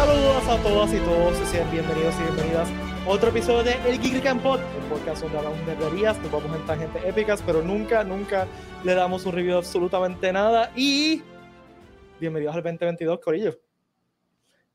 Saludos 0.00 0.48
a 0.48 0.62
todas 0.62 0.94
y 0.94 0.98
todos, 1.00 1.36
sean 1.50 1.70
bienvenidos 1.70 2.14
y 2.18 2.22
bienvenidas 2.22 2.70
a 2.70 3.06
otro 3.06 3.28
episodio 3.28 3.64
de 3.64 3.74
El 3.86 4.00
Geek 4.00 4.22
Camp 4.22 4.42
Pod, 4.42 4.58
el 4.58 4.82
podcast 4.88 5.20
donde 5.20 5.36
hablamos 5.36 5.58
de 5.58 5.66
nerderías, 5.66 6.18
nos 6.20 6.32
vamos 6.32 6.56
en 6.56 6.64
tangentes 6.64 7.04
épicas, 7.04 7.42
pero 7.44 7.60
nunca, 7.60 8.02
nunca 8.02 8.48
le 8.82 8.94
damos 8.94 9.26
un 9.26 9.32
review 9.32 9.52
de 9.52 9.58
absolutamente 9.58 10.32
nada. 10.32 10.72
Y 10.74 11.22
bienvenidos 12.18 12.56
al 12.56 12.62
2022, 12.62 13.20
Corillo. 13.20 13.60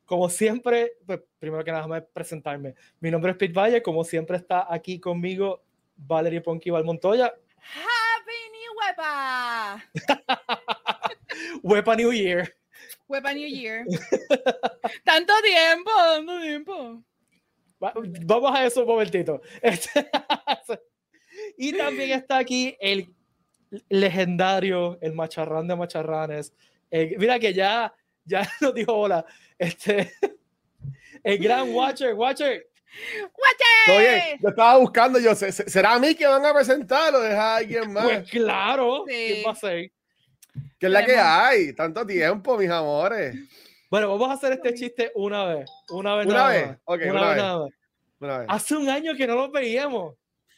Como 0.06 0.30
siempre, 0.30 0.92
pues, 1.08 1.22
primero 1.40 1.64
que 1.64 1.72
nada, 1.72 1.88
me 1.88 2.04
presentarme. 2.04 2.76
Mi 3.00 3.10
nombre 3.10 3.32
es 3.32 3.38
Pete 3.38 3.54
Valle, 3.54 3.82
como 3.82 4.04
siempre 4.04 4.38
está 4.38 4.72
aquí 4.72 5.00
conmigo 5.00 5.64
Valerie 5.96 6.42
Ponky 6.42 6.70
Montoya. 6.70 7.34
Happy 7.58 8.42
New 8.52 8.74
Wepa! 8.80 9.84
Wepa 11.64 11.96
New 11.96 12.14
Year. 12.14 12.54
Wepa 13.08 13.34
New 13.34 13.48
Year. 13.48 13.86
tanto 15.04 15.34
tiempo, 15.42 15.92
tanto 15.92 16.42
tiempo. 16.42 17.04
Vamos 17.80 18.56
a 18.56 18.66
eso 18.66 18.82
un 18.82 18.88
momentito. 18.88 19.42
Este, 19.62 20.10
y 21.58 21.74
también 21.74 22.12
está 22.12 22.38
aquí 22.38 22.76
el 22.80 23.14
legendario, 23.90 24.98
el 25.02 25.14
macharrán 25.14 25.68
de 25.68 25.76
macharranes. 25.76 26.54
mira 26.92 27.40
que 27.40 27.54
ya, 27.54 27.94
ya 28.24 28.48
nos 28.62 28.74
dijo 28.74 28.94
hola. 28.94 29.26
Este, 29.58 30.12
el 31.24 31.38
gran 31.38 31.74
Watcher, 31.74 32.14
Watcher. 32.14 32.68
¡Watcher! 33.22 33.98
Oye, 33.98 34.40
yo 34.42 34.50
estaba 34.50 34.78
buscando, 34.78 35.20
yo, 35.20 35.36
¿será 35.36 35.96
a 35.96 36.00
mí 36.00 36.16
que 36.16 36.26
van 36.26 36.46
a 36.46 36.54
presentar 36.54 37.14
o 37.14 37.20
deja 37.20 37.54
a 37.54 37.58
alguien 37.58 37.92
más? 37.92 38.06
Pues 38.06 38.30
claro, 38.32 39.04
¿quién 39.06 39.46
va 39.46 39.52
a 39.52 39.56
ser? 39.56 39.92
¿Qué 40.80 40.88
es 40.88 40.92
la 40.92 41.06
que 41.06 41.18
hay? 41.18 41.74
Tanto 41.74 42.06
tiempo, 42.06 42.58
mis 42.58 42.70
amores. 42.70 43.36
Bueno, 43.90 44.10
vamos 44.10 44.30
a 44.30 44.34
hacer 44.34 44.54
este 44.54 44.74
chiste 44.74 45.12
una 45.16 45.46
vez. 45.46 45.70
Una 45.90 46.16
vez. 46.16 46.28
Una 46.28 46.48
vez. 46.48 46.78
Okay, 46.84 47.10
una, 47.10 47.30
vez, 47.30 47.74
Una 48.20 48.38
vez. 48.40 48.48
Hace 48.50 48.76
un 48.76 48.90
año 48.90 49.16
que 49.16 49.28
no 49.28 49.36
los 49.36 49.52
veíamos. 49.52 50.16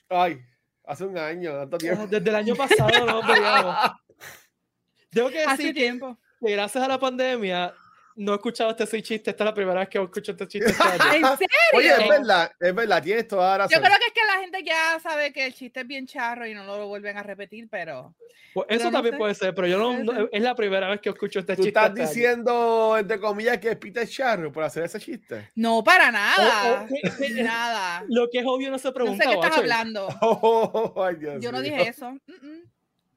Ay, 0.10 0.40
hace 0.86 1.06
un 1.06 1.18
año, 1.18 1.52
tanto 1.54 1.78
tiempo. 1.78 2.08
Desde 2.08 2.30
el 2.30 2.36
año 2.36 2.56
pasado 2.56 2.90
no 3.06 3.22
los 3.22 3.28
veíamos. 3.28 3.76
Tengo 5.12 5.30
que 5.30 5.40
decir 5.40 5.50
hace 5.50 5.74
tiempo. 5.74 6.18
que 6.40 6.52
gracias 6.52 6.84
a 6.84 6.88
la 6.88 7.00
pandemia 7.00 7.74
no 8.18 8.32
he 8.34 8.36
escuchado 8.36 8.72
este 8.72 9.02
chiste, 9.04 9.30
esta 9.30 9.44
es 9.44 9.46
la 9.46 9.54
primera 9.54 9.80
vez 9.80 9.90
que 9.90 10.02
escucho 10.02 10.32
este 10.32 10.48
chiste. 10.48 10.72
Este 10.72 10.82
¿En 11.18 11.38
serio? 11.38 11.48
Oye, 11.74 11.90
es 11.90 12.10
verdad, 12.10 12.52
es 12.60 12.76
verdad, 12.76 13.04
tienes 13.04 13.28
toda 13.28 13.52
la 13.52 13.58
razón. 13.60 13.78
Yo 13.78 13.86
creo 13.86 13.98
que 14.00 14.06
es 14.08 14.14
que 14.14 14.26
la 14.26 14.42
gente 14.42 14.64
ya 14.64 15.00
sabe 15.00 15.32
que 15.32 15.46
el 15.46 15.54
chiste 15.54 15.82
es 15.82 15.88
bien 15.88 16.08
charro 16.08 16.48
y 16.48 16.54
no 16.56 16.66
lo 16.66 16.88
vuelven 16.88 17.18
a 17.18 17.24
repetir, 17.24 17.68
pero... 17.70 18.16
Pues 18.56 18.66
eso 18.70 18.90
también 18.90 19.18
puede 19.18 19.36
ser, 19.36 19.54
pero 19.54 19.68
yo 19.68 19.78
no, 19.78 20.30
es 20.32 20.42
la 20.42 20.56
primera 20.56 20.90
vez 20.90 21.00
que 21.00 21.10
escucho 21.10 21.40
este 21.40 21.56
chiste. 21.56 21.72
¿Tú 21.72 21.80
estás 21.80 21.90
este 21.90 22.02
diciendo, 22.02 22.98
entre 22.98 23.20
comillas, 23.20 23.60
que 23.60 23.70
es 23.70 23.78
Peter 23.78 24.08
Charro 24.08 24.52
por 24.52 24.64
hacer 24.64 24.84
ese 24.84 25.00
chiste? 25.00 25.52
No, 25.54 25.84
para 25.84 26.12
nada. 26.12 26.88
nada. 27.36 28.04
Lo 28.08 28.28
que 28.32 28.40
es 28.40 28.46
obvio 28.48 28.72
no 28.72 28.80
se 28.80 28.92
pregunta. 28.92 29.24
No 29.24 29.32
sé 29.32 29.38
qué 29.38 29.46
estás 29.46 29.60
hablando. 29.60 30.08
Oh, 30.22 31.04
ay, 31.04 31.16
Dios 31.16 31.36
yo 31.40 31.52
no 31.52 31.62
dije 31.62 31.88
eso. 31.88 32.18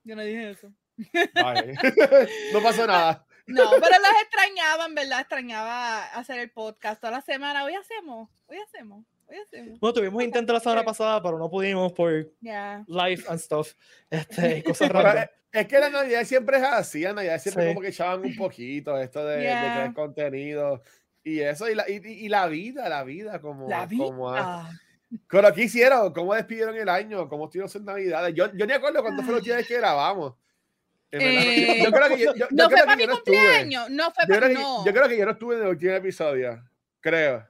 Yo 0.04 0.14
no 0.14 0.22
dije 0.22 0.50
eso. 0.50 0.72
no 2.52 2.62
pasó 2.62 2.86
nada. 2.86 3.26
No, 3.50 3.70
pero 3.70 3.98
los 3.98 4.22
extrañaba, 4.22 4.86
en 4.86 4.94
verdad, 4.94 5.20
extrañaba 5.20 6.04
hacer 6.06 6.40
el 6.40 6.50
podcast 6.50 7.00
toda 7.00 7.12
la 7.12 7.20
semana. 7.20 7.64
Hoy 7.64 7.74
hacemos, 7.74 8.28
hoy 8.46 8.58
hacemos. 8.58 9.04
Hoy 9.26 9.36
hacemos. 9.36 9.80
Bueno, 9.80 9.94
tuvimos 9.94 10.22
intento 10.22 10.52
la 10.52 10.60
semana 10.60 10.84
pasada, 10.84 11.22
pero 11.22 11.38
no 11.38 11.50
pudimos 11.50 11.92
por 11.92 12.10
live 12.40 13.24
and 13.28 13.38
stuff. 13.38 13.74
Este, 14.08 14.62
cosas 14.64 14.88
raras. 14.90 15.30
Es 15.52 15.66
que 15.66 15.78
la 15.80 15.90
Navidad 15.90 16.24
siempre 16.24 16.58
es 16.58 16.62
así, 16.62 17.02
la 17.02 17.12
Navidad 17.12 17.40
siempre 17.40 17.68
como 17.68 17.80
que 17.80 17.88
echaban 17.88 18.20
un 18.24 18.36
poquito 18.36 18.96
esto 18.96 19.24
de, 19.26 19.38
crear 19.38 19.92
contenido 19.94 20.80
y 21.24 21.40
eso, 21.40 21.68
y 21.68 21.74
la, 21.74 21.88
y, 21.88 22.28
la 22.28 22.46
vida, 22.46 22.88
la 22.88 23.02
vida, 23.02 23.40
como. 23.40 23.68
La 23.68 23.84
vida. 23.84 24.04
Como, 24.04 24.32
pero 25.28 25.52
¿qué 25.52 25.64
hicieron? 25.64 26.12
¿Cómo 26.12 26.34
despidieron 26.34 26.76
el 26.76 26.88
año? 26.88 27.28
¿Cómo 27.28 27.46
estuvieron 27.46 27.68
sus 27.68 27.82
navidades? 27.82 28.32
Yo, 28.34 28.52
yo 28.54 28.64
ni 28.64 28.72
acuerdo 28.72 29.02
cuántos 29.02 29.24
fueron 29.24 29.38
los 29.38 29.44
días 29.44 29.66
que 29.66 29.78
grabamos. 29.78 30.34
Eh, 31.12 31.82
yo 31.82 31.90
creo 31.90 32.08
que 32.08 32.18
yo, 32.22 32.32
no 32.50 32.70
fue 32.70 32.78
para 32.84 32.96
mi 32.96 33.06
cumpleaños, 33.06 33.90
no 33.90 34.12
fue 34.12 34.26
para 34.28 34.48
no. 34.48 34.84
Yo 34.84 34.92
creo 34.92 35.08
que 35.08 35.18
yo 35.18 35.24
no 35.24 35.32
estuve 35.32 35.56
en 35.56 35.62
el 35.62 35.68
último 35.68 35.92
episodio, 35.92 36.62
creo. 37.00 37.46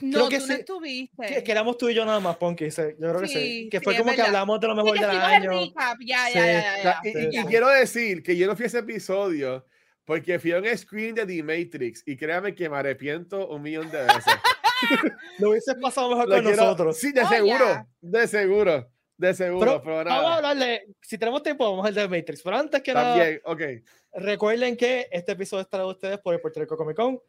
No, 0.00 0.28
creo 0.28 0.28
que 0.28 0.38
tú 0.38 0.44
sí, 0.44 0.52
no 0.52 0.58
estuviste. 0.58 1.26
Que, 1.26 1.44
que, 1.44 1.52
éramos 1.52 1.78
tú 1.78 1.88
y 1.88 1.94
yo 1.94 2.04
nada 2.04 2.20
más, 2.20 2.36
Ponky. 2.36 2.68
Yo 2.68 2.94
creo 2.96 3.20
que 3.20 3.28
sí. 3.28 3.68
Que 3.70 3.80
fue 3.80 3.96
como 3.96 4.12
que 4.12 4.20
hablamos 4.20 4.60
de 4.60 4.66
lo 4.66 4.74
mejor 4.74 4.98
del 4.98 5.10
año. 5.10 5.52
Ya, 6.00 6.28
ya, 6.30 6.46
ya, 6.46 6.82
ya, 6.82 7.00
Y, 7.04 7.38
y, 7.38 7.44
quiero 7.44 7.68
decir 7.68 8.22
que 8.22 8.36
yo 8.36 8.46
no 8.48 8.56
fui 8.56 8.64
a 8.64 8.66
ese 8.66 8.78
episodio 8.80 9.64
porque 10.04 10.38
fui 10.38 10.52
a 10.52 10.58
un 10.58 10.76
screen 10.76 11.14
de 11.14 11.26
The 11.26 11.42
Matrix 11.42 12.02
y 12.06 12.16
créame 12.16 12.54
que 12.54 12.68
me 12.68 12.76
arrepiento 12.76 13.46
un 13.48 13.62
millón 13.62 13.90
de 13.90 14.02
veces. 14.02 14.34
lo 15.38 15.50
hubiese 15.50 15.74
pasado 15.76 16.08
mejor 16.10 16.28
con 16.28 16.44
nosotros. 16.44 16.98
Sí, 16.98 17.12
de 17.12 17.22
oh, 17.22 17.28
seguro, 17.28 17.86
de 18.00 18.26
seguro. 18.26 18.90
De 19.18 19.34
seguro, 19.34 19.82
pero, 19.82 20.04
nada. 20.04 20.16
Vamos 20.16 20.30
a 20.30 20.36
hablarle, 20.36 20.86
si 21.02 21.18
tenemos 21.18 21.42
tiempo, 21.42 21.68
vamos 21.68 21.84
a 21.84 21.88
hablar 21.88 22.08
de 22.08 22.16
Matrix. 22.16 22.40
Pero 22.40 22.56
antes 22.56 22.80
que 22.82 22.92
También, 22.92 23.40
nada, 23.44 23.52
okay. 23.52 23.82
recuerden 24.12 24.76
que 24.76 25.08
este 25.10 25.32
episodio 25.32 25.62
está 25.62 25.78
de 25.78 25.84
ustedes 25.86 26.18
por 26.18 26.34
el 26.34 26.40
Puerto 26.40 26.60
Rico 26.60 26.76
Comic 26.76 26.96
Con. 26.96 27.20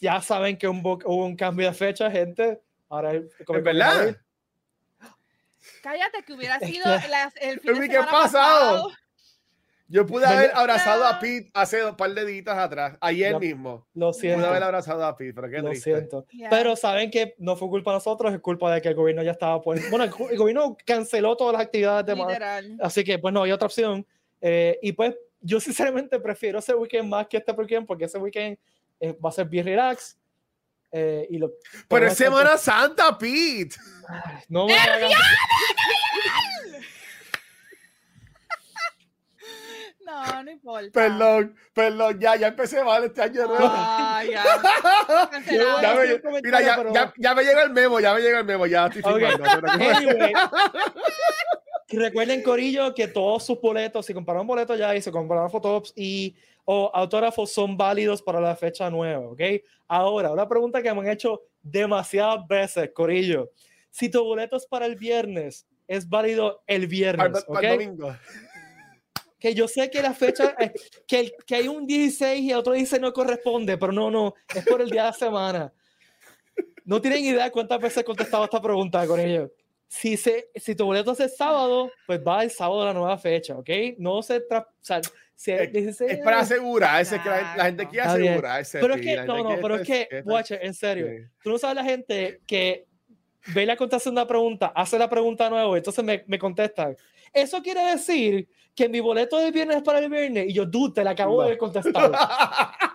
Ya 0.00 0.20
saben 0.20 0.58
que 0.58 0.68
un, 0.68 0.80
hubo 0.80 1.24
un 1.24 1.34
cambio 1.34 1.66
de 1.66 1.74
fecha, 1.74 2.10
gente. 2.10 2.60
Ahora 2.90 3.12
el 3.12 3.30
Comic 3.46 3.46
Con. 3.46 3.64
verdad? 3.64 4.16
Cállate, 5.82 6.22
que 6.22 6.34
hubiera 6.34 6.60
sido 6.60 6.84
la, 6.84 7.32
el 7.40 7.60
fin 7.60 7.80
de 7.80 7.86
semana 7.86 8.10
pasado. 8.10 8.92
Yo 9.92 10.06
pude 10.06 10.24
haber 10.24 10.50
abrazado 10.54 11.04
a 11.04 11.18
Pete 11.18 11.50
hace 11.52 11.84
un 11.84 11.94
par 11.94 12.14
de 12.14 12.24
días 12.24 12.56
atrás, 12.56 12.96
ayer 12.98 13.38
mismo. 13.38 13.86
Lo 13.92 14.14
siento. 14.14 14.38
Pude 14.38 14.48
haber 14.48 14.62
abrazado 14.62 15.04
a 15.04 15.14
Pete, 15.14 15.34
pero 15.34 15.50
qué 15.50 15.58
Lo 15.58 15.74
siento. 15.74 16.26
Pero 16.48 16.76
saben 16.76 17.10
que 17.10 17.34
no 17.36 17.56
fue 17.56 17.68
culpa 17.68 17.90
de 17.90 17.96
nosotros, 17.96 18.32
es 18.32 18.40
culpa 18.40 18.74
de 18.74 18.80
que 18.80 18.88
el 18.88 18.94
gobierno 18.94 19.22
ya 19.22 19.32
estaba 19.32 19.58
Bueno, 19.58 20.04
el, 20.04 20.10
gobierno 20.10 20.78
canceló 20.86 21.36
todas 21.36 21.52
las 21.52 21.62
actividades 21.62 22.06
de 22.06 22.14
más. 22.14 22.38
Así 22.80 23.04
que, 23.04 23.18
pues 23.18 23.34
no 23.34 23.42
había 23.42 23.54
otra 23.54 23.66
opción. 23.66 24.06
Eh, 24.40 24.78
y 24.80 24.92
pues 24.92 25.14
yo 25.42 25.60
sinceramente 25.60 26.18
prefiero 26.20 26.60
ese 26.60 26.74
weekend 26.74 27.10
más 27.10 27.26
que 27.26 27.36
este 27.36 27.52
weekend, 27.52 27.86
porque 27.86 28.06
ese 28.06 28.16
weekend 28.16 28.56
eh, 28.98 29.14
va 29.22 29.28
a 29.28 29.32
ser 29.32 29.46
bien 29.46 29.66
relax. 29.66 30.16
Eh, 30.90 31.26
y 31.30 31.38
lo, 31.38 31.52
pero 31.88 32.06
es 32.06 32.16
Semana 32.16 32.56
Santa, 32.56 33.16
Pete. 33.18 33.76
No 34.48 34.66
me 34.66 34.74
No, 40.04 40.42
no 40.42 40.50
importa. 40.50 40.90
Perdón, 40.92 41.54
perdón, 41.72 42.18
ya, 42.18 42.36
ya 42.36 42.48
empecé 42.48 42.82
mal 42.82 43.04
este 43.04 43.22
año 43.22 43.46
nuevo. 43.46 43.64
Ah, 43.64 44.22
ya. 44.28 44.44
ya 45.82 45.94
me, 45.94 46.40
mira, 46.42 46.60
ya, 46.60 46.92
ya, 46.92 47.12
ya, 47.16 47.34
me 47.34 47.44
llega 47.44 47.62
el 47.62 47.70
memo, 47.70 48.00
ya 48.00 48.14
me 48.14 48.20
llega 48.20 48.40
el 48.40 48.44
memo, 48.44 48.66
ya 48.66 48.86
estoy 48.86 49.02
filmando. 49.02 49.44
Anyway, 49.70 50.32
recuerden, 51.90 52.42
Corillo, 52.42 52.94
que 52.94 53.06
todos 53.06 53.44
sus 53.44 53.60
boletos, 53.60 54.06
si 54.06 54.14
compraron 54.14 54.46
boletos 54.46 54.78
ya 54.78 54.94
y 54.96 55.02
se 55.02 55.12
compraron 55.12 55.50
fotops 55.50 55.92
y 55.94 56.36
o 56.64 56.90
autógrafos 56.94 57.52
son 57.52 57.76
válidos 57.76 58.22
para 58.22 58.40
la 58.40 58.56
fecha 58.56 58.88
nueva, 58.90 59.26
¿ok? 59.26 59.40
Ahora, 59.88 60.32
una 60.32 60.48
pregunta 60.48 60.82
que 60.82 60.92
me 60.92 61.00
han 61.00 61.08
hecho 61.08 61.42
demasiadas 61.62 62.46
veces, 62.46 62.90
Corillo. 62.92 63.50
Si 63.90 64.08
tu 64.08 64.22
boleto 64.24 64.56
es 64.56 64.66
para 64.66 64.86
el 64.86 64.96
viernes, 64.96 65.66
es 65.86 66.08
válido 66.08 66.62
el 66.66 66.86
viernes, 66.86 67.44
¿ok? 67.46 67.54
Para 67.54 67.72
el 67.72 67.78
domingo 67.78 68.16
que 69.42 69.54
yo 69.54 69.66
sé 69.66 69.90
que 69.90 70.00
la 70.00 70.14
fecha, 70.14 70.54
que, 71.04 71.32
que 71.44 71.54
hay 71.56 71.66
un 71.66 71.84
16 71.84 72.40
y 72.40 72.52
el 72.52 72.58
otro 72.58 72.74
dice 72.74 73.00
no 73.00 73.12
corresponde, 73.12 73.76
pero 73.76 73.90
no, 73.90 74.08
no, 74.08 74.34
es 74.54 74.64
por 74.64 74.80
el 74.80 74.88
día 74.88 75.02
de 75.02 75.08
la 75.08 75.12
semana. 75.12 75.72
No 76.84 77.00
tienen 77.00 77.24
idea 77.24 77.50
cuántas 77.50 77.80
veces 77.80 77.98
he 77.98 78.04
contestado 78.04 78.44
esta 78.44 78.62
pregunta 78.62 79.04
con 79.04 79.18
ellos. 79.18 79.50
Si, 79.88 80.16
se, 80.16 80.48
si 80.54 80.76
tu 80.76 80.84
boleto 80.84 81.10
es 81.10 81.18
el 81.18 81.28
sábado, 81.28 81.90
pues 82.06 82.20
va 82.24 82.44
el 82.44 82.52
sábado 82.52 82.82
de 82.82 82.86
la 82.86 82.94
nueva 82.94 83.18
fecha, 83.18 83.56
¿ok? 83.56 83.68
No 83.98 84.22
se... 84.22 84.40
Tra 84.42 84.60
o 84.60 84.66
sea, 84.80 85.00
si 85.34 85.50
es, 85.50 86.00
es, 86.00 86.18
para 86.18 86.38
asegurar, 86.38 87.02
es 87.02 87.10
que 87.10 87.16
la, 87.28 87.64
gente 87.64 87.88
quiere 87.88 88.06
asegurar. 88.06 88.64
Pero 88.70 88.94
es 88.94 89.00
que, 89.00 89.16
no, 89.24 89.42
no, 89.42 89.60
pero 89.60 89.74
es 89.74 89.86
que, 89.88 90.22
watch 90.24 90.52
en 90.52 90.72
serio, 90.72 91.28
tú 91.42 91.50
no 91.50 91.58
sabes 91.58 91.74
la 91.74 91.84
gente 91.84 92.40
que 92.46 92.86
ve 93.48 93.66
la 93.66 93.76
contestación 93.76 94.14
de 94.14 94.20
la 94.20 94.26
pregunta, 94.26 94.72
hace 94.74 94.98
la 94.98 95.08
pregunta 95.08 95.50
nueva 95.50 95.76
entonces 95.76 96.04
me, 96.04 96.24
me 96.26 96.38
contestan. 96.38 96.96
Eso 97.32 97.62
quiere 97.62 97.82
decir 97.82 98.48
que 98.74 98.88
mi 98.88 99.00
boleto 99.00 99.38
de 99.38 99.50
viernes 99.50 99.78
es 99.78 99.82
para 99.82 99.98
el 99.98 100.10
viernes. 100.10 100.46
Y 100.48 100.52
yo, 100.52 100.70
tú, 100.70 100.92
te 100.92 101.04
la 101.04 101.10
acabo 101.10 101.42
de 101.42 101.58
contestar. 101.58 102.10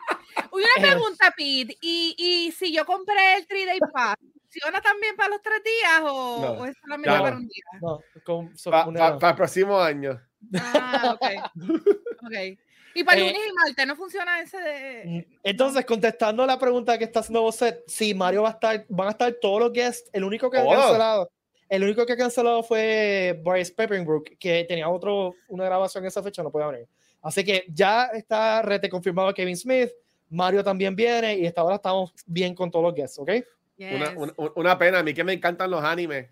Una 0.51 0.67
pregunta, 0.79 1.33
Pete. 1.35 1.77
¿Y, 1.81 2.15
¿Y, 2.17 2.51
si 2.51 2.73
yo 2.73 2.85
compré 2.85 3.35
el 3.37 3.47
3-Day 3.47 3.79
Pass, 3.91 4.15
¿funciona 4.43 4.81
también 4.81 5.15
para 5.15 5.29
los 5.29 5.41
tres 5.41 5.61
días 5.63 6.01
o, 6.03 6.65
es 6.65 6.75
solamente 6.81 7.19
para 7.19 7.35
un 7.35 7.47
día? 7.47 7.63
No, 7.81 9.19
para 9.19 9.29
el 9.29 9.35
próximo 9.35 9.79
año. 9.79 10.19
Ah, 10.59 11.15
ok. 11.15 11.25
okay. 12.25 12.57
Y 12.99 13.03
para 13.03 13.19
lunes 13.19 13.35
eh, 13.35 13.49
y 13.49 13.53
martes 13.53 13.87
no 13.87 13.95
funciona 13.95 14.41
ese 14.41 14.57
de. 14.57 15.03
Mm, 15.05 15.35
entonces, 15.43 15.85
contestando 15.85 16.45
la 16.45 16.57
pregunta 16.57 16.97
que 16.97 17.03
está 17.03 17.19
haciendo 17.19 17.41
vos, 17.41 17.59
si 17.87 18.13
Mario 18.13 18.43
va 18.43 18.49
a 18.49 18.51
estar, 18.53 18.85
van 18.89 19.07
a 19.07 19.11
estar 19.11 19.31
todos 19.41 19.59
los 19.59 19.71
guests, 19.71 20.09
el 20.13 20.23
único 20.23 20.49
que 20.49 20.57
ha 20.57 20.65
cancelado 20.65 21.29
el 21.69 21.83
único 21.83 22.05
que 22.05 22.13
ha 22.13 22.17
cancelado 22.17 22.63
fue 22.63 23.39
Bryce 23.43 23.73
Peppenbrook, 23.73 24.37
que 24.39 24.63
tenía 24.65 24.87
otro, 24.87 25.35
una 25.49 25.65
grabación 25.65 26.03
en 26.03 26.07
esa 26.07 26.23
fecha, 26.23 26.41
no 26.41 26.51
puede 26.51 26.65
venir. 26.67 26.87
Así 27.21 27.43
que 27.43 27.65
ya 27.69 28.05
está 28.13 28.61
rete 28.61 28.89
confirmado 28.89 29.33
Kevin 29.33 29.57
Smith, 29.57 29.89
Mario 30.29 30.63
también 30.63 30.95
viene 30.95 31.37
y 31.37 31.45
hasta 31.45 31.61
ahora 31.61 31.75
estamos 31.75 32.13
bien 32.25 32.55
con 32.55 32.71
todos 32.71 32.85
los 32.85 32.95
guests, 32.95 33.19
¿ok? 33.19 33.31
Una, 33.79 34.33
una, 34.55 34.77
pena, 34.77 34.99
a 34.99 35.03
mí 35.03 35.13
que 35.13 35.23
me 35.23 35.33
encantan 35.33 35.69
los 35.69 35.83
animes. 35.83 36.29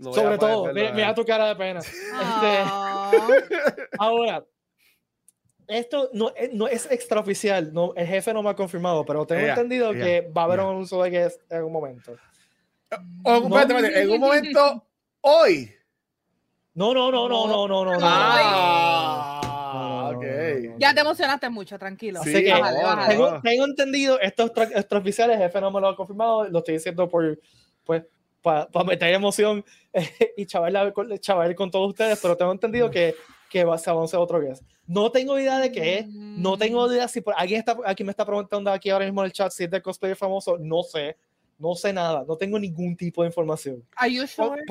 Sobre 0.00 0.36
todo, 0.36 0.72
mira, 0.72 1.14
tu 1.14 1.24
cara 1.24 1.48
de 1.48 1.56
pena. 1.56 1.80
Este, 1.80 2.64
ahora, 3.98 4.44
esto 5.72 6.10
no, 6.12 6.32
eh, 6.36 6.50
no, 6.52 6.68
es 6.68 6.90
extraoficial, 6.90 7.72
no, 7.72 7.92
el 7.96 8.06
jefe 8.06 8.32
no 8.32 8.42
me 8.42 8.50
ha 8.50 8.54
confirmado, 8.54 9.04
pero 9.04 9.26
tengo 9.26 9.46
entendido 9.46 9.92
que 9.92 10.30
va 10.36 10.42
a 10.42 10.44
haber 10.44 10.60
un 10.60 10.76
uso 10.76 11.02
de 11.02 11.10
guest 11.10 11.40
en 11.50 11.64
un 11.64 11.72
momento. 11.72 12.16
en 12.90 14.10
un 14.10 14.20
momento, 14.20 14.86
hoy. 15.20 15.72
No, 16.74 16.94
no, 16.94 17.12
no, 17.12 17.28
no, 17.28 17.46
no, 17.46 17.68
no, 17.68 17.84
no. 17.84 17.98
Ah, 18.02 19.40
Ya 20.78 20.94
te 20.94 21.00
emocionaste 21.00 21.50
mucho, 21.50 21.78
tranquilo. 21.78 22.20
Así 22.20 22.32
que 22.32 22.54
tengo, 23.08 23.40
tengo, 23.42 23.64
entendido, 23.66 24.18
esto 24.20 24.50
es 24.56 24.70
extraoficial, 24.76 25.30
el 25.30 25.38
jefe 25.38 25.60
no 25.60 25.70
me 25.70 25.80
lo 25.80 25.88
ha 25.88 25.96
confirmado, 25.96 26.48
lo 26.48 26.58
estoy 26.58 26.74
diciendo 26.74 27.08
por, 27.08 27.38
pues, 27.84 28.04
para 28.42 28.68
meter 28.84 29.14
emoción 29.14 29.64
y 30.36 30.46
chaval, 30.46 30.92
chaval 31.20 31.54
con 31.54 31.70
todos 31.70 31.90
ustedes, 31.90 32.18
pero 32.20 32.36
tengo 32.36 32.52
entendido 32.52 32.90
que, 32.90 33.14
que 33.52 33.64
va, 33.64 33.74
a 33.74 33.78
ser 33.78 33.92
otro 33.92 34.40
guest. 34.40 34.62
No 34.86 35.12
tengo 35.12 35.38
idea 35.38 35.58
de 35.58 35.70
qué 35.70 35.98
es, 35.98 36.08
no 36.08 36.56
tengo 36.56 36.90
idea 36.90 37.06
si 37.06 37.20
por, 37.20 37.34
alguien 37.36 37.58
está, 37.58 37.76
aquí 37.84 38.02
me 38.02 38.10
está 38.10 38.24
preguntando 38.24 38.70
aquí 38.70 38.88
ahora 38.88 39.04
mismo 39.04 39.20
en 39.20 39.26
el 39.26 39.32
chat 39.32 39.52
si 39.52 39.64
es 39.64 39.70
de 39.70 39.82
cosplayer 39.82 40.16
famoso, 40.16 40.56
no 40.58 40.82
sé. 40.82 41.18
No 41.58 41.76
sé 41.76 41.92
nada, 41.92 42.24
no 42.26 42.36
tengo 42.36 42.58
ningún 42.58 42.96
tipo 42.96 43.22
de 43.22 43.28
información. 43.28 43.86
Are 43.94 44.12
you 44.12 44.26
sure? 44.26 44.62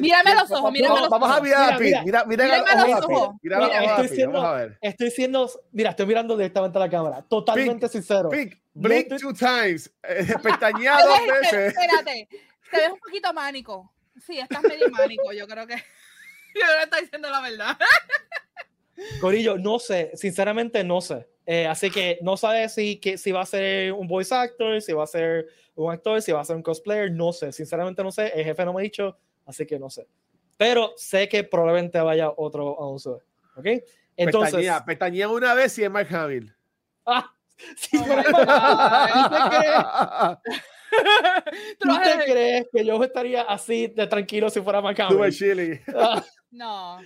mírame 0.00 0.34
los 0.34 0.50
ojos, 0.50 0.72
mírame 0.72 1.00
los 1.00 1.08
ojos. 1.08 1.10
Vamos 1.10 1.36
a 1.36 1.40
mirar 1.42 1.74
a 1.74 1.78
Mira, 1.78 2.02
mira, 2.02 2.24
mira, 2.24 2.86
los 2.86 3.04
ojos. 3.04 3.34
Mira, 3.42 3.58
mira, 3.58 3.84
estoy 3.84 4.08
siendo, 4.08 4.68
estoy 4.80 5.10
siendo, 5.10 5.50
mira, 5.72 5.90
estoy 5.90 6.06
mirando 6.06 6.36
directamente 6.36 6.78
a 6.78 6.80
la 6.80 6.88
cámara, 6.88 7.22
totalmente 7.22 7.88
sincero. 7.88 8.30
Pick, 8.30 8.58
blink 8.72 9.08
two 9.20 9.34
times, 9.34 9.92
eh, 10.04 10.26
pestañeado 10.42 11.06
dos 11.06 11.18
veces. 11.40 11.76
Espérate, 11.76 12.28
te 12.70 12.76
ves 12.78 12.92
un 12.92 12.98
poquito 13.00 13.32
mánico. 13.34 13.92
Sí, 14.24 14.38
estás 14.38 14.62
medio 14.62 14.88
mánico, 14.90 15.32
yo 15.32 15.46
creo 15.46 15.66
que. 15.66 15.74
Que 16.78 16.82
está 16.82 17.00
diciendo 17.00 17.30
la 17.30 17.40
verdad. 17.40 17.78
Corillo, 19.20 19.58
no 19.58 19.78
sé, 19.78 20.12
sinceramente 20.14 20.84
no 20.84 21.00
sé. 21.00 21.26
Eh, 21.44 21.66
así 21.66 21.90
que 21.90 22.18
no 22.22 22.36
sabe 22.36 22.68
si, 22.68 22.98
que, 23.00 23.18
si 23.18 23.32
va 23.32 23.40
a 23.42 23.46
ser 23.46 23.92
un 23.92 24.06
voice 24.06 24.34
actor, 24.34 24.80
si 24.80 24.92
va 24.92 25.04
a 25.04 25.08
ser 25.08 25.48
un 25.74 25.92
actor, 25.92 26.22
si 26.22 26.30
va 26.30 26.40
a 26.40 26.44
ser 26.44 26.56
un 26.56 26.62
cosplayer, 26.62 27.10
no 27.10 27.32
sé. 27.32 27.52
Sinceramente 27.52 28.02
no 28.02 28.12
sé. 28.12 28.32
El 28.34 28.44
jefe 28.44 28.64
no 28.64 28.72
me 28.72 28.80
ha 28.80 28.84
dicho, 28.84 29.18
así 29.46 29.66
que 29.66 29.78
no 29.78 29.90
sé. 29.90 30.06
Pero 30.56 30.92
sé 30.96 31.28
que 31.28 31.42
probablemente 31.42 31.98
vaya 32.00 32.30
otro 32.36 32.78
anuncio. 32.78 33.20
¿Ok? 33.56 33.66
Entonces. 34.16 34.54
Pestañea, 34.54 34.84
pestañea 34.84 35.28
una 35.28 35.54
vez 35.54 35.76
y 35.78 35.84
es 35.84 35.90
Mark 35.90 36.14
Hamill. 36.14 36.54
Ah, 37.04 37.34
si 37.76 37.98
fuera 37.98 38.22
¿Tú 41.78 41.88
te 41.88 42.24
crees 42.30 42.66
que 42.72 42.84
yo 42.84 43.02
estaría 43.02 43.42
así 43.42 43.88
de 43.88 44.06
tranquilo 44.06 44.50
si 44.50 44.60
fuera 44.60 44.80
Macabro? 44.80 45.24
Ah. 45.94 46.22
No. 46.52 47.00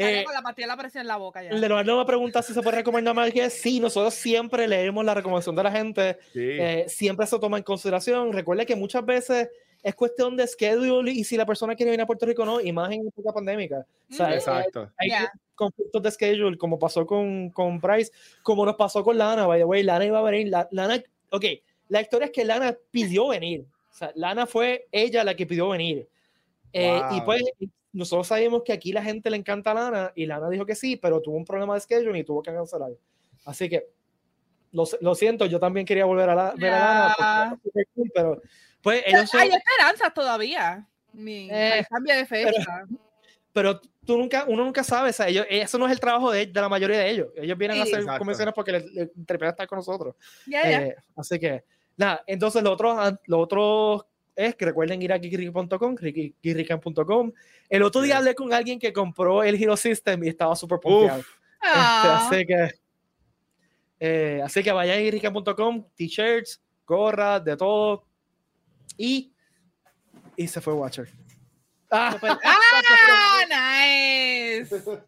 Eh, 0.00 0.22
con 0.24 0.32
la 0.32 0.42
pastilla 0.42 0.68
la 0.68 0.76
presión 0.76 1.00
en 1.00 1.08
la 1.08 1.16
boca 1.16 1.42
ya. 1.42 1.52
Leonardo 1.52 1.98
me 1.98 2.04
pregunta 2.04 2.40
si 2.40 2.54
se 2.54 2.62
puede 2.62 2.76
recomendar 2.76 3.16
más 3.16 3.32
que 3.32 3.50
sí, 3.50 3.80
nosotros 3.80 4.14
siempre 4.14 4.68
leemos 4.68 5.04
la 5.04 5.12
recomendación 5.12 5.56
de 5.56 5.62
la 5.64 5.72
gente, 5.72 6.18
eh, 6.36 6.84
siempre 6.86 7.26
se 7.26 7.36
toma 7.40 7.58
en 7.58 7.64
consideración. 7.64 8.32
Recuerde 8.32 8.64
que 8.64 8.76
muchas 8.76 9.04
veces 9.04 9.48
es 9.82 9.94
cuestión 9.96 10.36
de 10.36 10.46
schedule 10.46 11.10
y 11.10 11.24
si 11.24 11.36
la 11.36 11.46
persona 11.46 11.74
quiere 11.74 11.90
venir 11.90 12.02
a 12.02 12.06
Puerto 12.06 12.26
Rico 12.26 12.42
o 12.42 12.46
no, 12.46 12.60
y 12.60 12.70
más 12.70 12.92
en 12.92 13.08
época 13.08 13.32
pandémica. 13.32 13.86
O 14.10 14.14
sea, 14.14 14.34
Exacto. 14.34 14.88
Hay, 14.98 15.10
conflictos 15.56 16.00
de 16.00 16.10
schedule, 16.12 16.56
como 16.56 16.78
pasó 16.78 17.04
con, 17.04 17.50
con 17.50 17.80
Price, 17.80 18.12
como 18.44 18.64
nos 18.64 18.76
pasó 18.76 19.02
con 19.02 19.18
Lana, 19.18 19.46
by 19.46 19.58
the 19.58 19.64
way, 19.64 19.82
Lana 19.82 20.04
iba 20.04 20.20
a 20.20 20.22
venir, 20.22 20.48
la, 20.48 20.68
Lana, 20.70 21.02
ok, 21.32 21.44
la 21.88 22.00
historia 22.00 22.26
es 22.26 22.30
que 22.30 22.44
Lana 22.44 22.76
pidió 22.92 23.28
venir. 23.28 23.66
O 23.90 23.94
sea, 23.94 24.12
Lana 24.14 24.46
fue 24.46 24.86
ella 24.92 25.24
la 25.24 25.34
que 25.34 25.46
pidió 25.46 25.70
venir. 25.70 26.08
Eh, 26.72 27.00
y 27.10 27.20
pues 27.22 27.42
nosotros 27.98 28.28
sabemos 28.28 28.62
que 28.64 28.72
aquí 28.72 28.92
la 28.92 29.02
gente 29.02 29.28
le 29.28 29.36
encanta 29.36 29.72
a 29.72 29.74
Lana 29.74 30.12
y 30.14 30.26
Lana 30.26 30.48
dijo 30.48 30.64
que 30.64 30.76
sí, 30.76 30.96
pero 30.96 31.20
tuvo 31.20 31.36
un 31.36 31.44
problema 31.44 31.74
de 31.74 31.80
schedule 31.80 32.18
y 32.18 32.24
tuvo 32.24 32.42
que 32.42 32.52
cancelar. 32.52 32.92
Así 33.44 33.68
que 33.68 33.88
lo, 34.70 34.84
lo 35.00 35.14
siento, 35.16 35.46
yo 35.46 35.58
también 35.58 35.84
quería 35.84 36.04
volver 36.04 36.30
a 36.30 36.34
la, 36.34 36.54
ver 36.56 36.72
a 36.72 37.14
Lana, 37.18 37.60
pero 38.14 38.40
pues 38.80 39.02
ellos 39.04 39.34
Hay 39.34 39.48
esperanzas 39.50 40.14
todavía. 40.14 40.86
Mi, 41.12 41.48
eh, 41.50 41.84
cambio 41.90 42.14
de 42.14 42.24
fecha. 42.24 42.84
Pero, 43.52 43.80
tú 44.06 44.16
nunca, 44.16 44.44
uno 44.46 44.64
nunca 44.64 44.84
sabe, 44.84 45.10
o 45.10 45.12
sea, 45.12 45.26
ellos, 45.26 45.44
eso 45.50 45.78
no 45.78 45.86
es 45.86 45.92
el 45.92 45.98
trabajo 45.98 46.30
de, 46.30 46.46
de 46.46 46.60
la 46.60 46.68
mayoría 46.68 46.98
de 46.98 47.10
ellos. 47.10 47.28
Ellos 47.34 47.58
vienen 47.58 47.80
a 47.80 47.82
hacer 47.82 48.06
convenciones 48.16 48.54
porque 48.54 48.72
les, 48.72 48.84
les, 48.92 49.08
estar 49.16 49.66
con 49.66 49.78
nosotros. 49.78 50.14
Eh, 50.46 50.94
así 51.16 51.38
que 51.40 51.64
Nada, 51.98 52.22
entonces 52.28 52.62
lo 52.62 52.72
otro, 52.72 52.96
lo 53.26 53.40
otro 53.40 54.06
es 54.38 54.54
que 54.54 54.66
recuerden 54.66 55.02
ir 55.02 55.12
a 55.12 55.18
kikiriki.com, 55.18 55.96
kikirikan.com. 55.96 57.32
El 57.68 57.82
otro 57.82 58.02
día 58.02 58.18
hablé 58.18 58.36
con 58.36 58.52
alguien 58.52 58.78
que 58.78 58.92
compró 58.92 59.42
el 59.42 59.60
Hero 59.60 59.76
System 59.76 60.22
y 60.22 60.28
estaba 60.28 60.54
súper 60.54 60.78
pompeado. 60.78 61.18
Este, 61.18 61.28
ah. 61.60 62.28
así 62.28 62.46
que 62.46 62.70
eh, 63.98 64.40
así 64.44 64.62
que 64.62 64.70
vayan 64.70 64.94
a 64.94 64.98
kikirikan.com, 64.98 65.84
t-shirts, 65.96 66.62
gorras, 66.86 67.44
de 67.44 67.56
todo. 67.56 68.04
Y, 68.96 69.32
y 70.36 70.46
se 70.46 70.60
fue 70.60 70.72
Watcher. 70.72 71.08
Ah, 71.90 72.16
ah 72.22 73.48
nice. 74.60 74.68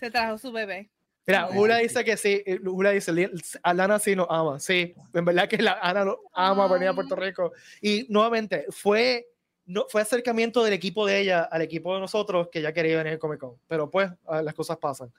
Se 0.00 0.10
trajo 0.10 0.36
su 0.36 0.52
bebé. 0.52 0.90
Mira, 1.26 1.44
Jula 1.46 1.76
dice 1.78 2.04
que 2.04 2.16
sí, 2.16 2.42
eh, 2.44 2.58
Jula 2.62 2.90
dice, 2.90 3.30
Alana 3.62 3.98
sí 3.98 4.16
nos 4.16 4.26
ama, 4.30 4.58
sí, 4.58 4.94
en 5.12 5.24
verdad 5.24 5.48
que 5.48 5.58
la 5.58 5.78
Ana 5.80 6.04
lo 6.04 6.22
ama 6.32 6.66
venir 6.66 6.88
a 6.88 6.94
Puerto 6.94 7.14
Rico. 7.14 7.52
Y 7.80 8.06
nuevamente, 8.08 8.66
fue, 8.70 9.28
no, 9.66 9.86
fue 9.88 10.02
acercamiento 10.02 10.64
del 10.64 10.72
equipo 10.72 11.06
de 11.06 11.20
ella 11.20 11.42
al 11.42 11.62
equipo 11.62 11.94
de 11.94 12.00
nosotros 12.00 12.48
que 12.50 12.62
ya 12.62 12.72
quería 12.72 12.96
venir 12.96 13.12
al 13.12 13.18
Comic 13.18 13.38
Con, 13.38 13.56
pero 13.68 13.90
pues 13.90 14.10
ah, 14.26 14.42
las 14.42 14.54
cosas 14.54 14.78
pasan. 14.78 15.12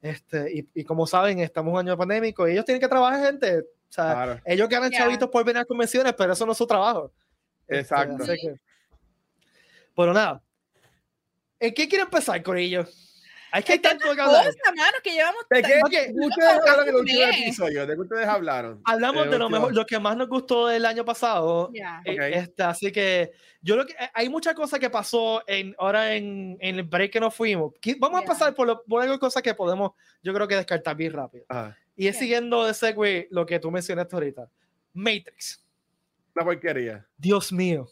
Este, 0.00 0.52
y, 0.54 0.68
y, 0.74 0.84
como 0.84 1.06
saben, 1.06 1.40
estamos 1.40 1.72
en 1.72 1.74
un 1.74 1.88
año 1.88 1.98
pandémico 1.98 2.48
y 2.48 2.52
ellos 2.52 2.64
tienen 2.64 2.80
que 2.80 2.88
trabajar, 2.88 3.20
gente. 3.26 3.58
O 3.60 3.92
sea, 3.92 4.40
ellos 4.44 4.68
ganan 4.68 4.90
chavitos 4.90 5.28
por 5.28 5.44
venir 5.44 5.62
a 5.62 5.64
convenciones, 5.64 6.14
pero 6.16 6.34
eso 6.34 6.46
no 6.46 6.52
es 6.52 6.58
su 6.58 6.66
trabajo. 6.66 7.12
Este, 7.66 7.80
Exacto. 7.80 8.24
Pero 9.96 10.12
nada, 10.12 10.42
¿en 11.58 11.74
qué 11.74 11.88
quieren 11.88 12.06
empezar, 12.06 12.40
Corillo? 12.42 12.86
Hay 13.50 13.62
que 13.62 13.72
hay 13.72 13.78
tanto 13.78 14.14
que 14.14 14.20
hablar. 14.20 14.54
Mano, 14.76 14.98
que 15.02 15.10
llevamos 15.10 15.42
¿De 15.48 15.62
qué 15.62 15.80
ustedes 16.14 16.48
hablaron 16.48 16.82
en 16.82 16.88
el 16.88 16.94
último 16.96 17.22
episodio? 17.24 17.86
¿De 17.86 17.94
qué 17.94 18.00
ustedes 18.00 18.26
hablaron? 18.26 18.80
Hablamos 18.84 19.30
de 19.30 19.38
lo 19.38 19.48
mejor, 19.48 19.74
lo 19.74 19.86
que 19.86 19.98
más 19.98 20.16
nos 20.16 20.28
gustó 20.28 20.66
del 20.66 20.84
año 20.84 21.04
pasado. 21.04 21.70
Yeah. 21.72 22.00
Okay. 22.00 22.34
Este, 22.34 22.62
así 22.62 22.92
que 22.92 23.32
yo 23.60 23.76
lo 23.76 23.86
que 23.86 23.94
hay 24.12 24.28
muchas 24.28 24.54
cosas 24.54 24.78
que 24.78 24.90
pasó 24.90 25.42
en 25.46 25.74
ahora 25.78 26.14
en, 26.14 26.56
en 26.60 26.76
el 26.76 26.82
break 26.82 27.12
que 27.12 27.20
nos 27.20 27.34
fuimos. 27.34 27.72
Vamos 27.98 28.20
yeah. 28.20 28.28
a 28.28 28.32
pasar 28.32 28.54
por, 28.54 28.66
lo, 28.66 28.84
por 28.84 29.02
algo 29.02 29.18
cosas 29.18 29.42
que 29.42 29.54
podemos, 29.54 29.92
yo 30.22 30.34
creo 30.34 30.46
que 30.46 30.56
descartar 30.56 30.96
bien 30.96 31.12
rápido. 31.12 31.44
Ah. 31.48 31.74
Y 31.96 32.06
es 32.06 32.18
siguiendo 32.18 32.64
de 32.64 32.74
segue 32.74 33.28
lo 33.30 33.46
que 33.46 33.58
tú 33.58 33.70
mencionaste 33.70 34.14
ahorita. 34.14 34.48
Matrix. 34.92 35.64
La 36.34 36.44
porquería. 36.44 37.06
Dios 37.16 37.52
mío. 37.52 37.88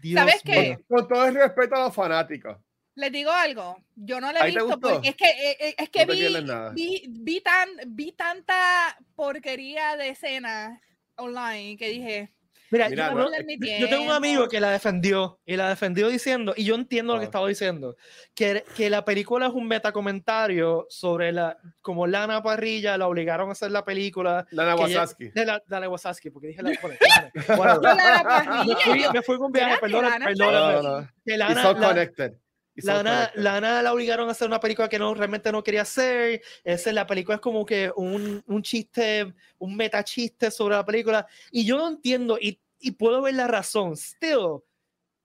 Dios 0.00 0.18
¿Sabes 0.18 0.42
qué? 0.42 0.78
Con 0.88 1.06
todo 1.06 1.26
el 1.26 1.34
respeto 1.34 1.76
a 1.76 1.84
los 1.84 1.94
fanáticos. 1.94 2.56
Les 2.96 3.12
digo 3.12 3.30
algo, 3.30 3.76
yo 3.94 4.20
no 4.20 4.32
le 4.32 4.40
he 4.40 4.46
visto 4.46 4.80
porque 4.80 5.08
es 5.08 5.16
que, 5.16 5.28
eh, 5.28 5.56
eh, 5.60 5.74
es 5.76 5.90
que 5.90 6.06
no 6.06 6.12
vi, 6.14 6.72
vi, 6.74 7.04
vi, 7.08 7.40
tan, 7.42 7.68
vi 7.88 8.12
tanta 8.12 8.96
porquería 9.14 9.96
de 9.96 10.08
escena 10.08 10.80
online 11.16 11.76
que 11.76 11.90
dije, 11.90 12.32
Mira, 12.70 12.88
Mira 12.88 13.12
yo, 13.12 13.30
yo, 13.78 13.88
tengo 13.88 14.04
un 14.04 14.10
amigo 14.10 14.48
que 14.48 14.58
la 14.58 14.70
defendió 14.70 15.38
y 15.46 15.56
la 15.56 15.68
defendió 15.68 16.08
diciendo, 16.08 16.52
y 16.56 16.64
yo 16.64 16.74
entiendo 16.74 17.12
lo 17.12 17.20
que 17.20 17.26
estaba 17.26 17.46
diciendo, 17.46 17.96
que, 18.34 18.64
que 18.76 18.90
la 18.90 19.04
película 19.04 19.46
es 19.46 19.52
un 19.52 19.68
metacomentario 19.68 20.86
sobre 20.88 21.30
la, 21.30 21.58
como 21.80 22.08
Lana 22.08 22.42
Parrilla 22.42 22.98
la 22.98 23.06
obligaron 23.06 23.50
a 23.50 23.52
hacer 23.52 23.70
la 23.70 23.84
película. 23.84 24.46
Lana 24.50 24.74
Wasaski. 24.74 25.28
De 25.28 25.46
la, 25.46 25.62
Lana 25.68 25.88
Wasaski, 25.88 26.30
porque 26.30 26.48
dije 26.48 26.62
la. 26.62 26.70
Bueno, 27.56 27.80
bueno, 27.80 28.64
me, 28.66 28.76
fui, 28.76 29.04
me 29.12 29.22
fui 29.22 29.38
con 29.38 29.52
viaje, 29.52 29.76
perdón, 29.80 30.04
perdón. 30.24 30.52
No, 30.52 31.00
no. 31.00 31.08
Que 31.24 31.36
Lana, 31.36 31.62
so 31.62 31.76
connected. 31.76 32.32
Lana, 32.76 33.30
Lana 33.34 33.82
la 33.82 33.92
obligaron 33.92 34.28
a 34.28 34.32
hacer 34.32 34.46
una 34.46 34.60
película 34.60 34.88
que 34.88 34.98
no 34.98 35.14
realmente 35.14 35.50
no 35.50 35.62
quería 35.62 35.82
hacer. 35.82 36.42
Esa, 36.64 36.92
la 36.92 37.06
película 37.06 37.36
es 37.36 37.40
como 37.40 37.64
que 37.64 37.90
un, 37.96 38.42
un 38.46 38.62
chiste, 38.62 39.34
un 39.58 39.76
metachiste 39.76 40.50
sobre 40.50 40.76
la 40.76 40.84
película. 40.84 41.26
Y 41.50 41.64
yo 41.64 41.78
no 41.78 41.88
entiendo 41.88 42.38
y, 42.40 42.60
y 42.80 42.92
puedo 42.92 43.22
ver 43.22 43.34
la 43.34 43.46
razón. 43.46 43.96
Still, 43.96 44.60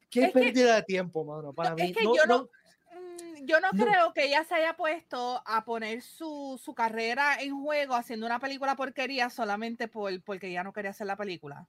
qué 0.09 0.25
es 0.25 0.31
pérdida 0.31 0.75
que, 0.75 0.75
de 0.75 0.83
tiempo, 0.83 1.25
mano, 1.25 1.53
para 1.53 1.75
mí. 1.75 1.91
Que 1.91 2.03
no, 2.03 2.15
yo 2.15 2.25
no, 2.25 2.43
mm, 2.43 3.45
yo 3.45 3.59
no, 3.59 3.69
creo 3.71 4.13
que 4.13 4.25
ella 4.25 4.43
se 4.43 4.55
haya 4.55 4.75
puesto 4.75 5.41
a 5.45 5.65
poner 5.65 6.01
su, 6.01 6.59
su, 6.63 6.73
carrera 6.73 7.41
en 7.41 7.59
juego 7.61 7.95
haciendo 7.95 8.25
una 8.25 8.39
película 8.39 8.75
porquería 8.75 9.29
solamente 9.29 9.87
por, 9.87 10.21
porque 10.23 10.47
ella 10.47 10.63
no 10.63 10.73
quería 10.73 10.91
hacer 10.91 11.07
la 11.07 11.17
película. 11.17 11.67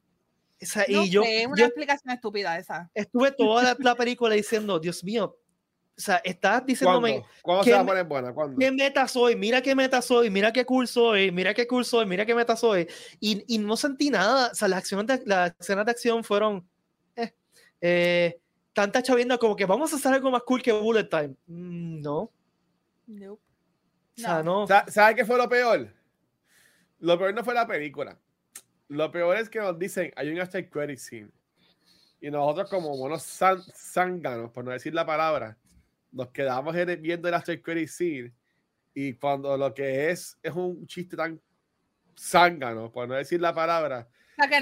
Esa, 0.58 0.84
y 0.86 1.10
yo, 1.10 1.24
es 1.24 1.46
una 1.46 1.56
yo, 1.56 1.66
explicación 1.66 2.14
estúpida 2.14 2.56
esa. 2.56 2.88
Estuve 2.94 3.32
toda 3.32 3.64
la, 3.64 3.76
la 3.80 3.94
película 3.96 4.32
diciendo, 4.32 4.78
Dios 4.78 5.02
mío, 5.02 5.36
o 5.96 6.00
sea, 6.00 6.16
estás 6.24 6.64
diciéndome. 6.64 7.24
¿Cuándo, 7.42 7.64
se 7.64 7.72
va 7.72 7.80
a 7.80 7.86
poner 7.86 8.04
buena? 8.04 8.32
¿Cuándo? 8.32 8.58
¿Qué 8.58 8.70
meta 8.70 9.06
soy? 9.06 9.36
Mira 9.36 9.60
qué 9.60 9.74
meta 9.74 10.00
soy, 10.00 10.30
mira 10.30 10.52
qué 10.52 10.64
cool 10.64 10.88
soy, 10.88 11.30
mira 11.30 11.52
qué 11.52 11.66
cool 11.66 11.84
soy, 11.84 12.06
mira 12.06 12.24
qué 12.24 12.34
meta 12.34 12.56
soy. 12.56 12.88
Y, 13.20 13.44
y 13.54 13.58
no 13.58 13.76
sentí 13.76 14.10
nada. 14.10 14.50
O 14.50 14.54
sea, 14.54 14.68
las, 14.68 14.78
acciones 14.78 15.06
de, 15.06 15.26
las 15.26 15.54
escenas 15.60 15.84
de 15.84 15.90
acción 15.90 16.24
fueron. 16.24 16.66
Eh, 17.14 17.34
eh, 17.80 18.40
tanta 18.72 19.02
chavienda 19.02 19.36
como 19.36 19.54
que 19.54 19.66
vamos 19.66 19.92
a 19.92 19.96
hacer 19.96 20.14
algo 20.14 20.30
más 20.30 20.42
cool 20.44 20.62
que 20.62 20.72
Bullet 20.72 21.04
Time. 21.04 21.34
Mm, 21.46 22.00
no. 22.00 22.30
No. 23.06 23.32
O 23.34 23.40
sea, 24.16 24.42
no. 24.42 24.66
¿Sabes 24.66 25.14
qué 25.14 25.24
fue 25.26 25.36
lo 25.36 25.48
peor? 25.48 25.92
Lo 27.00 27.18
peor 27.18 27.34
no 27.34 27.44
fue 27.44 27.54
la 27.54 27.66
película. 27.66 28.18
Lo 28.88 29.10
peor 29.10 29.36
es 29.36 29.50
que 29.50 29.58
nos 29.58 29.78
dicen, 29.78 30.12
hay 30.16 30.30
un 30.30 30.40
after 30.40 30.68
credit 30.68 30.98
scene. 30.98 31.30
Y 32.20 32.30
nosotros 32.30 32.70
como 32.70 32.96
buenos 32.96 33.24
zánganos, 33.24 34.50
por 34.52 34.64
no 34.64 34.70
decir 34.70 34.94
la 34.94 35.04
palabra, 35.04 35.58
nos 36.12 36.30
quedamos 36.30 36.74
viendo 37.00 37.28
el 37.28 37.34
after 37.34 37.60
credit 37.60 37.88
scene 37.88 38.32
y 38.94 39.14
cuando 39.14 39.56
lo 39.56 39.72
que 39.72 40.10
es 40.10 40.38
es 40.42 40.52
un 40.52 40.86
chiste 40.86 41.16
tan 41.16 41.40
zángano, 42.16 42.92
por 42.92 43.08
no 43.08 43.14
decir 43.14 43.40
la 43.40 43.54
palabra, 43.54 44.08
que, 44.48 44.58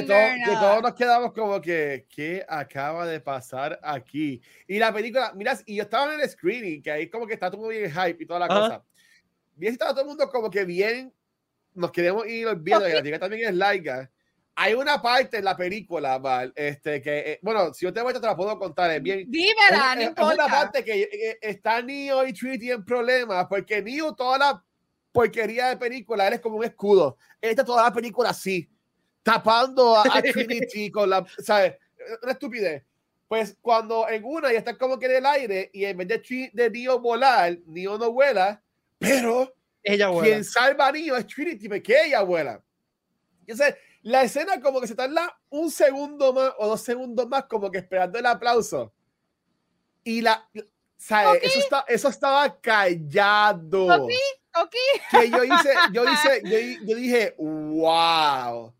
que, 0.00 0.52
todos 0.52 0.82
nos 0.82 0.94
quedamos 0.94 1.32
como 1.32 1.60
que, 1.60 2.06
¿qué 2.08 2.44
acaba 2.48 3.06
de 3.06 3.20
pasar 3.20 3.78
aquí? 3.82 4.40
Y 4.66 4.78
la 4.78 4.92
película, 4.92 5.32
mira, 5.34 5.58
y 5.64 5.76
yo 5.76 5.84
estaba 5.84 6.12
en 6.12 6.20
el 6.20 6.28
screening, 6.28 6.82
que 6.82 6.90
ahí 6.90 7.08
como 7.08 7.26
que 7.26 7.34
está 7.34 7.50
todo 7.50 7.68
bien 7.68 7.90
hype 7.90 8.22
y 8.22 8.26
toda 8.26 8.40
la 8.40 8.48
cosa. 8.48 8.84
Y 9.58 9.66
estaba 9.66 9.92
todo 9.92 10.02
el 10.02 10.08
mundo 10.08 10.28
como 10.28 10.50
que 10.50 10.64
bien, 10.64 11.12
nos 11.72 11.92
queremos 11.92 12.26
ir 12.26 12.46
olvidando, 12.46 12.88
y 12.88 13.10
la 13.10 13.18
también 13.18 13.48
es 13.48 13.54
laica 13.54 14.10
hay 14.56 14.74
una 14.74 15.02
parte 15.02 15.38
en 15.38 15.44
la 15.44 15.56
película, 15.56 16.18
Val, 16.18 16.52
este, 16.54 17.02
que, 17.02 17.18
eh, 17.18 17.38
bueno, 17.42 17.74
si 17.74 17.84
yo 17.86 17.92
te 17.92 18.00
voy 18.00 18.14
a 18.14 18.20
te 18.20 18.26
la 18.26 18.36
puedo 18.36 18.56
contar, 18.58 18.90
es 18.92 19.02
bien. 19.02 19.28
Dímela, 19.28 19.96
es, 19.98 20.16
no 20.16 20.30
es 20.30 20.34
una 20.34 20.46
parte 20.46 20.84
que 20.84 21.02
eh, 21.02 21.38
está 21.40 21.82
Neo 21.82 22.24
y 22.26 22.32
Trinity 22.32 22.70
en 22.70 22.84
problemas, 22.84 23.46
porque 23.48 23.82
Neo, 23.82 24.14
toda 24.14 24.38
la 24.38 24.64
porquería 25.10 25.68
de 25.68 25.76
película, 25.76 26.28
él 26.28 26.34
es 26.34 26.40
como 26.40 26.56
un 26.56 26.64
escudo. 26.64 27.16
Esta 27.40 27.64
toda 27.64 27.82
la 27.82 27.92
película 27.92 28.30
así, 28.30 28.68
tapando 29.22 29.96
a, 29.96 30.04
Trinity 30.32 30.90
con 30.90 31.10
la, 31.10 31.26
¿sabes? 31.38 31.74
Una 32.22 32.32
estupidez. 32.32 32.84
Pues 33.26 33.56
cuando 33.60 34.08
en 34.08 34.22
una 34.24 34.52
ya 34.52 34.58
está 34.58 34.78
como 34.78 34.98
que 34.98 35.06
en 35.06 35.16
el 35.16 35.26
aire 35.26 35.70
y 35.72 35.84
en 35.84 35.96
vez 35.96 36.08
de, 36.08 36.50
de 36.52 36.70
Neo 36.70 37.00
volar, 37.00 37.58
Neo 37.66 37.98
no 37.98 38.12
vuela, 38.12 38.62
pero 38.98 39.52
ella 39.82 40.08
vuela. 40.08 40.28
quien 40.28 40.44
salva 40.44 40.88
a 40.88 40.92
Neo 40.92 41.16
es 41.16 41.26
Trinity, 41.26 41.68
porque 41.68 41.96
ella 42.06 42.22
vuela. 42.22 42.62
Entonces, 43.40 43.74
la 44.04 44.22
escena 44.22 44.60
como 44.60 44.82
que 44.82 44.86
se 44.86 44.94
tarda 44.94 45.40
un 45.48 45.70
segundo 45.70 46.34
más 46.34 46.52
o 46.58 46.68
dos 46.68 46.82
segundos 46.82 47.26
más 47.26 47.44
como 47.44 47.70
que 47.70 47.78
esperando 47.78 48.18
el 48.18 48.26
aplauso. 48.26 48.92
Y 50.04 50.20
la... 50.20 50.46
¿sabes? 50.98 51.42
Eso, 51.42 51.58
está, 51.58 51.84
eso 51.88 52.08
estaba 52.08 52.60
callado. 52.60 54.06
Que 55.10 55.30
yo 55.30 55.42
hice, 55.42 55.74
yo 55.92 56.04
hice, 56.12 56.42
yo, 56.84 56.96
dije, 56.96 57.34
wow. 57.38 58.74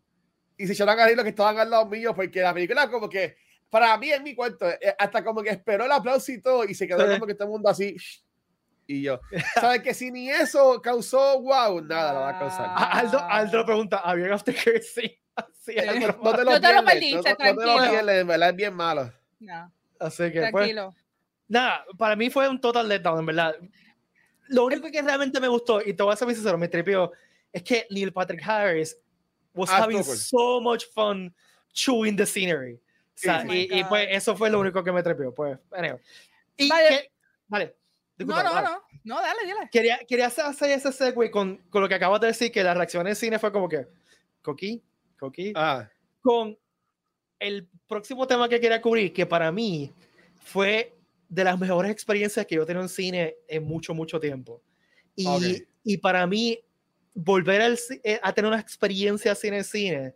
Y 0.57 0.67
se 0.67 0.73
echaron 0.73 0.99
a 0.99 1.05
reír 1.05 1.17
los 1.17 1.23
que 1.23 1.31
estaban 1.31 1.57
al 1.57 1.71
lado 1.71 1.87
mío 1.87 2.15
porque 2.15 2.41
la 2.41 2.53
película 2.53 2.89
como 2.89 3.09
que, 3.09 3.35
para 3.69 3.97
mí 3.97 4.11
en 4.11 4.21
mi 4.21 4.35
cuento, 4.35 4.69
eh, 4.69 4.95
hasta 4.97 5.23
como 5.23 5.41
que 5.41 5.49
esperó 5.49 5.85
el 5.85 5.91
aplauso 5.91 6.31
y 6.31 6.39
todo 6.39 6.63
y 6.65 6.75
se 6.75 6.87
quedó 6.87 7.11
como 7.11 7.25
que 7.25 7.33
todo 7.33 7.45
el 7.45 7.51
mundo 7.51 7.69
así. 7.69 7.97
Y 8.87 9.01
yo, 9.01 9.19
¿sabes 9.55 9.81
que 9.81 9.93
si 9.93 10.11
ni 10.11 10.29
eso 10.29 10.81
causó 10.81 11.41
wow? 11.41 11.81
Nada 11.81 12.13
lo 12.13 12.19
va 12.21 12.29
a 12.29 12.39
causar. 12.39 12.71
Aldo, 12.75 13.19
Aldo 13.19 13.65
pregunta, 13.65 13.97
¿había 13.97 14.33
after 14.33 14.55
sí? 14.83 15.19
sí 15.53 15.75
no, 15.75 16.35
te 16.35 16.43
lo 16.43 16.51
yo 16.51 16.61
te 16.61 16.73
lo 16.73 16.85
perdiste, 16.85 17.29
no, 17.29 17.35
tranquilo. 17.35 17.53
No 17.53 17.75
te 17.75 17.85
lo 17.85 17.91
pierdes, 17.91 18.21
en 18.21 18.27
verdad 18.27 18.49
es 18.49 18.55
bien 18.55 18.73
malo. 18.73 19.11
No. 19.39 19.71
Así 19.99 20.31
que, 20.31 20.39
pues, 20.39 20.51
tranquilo. 20.51 20.91
Pues, 20.91 21.05
nada, 21.47 21.85
para 21.97 22.15
mí 22.15 22.29
fue 22.29 22.47
un 22.47 22.59
total 22.59 22.87
letdown, 22.87 23.19
en 23.19 23.25
verdad. 23.25 23.55
Lo 24.49 24.65
único 24.65 24.89
que 24.91 25.01
realmente 25.01 25.39
me 25.39 25.47
gustó, 25.47 25.81
y 25.81 25.93
te 25.93 26.03
voy 26.03 26.13
a 26.13 26.15
ser 26.15 26.31
sincero, 26.33 26.57
me 26.57 26.67
tripió, 26.67 27.11
es 27.51 27.63
que 27.63 27.87
Neil 27.89 28.13
Patrick 28.13 28.47
Harris 28.47 28.95
was 29.53 29.69
ah, 29.71 29.83
having 29.83 30.03
so 30.03 30.61
much 30.61 30.85
fun 30.93 31.33
chewing 31.73 32.15
the 32.15 32.25
scenery. 32.25 32.75
O 32.75 33.17
sea, 33.17 33.45
oh 33.47 33.53
y, 33.53 33.67
y, 33.71 33.83
pues 33.85 34.07
eso 34.11 34.35
fue 34.35 34.49
lo 34.49 34.59
único 34.59 34.83
que 34.83 34.91
me 34.91 35.01
trepió. 35.01 35.33
Pues, 35.33 35.57
anyway. 35.71 35.99
Y 36.57 36.69
vale. 36.69 36.87
Que, 36.89 37.11
vale 37.47 37.75
no, 38.17 38.43
no, 38.43 38.61
no, 38.61 38.83
no, 39.03 39.15
dale, 39.21 39.39
dale. 39.45 39.69
Quería, 39.71 39.99
quería 40.07 40.27
hacer 40.27 40.71
ese 40.71 40.91
segue 40.91 41.31
con, 41.31 41.57
con 41.69 41.81
lo 41.81 41.89
que 41.89 41.95
acabas 41.95 42.21
de 42.21 42.27
decir, 42.27 42.51
que 42.51 42.63
la 42.63 42.73
reacción 42.73 43.07
en 43.07 43.15
cine 43.15 43.39
fue 43.39 43.51
como 43.51 43.67
que, 43.67 43.87
Coqui, 44.41 44.81
Coqui, 45.19 45.53
ah. 45.55 45.89
con 46.21 46.57
el 47.39 47.67
próximo 47.87 48.25
tema 48.25 48.47
que 48.47 48.59
quería 48.59 48.81
cubrir, 48.81 49.11
que 49.11 49.25
para 49.25 49.51
mí 49.51 49.93
fue 50.41 50.95
de 51.27 51.43
las 51.43 51.59
mejores 51.59 51.91
experiencias 51.91 52.45
que 52.45 52.55
yo 52.55 52.63
he 52.63 52.65
tenido 52.65 52.83
en 52.83 52.89
cine 52.89 53.35
en 53.47 53.63
mucho, 53.63 53.93
mucho 53.93 54.19
tiempo. 54.19 54.61
Y, 55.15 55.65
y 55.83 55.97
para 55.97 56.25
mí, 56.27 56.59
volver 57.13 57.61
al, 57.61 57.79
eh, 58.03 58.19
a 58.21 58.33
tener 58.33 58.49
una 58.51 58.59
experiencia 58.59 59.31
así 59.31 59.47
en 59.47 59.53
el 59.55 59.63
cine, 59.63 60.13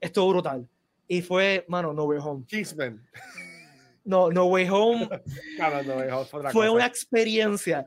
estuvo 0.00 0.28
brutal. 0.30 0.68
Y 1.06 1.22
fue, 1.22 1.64
mano, 1.68 1.92
No 1.92 2.04
Way 2.04 2.18
Home. 2.22 2.44
Kingsman. 2.46 3.06
No, 4.08 4.30
No 4.30 4.46
Way 4.46 4.68
Home, 4.70 5.06
fue 6.50 6.70
una 6.70 6.86
experiencia. 6.86 7.84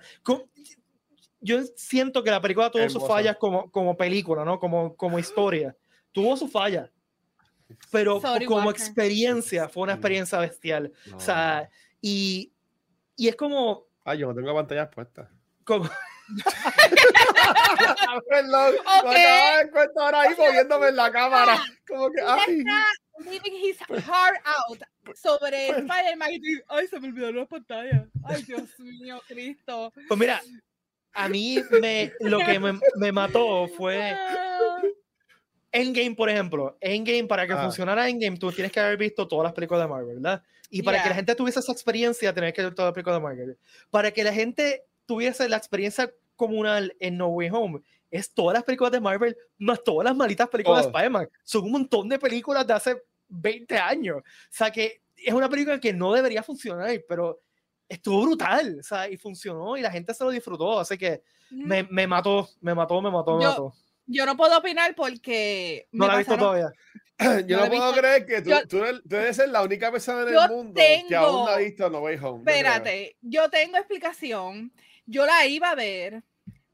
Yo 1.39 1.63
siento 1.75 2.23
que 2.23 2.29
la 2.29 2.39
película 2.39 2.69
tuvo 2.69 2.87
sus 2.89 3.07
fallas 3.07 3.37
como, 3.37 3.71
como 3.71 3.97
película, 3.97 4.45
¿no? 4.45 4.59
Como, 4.59 4.95
como 4.95 5.17
historia. 5.17 5.75
Tuvo 6.11 6.37
sus 6.37 6.51
fallas. 6.51 6.91
Pero 7.91 8.21
como 8.45 8.69
experiencia, 8.69 9.67
fue 9.67 9.81
una 9.83 9.93
experiencia 9.93 10.37
bestial. 10.37 10.93
O 11.15 11.19
sea, 11.19 11.67
y, 11.99 12.53
y 13.15 13.27
es 13.27 13.35
como. 13.35 13.87
Ay, 14.03 14.19
yo 14.19 14.27
no 14.27 14.35
tengo 14.35 14.53
pantallas 14.53 14.89
puestas. 14.93 15.27
Como. 15.63 15.89
Perdón, 18.29 18.75
okay. 19.03 19.69
me 19.73 20.01
ahora 20.01 20.21
ahí 20.21 20.35
moviéndome 20.37 20.89
en 20.89 20.95
la 20.95 21.11
cámara. 21.11 21.59
Como 21.87 22.11
que, 22.11 22.21
ay. 22.21 22.63
Leaving 23.25 23.55
his 23.55 23.77
heart 24.05 24.37
out 24.45 24.81
sobre 25.15 25.69
Spider-Man. 25.69 26.29
Ay, 26.67 26.87
se 26.87 26.99
me 26.99 27.07
olvidó 27.07 27.31
la 27.31 27.45
pantalla. 27.45 28.07
Ay, 28.23 28.43
Dios 28.43 28.79
mío, 28.79 29.21
Cristo. 29.27 29.91
Pues 30.07 30.19
mira, 30.19 30.41
a 31.13 31.27
mí 31.27 31.59
me, 31.81 32.11
lo 32.21 32.39
que 32.39 32.59
me, 32.59 32.79
me 32.97 33.11
mató 33.11 33.67
fue 33.67 34.15
Endgame, 35.71 36.15
por 36.15 36.29
ejemplo. 36.29 36.77
Endgame, 36.81 37.25
para 37.25 37.47
que 37.47 37.53
ah. 37.53 37.63
funcionara 37.63 38.09
Endgame, 38.09 38.37
tú 38.37 38.51
tienes 38.51 38.71
que 38.71 38.79
haber 38.79 38.97
visto 38.97 39.27
todas 39.27 39.45
las 39.45 39.53
películas 39.53 39.83
de 39.83 39.87
Marvel, 39.87 40.15
¿verdad? 40.15 40.43
Y 40.69 40.83
para 40.83 41.03
que 41.03 41.09
la 41.09 41.15
gente 41.15 41.35
tuviese 41.35 41.59
esa 41.59 41.71
experiencia, 41.71 42.33
tenés 42.33 42.53
que 42.53 42.63
ver 42.63 42.73
todas 42.73 42.89
las 42.89 42.93
películas 42.93 43.17
de 43.17 43.23
Marvel. 43.23 43.57
Para 43.89 44.11
que 44.11 44.23
la 44.23 44.33
gente 44.33 44.85
tuviese 45.05 45.47
la 45.49 45.57
experiencia 45.57 46.13
comunal 46.35 46.95
en 46.99 47.17
No 47.17 47.27
Way 47.27 47.49
Home, 47.51 47.81
es 48.09 48.33
todas 48.33 48.53
las 48.53 48.63
películas 48.63 48.91
de 48.91 48.99
Marvel, 48.99 49.37
más 49.57 49.83
todas 49.83 50.05
las 50.05 50.15
malitas 50.15 50.49
películas 50.49 50.81
de 50.81 50.87
oh. 50.87 50.89
Spider-Man. 50.89 51.29
Son 51.43 51.63
un 51.63 51.71
montón 51.71 52.09
de 52.09 52.19
películas 52.19 52.67
de 52.67 52.73
hace 52.73 53.01
20 53.31 53.77
años. 53.77 54.17
O 54.17 54.23
sea 54.49 54.71
que 54.71 55.01
es 55.15 55.33
una 55.33 55.49
película 55.49 55.79
que 55.79 55.93
no 55.93 56.13
debería 56.13 56.43
funcionar, 56.43 56.89
pero 57.07 57.41
estuvo 57.87 58.21
brutal, 58.21 58.77
o 58.79 58.83
sea, 58.83 59.09
y 59.09 59.17
funcionó 59.17 59.75
y 59.75 59.81
la 59.81 59.91
gente 59.91 60.13
se 60.13 60.23
lo 60.23 60.29
disfrutó, 60.29 60.79
así 60.79 60.97
que 60.97 61.21
me, 61.49 61.83
me 61.83 62.07
mató, 62.07 62.47
me 62.61 62.73
mató, 62.73 63.01
me 63.01 63.11
mató, 63.11 63.37
me 63.37 63.43
yo, 63.43 63.49
mató. 63.49 63.73
Yo 64.05 64.25
no 64.25 64.37
puedo 64.37 64.57
opinar 64.57 64.95
porque... 64.95 65.87
No 65.91 66.07
la 66.07 66.15
he 66.15 66.17
visto 66.19 66.37
todavía. 66.37 66.71
Yo 67.45 67.59
no, 67.59 67.69
puedo 67.69 67.93
creer 67.93 68.25
que 68.25 68.41
tú, 68.41 68.51
tú, 68.67 68.83
debes 69.03 69.35
ser 69.35 69.49
la 69.49 69.61
única 69.61 69.91
persona 69.91 70.23
en 70.23 70.29
el 70.29 70.49
mundo 70.49 70.81
que 71.07 71.15
aún 71.15 71.45
no 71.45 71.47
ha 71.47 71.57
visto 71.57 71.87
No 71.87 71.99
Way 71.99 72.17
Home. 72.17 72.39
Espérate, 72.39 73.15
yo 73.21 73.47
tengo 73.47 73.77
explicación. 73.77 74.73
Yo 75.05 75.27
la 75.27 75.45
iba 75.45 75.69
a 75.69 75.75
ver, 75.75 76.23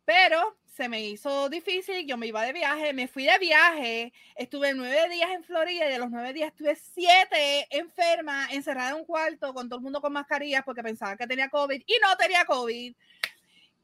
pero 0.06 0.58
se 0.78 0.88
me 0.88 1.04
hizo 1.04 1.50
difícil, 1.50 2.06
yo 2.06 2.18
me 2.18 2.28
iba 2.28 2.44
de 2.44 2.54
viaje, 2.54 2.94
me 2.94 3.08
fui 3.08 3.26
de 3.26 3.40
viaje, 3.40 4.14
estuve 4.36 4.76
nueve 4.76 5.10
días 5.10 5.32
en 5.32 5.44
Florida 5.44 5.88
y 5.88 5.92
de 5.92 5.98
los 5.98 6.12
nueve 6.12 6.34
días 6.34 6.50
estuve 6.50 6.76
siete 6.76 7.68
enferma, 7.72 8.48
encerrada 8.52 8.92
en 8.92 8.98
un 8.98 9.06
cuarto 9.06 9.56
con 9.56 9.68
todo 9.68 9.80
el 9.80 9.84
mundo 9.84 10.02
con 10.02 10.14
mascarillas 10.14 10.62
porque 10.64 10.84
pensaba 10.84 11.18
que 11.18 11.26
tenía 11.26 11.50
COVID 11.50 11.82
y 11.84 11.94
no 12.00 12.16
tenía 12.16 12.46
COVID. 12.46 12.94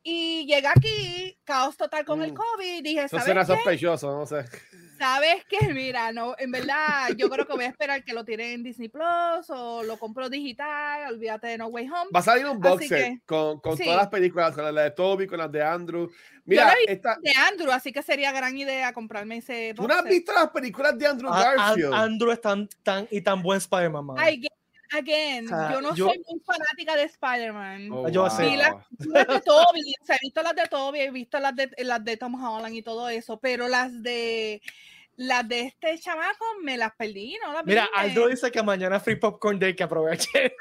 Y 0.04 0.46
llegué 0.46 0.68
aquí, 0.68 1.36
caos 1.44 1.78
total 1.78 2.06
con 2.06 2.22
el 2.22 2.34
mm. 2.34 2.36
COVID. 2.36 2.84
Dije, 2.84 3.08
¿sabes 3.08 3.24
Eso 3.24 3.32
era 3.32 3.46
sospechoso, 3.46 4.12
no 4.12 4.28
sé. 4.28 4.46
¿Sabes 4.98 5.44
qué? 5.50 5.74
Mira, 5.74 6.12
no, 6.12 6.36
en 6.38 6.52
verdad, 6.52 7.10
yo 7.18 7.30
creo 7.30 7.46
que 7.46 7.54
voy 7.54 7.66
a 7.66 7.70
esperar 7.70 8.04
que 8.04 8.14
lo 8.14 8.24
tiren 8.24 8.52
en 8.52 8.64
Disney 8.64 8.90
Plus 8.90 9.50
o 9.50 9.84
lo 9.84 9.98
compro 9.98 10.30
digital. 10.30 11.14
Olvídate 11.14 11.48
de 11.48 11.58
No 11.58 11.68
Way 11.68 11.88
Home. 11.90 12.12
Va 12.16 12.20
a 12.20 12.24
salir 12.24 12.46
un 12.46 12.60
box 12.60 12.88
con, 13.26 13.60
con 13.60 13.78
todas 13.78 13.98
las 13.98 14.08
películas, 14.08 14.54
con 14.54 14.74
la 14.74 14.84
de 14.84 14.92
Toby, 14.92 15.28
con 15.28 15.40
las 15.40 15.52
de 15.52 15.64
Andrew. 15.64 16.10
Mira, 16.46 16.74
esta... 16.88 17.18
de 17.22 17.32
Andrew, 17.32 17.72
así 17.72 17.92
que 17.92 18.02
sería 18.02 18.32
gran 18.32 18.58
idea 18.58 18.94
comprarme 18.94 19.38
ese. 19.38 19.74
¿Tú 19.76 19.88
no 19.88 19.94
has 19.94 20.04
visto 20.04 20.34
las 20.34 20.50
películas 20.50 20.98
de 20.98 21.08
Andrew 21.08 21.32
Garfield? 21.32 21.94
Andrew 21.94 22.32
es 22.32 22.42
tan, 22.42 22.68
tan 22.84 23.08
y 23.10 23.22
tan 23.22 23.42
buen 23.42 23.58
Spider-Man. 23.58 24.18
Again, 24.96 25.48
yo 25.48 25.82
no 25.82 25.96
soy 25.96 26.24
muy 26.30 26.40
fanática 26.46 26.96
de 26.96 27.04
Spider-Man. 27.04 27.90
Oh, 27.92 28.08
yo 28.10 28.30
sé. 28.30 28.56
Las, 28.56 28.76
de 29.00 29.42
Toby, 29.42 29.96
he 30.08 30.20
visto 30.22 30.44
las 30.44 30.56
de 30.56 30.66
Toby, 30.70 31.00
he 31.00 31.10
visto 31.12 31.40
las 31.40 31.56
de, 31.56 31.72
las 31.80 32.04
de 32.06 32.16
Tom 32.18 32.36
Holland 32.36 32.76
y 32.76 32.84
todo 32.84 33.10
eso, 33.10 33.40
pero 33.40 33.68
las 33.68 34.04
de 34.04 34.62
las 35.16 35.48
de 35.48 35.62
este 35.62 35.98
chamaco 36.00 36.44
me 36.64 36.78
las 36.78 36.92
perdí, 36.96 37.38
¿no? 37.44 37.54
Las 37.54 37.66
Mira, 37.66 37.88
Aldo 37.96 38.28
dice 38.28 38.52
que 38.52 38.62
mañana 38.64 39.00
Free 39.00 39.16
Popcorn 39.16 39.60
Day 39.60 39.76
que 39.76 39.84
aproveche. 39.84 40.56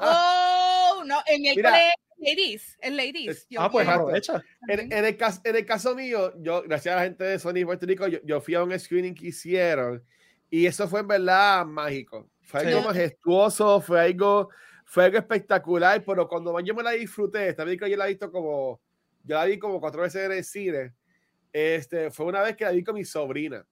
oh, 0.00 1.02
No, 1.06 1.18
en 1.26 1.46
el 1.46 1.56
Mira. 1.56 1.70
colegio, 1.70 1.94
ladies, 2.18 2.78
es 2.80 2.92
ladies. 2.92 3.28
Es- 3.30 3.46
Yo 3.48 3.60
Ah, 3.62 3.70
pues 3.70 3.88
aprovecha. 3.88 4.42
En, 4.68 4.92
en 4.92 5.04
el 5.04 5.16
caso, 5.16 5.40
en 5.44 5.56
el 5.56 5.64
caso 5.66 5.94
mío, 5.94 6.32
yo, 6.42 6.62
gracias 6.62 6.92
a 6.94 6.96
la 6.96 7.04
gente 7.04 7.24
de 7.24 7.38
Sony 7.38 7.64
Puerto 7.64 7.86
Rico, 7.86 8.06
yo, 8.06 8.18
yo 8.24 8.40
fui 8.40 8.54
a 8.54 8.62
un 8.62 8.78
screening 8.78 9.14
que 9.14 9.28
hicieron 9.28 10.02
y 10.50 10.66
eso 10.66 10.88
fue 10.88 11.00
en 11.00 11.08
verdad 11.08 11.64
mágico. 11.66 12.28
Fue 12.48 12.60
algo 12.60 12.80
Sí. 12.80 12.86
majestuoso, 12.86 13.80
fue 13.82 14.00
algo, 14.00 14.48
fue 14.86 15.04
algo 15.04 15.18
espectacular, 15.18 16.02
pero 16.02 16.26
cuando 16.26 16.50
más 16.52 16.64
yo 16.64 16.74
me 16.74 16.82
la 16.82 16.92
disfruté, 16.92 17.48
esta 17.50 17.62
película 17.64 17.88
yo 17.90 17.96
la 17.98 18.06
he 18.06 18.08
visto 18.08 18.32
como, 18.32 18.80
yo 19.22 19.34
la 19.36 19.44
vi 19.44 19.58
como 19.58 19.78
cuatro 19.80 20.00
veces 20.00 20.24
en 20.24 20.32
el 20.32 20.42
cine, 20.44 20.94
este, 21.52 22.10
fue 22.10 22.24
una 22.24 22.40
vez 22.40 22.56
que 22.56 22.64
la 22.64 22.70
vi 22.70 22.82
con 22.82 22.94
mi 22.94 23.04
sobrina. 23.04 23.66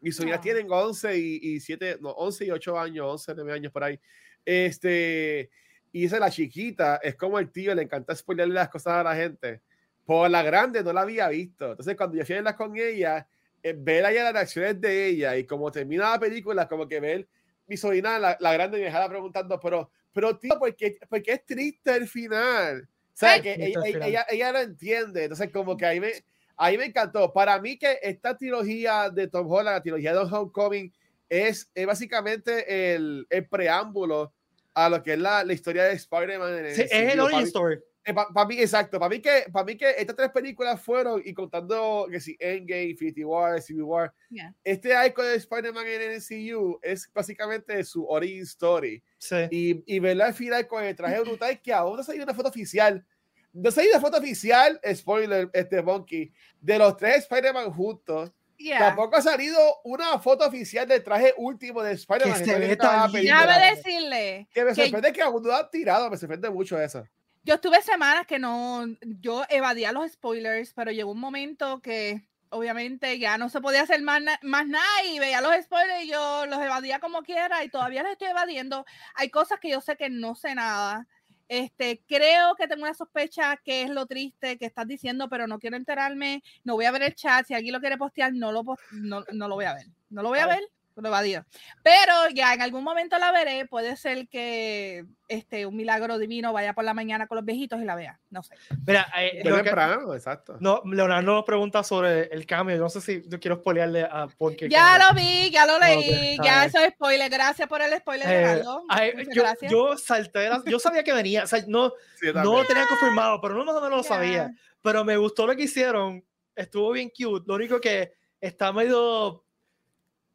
Mis 0.00 0.14
sobrinas 0.16 0.38
Ah. 0.38 0.42
tienen 0.42 0.66
11 0.70 1.18
y, 1.18 1.40
y 1.42 1.60
7, 1.60 1.98
no, 2.00 2.10
11 2.10 2.44
y 2.44 2.50
8 2.52 2.78
años, 2.78 3.06
11, 3.10 3.34
9 3.34 3.52
años 3.52 3.72
por 3.72 3.82
ahí. 3.82 3.98
Este, 4.44 5.50
y 5.92 6.04
esa 6.04 6.20
la 6.20 6.30
chiquita, 6.30 7.00
es 7.02 7.16
como 7.16 7.38
el 7.40 7.50
tío, 7.50 7.74
le 7.74 7.82
encanta 7.82 8.14
spoilerle 8.14 8.54
las 8.54 8.68
cosas 8.68 8.94
a 8.94 9.02
la 9.02 9.16
gente. 9.16 9.62
Por 10.04 10.30
la 10.30 10.42
grande 10.42 10.84
no 10.84 10.92
la 10.92 11.00
había 11.00 11.28
visto. 11.28 11.70
Entonces, 11.70 11.96
cuando 11.96 12.16
yo 12.16 12.24
fui 12.24 12.34
a 12.34 12.38
verla 12.38 12.54
con 12.56 12.76
ella, 12.76 13.26
eh, 13.62 13.74
ver 13.76 14.04
allá 14.04 14.24
las 14.24 14.32
reacciones 14.34 14.80
de 14.80 15.06
ella 15.06 15.36
y 15.36 15.44
como 15.44 15.72
termina 15.72 16.10
la 16.10 16.20
película, 16.20 16.68
como 16.68 16.86
que 16.86 17.00
ver 17.00 17.26
mi 17.66 17.76
sobrina, 17.76 18.18
la, 18.18 18.36
la 18.40 18.52
grande, 18.52 18.78
me 18.78 18.84
dejaba 18.84 19.08
preguntando, 19.08 19.58
pero, 19.60 19.90
pero 20.12 20.36
tío, 20.38 20.58
¿por 20.58 20.74
qué, 20.74 20.98
por 21.08 21.22
qué 21.22 21.32
es 21.32 21.44
triste 21.44 21.94
el 21.94 22.08
final? 22.08 22.82
O 22.82 23.16
sea, 23.16 23.40
que 23.40 23.54
ella, 23.54 23.80
ella, 24.06 24.26
ella 24.28 24.52
lo 24.52 24.60
entiende. 24.60 25.24
Entonces, 25.24 25.50
como 25.52 25.76
que 25.76 25.86
ahí 25.86 26.00
me, 26.00 26.12
ahí 26.56 26.76
me 26.76 26.86
encantó. 26.86 27.32
Para 27.32 27.60
mí 27.60 27.78
que 27.78 27.98
esta 28.02 28.36
trilogía 28.36 29.08
de 29.08 29.28
Tom 29.28 29.50
Holland, 29.50 29.76
la 29.76 29.82
trilogía 29.82 30.12
de 30.12 30.18
Homecoming, 30.18 30.92
es, 31.28 31.70
es 31.74 31.86
básicamente 31.86 32.94
el, 32.94 33.26
el 33.30 33.48
preámbulo 33.48 34.32
a 34.74 34.88
lo 34.88 35.02
que 35.02 35.12
es 35.12 35.18
la, 35.18 35.44
la 35.44 35.52
historia 35.52 35.84
de 35.84 35.92
Spider-Man. 35.92 36.74
Sí, 36.74 36.82
es 36.82 37.12
el 37.12 37.20
origin 37.20 37.50
Para 37.52 37.78
story. 38.06 38.14
para 38.34 38.44
Eh, 38.44 38.46
mí, 38.48 38.60
exacto, 38.60 38.98
para 38.98 39.08
mí, 39.08 39.20
que, 39.20 39.44
para 39.52 39.64
mí 39.64 39.76
que 39.76 39.90
estas 39.98 40.16
tres 40.16 40.30
películas 40.30 40.80
fueron, 40.80 41.22
y 41.24 41.32
contando 41.34 42.06
que 42.10 42.20
si 42.20 42.36
Endgame, 42.38 42.84
Infinity 42.90 43.24
War, 43.24 43.60
Civil 43.62 43.82
War, 43.84 44.12
Yeah. 44.30 44.54
este 44.64 44.94
arco 44.94 45.22
de 45.22 45.36
Spider-Man 45.36 45.86
en 45.86 46.02
el 46.02 46.16
MCU 46.16 46.78
es 46.82 47.10
básicamente 47.14 47.82
su 47.84 48.06
origin 48.06 48.42
story. 48.42 49.02
Sí. 49.18 49.36
Y, 49.50 49.96
y 49.96 49.98
verla 50.00 50.26
al 50.26 50.34
final 50.34 50.66
con 50.66 50.82
el 50.84 50.94
traje 50.96 51.20
brutal 51.20 51.60
que 51.62 51.72
aún 51.72 51.94
no 51.96 52.00
ha 52.00 52.04
salido 52.04 52.24
una 52.24 52.34
foto 52.34 52.48
oficial. 52.48 53.04
No 53.52 53.68
ha 53.68 53.72
salido 53.72 53.92
una 53.94 54.00
foto 54.00 54.18
oficial, 54.18 54.80
spoiler, 54.94 55.48
este 55.52 55.80
Monkey, 55.80 56.32
de 56.60 56.78
los 56.78 56.96
tres 56.96 57.18
Spider-Man 57.18 57.70
juntos. 57.72 58.32
Yeah. 58.56 58.78
Tampoco 58.78 59.16
ha 59.16 59.22
salido 59.22 59.58
una 59.84 60.18
foto 60.18 60.46
oficial 60.46 60.86
del 60.88 61.02
traje 61.02 61.34
último 61.36 61.82
de 61.82 61.92
Spider-Man. 61.92 62.38
Que 62.38 62.44
que 62.44 62.76
salió. 62.76 63.12
Déjame 63.12 63.70
decirle 63.76 64.48
Que 64.52 64.64
me 64.64 64.70
que 64.70 64.74
sorprende 64.82 65.12
que 65.12 65.22
aún 65.22 65.42
no 65.42 65.48
lo 65.48 65.56
han 65.56 65.70
tirado, 65.70 66.08
me 66.10 66.16
sorprende 66.16 66.50
mucho 66.50 66.80
eso. 66.80 67.06
Yo 67.44 67.54
estuve 67.54 67.80
semanas 67.82 68.26
que 68.26 68.38
no, 68.38 68.86
yo 69.20 69.44
evadía 69.48 69.92
los 69.92 70.12
spoilers, 70.12 70.72
pero 70.74 70.90
llegó 70.90 71.12
un 71.12 71.20
momento 71.20 71.80
que 71.80 72.26
obviamente 72.50 73.18
ya 73.18 73.36
no 73.36 73.48
se 73.48 73.60
podía 73.60 73.82
hacer 73.82 74.00
más, 74.02 74.22
na- 74.22 74.38
más 74.42 74.66
nada 74.66 75.04
y 75.06 75.18
veía 75.18 75.40
los 75.40 75.52
spoilers 75.64 76.04
y 76.04 76.08
yo 76.08 76.46
los 76.46 76.60
evadía 76.62 77.00
como 77.00 77.22
quiera 77.22 77.64
y 77.64 77.68
todavía 77.68 78.02
los 78.02 78.12
estoy 78.12 78.28
evadiendo. 78.28 78.84
Hay 79.14 79.28
cosas 79.28 79.58
que 79.60 79.70
yo 79.70 79.80
sé 79.80 79.96
que 79.96 80.08
no 80.08 80.34
sé 80.34 80.54
nada. 80.54 81.06
Este, 81.48 82.02
creo 82.08 82.54
que 82.54 82.66
tengo 82.66 82.84
una 82.84 82.94
sospecha 82.94 83.56
que 83.58 83.82
es 83.82 83.90
lo 83.90 84.06
triste 84.06 84.56
que 84.56 84.64
estás 84.64 84.86
diciendo, 84.86 85.28
pero 85.28 85.46
no 85.46 85.58
quiero 85.58 85.76
enterarme. 85.76 86.42
No 86.62 86.74
voy 86.74 86.86
a 86.86 86.90
ver 86.92 87.02
el 87.02 87.14
chat. 87.14 87.46
Si 87.46 87.54
alguien 87.54 87.74
lo 87.74 87.80
quiere 87.80 87.98
postear, 87.98 88.32
no 88.32 88.52
lo, 88.52 88.62
no, 88.92 89.24
no 89.32 89.48
lo 89.48 89.54
voy 89.56 89.66
a 89.66 89.74
ver. 89.74 89.86
No 90.08 90.22
lo 90.22 90.30
voy 90.30 90.38
a 90.38 90.46
ver, 90.46 90.62
lo 91.02 91.08
evadido. 91.08 91.44
Pero 91.82 92.12
ya 92.32 92.54
en 92.54 92.62
algún 92.62 92.84
momento 92.84 93.18
la 93.18 93.32
veré. 93.32 93.66
Puede 93.66 93.96
ser 93.96 94.28
que 94.28 95.04
este, 95.28 95.66
un 95.66 95.74
milagro 95.76 96.18
divino 96.18 96.52
vaya 96.52 96.72
por 96.74 96.84
la 96.84 96.94
mañana 96.94 97.26
con 97.26 97.36
los 97.36 97.44
viejitos 97.44 97.80
y 97.80 97.84
la 97.84 97.94
vea. 97.96 98.20
No 98.30 98.42
sé. 98.42 98.54
Mira, 98.86 99.06
eh, 99.18 99.40
lo 99.44 99.56
que- 99.56 99.62
temprano, 99.64 100.14
exacto. 100.14 100.56
no, 100.60 100.82
Leonardo 100.84 101.34
nos 101.34 101.44
pregunta 101.44 101.82
sobre 101.82 102.24
el 102.32 102.46
cambio. 102.46 102.76
Yo 102.76 102.82
no 102.82 102.88
sé 102.90 103.00
si 103.00 103.22
yo 103.28 103.40
quiero 103.40 103.56
spoilearle 103.56 104.02
a 104.02 104.28
porque 104.38 104.68
Ya 104.68 104.98
lo 104.98 105.14
vi, 105.16 105.50
ya 105.50 105.66
lo 105.66 105.78
leí, 105.78 106.32
está 106.32 106.44
ya 106.44 106.64
eso 106.66 106.78
es 106.78 106.92
spoiler. 106.92 107.30
Gracias 107.30 107.68
por 107.68 107.82
el 107.82 107.96
spoiler, 107.98 108.28
Eh, 108.28 108.40
Leonardo. 108.42 108.84
ay, 108.88 109.12
yo, 109.32 109.42
gracias. 109.42 109.72
yo 109.72 109.96
salté, 109.98 110.48
las- 110.48 110.64
yo 110.64 110.78
sabía 110.78 111.02
que 111.02 111.12
venía, 111.12 111.44
o 111.44 111.46
sea, 111.46 111.64
no, 111.66 111.92
Sí, 112.20 112.26
no 112.34 112.42
lo 112.44 112.64
tenía 112.64 112.86
confirmado, 112.86 113.40
pero 113.40 113.54
no 113.54 113.64
más 113.64 113.74
o 113.74 113.80
menos 113.80 113.96
lo 113.98 114.02
Ya. 114.02 114.08
sabía. 114.08 114.54
Pero 114.82 115.04
me 115.04 115.16
gustó 115.16 115.46
lo 115.46 115.56
que 115.56 115.62
hicieron, 115.62 116.24
estuvo 116.54 116.92
bien 116.92 117.08
cute. 117.10 117.44
Lo 117.48 117.54
único 117.54 117.80
que 117.80 118.12
está 118.40 118.72
medio 118.72 119.43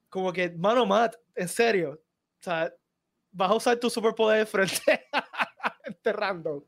como 0.10 0.34
que, 0.34 0.50
mano, 0.52 0.86
Matt, 0.86 1.16
en 1.36 1.48
serio, 1.48 2.02
o 2.40 2.44
sea, 2.44 2.74
vas 3.32 3.52
a 3.52 3.56
usar 3.56 3.78
tu 3.78 3.90
superpoder 3.90 4.46
frente 4.48 5.08
a 5.12 5.78
este 5.86 6.14
random. 6.14 6.64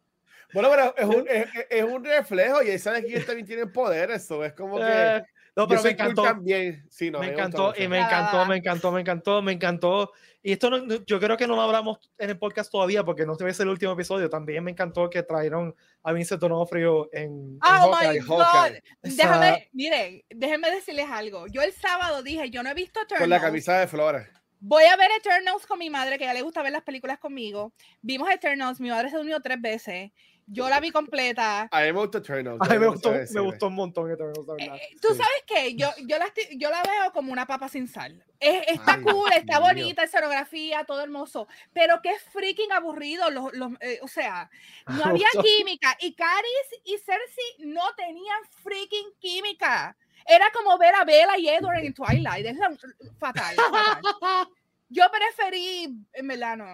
Bueno, 0.54 0.70
pero 0.70 0.96
es 0.98 1.06
un, 1.06 1.28
es, 1.30 1.48
es- 1.70 1.84
un 1.84 2.04
reflejo 2.04 2.62
y 2.62 2.78
sabe 2.78 3.02
que 3.02 3.08
ellos 3.14 3.26
también 3.26 3.48
tienen 3.48 3.72
poder, 3.72 4.12
eso 4.12 4.44
es 4.44 4.54
como 4.54 4.78
que... 4.78 4.84
Eh, 4.84 5.24
no, 5.56 5.68
pero 5.68 5.82
me 5.84 5.90
soy 5.90 5.98
cool 5.98 6.06
encantó. 6.06 6.24
También. 6.24 6.88
Sí, 6.90 7.12
no, 7.12 7.20
me 7.20 7.28
gustó 7.28 7.42
encantó 7.42 7.74
y 7.84 7.88
me 7.88 7.98
Va, 8.00 8.04
va, 8.04 8.08
encantó, 8.08 8.46
me 8.46 8.56
encantó, 8.58 8.92
me 8.92 9.02
encantó, 9.02 9.42
me 9.42 9.52
encantó. 9.52 10.12
Y 10.44 10.54
esto 10.54 10.70
no- 10.72 11.04
yo 11.06 11.20
creo 11.20 11.38
que 11.38 11.46
no 11.46 11.56
lo 11.56 11.62
hablamos 11.62 12.00
en 12.18 12.32
el 12.32 12.40
podcast 12.40 12.72
todavía 12.72 13.04
porque 13.04 13.26
no 13.26 13.36
debe 13.36 13.54
ser 13.54 13.66
el 13.66 13.70
último 13.72 13.92
episodio. 13.94 14.30
También 14.30 14.64
me 14.64 14.72
encantó 14.72 15.10
que 15.10 15.22
trajeron 15.24 15.76
a 16.04 16.12
Vincent 16.14 16.42
Donofrio 16.42 17.10
en, 17.14 17.24
en 17.24 17.60
Oh 17.64 17.88
my 17.90 18.06
Hawkeye. 18.08 18.20
God. 18.22 18.40
Hawkeye. 18.42 18.84
Esa- 19.04 19.24
Déjame, 19.24 19.70
miren, 19.74 20.22
déjenme 20.30 20.72
decirles 20.72 21.06
algo. 21.12 21.46
Yo 21.48 21.62
el 21.62 21.74
sábado 21.74 22.24
dije, 22.24 22.50
yo 22.50 22.64
no 22.64 22.70
he 22.70 22.74
visto 22.74 23.00
Con 23.02 23.08
la 23.10 23.16
Eternals. 23.38 23.44
camisa 23.44 23.80
de 23.80 23.88
flores. 23.88 24.28
Voy 24.64 24.84
a 24.84 24.96
ver 24.96 25.10
Eternals 25.18 25.66
con 25.66 25.80
mi 25.80 25.90
madre, 25.90 26.18
que 26.18 26.24
a 26.24 26.28
ella 26.28 26.36
le 26.40 26.44
gusta 26.44 26.62
ver 26.62 26.72
las 26.72 26.84
películas 26.84 27.18
conmigo. 27.20 27.74
Vimos 28.02 28.30
Eternals, 28.30 28.80
mi 28.80 28.90
madre 28.90 29.10
se 29.10 29.18
unió 29.18 29.40
tres 29.42 29.60
veces. 29.60 30.12
Yo 30.54 30.68
la 30.68 30.82
vi 30.82 30.92
completa. 30.92 31.70
A 31.72 31.80
mí 31.82 31.86
me 31.94 32.00
gustó 32.00 32.18
Eternal. 32.18 32.58
Ay, 32.60 32.78
me 32.78 32.88
gustó, 32.88 33.12
me 33.12 33.40
gustó 33.40 33.68
un 33.68 33.76
montón 33.76 34.12
Eternals, 34.12 34.46
la 34.46 34.54
Eh, 34.56 34.58
verdad. 34.70 34.76
eh, 34.76 34.96
Tú 35.02 35.08
Sí. 35.10 35.16
sabes 35.16 35.44
que 35.48 35.76
yo, 35.76 35.88
yo, 36.06 36.18
la, 36.18 36.26
estoy- 36.26 36.58
yo 36.58 36.70
la 36.70 36.84
veo 36.84 37.14
como 37.14 37.32
una 37.32 37.48
papa 37.48 37.70
sin 37.70 37.88
sal. 37.88 38.22
Es- 38.40 38.68
está 38.68 38.96
Ay, 38.96 39.02
cool, 39.04 39.32
está 39.34 39.60
Dios 39.60 39.62
bonita, 39.70 40.04
escenografía, 40.04 40.84
todo 40.84 41.02
hermoso. 41.02 41.48
Pero 41.72 42.02
qué 42.04 42.12
freaking 42.34 42.72
aburrido. 42.74 43.30
Los, 43.30 43.54
los, 43.54 43.72
eh, 43.80 44.00
o 44.02 44.08
sea, 44.10 44.50
no 44.88 44.94
había 45.24 45.28
Gustó. 45.34 45.44
química. 45.44 45.96
Y 46.02 46.14
Caris 46.16 46.82
y 46.84 46.98
Cersei 46.98 47.56
no 47.60 47.84
tenían 47.96 48.42
freaking 48.62 49.08
química. 49.20 49.96
Era 50.28 50.52
como 50.52 50.78
ver 50.78 50.94
a 50.96 51.06
Bella 51.06 51.38
y 51.38 51.48
Edward 51.48 51.80
en 51.86 51.94
Twilight. 51.94 52.46
Es 52.46 52.58
la- 52.58 52.76
fatal, 53.18 53.56
fatal. 53.56 54.02
Yo 54.94 55.06
preferí, 55.10 55.88
en 56.12 56.28
verdad, 56.28 56.58
no, 56.58 56.66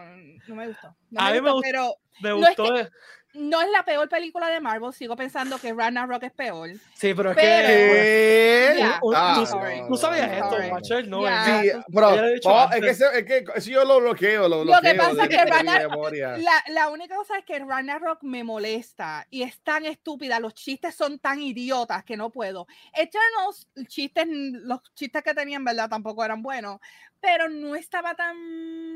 no 0.48 0.56
me 0.56 0.68
gustó. 0.70 0.96
No 1.12 1.22
A 1.22 1.32
mí 1.32 1.40
me 1.40 1.52
gustó, 1.52 1.54
gustó. 1.54 1.62
pero 1.62 1.96
Me 2.22 2.30
no 2.30 2.36
es 2.48 2.58
gustó. 2.58 2.74
que- 2.74 2.90
no 3.38 3.62
es 3.62 3.70
la 3.72 3.84
peor 3.84 4.10
película 4.10 4.50
de 4.50 4.60
Marvel. 4.60 4.92
Sigo 4.94 5.16
pensando 5.16 5.58
que 5.60 5.74
Ragnarok 5.74 6.24
es 6.24 6.32
peor. 6.32 6.70
Sí, 6.94 7.14
pero 7.14 7.32
es 7.32 7.36
pero- 7.38 7.68
que. 7.68 8.74
¿Qué? 8.74 8.76
Ya, 8.80 9.00
un- 9.02 9.14
Ah, 9.16 9.34
tú- 9.36 9.56
no, 9.58 9.88
Tú 9.88 9.96
sabías 9.98 10.32
esto. 10.32 10.58
Machel, 10.74 11.10
¿no? 11.10 11.24
Ya. 11.24 11.62
Sí, 11.62 11.70
pero 11.94 12.12
lo 12.12 12.18
vamos, 12.44 12.76
es, 12.76 12.82
que 12.82 12.90
es 13.20 13.26
que 13.26 13.46
eso 13.56 13.70
yo 13.70 13.86
lo 13.86 14.00
bloqueo, 14.02 14.42
lo 14.50 14.58
Lo 14.58 14.64
bloqueo. 14.64 14.92
que 14.92 14.98
pasa 14.98 15.24
es 15.24 15.30
que 15.30 15.38
de 15.38 15.46
mi 15.46 15.52
Ragnar- 15.52 15.90
memoria. 15.90 16.38
La, 16.38 16.64
la 16.70 16.90
única 16.90 17.16
cosa 17.16 17.38
es 17.38 17.46
que 17.46 17.60
Ragnarok 17.60 18.22
me 18.24 18.44
molesta 18.44 19.26
y 19.30 19.44
es 19.44 19.60
tan 19.62 19.86
estúpida. 19.86 20.40
Los 20.40 20.54
chistes 20.54 20.94
son 20.96 21.20
tan 21.20 21.42
idiotas 21.42 22.04
que 22.04 22.18
no 22.18 22.30
puedo. 22.30 22.68
Eternals, 22.94 23.68
chistes, 23.88 24.28
los 24.28 24.82
chistes 24.96 25.24
que 25.24 25.34
tenían, 25.34 25.64
verdad, 25.64 25.90
tampoco 25.90 26.24
eran 26.26 26.42
buenos, 26.42 26.80
pero 27.22 27.50
no 27.50 27.76
estaba 27.76 28.14
tan. 28.16 28.36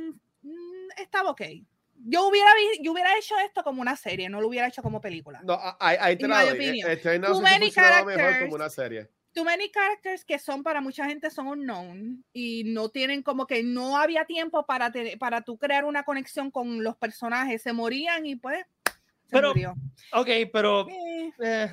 mm, 0.10 0.90
Estaba 0.98 1.30
ok. 1.32 1.42
Yo 2.04 2.28
hubiera, 2.28 2.50
yo 2.82 2.92
hubiera 2.94 3.16
hecho 3.18 3.38
esto 3.40 3.64
como 3.64 3.82
una 3.82 3.96
serie, 3.96 4.30
no 4.30 4.42
lo 4.42 4.48
hubiera 4.48 4.68
hecho 4.68 4.82
como 4.82 5.00
película. 5.02 5.42
No, 5.44 5.60
ahí, 5.80 6.18
te 6.18 6.24
In 6.24 6.30
la 6.30 6.42
Too 7.28 7.42
many 7.42 7.72
characters. 7.72 8.40
como 8.44 8.56
una 8.56 8.70
serie. 8.70 9.10
Too 9.34 9.44
many 9.46 9.70
characters 9.72 10.26
que 10.26 10.38
son 10.40 10.62
para 10.62 10.82
mucha 10.82 11.06
gente 11.06 11.30
son 11.30 11.48
unknown 11.48 12.26
y 12.34 12.64
no 12.66 12.90
tienen 12.90 13.24
como 13.24 13.48
que 13.48 13.64
no 13.64 13.98
había 13.98 14.26
tiempo 14.26 14.66
para, 14.66 14.92
te- 14.92 15.16
para 15.18 15.42
tú 15.42 15.58
crear 15.58 15.86
una 15.86 16.04
conexión 16.04 16.52
con 16.52 16.84
los 16.84 16.98
personajes. 16.98 17.62
Se 17.62 17.72
morían 17.72 18.26
y 18.26 18.36
pues. 18.36 18.66
Se 18.86 19.38
Pero- 19.38 19.50
murió. 19.50 19.76
Ok, 20.14 20.28
pero. 20.52 20.88
Eh, 20.90 21.32
eh, 21.42 21.70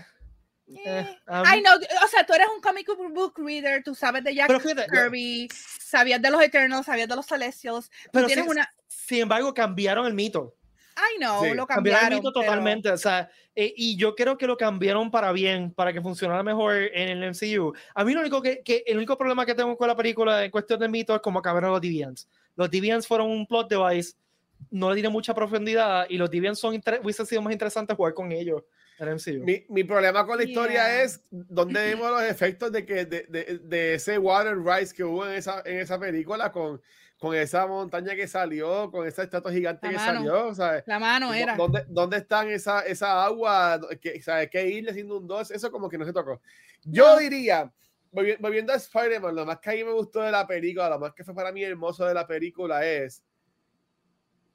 eh. 0.68 0.82
eh, 0.84 1.18
a 1.26 1.42
Ay, 1.50 1.62
no, 1.62 1.70
o 1.74 2.08
sea, 2.08 2.24
tú 2.26 2.32
eres 2.34 2.48
un 2.54 2.60
comic 2.60 2.86
book 3.14 3.34
reader, 3.38 3.82
tú 3.82 3.94
sabes 3.94 4.22
de 4.24 4.34
Jack 4.34 4.50
fíjate, 4.60 4.86
yo- 4.86 5.02
Kirby, 5.02 5.48
sabías 5.80 6.20
de 6.20 6.30
los 6.30 6.42
Eternals, 6.42 6.86
sabías 6.86 7.08
de 7.08 7.16
los 7.16 7.26
Celestials. 7.26 7.90
Pero 8.12 8.26
tienes 8.26 8.44
sin, 8.44 8.50
una. 8.52 8.74
sin 8.86 9.20
embargo, 9.22 9.52
cambiaron 9.54 10.06
el 10.06 10.14
mito. 10.14 10.54
Ay, 10.96 11.16
no, 11.20 11.42
Sí, 11.42 11.54
lo 11.54 11.64
Cambiaron 11.66 11.66
cambiaron. 11.66 12.12
el 12.12 12.14
mito 12.18 12.32
pero- 12.34 12.44
totalmente. 12.46 12.90
O 12.90 12.96
sea, 12.98 13.30
eh, 13.54 13.72
y 13.76 13.96
yo 13.96 14.16
creo 14.16 14.36
que 14.36 14.48
lo 14.48 14.56
cambiaron 14.56 15.10
para 15.12 15.30
bien, 15.30 15.72
para 15.72 15.92
que 15.92 16.00
funcionara 16.00 16.42
mejor 16.42 16.74
en 16.74 17.08
el 17.08 17.22
MCU. 17.30 17.72
A 17.94 18.04
mí 18.04 18.12
lo 18.14 18.20
único 18.20 18.42
que, 18.42 18.62
que- 18.64 18.82
el 18.86 18.96
único 18.96 19.16
problema 19.16 19.46
que 19.46 19.54
tengo 19.54 19.76
con 19.76 19.86
la 19.86 19.96
película 19.96 20.44
en 20.44 20.50
cuestión 20.50 20.80
de 20.80 20.88
mito 20.88 21.14
es 21.14 21.20
como 21.20 21.40
cambiaron 21.40 21.70
los 21.70 21.80
Deviants. 21.80 22.28
Los 22.56 22.68
Deviants 22.68 23.06
fueron 23.06 23.30
un 23.30 23.46
plot 23.46 23.70
device, 23.70 24.14
no 24.70 24.88
le 24.90 24.96
dieron 24.96 25.12
mucha 25.12 25.32
profundidad 25.32 26.04
y 26.08 26.16
los 26.18 26.28
Deviants 26.28 26.58
son 26.58 26.74
hubiese 27.02 27.24
sido 27.24 27.42
más 27.42 27.52
interesante 27.52 27.94
jugar 27.94 28.12
con 28.12 28.32
ellos 28.32 28.62
el 28.98 29.08
MCU. 29.14 29.44
Mi, 29.44 29.64
mi 29.68 29.84
problema 29.84 30.26
con 30.26 30.36
la 30.38 30.44
historia 30.44 30.72
Yeah. 30.88 31.02
es 31.02 31.20
donde 31.30 31.80
vemos 31.94 32.10
los 32.10 32.22
efectos 32.22 32.72
de 32.72 32.84
que 32.84 33.04
de, 33.06 33.22
de, 33.28 33.58
de 33.62 33.94
ese 33.94 34.18
water 34.18 34.56
rise 34.58 34.94
que 34.94 35.04
hubo 35.04 35.26
en 35.26 35.32
esa, 35.34 35.62
en 35.64 35.78
esa 35.78 35.98
película 36.00 36.50
con, 36.52 36.80
con 37.18 37.34
esa 37.34 37.66
montaña 37.66 38.14
que 38.14 38.26
salió, 38.28 38.90
con 38.90 39.06
esa 39.06 39.22
estatua 39.22 39.52
gigante 39.52 39.86
La 39.86 39.90
que 39.92 39.96
mano. 39.96 40.14
salió, 40.18 40.54
¿sabes? 40.54 40.84
La 40.86 40.98
mano 40.98 41.28
¿Dó- 41.28 41.34
era. 41.34 41.56
¿Dónde, 41.56 41.84
dónde 41.88 42.16
están 42.18 42.48
esa, 42.48 42.80
esa 42.82 43.24
agua? 43.24 43.80
¿Qué, 44.00 44.20
¿sabes? 44.22 44.48
¿Qué 44.50 44.66
isla 44.68 44.92
se 44.92 45.00
inundó? 45.00 45.40
Eso 45.40 45.70
como 45.70 45.88
que 45.88 45.98
no 45.98 46.04
se 46.04 46.12
tocó. 46.12 46.40
Yo 46.84 47.14
No. 47.14 47.18
diría, 47.18 47.72
volvi- 48.12 48.36
volviendo 48.38 48.72
a 48.72 48.76
Spider-Man, 48.76 49.34
lo 49.34 49.44
más 49.46 49.58
que 49.58 49.70
a 49.70 49.72
mí 49.74 49.84
me 49.84 49.92
gustó 49.92 50.22
de 50.22 50.30
la 50.32 50.46
película, 50.46 50.88
lo 50.88 50.98
más 50.98 51.12
que 51.12 51.24
fue 51.24 51.34
para 51.34 51.50
mí 51.52 51.62
hermoso 51.64 52.04
de 52.06 52.14
la 52.14 52.26
película 52.26 52.86
es 52.86 53.22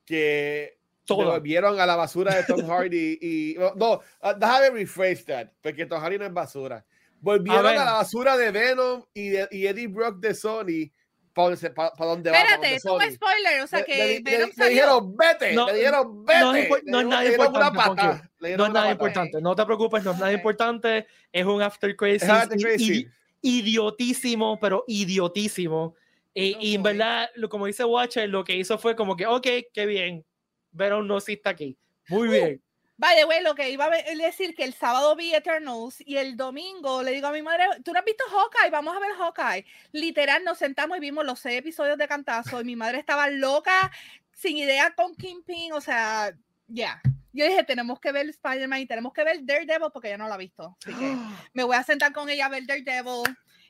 que 0.06 0.78
Todo. 1.06 1.32
volvieron 1.32 1.80
a 1.80 1.86
la 1.86 1.96
basura 1.96 2.34
de 2.36 2.44
Tom 2.44 2.62
Hardy 2.70 3.18
y... 3.22 3.56
No, 3.76 4.02
ah, 4.22 4.34
déjame 4.34 4.70
rephrase 4.80 5.24
that, 5.26 5.48
porque 5.62 5.86
Tom 5.86 6.00
Hardy 6.02 6.18
no 6.18 6.26
es 6.26 6.34
basura. 6.34 6.86
Volvieron 7.20 7.66
a, 7.66 7.70
ver. 7.70 7.76
la 7.80 7.94
basura 7.94 8.36
de 8.38 8.52
Venom 8.52 9.04
y, 9.14 9.30
de- 9.30 9.48
y 9.52 9.66
Eddie 9.68 9.88
Brock 9.88 10.18
de 10.20 10.34
Sony 10.34 10.92
para 11.34 11.56
va, 11.56 11.74
pa 11.74 11.84
va, 11.84 11.94
pa' 11.96 12.14
Espérate, 12.14 12.52
donde 12.54 12.76
esto 12.76 12.96
fue 12.96 13.06
Sony. 13.06 13.16
spoiler, 13.16 13.62
o 13.64 13.68
sea 13.68 13.84
que 13.84 13.98
le, 13.98 14.08
le- 14.08 14.22
Venom 14.22 14.50
le 14.50 14.54
salió. 14.56 14.70
dijeron, 14.72 15.18
vete, 15.18 15.54
No, 15.54 15.68
le 15.68 15.74
dijeron, 15.74 16.26
vete. 16.26 16.40
no 16.42 16.56
es 16.56 16.70
no 16.86 17.00
es 17.00 17.08
nada 17.08 17.26
importante, 17.26 18.30
No 18.40 18.66
es 18.66 18.72
nada 18.74 18.92
importante, 18.92 19.42
no 19.42 19.56
te 19.56 19.66
preocupes, 19.66 20.04
no 20.04 20.12
es 20.12 20.20
nada 20.20 20.34
importante. 20.34 21.08
Es 21.32 21.46
un 21.46 21.62
after 21.62 21.96
crazy, 21.96 23.08
idiotísimo, 23.42 24.60
pero 24.60 24.84
idiotísimo. 24.88 25.96
Y, 26.34 26.58
y 26.60 26.76
en 26.76 26.84
verdad, 26.84 27.30
como 27.50 27.68
dice 27.68 27.84
Watcher, 27.84 28.28
lo 28.30 28.44
que 28.44 28.56
hizo 28.56 28.78
fue 28.78 28.96
como 28.96 29.16
que, 29.16 29.26
ok, 29.26 29.48
qué 29.74 29.86
bien. 29.86 30.26
Venom 30.74 31.08
no 31.08 31.18
está 31.18 31.52
aquí. 31.52 31.78
Muy 32.10 32.28
Uh, 32.28 32.32
bien. 32.32 32.62
Vaya, 32.96 33.26
güey, 33.26 33.42
lo 33.42 33.56
que 33.56 33.70
iba 33.72 33.86
a 33.86 33.90
decir 33.90 34.54
que 34.56 34.64
el 34.64 34.74
sábado 34.74 35.16
vi 35.16 35.34
Eternals 35.34 36.00
y 36.06 36.18
el 36.18 36.38
domingo 36.38 37.02
le 37.02 37.12
digo 37.12 37.28
a 37.28 37.32
mi 37.32 37.42
madre, 37.42 37.66
¿tú 37.84 37.92
no 37.92 38.00
has 38.00 38.06
visto 38.06 38.24
Hawkeye? 38.30 38.70
Vamos 38.70 38.96
a 38.96 39.00
ver 39.00 39.12
Hawkeye. 39.18 39.66
Literal, 39.92 40.44
nos 40.44 40.60
sentamos 40.60 40.98
y 40.98 41.02
vimos 41.02 41.26
los 41.26 41.40
seis 41.40 41.58
episodios 41.60 41.98
de 41.98 42.08
cantazo 42.08 42.62
y 42.62 42.64
mi 42.64 42.76
madre 42.76 43.00
estaba 43.00 43.28
loca, 43.30 43.92
sin 44.32 44.58
idea 44.58 44.94
con 44.94 45.16
Kingpin, 45.16 45.74
o 45.74 45.82
sea, 45.82 46.34
ya. 46.68 47.02
Yo 47.34 47.46
dije, 47.46 47.64
tenemos 47.64 48.00
que 48.00 48.12
ver 48.12 48.30
Spider-Man 48.30 48.82
y 48.82 48.86
tenemos 48.86 49.12
que 49.12 49.24
ver 49.24 49.40
Daredevil 49.42 49.90
porque 49.92 50.10
ella 50.10 50.20
no 50.20 50.28
la 50.28 50.36
ha 50.36 50.38
visto. 50.38 50.78
Así 50.86 50.94
que 50.94 51.16
me 51.54 51.64
voy 51.64 51.76
a 51.76 51.84
sentar 51.84 52.14
con 52.14 52.30
ella 52.30 52.46
a 52.46 52.50
ver 52.50 52.66
Daredevil 52.68 53.24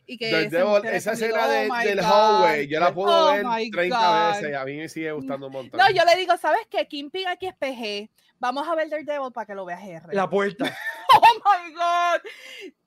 y 0.05 0.17
que 0.17 0.31
Daredevil, 0.31 0.85
esa 0.93 1.13
escena 1.13 1.45
Oh 1.45 1.49
de- 1.49 1.69
my 1.69 1.83
del 1.85 1.99
God. 1.99 2.05
hallway, 2.05 2.67
yo 2.67 2.79
la 2.79 2.93
puedo 2.93 3.29
Oh 3.29 3.31
ver 3.33 3.45
my 3.45 3.71
30 3.71 3.97
God. 3.97 4.31
veces 4.35 4.49
y 4.51 4.53
a 4.53 4.65
mí 4.65 4.77
me 4.77 4.89
sigue 4.89 5.11
gustando 5.11 5.47
un 5.47 5.53
montón. 5.53 5.79
No, 5.79 5.89
yo 5.91 6.03
le 6.05 6.15
digo, 6.17 6.35
¿sabes 6.37 6.61
qué? 6.69 6.87
Kingpin 6.87 7.27
aquí 7.27 7.47
es 7.47 7.55
PG. 7.55 8.09
Vamos 8.39 8.67
a 8.67 8.75
ver 8.75 8.89
Daredevil 8.89 9.31
para 9.31 9.45
que 9.45 9.55
lo 9.55 9.63
veas 9.65 9.81
R. 9.83 10.13
La 10.13 10.29
puerta. 10.29 10.65
Oh 11.15 11.21
my 11.45 11.71
God. 11.73 12.21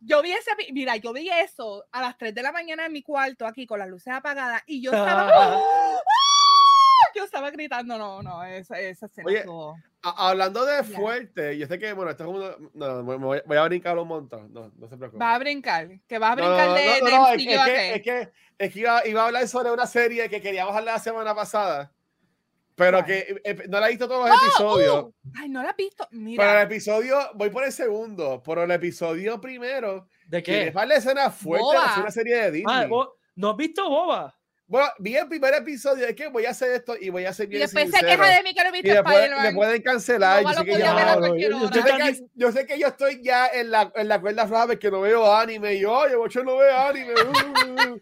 Yo 0.00 0.20
vi 0.20 0.32
ese, 0.32 0.50
mira, 0.72 0.96
yo 0.96 1.12
vi 1.12 1.28
eso 1.30 1.84
a 1.92 2.00
las 2.00 2.18
3 2.18 2.34
de 2.34 2.42
la 2.42 2.50
mañana 2.50 2.86
en 2.86 2.92
mi 2.92 3.00
cuarto 3.02 3.46
aquí 3.46 3.66
con 3.68 3.78
las 3.78 3.88
luces 3.88 4.12
apagadas 4.12 4.62
y 4.66 4.82
yo 4.82 4.90
estaba, 4.90 5.28
¡Ah! 5.32 5.96
Yo 7.16 7.24
estaba 7.24 7.50
gritando, 7.50 7.98
no, 7.98 8.22
no, 8.22 8.44
esa, 8.44 8.78
esa 8.78 9.06
escena 9.06 9.26
Oye, 9.26 9.38
estuvo- 9.38 9.76
A- 10.02 10.28
hablando 10.28 10.64
de 10.64 10.84
fuerte, 10.84 11.58
yo 11.58 11.66
sé 11.66 11.78
que, 11.78 11.92
bueno, 11.92 12.10
esto 12.10 12.24
es 12.24 12.30
uno, 12.30 12.70
no, 12.74 13.02
no, 13.02 13.02
me 13.02 13.16
voy, 13.16 13.42
voy 13.44 13.56
a 13.56 13.64
brincar 13.64 13.98
un 13.98 14.08
montón, 14.08 14.52
no, 14.52 14.70
no 14.76 14.88
se 14.88 14.96
preocupe. 14.96 15.22
Va 15.22 15.34
a 15.34 15.38
brincar, 15.38 15.88
que 16.06 16.18
va 16.18 16.32
a 16.32 16.34
brincar 16.36 16.68
no, 16.68 16.74
de, 16.74 16.86
no, 16.86 16.92
de 17.06 17.10
no, 17.10 17.16
no, 17.18 17.28
es, 17.28 17.44
que, 17.44 17.94
es 17.94 18.02
que, 18.02 18.32
es 18.58 18.72
que 18.72 18.78
iba, 18.80 19.06
iba 19.06 19.22
a 19.22 19.26
hablar 19.26 19.48
sobre 19.48 19.72
una 19.72 19.86
serie 19.86 20.28
que 20.28 20.40
queríamos 20.40 20.76
hablar 20.76 20.94
la 20.94 21.00
semana 21.00 21.34
pasada, 21.34 21.92
pero 22.76 23.02
que 23.04 23.40
eh, 23.42 23.64
no 23.68 23.80
la 23.80 23.86
he 23.86 23.90
visto 23.90 24.06
todos 24.06 24.28
los 24.28 24.38
episodios. 24.42 25.04
Uh, 25.04 25.12
ay, 25.34 25.48
no 25.48 25.62
la 25.62 25.70
has 25.70 25.76
visto. 25.76 26.06
Pero 26.10 26.20
el 26.20 26.26
Mira, 26.26 26.62
episodio, 26.62 27.18
voy 27.34 27.48
por 27.48 27.64
el 27.64 27.72
segundo, 27.72 28.42
pero 28.44 28.64
el 28.64 28.70
episodio 28.70 29.40
primero, 29.40 30.08
¿De 30.26 30.42
que 30.42 30.52
qué? 30.52 30.68
es 30.68 30.74
la 30.74 30.94
escena 30.94 31.30
fuerte 31.30 31.66
es 31.92 31.96
una 31.96 32.10
serie 32.10 32.36
de 32.36 32.50
Disney. 32.50 32.74
Ah, 32.76 32.86
¿No 33.34 33.50
has 33.50 33.56
visto 33.56 33.88
Boba? 33.88 34.38
Bueno, 34.68 34.88
vi 34.98 35.16
el 35.16 35.28
primer 35.28 35.54
episodio, 35.54 36.06
es 36.08 36.16
que 36.16 36.26
voy 36.26 36.44
a 36.44 36.50
hacer 36.50 36.72
esto 36.72 36.96
y 37.00 37.08
voy 37.08 37.24
a 37.24 37.30
y 37.44 37.46
bien 37.46 37.62
después 37.62 37.84
se 37.84 37.98
sincero. 37.98 38.22
queja 38.22 38.34
de 38.36 38.42
mí 38.42 38.52
que 38.52 38.60
y 38.68 38.72
viste 38.72 38.88
después 38.94 39.14
Spider-Man. 39.14 39.46
me 39.46 39.52
pueden 39.54 39.82
cancelar. 39.82 40.42
Yo 40.42 40.48
sé, 40.50 40.58
lo 40.58 40.64
que 40.64 40.70
yo, 40.72 40.78
no, 40.78 41.36
yo- 41.36 41.36
yo 41.36 41.70
yo 41.70 41.82
sé 41.82 41.96
que, 41.96 42.22
yo 42.34 42.52
sé 42.52 42.66
que 42.66 42.78
yo 42.80 42.86
estoy 42.88 43.22
ya 43.22 43.46
en 43.46 43.70
la, 43.70 43.92
en 43.94 44.08
la 44.08 44.20
cuerda 44.20 44.46
floja 44.48 44.66
porque 44.66 44.90
no 44.90 45.02
veo 45.02 45.32
anime. 45.32 45.74
Y 45.74 45.80
yo, 45.82 45.92
oye, 45.92 46.14
yo 46.30 46.42
no 46.42 46.56
veo 46.56 46.76
anime. 46.78 47.12
uh, 47.14 47.28
uh, 47.28 47.92
uh". 47.94 48.00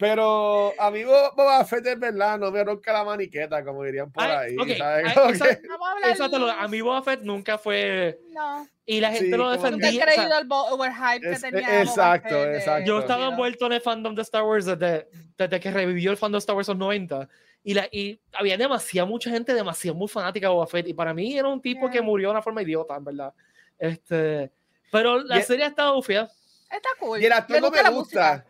Pero, 0.00 0.72
amigo, 0.78 1.12
Boba 1.36 1.62
Fett 1.66 1.86
es 1.86 1.98
verdad, 2.00 2.38
no 2.38 2.50
me 2.50 2.64
ronca 2.64 2.90
la 2.92 3.04
maniqueta, 3.04 3.62
como 3.62 3.84
dirían 3.84 4.10
por 4.10 4.24
ahí. 4.24 4.56
ok, 4.56 4.68
¿sabes? 4.78 5.06
ay, 5.08 5.14
Como 5.14 5.30
esa- 5.30 5.46
que- 5.60 5.68
Vamos 5.68 5.88
a 6.02 6.10
Exacto, 6.10 6.38
lo- 6.38 6.50
a 6.50 6.68
mí 6.68 6.80
Boba 6.80 7.02
Fett 7.02 7.20
nunca 7.20 7.58
fue... 7.58 8.18
No, 8.30 8.66
Y 8.86 8.98
la 9.00 9.08
gente 9.10 9.26
Sí, 9.26 9.30
lo 9.30 9.36
que- 9.36 9.42
nunca 9.42 9.54
he 9.54 9.56
defendía. 9.58 9.88
o 9.90 9.92
sea, 9.92 10.06
creído 10.06 10.38
el 10.40 10.46
overhype 10.50 11.20
que 11.26 11.32
Es- 11.34 11.40
tenía. 11.42 11.60
e- 11.60 11.62
Boba 11.70 11.82
exacto, 11.82 12.28
Fett 12.30 12.48
de- 12.48 12.56
exacto. 12.58 12.86
Yo 12.86 12.98
estaba 13.00 13.18
Mira. 13.20 13.30
envuelto 13.32 13.66
en 13.66 13.72
el 13.72 13.80
fandom 13.82 14.14
de 14.14 14.22
Star 14.22 14.42
Wars 14.42 14.64
desde, 14.64 15.08
desde 15.36 15.60
que 15.60 15.70
revivió 15.70 16.10
el 16.10 16.16
fandom 16.16 16.32
de 16.32 16.38
Star 16.38 16.56
Wars 16.56 16.68
en 16.70 16.72
los 16.78 16.78
90. 16.80 17.28
Y, 17.62 17.74
la, 17.74 17.86
y 17.92 18.18
había 18.32 18.56
demasiada, 18.56 19.06
mucha 19.06 19.28
gente 19.28 19.52
demasiado 19.52 19.94
muy 19.94 20.08
fanática 20.08 20.48
de 20.48 20.54
Boba 20.54 20.66
Fett. 20.66 20.88
Y 20.88 20.94
para 20.94 21.12
mí 21.12 21.36
era 21.38 21.46
un 21.46 21.60
tipo 21.60 21.88
que 21.88 21.98
Yeah. 21.98 22.02
murió 22.02 22.28
de 22.28 22.32
una 22.32 22.42
forma 22.42 22.62
idiota, 22.62 22.96
en 22.96 23.04
verdad. 23.04 23.34
Este, 23.78 24.50
pero 24.90 25.22
la 25.22 25.38
Y- 25.38 25.42
serie 25.42 25.66
ha 25.66 25.68
estado 25.68 25.94
bufia. 25.94 26.28
Está 26.70 26.88
cool. 26.98 27.20
Y 27.20 27.26
el 27.26 27.32
actor 27.32 27.60
no 27.60 27.70
me 27.70 27.82
la 27.82 27.90
gusta. 27.90 28.32
música. 28.36 28.46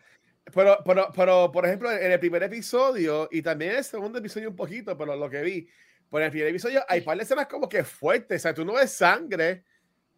Pero, 0.53 0.79
pero, 0.83 1.09
pero, 1.15 1.51
por 1.51 1.65
ejemplo, 1.65 1.91
en 1.91 2.11
el 2.11 2.19
primer 2.19 2.43
episodio 2.43 3.27
y 3.31 3.41
también 3.41 3.71
en 3.71 3.77
el 3.77 3.83
segundo 3.83 4.17
episodio 4.19 4.49
un 4.49 4.55
poquito, 4.55 4.97
pero 4.97 5.15
lo 5.15 5.29
que 5.29 5.41
vi, 5.41 5.67
por 6.09 6.21
el 6.21 6.31
primer 6.31 6.49
episodio 6.49 6.83
hay 6.87 7.01
par 7.01 7.15
de 7.17 7.23
escenas 7.23 7.47
como 7.47 7.69
que 7.69 7.83
fuertes, 7.83 8.41
o 8.41 8.43
sea, 8.43 8.53
tú 8.53 8.65
no 8.65 8.73
ves 8.73 8.91
sangre, 8.91 9.63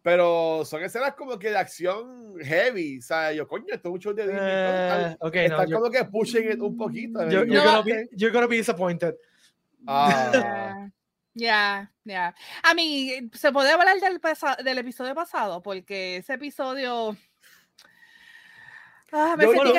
pero 0.02 0.64
son 0.64 0.82
escenas 0.82 1.14
como 1.14 1.38
que 1.38 1.50
de 1.50 1.56
acción 1.58 2.36
heavy, 2.40 2.98
o 2.98 3.02
sea, 3.02 3.32
yo, 3.32 3.46
coño, 3.46 3.66
esto 3.72 3.88
es 3.88 3.92
mucho 3.92 4.12
de 4.14 4.22
Disney, 4.22 4.40
están, 4.40 5.12
Eh, 5.12 5.16
ok, 5.20 5.34
no, 5.34 5.40
están 5.42 5.66
yo, 5.68 5.78
como 5.78 5.90
que 5.90 6.04
pushing 6.04 6.50
it 6.52 6.60
un 6.60 6.76
poquito. 6.76 7.22
yo- 7.28 7.44
you're, 7.44 7.64
gonna 7.64 7.82
be, 7.82 8.08
you're 8.12 8.32
gonna 8.32 8.46
be 8.46 8.56
disappointed. 8.56 9.14
ah, 9.86 10.88
Ya, 11.36 11.90
ya. 12.04 12.34
A 12.62 12.74
mí, 12.74 13.28
¿se 13.32 13.50
puede 13.52 13.70
hablar 13.70 13.98
del, 14.00 14.20
del 14.64 14.78
episodio 14.78 15.14
pasado? 15.14 15.62
Porque 15.62 16.18
ese 16.18 16.34
episodio... 16.34 17.16
Ah, 19.16 19.36
me 19.38 19.44
Yo, 19.44 19.52
sentí 19.52 19.72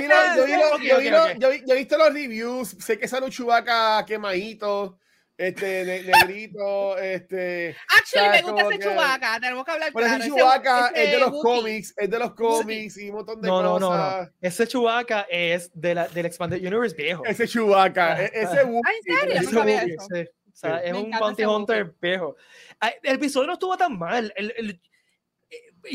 que 1.65 1.74
he 1.74 1.76
visto 1.76 1.98
los 1.98 2.13
reviews, 2.13 2.69
sé 2.80 2.98
que 2.98 3.06
sale 3.08 3.26
un 3.26 3.32
chubaca 3.32 4.06
quemadito, 4.06 4.98
este, 5.38 5.84
ne- 5.84 6.04
negrito, 6.04 6.98
este... 6.98 7.76
Actually, 8.00 8.30
me 8.30 8.41
gusta 8.43 8.62
ese 8.69 8.80
que- 8.80 8.86
Chewbacca, 8.86 9.39
tenemos 9.41 9.65
que 9.65 9.71
hablar 9.71 9.91
Pero 9.93 10.06
claro. 10.08 10.24
ese 10.24 10.34
ese 10.34 11.04
es 11.04 11.12
de 11.12 11.19
los 11.19 11.32
Wookiee. 11.32 11.41
cómics, 11.58 11.93
es 11.98 12.10
de 12.10 12.19
los 12.19 12.34
cómics 12.36 12.98
y 12.98 13.10
un 13.10 13.15
montón 13.17 13.41
de 13.41 13.48
No, 13.50 13.62
no, 13.62 13.78
no, 13.80 13.88
cosas. 13.89 14.28
no. 14.28 14.34
Ese 14.39 14.67
Chewbacca 14.67 15.28
es 15.30 15.71
de 15.74 15.95
la, 15.95 16.08
del 16.08 16.26
Expanded 16.28 16.62
Universe 16.65 16.95
viejo. 16.95 17.26
Ese 17.26 17.45
Chewbacca, 17.50 18.24
e- 18.24 18.32
ese 18.34 18.63
Wookiee, 18.63 18.82
Ah, 18.86 18.91
¿en 18.93 19.17
serio? 19.19 19.36
ese 19.41 19.43
No 19.52 19.60
sabía 19.60 19.82
eso. 19.84 20.08
Sí, 20.13 20.21
o 20.21 20.56
sea, 20.56 20.80
Sí. 20.80 20.86
es 20.86 20.91
Me 20.93 21.00
un 21.00 21.12
bounty 21.12 21.43
hunter 21.43 21.93
viejo. 22.02 22.38
El 23.04 23.15
episodio 23.15 23.48
no 23.48 23.54
estuvo 23.54 23.76
tan 23.76 23.98
mal. 24.00 24.32
El- 24.38 24.54
el- 24.56 24.82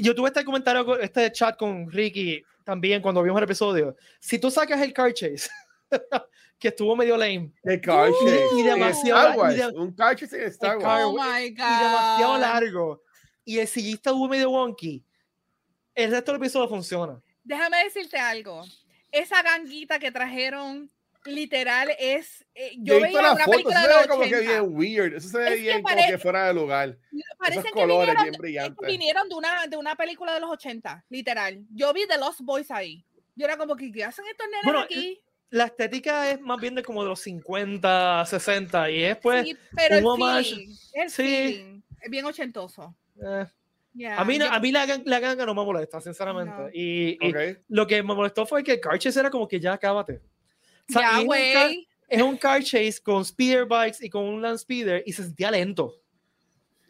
yo 0.03 0.15
tuve 0.15 0.29
este 0.29 0.45
comentario, 0.45 1.01
este 1.01 1.33
chat 1.33 1.57
con 1.57 1.91
Ricky 1.91 2.45
también 2.65 3.03
cuando 3.03 3.23
vimos 3.23 3.39
el 3.39 3.45
episodio. 3.45 3.97
Si 4.21 4.39
tú 4.39 4.51
sacas 4.51 4.81
el 4.81 4.93
car 4.93 5.13
chase, 5.13 5.49
que 6.59 6.69
estuvo 6.69 6.95
medio 6.97 7.17
lame, 7.17 7.53
El 7.63 7.81
car 7.81 8.11
Uh, 8.11 8.15
chase. 8.25 8.45
y 8.57 8.63
demasiado- 8.63 9.21
Star 9.31 9.39
Wars, 9.39 9.55
y 9.55 9.59
de- 9.59 9.67
un 9.69 9.93
car 9.95 10.17
chase 10.17 10.43
en 10.43 10.49
Star 10.49 10.77
Wars. 10.79 10.85
car- 10.85 11.03
Oh 11.05 11.13
my 11.15 11.45
y 11.47 11.51
demasiado 11.55 12.33
God. 12.35 12.41
largo, 12.41 13.03
y 13.45 13.59
el 13.59 13.67
sillista 13.67 14.11
estuvo 14.11 14.29
medio 14.29 14.51
wonky, 14.51 15.05
el 15.95 16.11
resto 16.11 16.33
del 16.33 16.41
episodio 16.41 16.69
funciona. 16.69 17.21
Déjame 17.43 17.83
decirte 17.85 18.19
algo. 18.19 18.63
Esa 19.11 19.43
ganguita 19.43 19.99
que 19.99 20.13
trajeron, 20.13 20.91
literal, 21.25 21.89
es. 21.99 22.45
eh, 22.55 22.73
Yo 22.79 22.95
yo 22.97 23.01
veía 23.03 23.23
la 23.23 23.33
una 23.35 23.45
foto, 23.45 23.51
película 23.53 23.81
eso 23.81 23.87
de 23.89 23.93
se 23.93 23.95
los 23.95 24.03
ve 24.03 24.09
como 24.09 24.23
que 24.23 24.37
80. 24.37 24.51
bien 24.63 24.77
weird, 24.77 25.15
eso 25.15 25.29
se 25.29 25.39
ve 25.39 25.45
Es 25.49 25.55
que 25.55 25.61
bien 25.61 25.83
como 25.83 25.95
pare- 25.97 26.11
que 26.11 26.19
fuera 26.19 26.47
de 26.49 26.55
lugar. 26.55 26.99
Parecen 27.39 27.61
Esos 27.61 27.65
que 27.73 27.81
colores 27.81 28.15
vinieron, 28.15 28.23
bien 28.23 28.29
es 28.33 28.37
que 28.37 28.41
brillantes. 28.43 28.87
vinieron 28.87 29.29
de 29.29 29.35
una, 29.35 29.67
de 29.67 29.77
una 29.77 29.97
película 29.97 30.35
de 30.35 30.41
los 30.41 30.51
80, 30.51 31.05
literal. 31.09 31.65
Yo 31.71 31.93
vi 31.93 32.07
The 32.07 32.19
Lost 32.19 32.41
Boys 32.43 32.71
ahí. 32.71 33.05
Yo 33.37 33.47
era 33.47 33.57
como 33.57 33.77
que, 33.77 33.91
¿qué 33.93 34.05
hacen 34.05 34.25
estos 34.31 34.47
nenes 34.49 34.65
Bueno, 34.65 34.81
aquí? 34.81 35.21
La 35.51 35.65
estética 35.65 36.31
es 36.31 36.41
más 36.41 36.61
bien 36.61 36.75
de 36.77 36.83
como 36.83 37.03
de 37.03 37.09
los 37.09 37.21
50, 37.21 38.25
60, 38.27 38.91
y 38.91 39.01
después... 39.01 39.47
Sí, 39.49 39.57
pero 39.75 39.97
el 39.97 40.05
un 40.05 40.11
homage- 40.21 40.45
feeling, 40.45 40.75
el 40.95 41.11
sí. 41.11 41.23
feeling, 41.23 41.81
es 42.03 42.11
bien 42.11 42.25
ochentoso. 42.25 42.95
eh, 43.21 43.47
Ya, 43.95 44.17
a 44.21 44.25
mí, 44.25 44.39
yo- 44.39 44.51
a 44.51 44.61
mí 44.61 44.71
la, 44.71 44.87
gang- 44.87 45.03
la 45.07 45.19
ganga 45.19 45.45
no 45.45 45.55
me 45.55 45.65
molesta, 45.65 46.01
sinceramente. 46.01 46.55
No. 46.57 46.69
Y, 46.73 47.19
y 47.21 47.31
Ok. 47.31 47.59
lo 47.69 47.87
que 47.87 48.03
me 48.03 48.15
molestó 48.15 48.47
fue 48.47 48.63
que 48.63 48.73
el 48.75 48.81
car 48.81 48.97
chase 48.99 49.19
era 49.19 49.31
como 49.31 49.49
que 49.49 49.59
ya 49.59 49.73
acábate. 49.73 50.21
O 50.91 50.93
sea, 50.93 51.03
ya, 51.03 51.09
es 51.09 51.23
un 51.23 51.27
car- 51.27 51.27
güey. 51.27 51.89
es 52.09 52.23
un 52.23 52.37
car 52.37 52.63
chase 52.63 52.97
con 53.03 53.25
speeder 53.25 53.65
bikes 53.67 53.99
y 54.05 54.11
con 54.11 54.25
un 54.25 54.43
land 54.43 54.59
speeder 54.59 55.03
y 55.07 55.13
se 55.13 55.23
sentía 55.25 55.51
lento. 55.51 55.95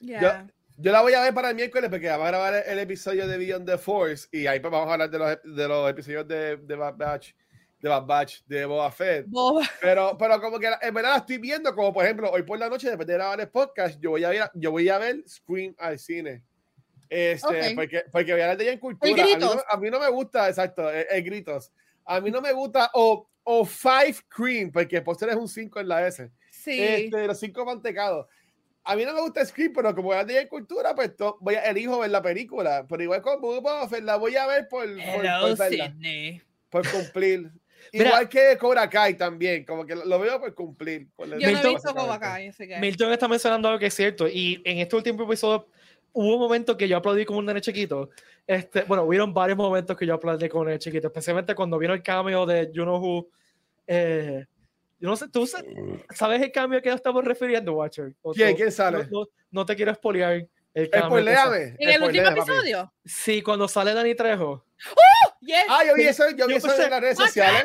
Ya. 0.00 0.46
Yo 0.78 0.92
la 0.92 1.02
voy 1.02 1.12
a 1.12 1.20
ver 1.22 1.34
para 1.34 1.50
el 1.50 1.56
miércoles 1.56 1.90
porque 1.90 2.08
vamos 2.08 2.24
a 2.26 2.30
grabar 2.30 2.54
el, 2.54 2.62
el 2.72 2.78
episodio 2.78 3.26
de 3.28 3.36
Beyond 3.36 3.66
the 3.66 3.76
Force 3.76 4.26
y 4.32 4.46
ahí 4.46 4.60
pues 4.60 4.72
vamos 4.72 4.88
a 4.88 4.92
hablar 4.94 5.10
de 5.10 5.18
los, 5.18 5.38
de 5.56 5.68
los 5.68 5.90
episodios 5.90 6.26
de, 6.26 6.56
de 6.56 6.74
Bad 6.74 6.96
Batch, 6.96 7.32
de 7.80 7.88
Bad 7.90 8.06
Batch, 8.06 8.40
de 8.46 8.64
Boba 8.64 8.90
Fett. 8.90 9.26
Boba. 9.28 9.68
Pero, 9.82 10.16
pero 10.18 10.40
como 10.40 10.58
que 10.58 10.70
en 10.80 10.94
verdad 10.94 11.10
la 11.10 11.16
estoy 11.18 11.36
viendo, 11.36 11.74
como 11.74 11.92
por 11.92 12.04
ejemplo, 12.06 12.30
hoy 12.30 12.42
por 12.44 12.58
la 12.58 12.70
noche, 12.70 12.86
después 12.88 13.06
de 13.06 13.12
grabar 13.12 13.38
el 13.40 13.48
podcast, 13.50 14.00
yo 14.00 14.10
voy 14.10 14.24
a, 14.24 14.30
a- 14.44 14.50
yo 14.54 14.70
voy 14.70 14.88
a 14.88 14.96
ver 14.96 15.22
Scream 15.28 15.74
al 15.78 15.98
cine. 15.98 16.42
Este, 17.10 17.46
Ok. 17.46 17.74
porque, 17.74 18.04
porque 18.10 18.32
voy 18.32 18.40
a 18.40 18.44
hablar 18.44 18.56
de 18.56 18.64
ella 18.64 18.72
en 18.72 18.78
cultura. 18.78 19.12
A 19.12 19.14
mí, 19.14 19.32
Gritos. 19.32 19.54
no, 19.56 19.62
a 19.68 19.76
mí 19.76 19.90
no 19.90 20.00
me 20.00 20.08
gusta, 20.08 20.48
exacto, 20.48 20.88
el, 20.90 21.06
el 21.10 21.22
gritos. 21.24 21.70
A 22.06 22.20
mí 22.20 22.30
no 22.30 22.40
me 22.40 22.52
gusta, 22.52 22.90
o 22.94 23.28
o 23.44 23.64
five 23.64 24.16
cream, 24.28 24.70
porque 24.70 25.00
postre 25.02 25.30
es 25.30 25.36
un 25.36 25.48
5 25.48 25.80
en 25.80 25.88
la 25.88 26.06
S. 26.06 26.30
Sí. 26.50 26.80
Este, 26.80 27.26
los 27.26 27.38
cinco 27.38 27.64
mantecados. 27.64 28.26
A 28.84 28.96
mí 28.96 29.04
no 29.04 29.12
me 29.14 29.20
gusta 29.20 29.44
Scream, 29.44 29.72
pero 29.74 29.94
como 29.94 30.14
es 30.14 30.26
de 30.26 30.48
cultura, 30.48 30.94
pues 30.94 31.14
to- 31.16 31.36
voy 31.40 31.54
a, 31.54 31.64
elijo 31.64 31.98
ver 31.98 32.10
la 32.10 32.22
película. 32.22 32.86
Pero 32.88 33.02
igual 33.02 33.20
con 33.22 33.40
Boba 33.40 33.82
Buffett 33.82 34.02
la 34.02 34.16
voy 34.16 34.36
a 34.36 34.46
ver 34.46 34.68
por, 34.68 34.86
por, 34.86 34.98
Hello, 35.24 35.48
por 35.48 35.58
verla, 35.58 35.86
Sydney. 35.86 36.42
por 36.70 36.90
cumplir. 36.90 37.50
Mira. 37.92 38.06
igual 38.08 38.28
que 38.28 38.56
Cobra 38.58 38.88
Kai 38.90 39.14
también, 39.16 39.64
como 39.64 39.86
que 39.86 39.94
lo, 39.96 40.18
veo 40.18 40.38
por 40.40 40.54
cumplir. 40.54 41.08
por 41.16 41.26
Yo 41.28 41.36
no 41.36 41.42
he 41.42 41.46
Milton- 41.46 41.74
visto 41.74 41.94
Cobra 41.94 42.18
Kai, 42.20 42.48
así 42.48 42.68
que. 42.68 42.78
Milton 42.78 43.12
está 43.12 43.26
mencionando 43.28 43.68
algo 43.68 43.78
que 43.78 43.86
es 43.86 43.94
cierto. 43.94 44.28
Y 44.28 44.60
en 44.64 44.78
este 44.78 44.96
último 44.96 45.24
episodio 45.24 45.66
hubo 46.12 46.34
un 46.34 46.40
momento 46.40 46.76
que 46.76 46.88
yo 46.88 46.96
aplaudí 46.96 47.24
como 47.24 47.38
un 47.38 47.46
nene 47.46 47.60
chiquito. 47.60 48.10
Este, 48.46 48.82
bueno, 48.82 49.04
hubieron 49.04 49.32
varios 49.34 49.56
momentos 49.56 49.96
que 49.96 50.06
yo 50.06 50.14
aplaudí 50.14 50.48
como 50.48 50.62
un 50.62 50.66
nene 50.68 50.78
chiquito, 50.78 51.06
especialmente 51.08 51.54
cuando 51.54 51.78
vino 51.78 51.92
el 51.94 52.02
cambio 52.02 52.44
de 52.46 52.70
You 52.72 52.82
Know 52.84 52.96
Who. 53.00 53.28
Eh, 53.86 54.44
yo 54.98 55.08
no 55.08 55.16
sé, 55.16 55.28
¿tú 55.28 55.46
sa- 55.46 55.64
sabes 56.14 56.42
el 56.42 56.52
cambio 56.52 56.82
que 56.82 56.90
estamos 56.90 57.24
refiriendo, 57.24 57.72
Watcher? 57.72 58.12
¿O 58.22 58.32
¿Quién? 58.32 58.50
tú- 58.50 58.56
¿Quién 58.56 58.72
sale? 58.72 59.06
No, 59.10 59.26
no- 59.50 59.64
te 59.66 59.74
quiero 59.74 59.94
spoilear 59.94 60.46
el 60.74 60.90
cambio. 60.90 61.18
En 61.18 61.28
el 61.28 62.02
último 62.02 62.06
spoiléame, 62.06 62.36
papi. 62.36 62.40
episodio. 62.50 62.92
Sí, 63.04 63.42
cuando 63.42 63.66
sale 63.66 63.94
Dani 63.94 64.14
Trejo. 64.14 64.64
Yes. 65.40 65.64
Ah, 65.68 65.82
yo 65.86 65.94
vi 65.94 66.02
eso, 66.06 66.24
yo 66.36 66.46
vi 66.46 66.52
Yo 66.52 66.58
eso 66.58 66.68
pensé- 66.68 66.84
en 66.84 66.90
las 66.90 67.00
redes 67.00 67.16
sociales. 67.16 67.64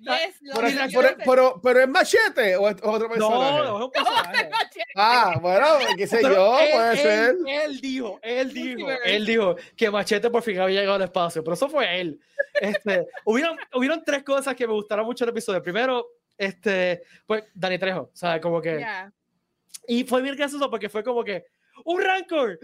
Yes, 0.00 0.40
lo 0.42 0.54
Pero, 0.54 0.68
yo 0.68 0.76
pero- 0.88 1.02
lo 1.02 1.08
sé. 1.08 1.16
pero- 1.24 1.60
pero 1.62 1.80
es 1.80 1.88
machete 1.88 2.56
o 2.56 2.68
es 2.68 2.76
otro 2.82 3.08
personaje. 3.08 3.62
no, 3.64 3.78
es 3.78 3.84
un 3.84 3.90
personaje. 3.92 4.50
Ah, 4.94 5.38
bueno, 5.40 5.66
qué 5.96 6.06
sé 6.06 6.18
Pero 6.22 6.34
yo, 6.34 6.58
él, 6.60 6.68
puede 6.72 6.90
él- 6.92 6.98
ser. 6.98 7.36
Él 7.46 7.80
dijo, 7.80 8.18
él 8.22 8.52
dijo, 8.52 8.88
él 9.04 9.26
dijo 9.26 9.56
que 9.76 9.90
Machete 9.90 10.30
por 10.30 10.42
fin 10.42 10.58
había 10.60 10.80
llegado 10.80 10.96
al 10.96 11.02
espacio, 11.02 11.42
pero 11.42 11.54
eso 11.54 11.68
fue 11.68 12.00
él. 12.00 12.20
Este, 12.60 13.06
hubieron, 13.24 13.56
hubieron 13.74 14.02
tres 14.04 14.22
cosas 14.22 14.54
que 14.54 14.66
me 14.66 14.72
gustaron 14.72 15.04
mucho 15.06 15.24
del 15.24 15.32
episodio. 15.32 15.62
Primero, 15.62 16.06
este, 16.36 17.02
pues 17.26 17.44
Dani 17.54 17.78
Trejo, 17.78 18.10
¿sabes? 18.14 18.40
Como 18.40 18.60
que. 18.62 18.80
Ya. 18.80 19.12
Y 19.86 20.04
fue 20.04 20.22
bien 20.22 20.36
gracioso 20.36 20.70
porque 20.70 20.88
fue 20.88 21.02
como 21.02 21.24
que. 21.24 21.44
¡Un 21.84 22.02
Rancor! 22.02 22.58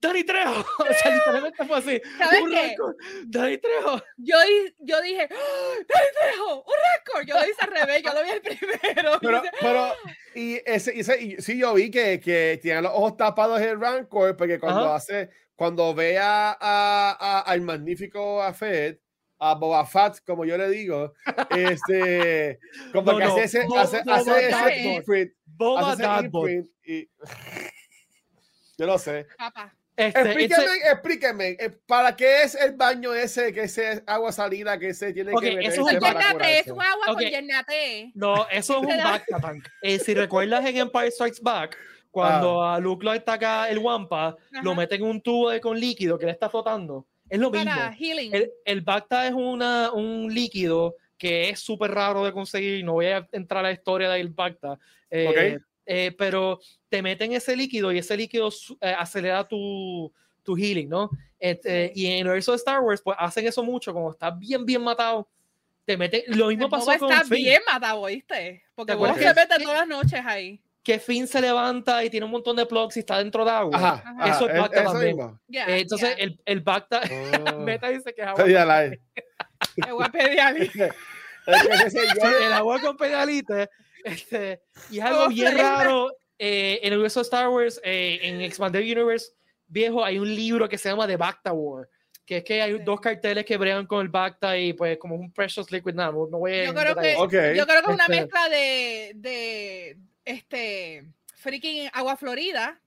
¡Dani 0.00 0.22
Trejo! 0.24 0.64
O 0.78 0.92
sea, 0.94 1.14
literalmente 1.14 1.64
fue 1.66 1.78
así. 1.78 2.00
¿Sabes 2.18 2.40
¡Un 2.42 2.50
qué? 2.50 2.68
Rancor! 2.68 2.96
¡Dani 3.26 3.58
Trejo! 3.58 4.02
Yo, 4.16 4.36
di- 4.42 4.74
yo 4.78 5.00
dije, 5.02 5.28
¡Ah! 5.30 5.74
¡Dani 5.88 6.06
Trejo! 6.20 6.56
¡Un 6.58 6.74
récord! 6.94 7.26
Yo 7.26 7.34
lo 7.34 7.44
hice 7.44 7.60
al 7.60 7.70
revés, 7.72 8.02
yo 8.02 8.12
lo 8.14 8.22
vi 8.22 8.30
el 8.30 8.40
primero. 8.42 9.18
Pero, 9.20 9.40
Dice, 9.42 9.52
pero, 9.60 9.92
y 10.34 10.60
ese, 10.64 10.94
y 10.94 11.00
ese- 11.00 11.20
y 11.22 11.36
sí, 11.42 11.58
yo 11.58 11.74
vi 11.74 11.90
que, 11.90 12.20
que 12.20 12.58
tiene 12.62 12.82
los 12.82 12.92
ojos 12.92 13.16
tapados 13.16 13.60
el 13.60 13.80
Rancor, 13.80 14.36
porque 14.36 14.58
cuando 14.60 14.84
Ajá. 14.86 14.94
hace, 14.96 15.30
cuando 15.56 15.92
ve 15.94 16.16
a, 16.18 16.50
a- 16.52 17.16
a- 17.18 17.40
al 17.40 17.60
magnífico 17.62 18.40
Fett, 18.54 19.00
a 19.40 19.54
Boba 19.54 19.84
Fett, 19.86 20.20
como 20.24 20.44
yo 20.44 20.56
le 20.56 20.68
digo, 20.70 21.12
este, 21.50 22.58
como 22.92 23.12
No, 23.12 23.18
que 23.18 23.24
no, 23.24 23.30
hace 23.32 23.44
ese, 23.44 23.66
Bo- 23.66 23.78
hace, 23.78 24.02
Boba 24.02 24.16
hace 24.16 24.48
ese 24.48 24.78
imprint, 24.94 25.32
Boba 25.46 25.92
hace 25.92 26.02
ese 26.04 26.24
imprint, 26.24 26.66
y 26.84 27.08
yo 28.78 28.86
no 28.86 28.96
sé. 28.98 29.26
Papá. 29.36 29.74
Este, 29.98 30.20
Explíqueme, 30.20 30.64
ese- 30.64 30.92
explíqueme, 30.92 31.48
eh, 31.58 31.70
¿para 31.86 32.14
qué 32.14 32.42
es 32.42 32.54
el 32.54 32.72
baño 32.76 33.12
ese, 33.12 33.52
que 33.52 33.62
ese 33.62 34.00
agua 34.06 34.30
salina 34.30 34.78
que 34.78 34.94
se 34.94 35.12
tiene 35.12 35.32
Ok, 35.32 35.40
que 35.40 35.48
eso 35.48 35.56
meterse 35.58 35.74
es 35.74 35.78
un 35.78 35.84
Con 35.88 36.00
para 36.00 36.20
Yernate, 36.28 36.58
es 36.60 36.66
un 36.68 36.82
agua 36.82 37.04
Ok. 37.08 37.14
con 37.14 37.24
Yernate. 37.24 38.12
No, 38.14 38.48
eso 38.48 38.74
es 38.74 38.80
un 38.80 38.88
Tank. 39.42 39.68
Eh, 39.82 39.98
si 39.98 40.14
recuerdas 40.14 40.64
en 40.66 40.76
Empire 40.76 41.10
Strikes 41.10 41.40
Back, 41.42 41.76
cuando 42.12 42.62
a 42.64 42.78
Luke 42.78 43.04
lo 43.04 43.10
ataca 43.10 43.68
el 43.68 43.78
Wampa, 43.78 44.36
lo 44.62 44.70
Ajá. 44.70 44.80
meten 44.80 45.02
en 45.02 45.08
un 45.08 45.20
tubo 45.20 45.50
de- 45.50 45.60
con 45.60 45.78
líquido 45.78 46.16
que 46.16 46.26
le 46.26 46.32
está 46.32 46.48
flotando. 46.48 47.04
Es 47.28 47.40
lo 47.40 47.50
mismo. 47.50 47.70
Para 47.74 47.92
healing. 47.92 48.32
El, 48.34 48.52
el 48.64 48.80
Bacta 48.82 49.26
es 49.26 49.32
una, 49.34 49.90
un 49.92 50.32
líquido 50.32 50.94
que 51.18 51.50
es 51.50 51.58
súper 51.58 51.90
raro 51.90 52.24
de 52.24 52.32
conseguir. 52.32 52.84
No 52.84 52.92
voy 52.92 53.06
a 53.06 53.26
entrar 53.32 53.64
a 53.64 53.68
la 53.68 53.72
historia 53.72 54.08
del 54.10 54.28
Bacta. 54.28 54.78
eh, 55.10 55.56
Ok. 55.58 55.62
Eh, 55.90 56.14
pero 56.18 56.60
te 56.90 57.00
meten 57.02 57.32
ese 57.32 57.56
líquido 57.56 57.90
y 57.90 57.98
ese 57.98 58.16
líquido 58.16 58.50
eh, 58.82 58.94
acelera 58.96 59.42
tu, 59.48 60.12
tu 60.42 60.54
healing, 60.56 60.88
¿no? 60.88 61.10
Este, 61.38 61.90
y 61.94 62.06
en 62.06 62.12
el 62.18 62.24
universo 62.26 62.52
de 62.52 62.56
Star 62.56 62.80
Wars, 62.80 63.00
pues 63.02 63.16
hacen 63.18 63.46
eso 63.46 63.62
mucho. 63.64 63.92
Como 63.92 64.10
estás 64.10 64.38
bien, 64.38 64.64
bien 64.66 64.82
matado, 64.82 65.28
te 65.84 65.96
meten. 65.96 66.22
Lo 66.28 66.48
mismo 66.48 66.64
El 66.66 66.70
pasó 66.70 66.96
con 66.98 67.10
está 67.10 67.24
Finn. 67.24 67.44
bien 67.44 67.62
matado, 67.66 68.00
¿oíste? 68.02 68.62
Porque 68.74 68.92
¿Te 68.92 68.96
Boba 68.96 69.10
acuerdas 69.12 69.34
se 69.34 69.40
mete 69.48 69.64
todas 69.64 69.78
las 69.78 69.88
noches 69.88 70.20
ahí. 70.26 70.60
que 70.82 70.98
Finn 70.98 71.26
se 71.26 71.40
levanta 71.40 72.02
y 72.04 72.10
tiene 72.10 72.26
un 72.26 72.32
montón 72.32 72.56
de 72.56 72.66
plugs 72.66 72.96
y 72.96 73.00
está 73.00 73.18
dentro 73.18 73.44
de 73.44 73.50
agua. 73.50 73.76
Ajá, 73.76 74.02
Ajá. 74.18 74.30
Eso 74.36 74.48
es 74.48 74.58
Bacta 74.60 74.84
también. 74.84 75.16
Ya, 75.46 75.66
Eh, 75.66 75.80
entonces, 75.80 76.16
ya. 76.16 76.22
el, 76.24 76.40
el 76.44 76.60
Bacta, 76.60 77.00
Oh. 77.50 77.58
Meta 77.60 77.88
dice 77.88 78.12
que 78.14 78.22
es 78.22 78.26
agua. 78.28 78.44
El 81.46 81.90
Sí, 81.90 81.98
señor- 81.98 82.42
el 82.46 82.52
agua 82.52 82.80
con 82.80 82.96
pedalite. 82.98 83.70
Este, 84.04 84.62
y 84.90 84.98
es 84.98 85.04
algo 85.04 85.28
bien 85.28 85.56
raro. 85.58 86.10
eh, 86.38 86.78
en 86.82 86.88
el 86.92 86.98
universo 86.98 87.20
de 87.20 87.24
Star 87.24 87.48
Wars, 87.48 87.80
eh, 87.82 88.18
en 88.22 88.40
Expanded 88.40 88.80
Universe 88.80 89.32
viejo, 89.66 90.04
hay 90.04 90.18
un 90.18 90.32
libro 90.34 90.68
que 90.68 90.78
se 90.78 90.88
llama 90.88 91.06
The 91.06 91.16
Bacta 91.16 91.52
War. 91.52 91.88
Que 92.24 92.38
es 92.38 92.44
que 92.44 92.60
hay 92.62 92.74
Sí. 92.76 92.82
dos 92.84 93.00
carteles 93.00 93.44
que 93.46 93.56
bregan 93.56 93.86
con 93.86 94.00
el 94.02 94.08
Bacta 94.08 94.56
y 94.58 94.72
pues 94.74 94.98
como 94.98 95.14
un 95.16 95.32
Precious 95.32 95.70
Liquid 95.72 95.94
nada, 95.94 96.12
no, 96.12 96.26
no 96.28 96.38
voy 96.38 96.52
a 96.52 96.64
Yo 96.66 96.74
creo 96.74 96.94
que-. 96.96 97.14
Yo 97.14 97.26
creo 97.66 97.82
que 97.82 97.88
es 97.90 97.94
una 97.94 98.04
Este- 98.04 98.20
mezcla 98.20 98.48
de, 98.50 99.12
de 99.16 99.96
este 100.24 101.04
freaking 101.36 101.88
agua 101.92 102.16
florida. 102.16 102.80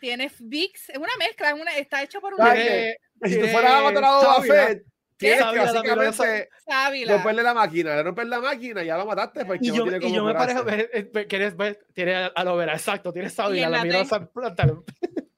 Tiene 0.00 0.30
Vicks, 0.38 0.88
es 0.90 0.96
una 0.96 1.14
mezcla, 1.18 1.48
es 1.50 1.60
una, 1.60 1.76
está 1.76 2.02
hecho 2.02 2.20
por 2.20 2.32
un 2.34 2.38
¿Sabes 2.38 2.62
Tiene- 2.62 2.96
que 3.22 3.28
si 3.28 3.38
tú 3.40 3.46
fueras 3.48 3.72
a 3.72 3.82
matar 3.82 4.04
a 4.04 4.10
Boba 4.16 4.34
sábila. 4.36 4.66
Fett, 4.68 4.82
lo 5.20 5.62
básicamente 5.74 6.48
romperle 7.14 7.42
la 7.42 7.54
máquina, 7.54 7.94
le 7.96 8.02
rompes 8.02 8.26
la 8.28 8.40
máquina, 8.40 8.82
ya 8.82 8.96
lo 8.96 9.06
mataste, 9.06 9.44
porque 9.44 9.66
Y 9.66 9.68
no 9.68 9.74
yo, 9.76 9.82
tiene 9.84 10.06
y 10.06 10.12
yo 10.14 10.24
me 10.24 10.34
parejo, 10.34 10.64
ver, 10.64 11.10
ver- 11.12 11.26
¿quieres 11.28 11.56
ver? 11.56 11.86
Tiene 11.92 12.30
aloe 12.34 12.56
vera, 12.56 12.72
exacto, 12.74 13.12
tiene 13.12 13.28
sábila, 13.30 13.68
la 13.68 13.84
miro 13.84 13.98
planta. 14.32 14.66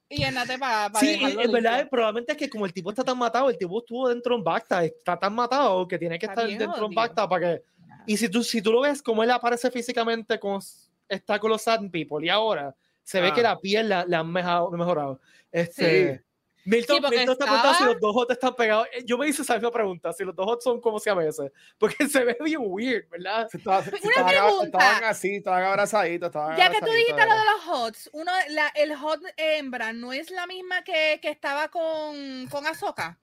Y 0.09 0.17
llenate 0.19 0.59
para 0.59 0.93
Sí, 1.01 1.19
en 1.23 1.51
verdad, 1.53 1.89
probablemente 1.89 2.33
es 2.33 2.39
que 2.39 2.51
como 2.51 2.67
el 2.67 2.73
tipo 2.75 2.91
está 2.91 3.03
tan 3.03 3.17
matado, 3.17 3.49
el 3.49 3.57
tipo 3.57 3.79
estuvo 3.81 4.09
dentro 4.11 4.35
de 4.35 4.39
un 4.39 4.45
Bacta, 4.45 4.85
está 4.85 5.19
tan 5.19 5.35
matado 5.35 5.89
que 5.89 5.99
tiene 5.99 6.19
que 6.19 6.27
estar 6.27 6.47
bien 6.47 6.59
dentro 6.59 6.77
de 6.81 6.83
un 6.83 6.87
jodido. 6.89 7.01
Bacta 7.01 7.29
para 7.29 7.41
que. 7.57 7.63
Y 8.07 8.17
si 8.19 8.29
tú, 8.29 8.43
si 8.45 8.61
tú 8.61 8.73
lo 8.73 8.83
ves 8.83 9.01
como 9.03 9.23
él 9.23 9.31
aparece 9.31 9.71
físicamente, 9.71 10.39
s- 10.59 10.91
está 11.09 11.39
con 11.39 11.51
los 11.51 11.63
Sand 11.63 11.91
People 11.91 12.27
y 12.27 12.29
ahora 12.29 12.75
se 13.03 13.21
ve 13.23 13.29
Ah. 13.29 13.35
que 13.35 13.43
la 13.43 13.59
piel 13.59 13.89
la, 13.89 14.05
la 14.07 14.19
han 14.19 14.31
mejorado. 14.31 14.71
mejorado. 14.73 15.21
Este, 15.51 16.17
Sí. 16.17 16.21
Milton, 16.65 16.97
Sí, 16.97 17.03
Milton 17.03 17.33
está 17.33 17.45
preguntando 17.45 17.69
si 17.69 17.73
estaba- 17.73 17.93
los 17.93 18.01
dos 18.01 18.13
hots 18.17 18.31
están 18.33 18.55
pegados. 18.55 18.87
Eh, 18.93 19.03
Yo 19.05 19.19
me 19.19 19.27
hice 19.27 19.43
esa 19.43 19.55
misma 19.55 19.71
pregunta, 19.73 20.13
si 20.13 20.25
los 20.25 20.35
dos 20.37 20.47
hots 20.47 20.65
son 20.65 20.81
como 20.81 20.99
si 21.01 21.11
a 21.11 21.15
veces, 21.15 21.51
porque 21.79 21.97
se 22.09 22.25
ve 22.25 22.37
bien 22.41 22.61
weird, 22.63 23.09
¿verdad? 23.11 23.49
Se 23.49 23.59
estaba- 23.59 23.83
se 23.83 23.91
Una 23.91 23.99
estaban- 23.99 24.31
pregunta. 24.31 24.79
Estaban 24.79 25.05
así, 25.05 25.35
estaban 25.37 25.65
abrazaditos. 25.65 26.27
Estaban 26.29 26.57
Ya 26.57 26.71
que 26.71 26.81
tú 26.81 26.87
dijiste 26.93 27.13
lo 27.27 27.35
de 27.35 27.45
los 27.45 27.67
hots, 27.69 28.11
uno, 28.13 28.31
la, 28.51 28.69
el 28.77 28.95
hot 28.97 29.21
hembra 29.37 29.93
no 29.93 30.13
es 30.13 30.31
la 30.31 30.47
misma 30.47 30.83
que, 30.85 31.19
que 31.21 31.31
estaba 31.31 31.69
con, 31.69 32.47
con 32.51 32.67
Ahsoka. 32.67 33.19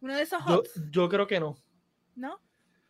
Uno 0.00 0.16
de 0.16 0.22
esos 0.22 0.40
Yo, 0.48 0.54
hots, 0.58 0.70
yo 0.90 1.08
creo 1.08 1.26
que 1.28 1.38
no. 1.38 1.56
¿no? 2.16 2.40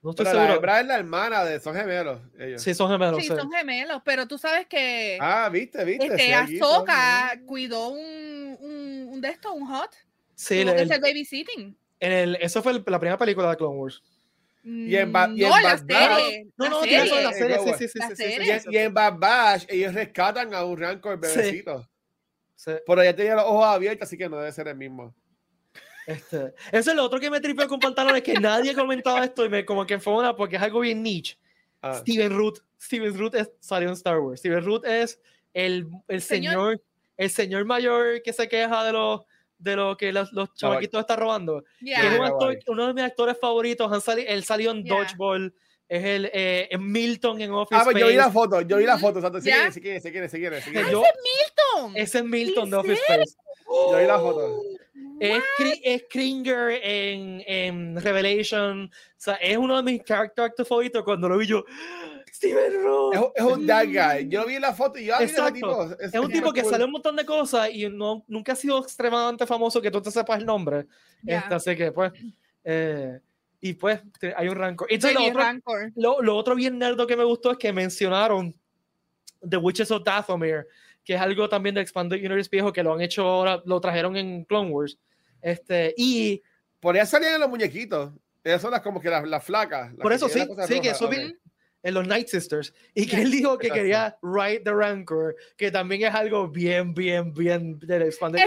No 0.02 0.10
estoy 0.10 0.24
Pero 0.26 0.36
la 0.36 0.42
seguro. 0.42 0.54
hembra 0.56 0.80
es 0.80 0.86
la 0.86 0.96
hermana 0.96 1.44
de, 1.44 1.60
son 1.60 1.74
gemelos. 1.76 2.20
Ellos. 2.38 2.60
Sí, 2.62 2.74
son 2.74 2.90
gemelos. 2.90 3.16
sí, 3.22 3.28
sí. 3.28 3.36
son 3.36 3.50
gemelos, 3.52 4.02
pero 4.04 4.26
tú 4.26 4.36
sabes 4.36 4.66
que 4.66 5.16
Ah, 5.20 5.48
viste, 5.48 5.84
viste. 5.84 6.06
este, 6.06 6.18
sí, 6.26 6.32
allí 6.32 6.58
son- 6.58 6.84
cuidó 7.46 7.88
un, 7.88 8.56
un, 8.60 9.08
un 9.12 9.20
de 9.20 9.28
estos, 9.28 9.52
un 9.52 9.66
hot. 9.66 9.90
Sí, 10.34 10.60
el- 10.60 10.74
que 10.74 10.82
el- 10.82 11.00
babysitting. 11.00 11.76
en 12.00 12.12
el, 12.12 12.34
eso 12.40 12.62
fue 12.64 12.72
el- 12.72 12.84
la 12.86 12.98
primera 12.98 13.16
película 13.16 13.48
de 13.50 13.56
Clone 13.56 13.76
Wars. 13.78 14.02
Y 14.64 14.94
en 14.96 15.12
Ba- 15.12 15.26
Mm, 15.28 15.36
y 15.36 15.42
en 15.44 15.50
no, 15.50 15.60
la 15.60 15.78
serie. 15.78 16.46
No, 16.56 16.64
la 16.64 16.70
no, 16.70 16.80
serie. 16.80 16.88
tiene 16.96 17.04
eso 17.06 17.16
de 17.16 17.22
la 17.22 17.32
serie. 17.32 17.58
Sí, 17.58 17.72
sí, 17.78 17.88
sí, 17.88 17.98
La 17.98 18.08
sí, 18.08 18.16
sí, 18.16 18.22
serie. 18.22 18.60
sí, 18.60 18.68
Y 18.70 18.76
en, 18.78 18.94
Bad 18.94 19.14
Batch, 19.18 19.64
ellos 19.68 19.94
rescatan 19.94 20.54
a 20.54 20.64
un 20.64 20.78
Rancor 20.78 21.18
bebecito. 21.18 21.88
sí. 22.56 22.70
Pero 22.86 23.02
ya 23.04 23.14
tenía 23.14 23.34
los 23.36 23.44
ojos 23.44 23.66
abiertos, 23.66 24.06
así 24.08 24.16
que 24.16 24.28
no 24.28 24.36
debe 24.38 24.52
ser 24.52 24.68
el 24.68 24.76
mismo. 24.76 25.14
Este, 26.06 26.52
eso 26.72 26.90
es 26.90 26.96
lo 26.96 27.04
otro 27.04 27.20
que 27.20 27.30
me 27.30 27.40
tripeó 27.40 27.68
con 27.68 27.78
pantalones, 27.78 28.22
que 28.22 28.34
nadie 28.34 28.74
comentaba 28.74 29.24
esto 29.24 29.44
y 29.44 29.48
me 29.48 29.64
como 29.64 29.86
que 29.86 29.98
fue 30.00 30.14
una 30.14 30.34
porque 30.34 30.56
es 30.56 30.62
algo 30.62 30.80
bien 30.80 31.02
niche. 31.02 31.38
Ah. 31.80 31.94
Steven 31.94 32.36
Root. 32.36 32.58
Steven 32.80 33.16
Root 33.16 33.34
es, 33.36 33.50
salió 33.60 33.88
en 33.88 33.94
Star 33.94 34.18
Wars. 34.18 34.40
Steven 34.40 34.64
Root 34.64 34.84
es 34.86 35.20
el, 35.54 35.86
el 36.08 36.20
Señor- 36.20 36.52
señor, 36.52 36.82
el 37.16 37.30
señor 37.30 37.64
mayor 37.64 38.22
que 38.22 38.32
se 38.32 38.48
queja 38.48 38.84
de 38.84 38.92
lo, 38.92 39.26
de 39.58 39.76
lo 39.76 39.96
que 39.96 40.12
los, 40.12 40.32
los 40.32 40.52
chavaquitos 40.54 41.00
están 41.00 41.18
robando. 41.20 41.62
Que 41.80 41.92
es 41.92 41.98
un 41.98 42.16
Yeah. 42.16 42.26
actor- 42.26 42.58
uno 42.66 42.86
de 42.88 42.94
mis 42.94 43.04
actores 43.04 43.38
favoritos. 43.40 43.92
Han 43.92 44.00
sali- 44.00 44.24
él 44.26 44.42
salió 44.44 44.72
en 44.72 44.82
Yeah. 44.84 44.96
Dodgeball. 44.96 45.54
Es 45.88 46.04
el 46.04 46.30
eh, 46.32 46.68
en 46.70 46.90
Milton 46.90 47.40
en 47.42 47.52
Office 47.52 47.78
Ah, 47.78 47.84
pues 47.84 47.98
yo 47.98 48.06
vi 48.08 48.14
la 48.14 48.30
foto, 48.30 48.62
yo 48.62 48.78
vi 48.78 48.84
la 48.86 48.96
foto, 48.98 49.18
exacto. 49.18 49.40
Sí, 49.42 49.48
Ya. 49.50 49.56
quiere, 49.70 49.72
sí, 49.72 49.80
quiere, 49.82 50.00
sí, 50.00 50.10
quiere, 50.10 50.28
quiere, 50.28 50.60
sí, 50.62 50.70
quiere. 50.70 50.90
Yo- 50.90 51.02
Milton. 51.02 51.96
ese 51.96 52.18
es 52.18 52.24
Milton 52.24 52.70
de 52.70 52.76
¿En 52.76 52.80
Office? 52.80 53.02
Space. 53.06 53.34
Yo 53.90 53.98
vi 53.98 54.06
la 54.06 54.18
foto. 54.18 54.62
Es, 55.30 55.42
es 55.84 56.04
Kringer 56.10 56.80
en, 56.82 57.42
en 57.46 58.00
Revelation. 58.00 58.84
O 58.86 58.90
sea, 59.16 59.34
es 59.34 59.56
uno 59.56 59.76
de 59.76 59.82
mis 59.82 60.02
character 60.04 60.44
actors 60.44 60.68
favoritos. 60.68 61.02
Cuando 61.04 61.28
lo 61.28 61.38
vi 61.38 61.46
yo, 61.46 61.64
Steven 62.32 62.82
Root. 62.82 63.14
Es, 63.14 63.20
un- 63.20 63.32
es 63.34 63.42
un 63.44 63.66
that 63.66 63.84
guy. 63.86 64.28
Yo 64.28 64.44
vi 64.46 64.58
la 64.58 64.74
foto 64.74 64.98
y 64.98 65.06
yo, 65.06 65.14
ah, 65.16 65.22
Exacto. 65.22 65.52
tipo. 65.54 65.88
Es 66.00 66.14
un 66.14 66.30
tipo 66.32 66.52
que 66.52 66.62
cool. 66.62 66.70
sale 66.72 66.84
un 66.84 66.92
montón 66.92 67.14
de 67.16 67.24
cosas 67.24 67.70
y 67.72 67.88
no, 67.88 68.24
nunca 68.26 68.52
ha 68.52 68.56
sido 68.56 68.78
extremadamente 68.80 69.46
famoso 69.46 69.80
que 69.80 69.90
tú 69.90 70.00
te 70.02 70.10
sepas 70.10 70.38
el 70.40 70.46
nombre. 70.46 70.86
Ya. 71.22 71.38
Este, 71.40 71.54
así 71.54 71.76
que, 71.76 71.92
pues. 71.92 72.12
eh, 72.64 73.20
Y 73.60 73.74
pues 73.74 74.00
te- 74.18 74.34
hay 74.36 74.48
un 74.48 74.56
Rancor. 74.56 74.88
Entonces, 74.90 75.18
lo 75.20 75.26
otro, 75.26 75.38
Rancor. 75.40 75.92
lo, 75.94 76.20
lo 76.22 76.36
otro 76.36 76.54
bien 76.56 76.78
nerdo 76.78 77.06
que 77.06 77.16
me 77.16 77.24
gustó 77.24 77.52
es 77.52 77.58
que 77.58 77.72
mencionaron 77.72 78.54
The 79.48 79.56
Witches 79.56 79.90
of 79.92 80.02
Dathomir, 80.02 80.66
que 81.04 81.14
es 81.14 81.20
algo 81.20 81.48
también 81.48 81.74
de 81.76 81.80
Expanded 81.80 82.18
Universe 82.18 82.48
viejo 82.50 82.72
que 82.72 82.82
lo 82.82 82.92
han 82.94 83.00
hecho 83.02 83.22
ahora, 83.24 83.62
lo 83.66 83.80
trajeron 83.80 84.16
en 84.16 84.44
Clone 84.44 84.70
Wars. 84.70 84.98
Este, 85.42 85.92
y 85.96 86.42
Por 86.80 86.94
allá 86.94 87.04
salían 87.06 87.38
los 87.40 87.48
muñequitos. 87.50 88.12
Esas 88.42 88.62
son 88.62 88.70
las 88.72 88.80
como 88.80 89.00
que 89.00 89.08
las, 89.10 89.26
las 89.28 89.44
flacas. 89.44 89.90
las 89.92 90.00
Por 90.00 90.12
eso 90.12 90.28
sí, 90.28 90.40
sí, 90.66 90.80
que 90.80 90.90
eso 90.90 91.04
Ok. 91.06 91.10
vi 91.12 91.36
en 91.84 91.94
los 91.94 92.06
Night 92.06 92.28
Sisters. 92.28 92.72
Y 92.94 93.06
que 93.06 93.22
él 93.22 93.30
dijo 93.30 93.58
que 93.58 93.66
Exacto. 93.68 93.82
quería 93.82 94.16
Ride 94.22 94.60
the 94.60 94.72
Rancor, 94.72 95.36
que 95.56 95.70
también 95.70 96.02
es 96.04 96.14
algo 96.14 96.48
bien, 96.48 96.94
bien, 96.94 97.32
bien 97.34 97.78
del 97.80 98.02
Expanded 98.02 98.40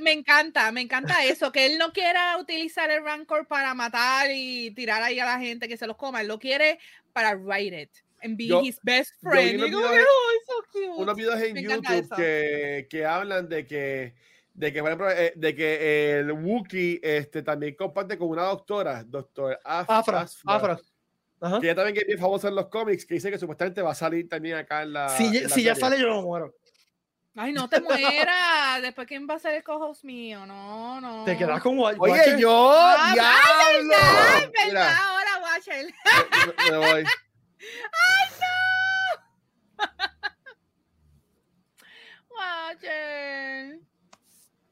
me 0.00 0.12
encanta, 0.12 0.70
me 0.72 0.80
encanta 0.80 1.24
eso, 1.24 1.50
que 1.52 1.66
él 1.66 1.78
no 1.78 1.92
quiera 1.92 2.36
utilizar 2.38 2.90
el 2.90 3.02
Rancor 3.04 3.46
para 3.46 3.74
matar 3.74 4.28
y 4.32 4.72
tirar 4.72 5.02
ahí 5.02 5.18
a 5.20 5.24
la 5.24 5.38
gente 5.38 5.68
que 5.68 5.76
se 5.76 5.86
los 5.86 5.96
coma, 5.96 6.20
él 6.20 6.28
lo 6.28 6.38
quiere 6.38 6.78
para 7.12 7.34
write 7.36 7.80
it 7.82 7.90
and 8.24 8.36
be 8.36 8.46
Yo- 8.48 8.60
his 8.62 8.78
best 8.82 9.12
yo 9.22 9.30
vi 9.30 9.36
friend. 9.36 9.54
unos 9.64 9.70
videos 9.70 10.06
"Oh, 10.08 10.32
so 10.46 10.54
cute". 10.72 10.88
unos 11.02 11.16
videos 11.16 11.40
en 11.42 11.54
Me 11.54 11.62
YouTube 11.62 12.16
que, 12.16 12.86
que 12.90 13.04
hablan 13.04 13.48
de 13.48 13.66
que, 13.66 14.14
de 14.54 14.72
que, 14.72 14.80
por 14.80 14.88
ejemplo, 14.90 15.10
eh, 15.10 15.32
de 15.36 15.54
que 15.54 16.18
el 16.20 16.32
Wookiee 16.32 17.00
este, 17.02 17.42
también 17.42 17.74
comparte 17.74 18.16
con 18.16 18.28
una 18.28 18.44
doctora, 18.44 19.02
doctor 19.04 19.58
Af- 19.64 19.84
Afra, 19.88 20.20
Afra, 20.20 20.54
Afra. 20.54 20.78
Ajá. 21.40 21.60
que 21.60 21.66
ella 21.66 21.74
también 21.74 21.94
que 21.94 22.00
es 22.02 22.06
bien 22.06 22.18
famosa 22.20 22.48
en 22.48 22.54
los 22.54 22.68
cómics, 22.68 23.04
que 23.04 23.14
dice 23.14 23.30
que 23.30 23.38
supuestamente 23.38 23.82
va 23.82 23.90
a 23.90 23.94
salir 23.96 24.28
también 24.28 24.56
acá 24.56 24.82
en 24.82 24.92
la. 24.92 25.08
Si, 25.10 25.24
en 25.26 25.32
ya- 25.32 25.42
la 25.42 25.48
si 25.48 25.62
ya 25.64 25.74
serie. 25.74 25.80
sale, 25.90 26.00
yo 26.00 26.06
no 26.08 26.22
muero. 26.22 26.54
Ay, 27.36 27.52
no 27.52 27.68
te 27.68 27.80
mueras. 27.80 28.80
Después, 28.80 29.08
¿quién 29.08 29.26
va 29.28 29.34
a 29.34 29.38
ser 29.40 29.54
el 29.54 29.64
co-host 29.64 30.04
mío? 30.04 30.46
No, 30.46 31.00
no. 31.00 31.24
Te 31.24 31.36
quedas 31.36 31.60
con 31.60 31.76
Wa- 31.76 31.92
Oye, 31.98 32.12
Watcher. 32.12 32.38
yo, 32.38 32.70
Ah, 32.72 33.10
diablo. 33.12 33.94
Ay, 33.96 34.50
Mira, 34.68 34.80
¿verdad? 34.80 34.96
Ahora, 35.02 35.30
Watcher. 35.42 35.86
me, 36.56 36.70
me 36.70 36.76
voy. 36.78 37.04
Watcher. 42.30 43.80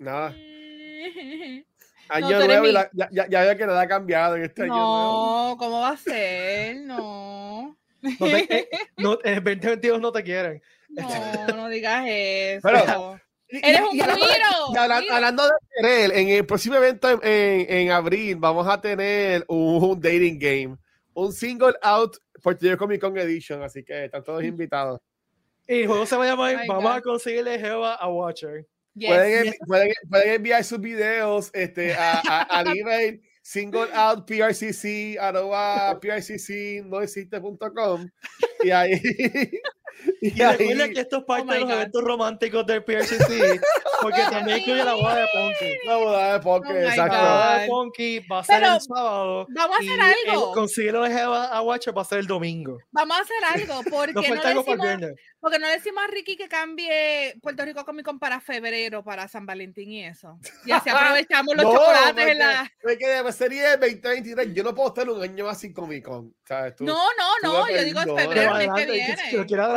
Nada, 0.02 0.30
Mm. 0.30 1.64
año 2.08 2.28
eres 2.36 2.46
nuevo 2.46 2.62
mi- 2.66 2.72
la- 2.72 2.90
ya, 2.92 3.08
ya, 3.10 3.26
ya 3.28 3.40
veo 3.42 3.56
que 3.56 3.66
nada 3.66 3.80
ha 3.82 3.88
cambiado 3.88 4.36
en 4.36 4.44
este 4.44 4.62
año 4.62 4.72
nuevo. 4.74 5.48
No, 5.50 5.56
¿cómo 5.58 5.80
va 5.80 5.90
a 5.90 5.96
ser? 5.96 6.76
No. 6.82 7.76
No 8.02 8.26
te- 8.26 8.54
eh, 8.60 8.68
no, 8.98 9.18
en 9.24 9.34
el 9.34 9.44
2022 9.44 10.00
no 10.00 10.12
te 10.12 10.22
quieren. 10.22 10.62
No, 10.88 11.46
no 11.56 11.68
digas 11.68 12.04
eso. 12.06 12.60
Pero- 12.68 13.20
Y- 13.48 13.58
Eres 13.62 13.82
un 13.82 13.94
y 13.96 14.00
hablando 14.00 15.44
de- 15.44 15.50
querer, 15.76 16.16
en 16.18 16.28
el 16.28 16.46
próximo 16.46 16.76
evento 16.76 17.10
en, 17.10 17.20
en- 17.22 17.66
en 17.70 17.90
abril 17.90 18.36
vamos 18.36 18.66
a 18.66 18.80
tener 18.80 19.44
un, 19.46 20.00
dating 20.00 20.38
game, 20.38 20.76
un 21.12 21.32
single 21.34 21.74
out 21.82 22.16
Puerto 22.42 22.64
Rico 22.64 22.78
Comic 22.78 23.00
Con 23.02 23.16
Edition, 23.18 23.62
así 23.62 23.84
que 23.84 24.06
están 24.06 24.24
todos 24.24 24.42
invitados. 24.42 25.00
Y 25.68 25.82
el 25.82 25.86
juego 25.86 26.06
se 26.06 26.16
va 26.16 26.24
a 26.24 26.28
llamar 26.28 26.56
Vamos 26.66 26.84
God. 26.84 26.92
a 26.92 27.00
conseguirle 27.02 27.58
Jeva 27.58 27.94
a 27.94 28.08
Watcher. 28.08 28.66
Yes, 28.94 29.08
pueden, 29.08 29.44
yes. 29.46 29.54
pueden, 29.66 29.92
pueden 30.10 30.28
enviar 30.34 30.64
sus 30.64 30.80
videos 30.80 31.50
este, 31.54 31.94
a, 31.94 32.20
a- 32.28 32.42
al 32.42 32.76
email 32.76 33.20
single 33.42 33.88
out 33.94 34.26
prcc 34.26 35.18
arroba 35.18 35.98
prcc 36.00 36.84
no 36.84 37.00
existe.com 37.00 38.08
y 38.62 38.70
ahí 38.70 39.00
y 40.20 40.38
Y 40.38 40.42
ahí 40.42 40.56
que 40.92 41.00
esto 41.00 41.18
es 41.18 41.24
parte 41.24 41.46
Oh 41.48 41.52
de 41.52 41.60
los 41.60 41.68
God. 41.68 41.76
eventos 41.76 42.02
románticos 42.04 42.66
del 42.66 42.84
PRCC, 42.84 43.60
porque 44.00 44.20
también 44.30 44.58
incluye 44.58 44.84
la 44.84 44.94
boda 44.94 45.16
de 45.16 45.26
Ponky. 45.32 45.76
la 45.86 45.96
boda 45.96 46.32
de 46.32 46.40
Poké, 46.40 46.68
Oh 46.70 46.72
La 46.74 46.88
exacto 46.88 47.16
God. 47.16 47.22
boda 47.22 47.58
de 47.58 47.66
Ponky 47.68 48.18
va 48.20 48.38
a 48.40 48.44
ser 48.44 48.60
Pero 48.60 48.74
el 48.74 48.80
sábado. 48.80 49.46
Vamos 49.50 49.78
a 49.78 49.82
y 49.82 49.88
hacer 49.88 50.00
algo. 50.00 50.48
el 50.50 50.54
Consíguelo 50.54 51.02
de 51.02 51.10
Jeva 51.10 51.44
a 51.46 51.62
Watcher 51.62 51.96
va 51.96 52.02
a 52.02 52.04
ser 52.04 52.18
el 52.18 52.26
domingo. 52.26 52.78
Vamos 52.90 53.16
a 53.16 53.20
hacer 53.22 53.60
algo. 53.60 53.82
Porque 53.90 54.12
no, 54.14 54.20
decimos, 54.42 54.64
porque 55.40 55.58
no 55.58 55.66
le 55.66 55.72
decimos 55.72 56.04
a 56.04 56.06
Ricky 56.06 56.36
que 56.36 56.48
cambie 56.48 57.34
Puerto 57.42 57.64
Rico 57.64 57.84
Comic 57.84 58.04
Con 58.04 58.18
para 58.18 58.40
febrero, 58.40 59.02
para 59.02 59.26
San 59.28 59.44
Valentín 59.46 59.90
y 59.90 60.04
eso. 60.04 60.38
Y 60.64 60.70
así 60.72 60.88
aprovechamos 60.90 61.54
los 61.56 61.64
No, 61.64 61.72
chocolates 61.72 62.12
porque- 62.12 62.30
en 62.32 62.38
la. 62.38 62.72
porque 62.82 63.08
de 63.08 63.22
2023 63.22 64.54
yo 64.54 64.62
no 64.62 64.74
puedo 64.74 64.88
estar 64.88 65.08
un 65.08 65.22
año 65.22 65.44
más 65.44 65.58
sin 65.60 65.72
Comic 65.72 66.04
Con 66.04 66.34
¿sabes? 66.46 66.76
Tú- 66.76 66.84
No, 66.84 66.94
no, 67.18 67.38
no. 67.42 67.64
tú 67.66 67.72
Yo 67.72 67.82
digo 67.84 68.04
no, 68.04 68.16
febrero, 68.16 68.50
no, 68.50 68.60
el 68.60 68.70
mes 68.70 68.86
que 68.86 68.92
viene. 68.92 69.16
que 69.16 69.30
si 69.30 69.36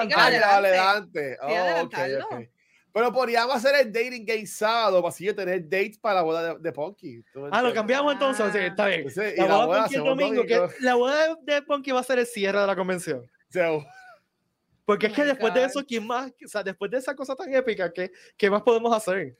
Sí, 0.10 0.20
adelante. 0.20 0.78
antes. 0.80 1.32
Sí, 1.34 1.38
Oh, 1.42 1.46
ok, 1.48 1.52
adelantarlo. 1.58 2.26
ok. 2.26 2.50
Pero 2.94 3.12
podríamos 3.12 3.54
hacer 3.56 3.76
el 3.76 3.92
dating 3.92 4.26
game 4.26 4.46
sábado 4.48 5.02
para 5.02 5.10
así 5.10 5.26
yo 5.26 5.36
tener 5.36 5.64
dates 5.68 5.98
para 5.98 6.16
la 6.16 6.22
boda 6.22 6.54
de, 6.54 6.60
de 6.62 6.72
Ponky. 6.72 7.22
¿tú 7.34 7.42
me 7.42 7.50
Ah, 7.52 7.62
lo 7.62 7.74
cambiamos 7.74 8.14
entonces. 8.14 8.46
sí, 8.54 8.58
está 8.60 8.88
bien. 8.88 9.06
Y 9.06 9.38
La 9.42 9.48
la 9.48 9.56
boda 9.56 9.66
boda 9.66 9.76
de 9.76 9.82
Ponky 9.82 9.96
el 9.96 10.04
domingo. 10.04 10.44
que 10.46 10.68
la 10.80 10.96
boda 10.96 11.28
de, 11.28 11.36
de 11.56 11.62
Ponky 11.62 11.92
va 11.92 12.00
a 12.00 12.04
ser 12.04 12.20
el 12.20 12.26
cierre 12.26 12.60
de 12.62 12.68
la 12.68 12.76
convención. 12.76 13.20
O 13.20 13.52
sea, 13.52 13.70
Porque 14.86 15.08
es 15.08 15.14
que 15.14 15.26
después 15.26 15.54
de 15.54 15.60
God. 15.62 15.68
eso, 15.70 15.86
¿quién 15.86 16.08
más? 16.08 16.32
O 16.46 16.48
sea, 16.48 16.64
después 16.64 16.90
de 16.90 16.98
esa 17.00 17.14
cosa 17.16 17.36
tan 17.36 17.54
épica, 17.54 17.92
¿qué, 17.92 18.12
qué 18.38 18.50
más 18.50 18.62
podemos 18.62 18.96
hacer? 18.96 19.36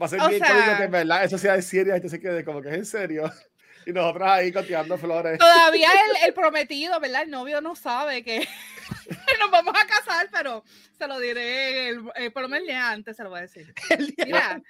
va 0.00 0.06
a 0.06 0.08
ser 0.08 0.20
O 0.20 0.28
bien 0.28 0.44
sea- 0.44 0.76
que 0.76 0.84
en 0.84 0.90
verdad 0.90 1.24
eso 1.24 1.38
sea 1.38 1.54
de 1.56 1.62
serio 1.62 1.92
gente 1.94 2.08
se 2.10 2.20
quede 2.20 2.44
como 2.44 2.60
que 2.60 2.68
es 2.68 2.74
en 2.74 2.84
serio. 2.84 3.24
Y 3.86 3.92
nosotros 3.92 4.28
ahí 4.28 4.52
coteando 4.52 4.96
flores. 4.98 5.38
Todavía 5.38 5.88
el, 6.22 6.28
el 6.28 6.34
prometido, 6.34 6.98
¿verdad? 7.00 7.22
El 7.22 7.30
novio 7.30 7.60
no 7.60 7.74
sabe 7.74 8.22
que 8.22 8.38
nos 9.40 9.50
vamos 9.50 9.74
a 9.76 9.86
casar, 9.86 10.28
pero 10.32 10.62
se 10.98 11.06
lo 11.06 11.18
diré 11.18 11.88
el, 11.88 12.02
el- 12.16 12.32
por 12.32 12.42
lo 12.42 12.48
menos 12.48 12.62
el 12.62 12.66
día 12.68 12.90
antes, 12.90 13.16
se 13.16 13.22
lo 13.24 13.30
voy 13.30 13.38
a 13.38 13.42
decir. 13.42 13.72
Mira, 14.26 14.60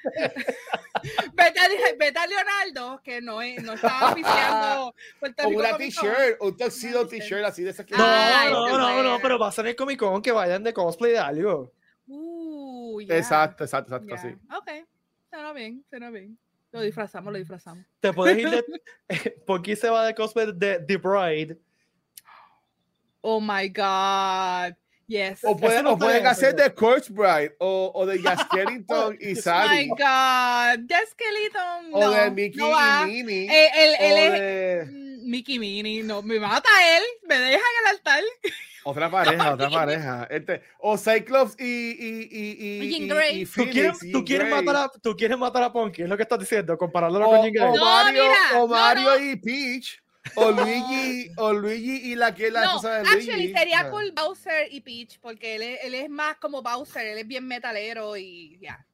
vete 1.35 1.61
a, 1.61 1.69
vete 1.99 2.19
a 2.19 2.27
Leonardo, 2.27 3.01
que 3.03 3.21
no, 3.21 3.43
es- 3.43 3.63
no 3.63 3.73
está 3.75 4.13
oficiando 4.13 4.95
Puerto 5.19 5.45
Con 5.45 5.57
una 5.57 5.77
t-shirt, 5.77 6.37
un 6.41 6.57
tuxedo 6.57 7.07
t-shirt. 7.09 7.45
así 7.45 7.63
de 7.63 7.71
esas 7.71 7.87
que. 7.87 7.97
No, 7.97 8.05
Ay, 8.07 8.53
no, 8.53 8.79
no, 8.79 9.03
no, 9.03 9.19
pero 9.21 9.39
va 9.39 9.49
a 9.49 9.53
ser 9.53 9.67
el 9.67 9.77
Comic 9.77 9.99
Con 9.99 10.23
que 10.23 10.33
vayan 10.33 10.63
de 10.63 10.73
cosplay 10.73 11.13
de 11.13 11.19
algo. 11.19 11.73
Uh, 12.07 13.01
Exacto, 13.09 13.65
exacto, 13.65 13.97
exacto, 13.97 14.17
sí. 14.29 14.35
Ok, 14.57 14.87
suena 15.31 15.53
bien, 15.53 15.85
suena 15.89 16.11
bien. 16.11 16.39
Lo 16.73 16.81
disfrazamos, 16.81 17.33
lo 17.33 17.39
disfrazamos. 17.39 17.85
Te 18.01 18.13
puedes 18.13 18.39
ir 18.39 18.51
de. 18.51 18.65
Ponky 19.47 19.75
se 19.77 19.89
va 19.91 20.07
de 20.07 20.15
cosplay 20.15 20.53
de 20.55 20.79
The 20.81 20.97
Bride. 20.97 21.59
Oh 23.23 23.41
my 23.41 23.69
God. 23.69 24.77
Yes. 25.07 25.41
O 25.43 25.57
pueden, 25.57 25.87
o 25.87 25.99
pueden 25.99 26.21
puede, 26.21 26.29
hacer 26.29 26.55
de 26.55 26.73
Corpse 26.73 27.13
Bride 27.13 27.57
o, 27.59 27.91
o 27.93 28.07
de 28.07 28.19
Skellington 28.19 29.19
y 29.21 29.27
Oh 29.27 29.35
my 29.35 29.35
Sally. 29.35 29.89
God. 29.89 30.79
De 30.87 30.95
Skeleton. 31.11 31.91
O 31.93 32.01
no, 32.01 32.11
de 32.13 32.31
Mickey 32.31 32.59
no 32.59 32.71
va. 32.71 33.03
y 33.03 33.25
Minnie. 33.25 33.49
Eh, 33.51 33.71
él, 33.75 33.95
él 33.99 34.13
o 34.13 34.17
es 34.17 34.33
de 34.33 34.87
Mickey 35.25 35.59
Minnie. 35.59 36.05
No, 36.05 36.23
me 36.23 36.39
mata 36.39 36.69
él. 36.97 37.03
Me 37.29 37.37
deja 37.37 37.57
en 37.57 37.87
el 37.87 37.91
altar. 37.91 38.23
Otra 38.85 39.11
pareja, 39.11 39.55
otra 39.55 39.69
pareja. 39.71 40.27
Este, 40.31 40.63
o 40.79 40.97
Cyclops 40.97 41.55
y, 41.59 41.65
y, 41.65 42.29
y, 42.31 42.83
y, 42.87 42.97
Y 43.05 43.09
Grey. 43.09 43.43
y 43.43 43.47
¿Tú 43.47 43.65
quieres, 43.71 43.99
tú, 44.13 44.25
quieres 44.25 44.49
Grey. 44.49 44.63
matar 44.65 44.85
a, 44.85 44.89
tú 45.01 45.15
quieres 45.17 45.39
matar 45.39 45.63
a 45.65 45.73
Ponky, 45.73 46.03
es 46.03 46.09
lo 46.09 46.17
que 46.17 46.23
estás 46.23 46.39
diciendo, 46.39 46.77
comparándolo 46.79 47.29
o, 47.29 47.31
con 47.31 47.43
Jean 47.43 47.53
Grey. 47.53 47.69
o 47.69 47.77
No, 47.77 47.85
Mario, 47.85 48.23
mira, 48.23 48.35
o 48.55 48.59
no, 48.61 48.67
Mario 48.69 49.11
no. 49.11 49.19
y 49.19 49.37
Peach. 49.37 50.03
O 50.35 50.51
Luigi, 50.51 51.31
o 51.39 51.53
Luigi 51.55 52.13
y 52.13 52.15
la 52.15 52.35
que 52.35 52.49
es 52.49 52.53
la 52.53 52.65
No, 52.67 52.73
cosa 52.73 52.97
de 52.97 53.05
Luigi. 53.05 53.31
actually 53.31 53.53
sería 53.55 53.81
Ah. 53.81 53.91
cool 53.91 54.13
Bowser 54.15 54.69
y 54.71 54.83
Peach 54.83 55.19
porque 55.19 55.57
él 55.57 55.63
es, 55.63 55.79
él 55.83 55.95
es 55.95 56.11
más 56.11 56.37
como 56.37 56.61
Bowser, 56.63 57.07
él 57.07 57.19
es 57.19 57.27
bien 57.27 57.47
metalero 57.47 58.17
y 58.19 58.59
ya. 58.61 58.87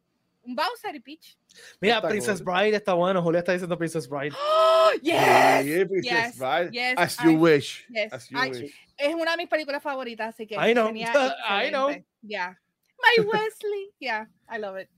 Un 0.47 0.55
Bowser 0.55 0.95
y 0.95 1.01
Peach. 1.01 1.37
Mira, 1.81 1.97
Está 1.97 2.09
Princess 2.09 2.41
cool. 2.43 2.55
Bride 2.55 2.77
está 2.77 2.93
bueno. 2.95 3.23
Julia 3.23 3.41
está 3.41 3.53
diciendo 3.53 3.77
Princess 3.77 4.09
Bride. 4.09 4.33
¡Oh, 4.41 4.91
yes! 5.03 5.65
Sí, 5.65 5.85
Princess 5.85 6.27
yes, 6.35 6.39
Bride. 6.39 6.71
yes, 6.71 6.95
As 6.97 7.17
I- 7.21 7.25
you 7.25 7.39
wish. 7.39 7.87
yes, 7.89 8.13
As 8.13 8.29
you 8.29 8.39
I- 8.39 8.51
wish. 8.51 8.75
Es 8.97 9.15
una 9.15 9.33
de 9.33 9.37
mis 9.39 9.49
películas 9.49 9.83
favoritas, 9.83 10.29
así 10.35 10.47
que 10.47 10.55
I 10.55 10.73
know, 10.73 10.91
I 10.95 11.71
know. 11.71 11.91
Yeah. 12.23 12.57
My 12.99 13.25
Wesley. 13.25 13.91
Yeah, 13.99 14.27
I 14.49 14.59
love 14.59 14.79
it. 14.81 14.89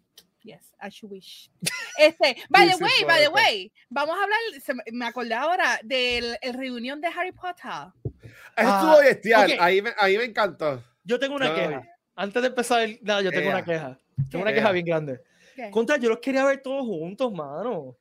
Yes, 0.44 0.72
as 0.78 0.94
you 1.00 1.08
wish. 1.08 1.50
Este, 1.98 2.36
by 2.48 2.68
the 2.68 2.76
way, 2.76 3.04
by 3.04 3.20
the 3.22 3.28
way, 3.28 3.72
vamos 3.90 4.16
a 4.16 4.22
hablar, 4.22 4.38
se 4.64 4.72
me- 4.92 5.04
acordé 5.06 5.34
ahora 5.34 5.80
del 5.82 6.36
el 6.40 6.54
reunión 6.54 7.00
de 7.00 7.08
Harry 7.08 7.32
Potter. 7.32 7.90
Eso 8.14 8.32
Ah, 8.56 8.78
estuvo 8.78 8.98
bestial. 9.00 9.50
ok. 9.52 9.56
Ahí, 9.60 9.82
me, 9.82 9.90
ahí 9.98 10.16
me 10.16 10.22
encantó. 10.24 10.80
Yo 11.02 11.18
tengo 11.18 11.34
una 11.34 11.48
No, 11.48 11.54
queja. 11.56 11.82
Antes 12.14 12.40
de 12.42 12.48
empezar, 12.48 12.82
el- 12.82 13.00
nada, 13.02 13.20
yo 13.22 13.30
tengo 13.30 13.48
Ea. 13.50 13.56
una 13.56 13.64
queja. 13.64 13.98
Tengo 14.30 14.42
una 14.42 14.52
queja 14.52 14.70
bien 14.70 14.84
grande. 14.86 15.20
¿Qué? 15.64 15.70
Contra, 15.72 15.96
yo 15.96 16.08
los 16.08 16.18
quería 16.20 16.44
ver 16.44 16.62
todos 16.62 16.82
juntos, 16.86 17.32
mano. 17.32 17.96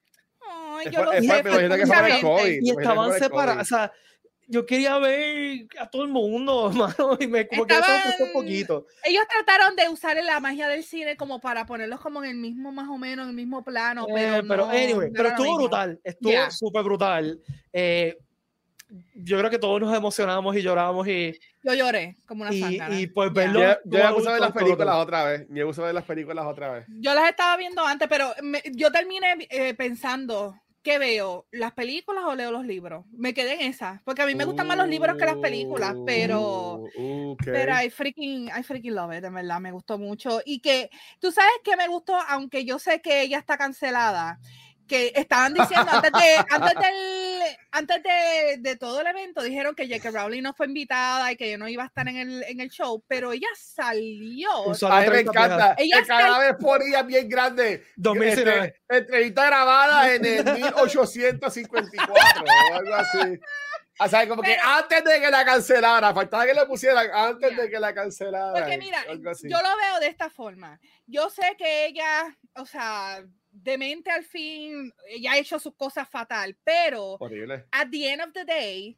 Ay, 0.48 0.86
Es 0.88 0.92
yo 0.92 1.00
por- 1.00 1.06
lo 1.06 1.12
es 1.14 1.26
sé, 1.26 1.44
que 1.44 1.50
fue 1.50 1.66
el. 1.66 2.22
COVID. 2.22 2.60
Y 2.62 2.70
estaban 2.70 3.14
separados. 3.14 3.62
O 3.64 3.66
sea, 3.66 3.92
yo 4.50 4.66
quería 4.66 4.98
ver 5.00 5.68
a 5.80 5.90
todo 5.90 6.04
el 6.04 6.10
mundo, 6.10 6.72
mano. 6.96 7.18
Y 7.20 7.28
me 7.28 7.48
como 7.48 7.66
que 7.66 7.74
eso 7.74 7.82
me 7.82 7.88
costó 7.88 8.08
un 8.24 8.30
Estaban- 8.30 8.34
poquito. 8.34 8.86
Ellos 9.04 9.24
trataron 9.28 9.76
de 9.76 9.90
usar 9.90 10.16
la 10.24 10.40
magia 10.40 10.68
del 10.68 10.84
cine 10.84 11.18
como 11.18 11.42
para 11.42 11.66
ponerlos 11.66 12.00
como 12.00 12.24
en 12.24 12.30
el 12.30 12.38
mismo, 12.38 12.72
más 12.72 12.88
o 12.90 12.98
menos, 12.98 13.24
en 13.24 13.30
el 13.32 13.36
mismo 13.36 13.64
plano, 13.64 14.06
Eh, 14.10 14.14
pero, 14.14 14.48
pero, 14.48 14.66
no, 14.68 14.70
anyway, 14.72 15.08
no 15.10 15.14
pero 15.16 15.30
estuvo 15.30 15.56
brutal. 15.58 16.00
Estuvo 16.04 16.30
Yeah. 16.32 16.52
súper 16.52 16.84
brutal. 16.84 17.42
Eh, 17.74 18.18
yo 19.16 19.38
creo 19.38 19.50
que 19.50 19.60
todos 19.60 19.82
nos 19.82 19.96
emocionamos 19.96 20.56
y 20.56 20.62
lloramos 20.62 21.08
y, 21.08 21.38
Yo 21.64 21.74
lloré 21.74 22.16
como 22.26 22.44
una 22.44 22.54
y, 22.54 22.80
y 22.92 23.08
pues 23.08 23.32
Yeah. 23.34 23.44
verlo. 23.44 23.60
Yo, 23.62 23.68
yo 23.86 24.00
como 24.00 24.04
me 24.10 24.14
puse 24.14 24.30
a 24.30 24.32
ver 24.32 24.42
las 24.42 24.52
películas 24.52 24.94
todo. 24.94 25.04
otra 25.04 25.24
vez. 25.26 25.42
Yo 25.50 25.56
me 25.56 25.66
puse 25.66 25.82
ver 25.82 25.94
las 25.94 26.06
películas 26.06 26.46
otra 26.46 26.72
vez. 26.72 26.86
Yo 26.88 27.14
las 27.14 27.30
estaba 27.30 27.58
viendo 27.58 27.86
antes, 27.86 28.08
pero 28.08 28.34
me- 28.42 28.64
yo 28.74 28.92
terminé 28.92 29.48
eh, 29.50 29.74
pensando 29.74 30.56
¿qué 30.88 31.00
veo? 31.00 31.46
¿Las 31.52 31.74
películas 31.74 32.24
o 32.26 32.34
leo 32.34 32.50
los 32.50 32.66
libros? 32.66 33.04
Me 33.12 33.34
quedé 33.34 33.56
en 33.56 33.72
esa, 33.72 34.02
porque 34.06 34.22
a 34.22 34.26
mí 34.26 34.36
me 34.36 34.46
gustan 34.46 34.68
más 34.68 34.78
los 34.78 34.88
libros 34.88 35.18
que 35.18 35.26
las 35.26 35.36
películas, 35.36 35.98
pero, 36.06 36.80
Uh, 36.96 37.32
ok. 37.32 37.44
pero 37.44 37.74
I 37.84 37.90
freaking, 37.90 38.48
I 38.58 38.64
freaking 38.64 38.96
love 38.96 39.14
it, 39.14 39.22
de 39.22 39.30
verdad, 39.30 39.60
me 39.60 39.74
gustó 39.74 39.98
mucho. 39.98 40.40
Y 40.46 40.62
que, 40.62 40.90
tú 41.20 41.30
sabes 41.30 41.52
que 41.62 41.76
me 41.76 41.90
gustó, 41.90 42.16
aunque 42.30 42.64
yo 42.64 42.80
sé 42.80 43.02
que 43.02 43.22
ella 43.22 43.38
está 43.38 43.58
cancelada, 43.58 44.40
que 44.88 45.12
estaban 45.14 45.54
diciendo 45.54 45.92
antes 45.92 46.14
de, 46.14 46.38
antes 46.50 46.74
del, 46.76 47.27
antes 47.72 48.02
de, 48.04 48.58
de 48.60 48.76
todo 48.78 49.02
el 49.02 49.08
evento, 49.08 49.42
dijeron 49.44 49.76
que 49.76 49.88
J.K. 49.88 50.12
Rowling 50.12 50.42
no 50.42 50.54
fue 50.54 50.68
invitada 50.68 51.32
y 51.32 51.36
que 51.36 51.52
yo 51.52 51.58
no 51.58 51.68
iba 51.68 51.84
a 51.84 51.88
estar 51.88 52.08
en 52.08 52.18
el, 52.18 52.44
en 52.44 52.60
el 52.62 52.70
show, 52.70 53.04
pero 53.08 53.32
ella 53.34 53.48
salió. 53.56 54.50
A 54.52 54.90
la 54.90 55.00
mí 55.02 55.06
me 55.08 55.12
30 55.12 55.32
viejas. 55.32 55.46
encanta. 55.46 55.76
Ella 55.78 56.02
que 56.02 56.08
cada 56.08 56.40
vez 56.40 56.56
ponía 56.60 57.04
bien 57.04 57.30
grande. 57.30 57.84
2019. 57.98 58.66
Este, 58.68 58.98
entrevista 58.98 59.46
grabada 59.46 60.14
en 60.14 60.26
el 60.26 60.44
1854 60.54 62.44
o 62.72 62.74
algo 62.76 62.96
así. 62.96 63.40
O 64.00 64.08
sea, 64.08 64.28
como 64.28 64.44
que 64.44 64.50
Pero- 64.52 64.64
antes 64.70 65.04
de 65.04 65.20
que 65.20 65.32
la 65.32 65.44
cancelara, 65.44 66.14
faltaba 66.14 66.46
que 66.46 66.54
le 66.54 66.66
pusieran 66.68 67.08
antes 67.12 67.50
Mira, 67.52 67.64
de 67.64 67.70
que 67.70 67.80
la 67.80 67.94
cancelaran. 67.96 68.54
Porque 68.54 68.78
mira, 68.78 69.02
algo 69.10 69.30
así. 69.32 69.50
yo 69.50 69.58
lo 69.58 69.76
veo 69.78 70.00
de 70.00 70.08
esta 70.08 70.30
forma. 70.30 70.80
Yo 71.08 71.30
sé 71.32 71.56
que 71.58 71.88
ella, 71.88 72.38
o 72.56 72.66
sea, 72.68 73.24
demente 73.64 74.12
al 74.12 74.24
fin, 74.24 74.94
ella 75.08 75.34
ha 75.34 75.38
hecho 75.38 75.60
sus 75.60 75.76
cosas 75.76 76.08
fatal, 76.10 76.56
pero 76.64 77.18
Horrible. 77.20 77.66
at 77.72 77.90
the 77.90 78.12
end 78.12 78.22
of 78.22 78.32
the 78.34 78.46
day, 78.46 78.98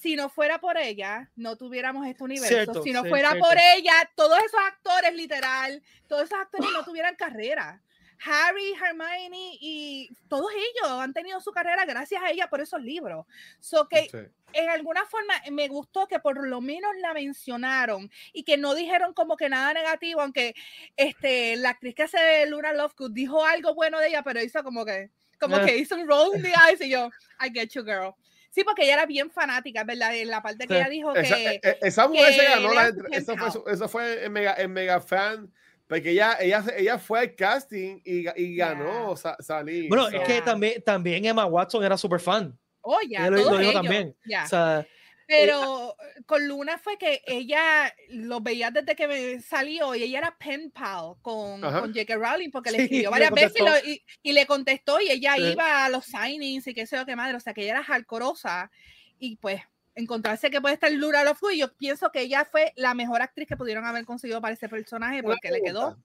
si 0.00 0.14
no 0.14 0.28
fuera 0.28 0.60
por 0.60 0.76
ella, 0.76 1.30
no 1.34 1.56
tuviéramos 1.56 2.06
este 2.06 2.22
universo. 2.22 2.54
Cierto, 2.54 2.82
si 2.82 2.92
no 2.92 3.02
sí, 3.02 3.08
fuera 3.08 3.30
cierto. 3.30 3.48
por 3.48 3.56
ella, 3.58 3.92
todos 4.14 4.38
esos 4.38 4.60
actores, 4.66 5.14
literal, 5.14 5.82
todos 6.06 6.24
esos 6.24 6.38
actores 6.38 6.70
no 6.72 6.84
tuvieran 6.84 7.16
carrera. 7.16 7.82
Harry, 8.24 8.72
Hermione 8.74 9.56
y 9.60 10.08
todos 10.28 10.50
ellos 10.52 10.90
han 10.90 11.12
tenido 11.12 11.40
su 11.40 11.52
carrera 11.52 11.84
gracias 11.84 12.22
a 12.22 12.30
ella 12.30 12.48
por 12.48 12.60
esos 12.60 12.80
libros. 12.82 13.26
So 13.60 13.88
que 13.88 14.08
Sí. 14.10 14.18
en 14.54 14.68
alguna 14.70 15.04
forma 15.06 15.34
me 15.50 15.68
gustó 15.68 16.06
que 16.06 16.18
por 16.18 16.46
lo 16.46 16.60
menos 16.60 16.90
la 17.00 17.12
mencionaron 17.14 18.10
y 18.32 18.42
que 18.44 18.56
no 18.56 18.74
dijeron 18.74 19.14
como 19.14 19.36
que 19.36 19.48
nada 19.48 19.72
negativo, 19.72 20.20
aunque 20.20 20.54
este, 20.96 21.56
la 21.56 21.70
actriz 21.70 21.94
que 21.94 22.02
hace 22.04 22.46
Luna 22.46 22.72
Lovegood 22.72 23.12
dijo 23.12 23.44
algo 23.44 23.74
bueno 23.74 23.98
de 24.00 24.08
ella, 24.08 24.22
pero 24.22 24.42
hizo 24.42 24.62
como 24.64 24.84
que, 24.84 25.10
como 25.40 25.58
Eh. 25.58 25.66
que 25.66 25.76
hizo 25.76 25.94
un 25.96 26.08
roll 26.08 26.36
in 26.36 26.42
the 26.42 26.52
eyes 26.66 26.80
y 26.80 26.88
yo, 26.90 27.10
I 27.40 27.50
get 27.52 27.68
you, 27.70 27.84
girl. 27.84 28.14
Sí, 28.50 28.64
porque 28.64 28.82
ella 28.84 28.94
era 28.94 29.06
bien 29.06 29.30
fanática, 29.30 29.84
¿verdad? 29.84 30.16
En 30.16 30.28
la 30.28 30.42
parte 30.42 30.66
que 30.66 30.74
Sí. 30.74 30.80
ella 30.80 30.88
dijo 30.88 31.14
Esa, 31.14 31.36
que... 31.36 31.46
e- 31.48 31.60
e- 31.62 31.78
esa 31.82 32.08
mujer 32.08 32.32
se 32.32 32.40
que 32.40 32.46
ganó 32.48 32.68
le 32.70 32.74
la 32.74 32.88
eso 33.12 33.36
fue, 33.36 33.72
eso 33.72 33.88
fue 33.88 34.24
en 34.24 34.32
mega, 34.32 34.54
en 34.58 34.72
mega 34.72 35.00
fan 35.00 35.52
porque 35.88 36.10
ella, 36.10 36.36
ella, 36.40 36.64
ella 36.76 36.98
fue 36.98 37.20
al 37.20 37.34
casting 37.34 38.00
y, 38.04 38.28
y 38.40 38.54
Yeah. 38.56 38.74
ganó 38.74 39.16
sa- 39.16 39.36
salir. 39.40 39.88
Bueno, 39.88 40.10
so- 40.10 40.16
es 40.16 40.22
que 40.26 40.34
Yeah. 40.34 40.44
también, 40.44 40.82
también 40.82 41.24
Emma 41.24 41.46
Watson 41.46 41.82
era 41.84 41.96
súper 41.96 42.20
fan. 42.20 42.56
Oh, 42.82 42.98
ya, 43.08 43.26
Ella 43.26 43.30
lo- 43.30 43.58
dijo 43.58 43.72
también. 43.72 44.14
ya. 44.24 44.44
O 44.44 44.48
sea, 44.48 44.86
Pero 45.26 45.94
con 46.24 46.48
Luna 46.48 46.78
fue 46.78 46.96
que 46.96 47.20
ella 47.26 47.94
lo 48.08 48.40
veía 48.40 48.70
desde 48.70 48.96
que 48.96 49.06
me 49.06 49.40
salió 49.42 49.94
y 49.94 50.02
ella 50.04 50.18
era 50.20 50.36
pen 50.38 50.70
pal 50.70 51.16
con, 51.20 51.60
con 51.60 51.92
J.K. 51.92 52.16
Rowling 52.16 52.50
porque 52.50 52.70
le 52.70 52.78
Sí, 52.78 52.84
escribió 52.84 53.10
le 53.10 53.10
varias 53.10 53.30
veces 53.32 53.60
y, 53.60 53.62
lo- 53.64 53.78
y- 53.92 54.02
y 54.22 54.32
le 54.32 54.46
contestó 54.46 54.98
y 55.02 55.10
ella 55.10 55.34
Sí. 55.36 55.42
iba 55.52 55.84
a 55.84 55.90
los 55.90 56.06
signings 56.06 56.66
y 56.66 56.72
qué 56.72 56.86
sé 56.86 56.96
yo 56.96 57.04
qué 57.04 57.14
madre, 57.14 57.36
o 57.36 57.40
sea 57.40 57.52
que 57.52 57.60
ella 57.60 57.72
era 57.72 57.84
hardcoreosa 57.84 58.70
y 59.18 59.36
pues 59.36 59.60
encontrarse 59.98 60.50
que 60.50 60.60
puede 60.60 60.74
estar 60.74 60.90
Luna 60.92 61.24
Lovegood 61.24 61.52
y 61.52 61.58
yo 61.58 61.74
pienso 61.76 62.10
que 62.10 62.20
ella 62.22 62.44
fue 62.44 62.72
la 62.76 62.94
mejor 62.94 63.20
actriz 63.22 63.48
que 63.48 63.56
pudieron 63.56 63.84
haber 63.84 64.04
conseguido 64.04 64.40
para 64.40 64.54
ese 64.54 64.68
personaje 64.68 65.22
porque 65.22 65.50
le 65.50 65.60
quedó 65.60 65.98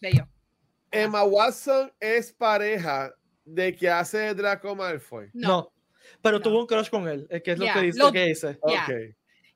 bello. 0.00 0.28
Emma 0.90 1.24
Watson 1.24 1.92
es 2.00 2.32
pareja 2.32 3.12
de 3.44 3.74
que 3.74 3.88
hace 3.88 4.34
Draco 4.34 4.74
Malfoy. 4.74 5.30
no. 5.32 5.48
No, 5.48 5.72
Pero 6.22 6.38
no. 6.38 6.42
tuvo 6.42 6.60
un 6.60 6.66
crush 6.66 6.88
con 6.88 7.08
él, 7.08 7.26
es 7.30 7.42
que 7.42 7.52
es 7.52 7.58
lo 7.58 7.64
Ya, 7.64 7.74
que 7.74 7.80
dice. 7.82 7.98
lo- 7.98 8.12
que 8.12 8.24
dice. 8.26 8.58
Ya. 8.68 8.84
Ok. 8.84 8.90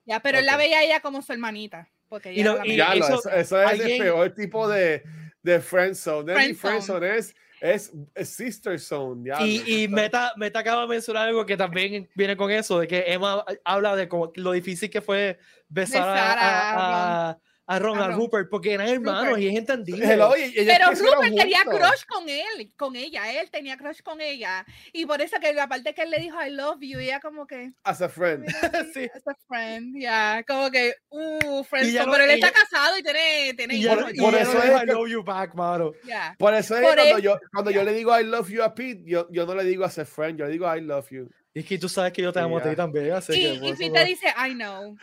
ya, 0.04 0.20
pero 0.20 0.38
él 0.38 0.46
la 0.46 0.56
veía 0.56 0.78
a 0.78 0.82
ella 0.84 1.00
como 1.00 1.22
su 1.22 1.32
hermanita 1.32 1.88
porque 2.08 2.32
Y 2.32 2.40
ella 2.40 2.54
lo- 2.54 2.64
y. 2.64 2.76
Ya 2.76 2.94
lo, 2.94 3.04
eso- 3.04 3.14
eso, 3.18 3.30
eso 3.30 3.62
es 3.62 3.72
el 3.72 3.80
alguien- 3.80 4.02
peor 4.02 4.34
tipo 4.34 4.68
de, 4.68 5.02
de 5.42 5.60
friendzone. 5.60 6.32
No 6.32 6.38
Friendzone. 6.38 6.56
friendzone, 6.80 7.16
es, 7.16 7.34
es, 7.60 7.92
es 8.14 8.28
sister 8.30 8.78
zone. 8.80 9.24
diablo. 9.24 9.46
Y, 9.46 9.82
y 9.84 9.88
Meta, 9.88 10.32
Meta 10.36 10.60
acaba 10.60 10.82
de 10.82 10.88
mencionar 10.88 11.28
algo 11.28 11.44
que 11.46 11.56
también 11.56 12.08
viene 12.14 12.36
con 12.36 12.50
eso, 12.50 12.80
de 12.80 12.88
que 12.88 13.04
Emma 13.12 13.44
habla 13.64 13.94
de 13.96 14.08
como 14.08 14.32
lo 14.36 14.52
difícil 14.52 14.90
que 14.90 15.00
fue 15.00 15.38
besar, 15.68 16.02
a- 16.08 16.12
Besar 16.12 16.38
a, 16.38 16.70
a 16.70 17.30
a, 17.30 17.38
a 17.70 17.78
Ron, 17.78 17.98
A 17.98 18.06
a. 18.06 18.08
Rupert, 18.10 18.48
porque 18.50 18.72
eran 18.74 18.88
hermanos 18.88 19.24
Rupert. 19.26 19.42
y 19.42 19.48
es 19.48 19.56
entendible. 19.56 20.04
Hello, 20.12 20.36
y- 20.36 20.40
y 20.40 20.44
ellos 20.58 20.64
Pero 20.66 20.86
crecieron 20.88 21.14
Rupert 21.16 21.36
tenía 21.36 21.62
crush 21.64 22.04
con 22.08 22.28
él, 22.28 22.72
con 22.76 22.96
ella, 22.96 23.32
él 23.40 23.50
tenía 23.50 23.76
crush 23.76 24.00
con 24.02 24.20
ella. 24.20 24.64
Y 24.92 25.06
por 25.06 25.20
eso 25.22 25.36
que 25.40 25.52
la 25.52 25.68
parte 25.68 25.94
que 25.94 26.02
él 26.02 26.10
le 26.10 26.18
dijo 26.18 26.36
I 26.44 26.50
love 26.50 26.78
you, 26.80 26.98
ella 26.98 27.20
como 27.20 27.46
que, 27.46 27.72
As 27.84 28.02
a 28.02 28.08
friend. 28.08 28.44
mira, 28.46 28.84
sí, 28.92 29.00
Sí. 29.04 29.10
as 29.14 29.26
a 29.28 29.34
friend, 29.48 29.96
ya, 30.00 30.42
como 30.46 30.70
que, 30.70 30.94
uh, 31.10 31.62
friend, 31.64 31.92
pero 32.10 32.24
él 32.24 32.30
y 32.30 32.34
está 32.34 32.50
casado 32.52 32.98
y 32.98 33.02
tiene, 33.02 33.54
tiene 33.56 33.74
Y 33.76 33.84
hijos, 33.86 33.98
y 34.14 34.20
por 34.20 34.34
eso 34.34 34.52
no 34.54 34.62
es 34.62 34.82
I 34.82 34.86
love 34.86 35.08
you 35.08 35.22
back, 35.22 35.54
mano. 35.54 35.92
ya. 36.04 36.34
Por 36.38 36.52
eso 36.54 36.74
es 36.76 36.82
Por 36.82 36.94
cuando, 36.96 37.02
eso- 37.04 37.18
yo, 37.20 37.38
cuando 37.52 37.70
yo 37.70 37.84
le 37.84 37.92
digo 37.92 38.18
I 38.18 38.24
love 38.24 38.48
you 38.50 38.62
a 38.62 38.74
Pete, 38.74 39.02
yo, 39.04 39.28
yo 39.30 39.46
no 39.46 39.54
le 39.54 39.64
digo 39.64 39.84
as 39.84 39.98
a 39.98 40.04
friend, 40.04 40.38
yo 40.38 40.44
le 40.46 40.50
digo 40.52 40.66
I 40.76 40.80
love 40.80 41.08
you. 41.10 41.30
Y 41.52 41.60
es 41.60 41.66
que 41.66 41.78
tú 41.78 41.88
sabes 41.88 42.12
que 42.12 42.22
yo 42.22 42.32
te 42.32 42.38
amo 42.38 42.58
a 42.58 42.62
ti 42.62 42.76
también, 42.76 43.10
así 43.12 43.32
Y, 43.32 43.60
que 43.60 43.84
y 43.84 43.90
no- 43.90 44.04
dice, 44.04 44.28
I 44.36 44.54
know. 44.54 44.96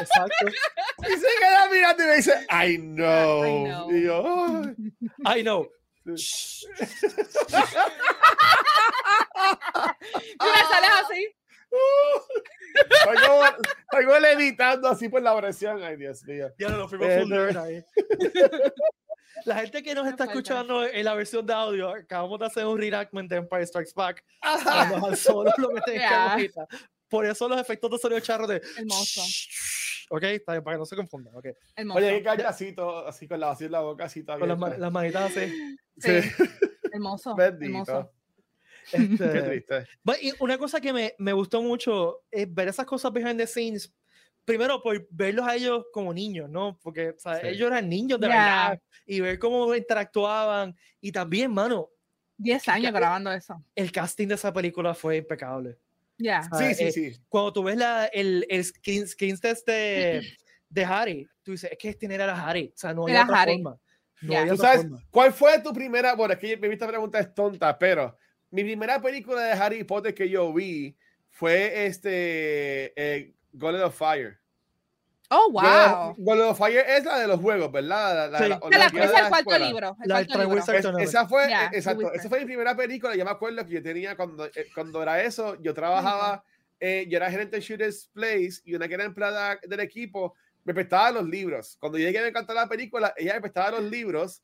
Exacto. 0.00 0.46
Y 1.06 1.12
se 1.12 1.26
queda 1.38 1.68
mirando 1.70 2.02
y 2.02 2.06
me 2.06 2.16
dice 2.16 2.32
I 2.50 2.78
know. 2.78 3.44
I 3.44 3.64
know. 3.64 3.90
Y 3.94 4.02
yo. 4.04 4.62
I 5.36 5.42
know. 5.42 5.68
Mira, 6.04 6.16
sales 10.70 10.90
así. 11.02 11.28
Como 13.90 14.18
levitando 14.18 14.88
así 14.88 15.08
por 15.08 15.22
la 15.22 15.36
presión. 15.36 15.82
Ay, 15.82 15.96
Dios 15.96 16.22
mío. 16.24 16.48
Ya 16.58 16.68
no, 16.68 16.78
nos 16.78 16.90
fuimos 16.90 17.08
Eh, 17.08 17.22
full 17.22 17.56
ahí. 17.56 17.84
La 19.44 19.56
gente 19.56 19.82
que 19.82 19.94
nos 19.94 20.06
está 20.06 20.18
falta. 20.24 20.32
escuchando 20.32 20.84
en 20.86 21.04
la 21.04 21.14
versión 21.14 21.44
de 21.44 21.52
audio, 21.52 21.90
acabamos 21.90 22.38
de 22.38 22.46
hacer 22.46 22.66
un 22.66 22.78
reenactment 22.78 23.28
de 23.30 23.36
Empire 23.36 23.66
Strikes 23.66 23.92
Back. 23.94 24.24
Solo 25.16 25.50
lo 25.58 25.70
meten 25.70 25.94
en 25.94 26.00
Ya. 26.00 26.08
camorrita. 26.08 26.66
Por 27.08 27.26
eso 27.26 27.48
los 27.48 27.60
efectos 27.60 27.90
de 27.90 27.98
sonido 27.98 28.20
charro 28.20 28.46
de. 28.46 28.60
Hermoso. 28.76 29.22
Ok, 30.10 30.22
está 30.24 30.52
bien, 30.52 30.62
para 30.62 30.76
que 30.76 30.80
no 30.80 30.84
se 30.84 30.96
confundan. 30.96 31.34
Ok. 31.34 31.46
Hermoso. 31.74 31.98
Oye, 31.98 32.18
qué 32.18 32.22
callasito, 32.22 33.06
así 33.06 33.26
con 33.26 33.40
la 33.40 33.46
vacía 33.46 33.66
en 33.66 33.72
la 33.72 33.80
boca, 33.80 34.04
así 34.04 34.22
Con 34.22 34.46
las, 34.46 34.92
manitas 34.92 35.30
así. 35.34 35.50
Sí, 35.96 36.20
Sí. 36.22 36.30
hermoso. 36.92 37.34
Bendito. 37.36 37.72
Hermoso. 37.72 38.12
Este, 38.92 39.32
Qué 39.32 39.42
triste. 39.42 39.86
But, 40.02 40.16
y 40.20 40.32
una 40.40 40.58
cosa 40.58 40.78
que 40.78 40.92
me, 40.92 41.14
me 41.18 41.32
gustó 41.32 41.62
mucho 41.62 42.20
es 42.30 42.52
ver 42.52 42.68
esas 42.68 42.84
cosas 42.84 43.14
behind 43.14 43.38
the 43.38 43.46
scenes. 43.46 43.90
Primero, 44.44 44.82
por 44.82 45.06
verlos 45.10 45.46
a 45.46 45.54
ellos 45.56 45.86
como 45.92 46.12
niños, 46.12 46.50
¿no? 46.50 46.78
Porque 46.82 47.10
o 47.10 47.18
sea, 47.18 47.40
Sí. 47.40 47.46
ellos 47.48 47.68
eran 47.70 47.88
niños 47.88 48.20
de 48.20 48.28
Ya. 48.28 48.34
verdad. 48.68 48.82
Y 49.06 49.20
ver 49.20 49.38
cómo 49.38 49.74
interactuaban. 49.74 50.76
Y 51.00 51.12
también, 51.12 51.50
mano, 51.52 51.88
10 52.36 52.68
años 52.68 52.92
grabando 52.92 53.32
eso. 53.32 53.62
el 53.74 53.90
casting 53.92 54.28
de 54.28 54.34
esa 54.34 54.52
película 54.52 54.94
fue 54.94 55.18
impecable. 55.18 55.78
Ya. 56.18 56.42
Ah, 56.52 56.58
Sí, 56.58 56.74
sí, 56.74 56.84
eh, 56.84 56.92
sí. 56.92 57.16
Cuando 57.28 57.52
tú 57.52 57.62
ves 57.64 57.76
la, 57.76 58.06
el, 58.06 58.46
el 58.48 58.64
screen, 58.64 59.06
screen 59.08 59.38
test 59.38 59.66
de, 59.66 60.22
de 60.68 60.84
Harry, 60.84 61.26
tú 61.42 61.52
dices, 61.52 61.70
es 61.72 61.78
que 61.78 61.88
este 61.88 62.06
era 62.12 62.46
Harry. 62.46 62.70
O 62.74 62.78
sea, 62.78 62.92
no 62.92 63.08
Era 63.08 63.22
otra 63.24 63.42
Harry. 63.42 63.54
forma. 63.54 63.78
No 64.22 64.32
Ya. 64.32 64.42
hay 64.42 64.48
¿Tú 64.48 64.54
otra 64.54 64.66
sabes 64.68 64.82
forma. 64.82 65.02
cuál 65.10 65.32
fue 65.32 65.58
tu 65.60 65.72
primera? 65.72 66.14
Bueno, 66.14 66.34
es 66.34 66.40
que 66.40 66.56
mi 66.56 66.68
esta 66.68 66.86
pregunta 66.86 67.18
es 67.18 67.34
tonta, 67.34 67.76
pero 67.78 68.16
mi 68.50 68.62
primera 68.62 69.00
película 69.00 69.42
de 69.42 69.52
Harry 69.52 69.84
Potter 69.84 70.14
que 70.14 70.28
yo 70.28 70.52
vi 70.52 70.96
fue 71.30 71.86
este 71.86 72.92
eh, 72.96 73.34
Goblet 73.54 73.82
of 73.82 73.94
Fire. 73.94 74.38
Oh, 75.30 75.50
wow. 75.50 76.14
Goblet 76.18 76.44
of 76.44 76.58
Fire 76.58 76.84
es 76.86 77.04
la 77.04 77.18
de 77.18 77.26
los 77.26 77.40
juegos, 77.40 77.72
¿verdad? 77.72 78.30
La, 78.30 78.38
la, 78.38 78.38
Sí. 78.38 78.48
la 78.48 78.58
la, 78.78 78.88
de 78.88 78.98
es 78.98 79.04
el 79.04 79.10
cuarto 79.28 79.36
escuela. 79.38 79.66
libro. 79.66 79.96
El 80.02 80.08
La 80.08 80.14
cuarto 80.26 80.38
libro. 80.42 80.98
Es- 80.98 81.08
esa 81.08 81.26
fue, 81.26 81.48
Ya, 81.48 81.64
eh, 81.66 81.70
exacto, 81.72 82.12
esa 82.12 82.28
fue 82.28 82.40
mi 82.40 82.44
primera 82.44 82.76
película. 82.76 83.16
Yo 83.16 83.24
me 83.24 83.30
acuerdo 83.30 83.64
que 83.66 83.72
yo 83.72 83.82
tenía 83.82 84.16
cuando, 84.16 84.44
eh, 84.46 84.66
cuando 84.74 85.02
era 85.02 85.22
eso, 85.22 85.56
yo 85.62 85.72
trabajaba, 85.72 86.44
eh, 86.78 87.06
yo 87.08 87.16
era 87.16 87.30
gerente 87.30 87.56
de 87.56 87.62
Shooters 87.62 88.10
Place 88.12 88.60
y 88.64 88.74
una 88.74 88.86
que 88.86 88.94
era 88.94 89.04
empleada 89.04 89.58
del 89.66 89.80
equipo 89.80 90.34
me 90.64 90.74
prestaba 90.74 91.10
los 91.10 91.24
libros. 91.28 91.76
Cuando 91.80 91.98
yo 91.98 92.04
llegué 92.06 92.18
a 92.18 92.22
me 92.22 92.28
encantó 92.28 92.52
la 92.54 92.68
película, 92.68 93.12
ella 93.16 93.34
me 93.34 93.40
prestaba 93.40 93.72
los 93.72 93.82
libros 93.84 94.42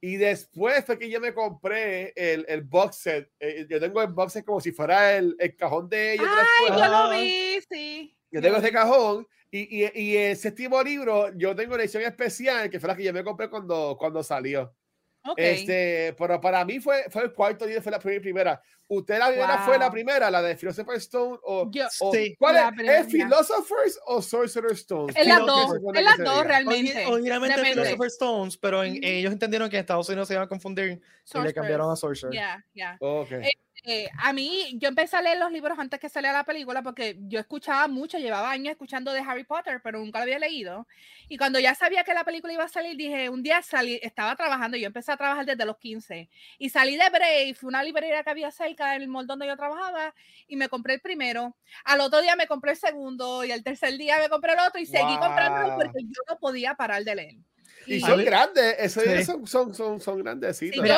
y 0.00 0.16
después 0.16 0.84
fue 0.84 0.98
que 0.98 1.10
yo 1.10 1.20
me 1.20 1.34
compré 1.34 2.12
el, 2.16 2.44
el 2.48 2.62
box 2.62 2.96
set. 2.96 3.30
Eh, 3.38 3.66
yo 3.68 3.78
tengo 3.78 4.00
el 4.00 4.08
box 4.08 4.32
set 4.32 4.44
como 4.44 4.60
si 4.60 4.72
fuera 4.72 5.16
el, 5.16 5.36
el 5.38 5.54
cajón 5.56 5.88
de 5.88 6.16
la 6.16 6.46
Ay, 6.68 6.78
yo 6.78 6.88
lo 6.88 7.10
vi, 7.10 7.58
sí. 7.68 8.16
Yo 8.30 8.40
tengo 8.40 8.56
ese 8.56 8.72
cajón 8.72 9.26
y, 9.50 9.84
y, 9.84 9.90
y 9.94 10.16
el 10.16 10.36
séptimo 10.36 10.82
libro, 10.82 11.36
yo 11.36 11.54
tengo 11.54 11.74
una 11.74 11.82
edición 11.82 12.04
especial 12.04 12.70
que 12.70 12.78
fue 12.78 12.88
la 12.88 12.96
que 12.96 13.04
yo 13.04 13.12
me 13.12 13.24
compré 13.24 13.50
cuando, 13.50 13.96
cuando 13.98 14.22
salió. 14.22 14.74
Ok. 15.24 15.38
Este, 15.38 16.14
pero 16.18 16.40
para 16.40 16.64
mí 16.64 16.80
fue, 16.80 17.04
fue 17.10 17.22
el 17.24 17.32
cuarto 17.32 17.66
libro, 17.66 17.82
fue 17.82 17.92
la 17.92 17.98
primera. 17.98 18.20
primera. 18.22 18.62
¿Usted 18.92 19.18
la 19.20 19.28
primera 19.28 19.58
fue 19.58 19.78
la 19.78 19.84
Wow. 19.84 19.92
primera, 19.92 20.30
la 20.32 20.42
de 20.42 20.56
Philosopher's 20.56 21.02
Stone? 21.04 21.38
O, 21.44 21.70
Yo- 21.70 21.86
o- 22.00 22.12
Sí. 22.12 22.34
¿Cuál 22.36 22.54
La 22.56 22.68
es? 22.70 22.74
primera. 22.74 22.98
¿Es 22.98 23.06
Philosopher's 23.06 24.00
o 24.06 24.20
Sorcerer's 24.20 24.80
Stone? 24.80 25.12
Es 25.16 25.26
las 25.28 25.38
dos, 25.46 25.76
es 25.94 26.02
las 26.02 26.18
dos 26.18 26.44
realmente. 26.44 27.06
Originalmente. 27.06 27.62
Philosopher's 27.62 28.14
Stones, 28.14 28.56
pero 28.56 28.82
en- 28.82 28.94
Ujú. 28.94 29.00
ellos 29.04 29.32
entendieron 29.32 29.70
que 29.70 29.76
en 29.76 29.80
Estados 29.82 30.08
Unidos 30.08 30.26
se 30.26 30.34
iban 30.34 30.44
a 30.46 30.48
confundir 30.48 31.00
y 31.34 31.38
le 31.40 31.54
cambiaron 31.54 31.88
a 31.92 31.94
Sorcerer. 31.94 32.34
Ya, 32.34 32.64
ya. 32.74 32.96
Ok. 33.00 33.30
Eh, 33.30 33.52
Eh, 33.84 34.10
a 34.18 34.32
mí, 34.32 34.76
yo 34.78 34.88
empecé 34.88 35.16
a 35.16 35.22
leer 35.22 35.38
los 35.38 35.50
libros 35.50 35.78
antes 35.78 35.98
que 35.98 36.08
saliera 36.08 36.36
la 36.36 36.44
película 36.44 36.82
porque 36.82 37.16
yo 37.20 37.40
escuchaba 37.40 37.88
mucho, 37.88 38.18
llevaba 38.18 38.50
años 38.50 38.72
escuchando 38.72 39.12
de 39.12 39.20
Harry 39.20 39.44
Potter, 39.44 39.80
pero 39.82 39.98
nunca 39.98 40.18
lo 40.18 40.24
había 40.24 40.38
leído. 40.38 40.86
Y 41.28 41.38
cuando 41.38 41.58
ya 41.58 41.74
sabía 41.74 42.04
que 42.04 42.12
la 42.12 42.24
película 42.24 42.52
iba 42.52 42.64
a 42.64 42.68
salir, 42.68 42.96
dije, 42.96 43.30
un 43.30 43.42
día 43.42 43.62
salí, 43.62 43.98
estaba 44.02 44.36
trabajando, 44.36 44.76
yo 44.76 44.86
empecé 44.86 45.12
a 45.12 45.16
trabajar 45.16 45.46
desde 45.46 45.64
los 45.64 45.78
15 45.78 46.28
y 46.58 46.68
salí 46.68 46.96
de 46.96 47.08
Brave, 47.08 47.54
fue 47.54 47.68
una 47.68 47.82
librería 47.82 48.22
que 48.22 48.30
había 48.30 48.50
cerca 48.50 48.92
del 48.92 49.08
mall 49.08 49.26
donde 49.26 49.46
yo 49.46 49.56
trabajaba 49.56 50.14
y 50.46 50.56
me 50.56 50.68
compré 50.68 50.94
el 50.94 51.00
primero. 51.00 51.56
Al 51.84 52.00
otro 52.00 52.20
día 52.20 52.36
me 52.36 52.46
compré 52.46 52.72
el 52.72 52.76
segundo 52.76 53.44
y 53.44 53.52
al 53.52 53.62
tercer 53.62 53.96
día 53.96 54.18
me 54.18 54.28
compré 54.28 54.52
el 54.52 54.58
otro 54.60 54.80
y 54.80 54.86
seguí 54.86 55.16
comprándolo 55.18 55.76
porque 55.76 56.02
yo 56.02 56.22
no 56.28 56.38
podía 56.38 56.74
parar 56.74 57.02
de 57.04 57.14
leer. 57.14 57.36
Y, 57.86 58.00
son 58.00 58.22
grandes, 58.24 58.76
esos 58.78 59.02
sí. 59.04 59.24
son, 59.24 59.46
son, 59.46 59.74
son, 59.74 60.00
son 60.00 60.18
grandecitos. 60.18 60.82
Sí, 60.82 60.88
yo, 60.88 60.96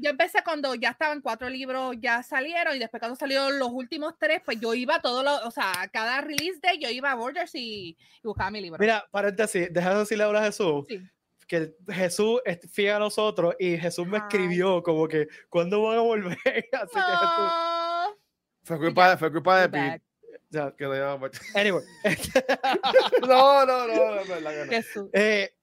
yo 0.00 0.10
empecé 0.10 0.42
cuando 0.44 0.74
ya 0.74 0.90
estaban 0.90 1.20
cuatro 1.20 1.48
libros, 1.48 1.96
ya 2.00 2.22
salieron, 2.22 2.76
y 2.76 2.78
después 2.78 3.00
cuando 3.00 3.16
salieron 3.16 3.58
los 3.58 3.68
últimos 3.70 4.14
tres, 4.18 4.40
pues 4.44 4.60
yo 4.60 4.74
iba 4.74 5.00
todos 5.00 5.24
los, 5.24 5.42
o 5.44 5.50
sea, 5.50 5.72
cada 5.92 6.20
release 6.20 6.58
day 6.62 6.78
yo 6.78 6.88
iba 6.88 7.10
a 7.10 7.14
Borders 7.14 7.54
y, 7.54 7.96
y 8.22 8.22
buscaba 8.22 8.50
mi 8.50 8.60
libro. 8.60 8.78
Mira, 8.78 9.06
paréntesis, 9.10 9.68
déjame 9.70 10.00
decirle 10.00 10.24
ahora 10.24 10.40
a 10.40 10.44
Jesús. 10.44 10.84
Sí. 10.88 11.00
Que 11.46 11.76
Jesús 11.88 12.40
es 12.44 12.58
fiel 12.72 12.94
a 12.94 12.98
nosotros 12.98 13.54
y 13.60 13.76
Jesús 13.76 14.04
me 14.06 14.18
escribió 14.18 14.82
como 14.82 15.06
que, 15.06 15.28
¿cuándo 15.48 15.80
van 15.82 15.98
a 15.98 16.00
volver? 16.00 16.36
Así 16.72 16.96
no. 16.96 17.06
que 17.06 17.12
Jesús... 17.12 17.52
Fue 18.64 18.78
culpa, 18.78 19.16
fue 19.16 19.30
culpa 19.30 19.60
de 19.60 19.68
Pete. 19.68 20.02
Ya. 20.50 20.72
Que. 20.72 20.84
Anyway. 21.54 21.84
no, 23.20 23.64
no, 23.66 23.86
no, 23.86 23.86
no, 23.86 24.24
no, 24.24 24.40
no. 24.40 24.70
Jesús. 24.70 25.08
Eh, 25.12 25.54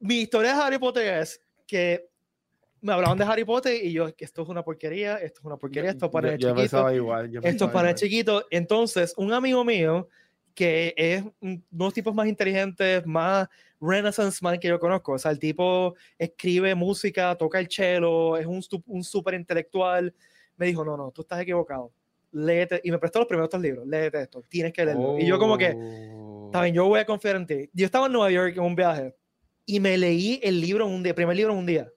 mi 0.00 0.20
historia 0.20 0.54
de 0.54 0.62
Harry 0.62 0.78
Potter 0.78 1.18
es 1.18 1.40
que 1.66 2.08
me 2.86 2.92
hablaban 2.92 3.18
de 3.18 3.24
Harry 3.24 3.44
Potter 3.44 3.84
y 3.84 3.92
yo, 3.92 4.08
esto 4.16 4.42
es 4.42 4.48
una 4.48 4.62
porquería, 4.62 5.16
esto 5.16 5.40
es 5.40 5.44
una 5.44 5.56
porquería, 5.56 5.90
esto 5.90 6.06
es 6.06 6.12
para 6.12 6.28
el 6.32 6.38
yo 6.38 6.48
chiquito, 6.48 6.60
pensaba 6.62 6.94
igual, 6.94 7.30
yo 7.30 7.40
esto 7.42 7.64
es 7.66 7.70
para 7.72 7.90
el 7.90 7.96
igual. 7.96 8.00
chiquito. 8.10 8.46
Entonces, 8.50 9.12
un 9.16 9.32
amigo 9.32 9.64
mío 9.64 10.08
que 10.54 10.94
es 10.96 11.22
un- 11.40 11.62
unos 11.70 11.92
tipos 11.92 12.14
más 12.14 12.26
inteligentes, 12.26 13.04
más 13.04 13.46
Renaissance 13.80 14.38
man 14.42 14.58
que 14.58 14.68
yo 14.68 14.78
conozco, 14.80 15.12
o 15.12 15.18
sea, 15.18 15.30
el 15.30 15.38
tipo 15.38 15.94
escribe 16.18 16.74
música, 16.74 17.34
toca 17.36 17.58
el 17.58 17.68
cello, 17.68 18.36
es 18.38 18.46
un, 18.46 18.62
un 18.86 19.04
súper 19.04 19.34
intelectual, 19.34 20.14
me 20.56 20.66
dijo, 20.66 20.82
no, 20.84 20.96
no, 20.96 21.10
tú 21.10 21.20
estás 21.22 21.40
equivocado, 21.42 21.92
léete, 22.32 22.80
y 22.84 22.90
me 22.90 22.98
prestó 22.98 23.18
los 23.18 23.28
primeros 23.28 23.50
dos 23.50 23.60
libros, 23.60 23.86
léete 23.86 24.22
esto, 24.22 24.42
tienes 24.48 24.72
que 24.72 24.84
leerlo. 24.86 25.18
Y 25.18 25.26
yo 25.26 25.38
como 25.38 25.58
que, 25.58 25.74
Oh. 25.76 26.26
Está 26.46 26.62
bien, 26.62 26.74
yo 26.76 26.86
voy 26.86 27.00
a 27.00 27.04
confiar 27.04 27.34
en 27.36 27.44
ti. 27.44 27.68
Yo 27.72 27.84
estaba 27.86 28.06
en 28.06 28.12
Nueva 28.12 28.30
York 28.30 28.54
en 28.56 28.62
un 28.62 28.76
viaje 28.76 29.14
y 29.66 29.80
me 29.80 29.98
leí 29.98 30.38
el 30.44 30.60
libro 30.60 30.86
en 30.86 30.92
un 30.92 31.02
día, 31.02 31.10
el 31.10 31.16
primer 31.16 31.36
libro 31.36 31.52
en 31.52 31.58
un 31.58 31.66
día. 31.66 31.90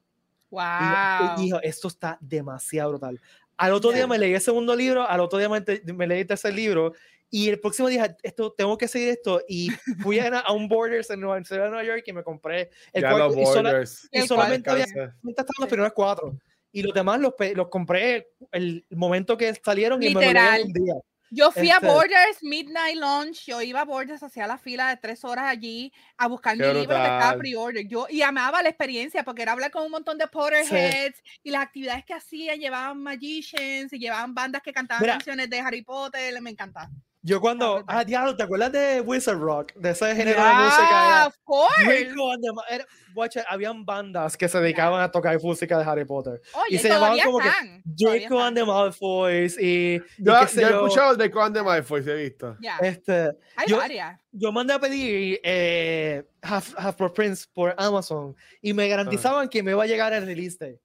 Wow. 0.49 1.37
Y 1.37 1.43
dijo, 1.43 1.59
esto 1.61 1.87
está 1.87 2.17
demasiado 2.21 2.91
brutal. 2.91 3.19
Al 3.57 3.73
otro 3.73 3.91
día 3.91 4.07
me 4.07 4.17
leí 4.17 4.33
el 4.33 4.41
segundo 4.41 4.75
libro, 4.75 5.07
al 5.07 5.19
otro 5.19 5.37
día 5.37 5.49
me, 5.49 5.61
te- 5.61 5.81
me 5.93 6.07
leí 6.07 6.21
el 6.21 6.27
tercer 6.27 6.53
libro 6.53 6.93
y 7.29 7.49
el 7.49 7.59
próximo 7.59 7.87
día 7.89 8.15
esto 8.23 8.51
tengo 8.53 8.77
que 8.77 8.87
seguir 8.87 9.09
esto 9.09 9.41
y 9.47 9.69
fui 10.01 10.17
a, 10.17 10.39
a 10.39 10.51
un 10.53 10.67
Borders 10.67 11.09
en 11.09 11.19
Nueva, 11.19 11.37
en 11.37 11.43
Nueva 11.49 11.83
York 11.83 12.03
y 12.05 12.13
me 12.13 12.23
compré 12.23 12.71
el 12.93 13.01
Ya 13.03 13.11
cuarto 13.11 13.39
y, 13.39 13.45
sola- 13.45 13.83
y 14.11 14.21
solamente 14.27 14.69
había 14.69 14.85
los 15.21 15.67
primeros 15.69 15.93
cuatro 15.93 16.37
y 16.71 16.83
los 16.83 16.93
demás 16.93 17.19
los, 17.19 17.33
los 17.55 17.67
compré 17.67 18.29
el 18.51 18.85
momento 18.91 19.35
que 19.37 19.53
salieron 19.55 20.01
y 20.01 20.07
me 20.07 20.13
lo 20.13 20.19
leí 20.21 20.29
Literal. 20.29 20.61
un 20.65 20.73
día. 20.73 20.93
Yo 21.31 21.51
fui 21.51 21.69
a 21.69 21.75
Este- 21.75 21.87
Borders 21.87 22.41
Midnight 22.41 22.97
Lunch, 22.97 23.45
yo 23.45 23.61
iba 23.61 23.81
a 23.81 23.85
Borders, 23.85 24.23
hacía 24.23 24.47
la 24.47 24.57
fila 24.57 24.89
de 24.89 24.97
tres 24.97 25.23
horas 25.23 25.45
allí 25.45 25.91
a 26.17 26.27
buscar 26.27 26.57
Qué 26.57 26.63
mi 26.65 26.79
libro 26.79 26.95
que 26.95 27.03
estaba 27.03 27.37
pre-order. 27.37 27.87
Yo 27.87 28.07
y 28.09 28.21
amaba 28.21 28.61
la 28.63 28.69
experiencia 28.69 29.23
porque 29.23 29.43
era 29.43 29.51
hablar 29.51 29.71
con 29.71 29.83
un 29.83 29.91
montón 29.91 30.17
de 30.17 30.27
Potterheads 30.27 31.21
y 31.43 31.51
las 31.51 31.63
actividades 31.63 32.05
que 32.05 32.13
hacían, 32.13 32.59
llevaban 32.59 33.01
magicians 33.01 33.93
y 33.93 33.99
llevaban 33.99 34.33
bandas 34.33 34.61
que 34.61 34.73
cantaban 34.73 35.01
Mira. 35.01 35.13
canciones 35.13 35.49
de 35.49 35.59
Harry 35.59 35.81
Potter, 35.83 36.41
me 36.41 36.49
encantaba. 36.49 36.89
Yo 37.21 37.41
cuando, 37.41 37.75
brutal. 37.79 37.97
ah, 37.97 38.03
diablo, 38.05 38.35
¿te 38.37 38.43
acuerdas 38.43 38.71
de 38.71 39.01
Wizard 39.01 39.37
Rock? 39.37 39.73
De 39.75 39.89
ese 39.89 40.15
género 40.15 40.39
de 40.41 40.45
Yeah, 40.47 40.63
música. 40.63 41.27
of 41.27 41.35
course. 41.43 41.83
Draco 42.05 42.31
and 42.31 42.41
the 42.43 42.73
era- 42.75 42.85
guacha, 43.13 43.43
habían 43.49 43.83
bandas 43.85 44.37
que 44.37 44.47
se 44.47 44.57
dedicaban 44.61 45.01
a 45.01 45.11
tocar 45.11 45.37
música 45.41 45.77
de 45.77 45.83
Harry 45.83 46.05
Potter. 46.05 46.39
Oye, 46.53 46.79
se 46.79 46.87
llamaban 46.87 47.19
como 47.19 47.39
que 47.39 47.49
están. 47.49 47.83
todavía 47.97 48.21
Draco 48.29 48.41
and 48.41 48.57
the. 48.57 48.65
Malfoys 48.65 49.57
y, 49.59 49.95
y 49.95 50.01
Yo, 50.17 50.39
qué 50.39 50.47
sé 50.47 50.61
yo 50.61 50.67
he 50.67 50.71
yo, 50.71 50.85
escuchado 50.85 51.11
el 51.11 51.17
de 51.17 51.29
Conde 51.29 51.61
Malfoy, 51.61 52.03
se 52.03 52.11
he 52.11 52.15
visto. 52.23 52.55
Ya, 52.61 52.77
este, 52.77 53.31
hay 53.57 53.67
yo- 53.67 53.77
varias. 53.77 54.17
yo 54.31 54.51
mandé 54.53 54.73
a 54.73 54.79
pedir 54.79 55.41
eh, 55.43 56.23
Half, 56.41 56.73
Half 56.77 56.97
Blood 56.99 57.11
Prince 57.13 57.45
por 57.53 57.75
Amazon 57.77 58.33
y 58.61 58.71
me 58.73 58.87
garantizaban 58.87 59.49
que 59.49 59.61
me 59.61 59.71
iba 59.71 59.83
a 59.83 59.87
llegar 59.87 60.13
el 60.13 60.25
release 60.25 60.57
day. 60.57 60.79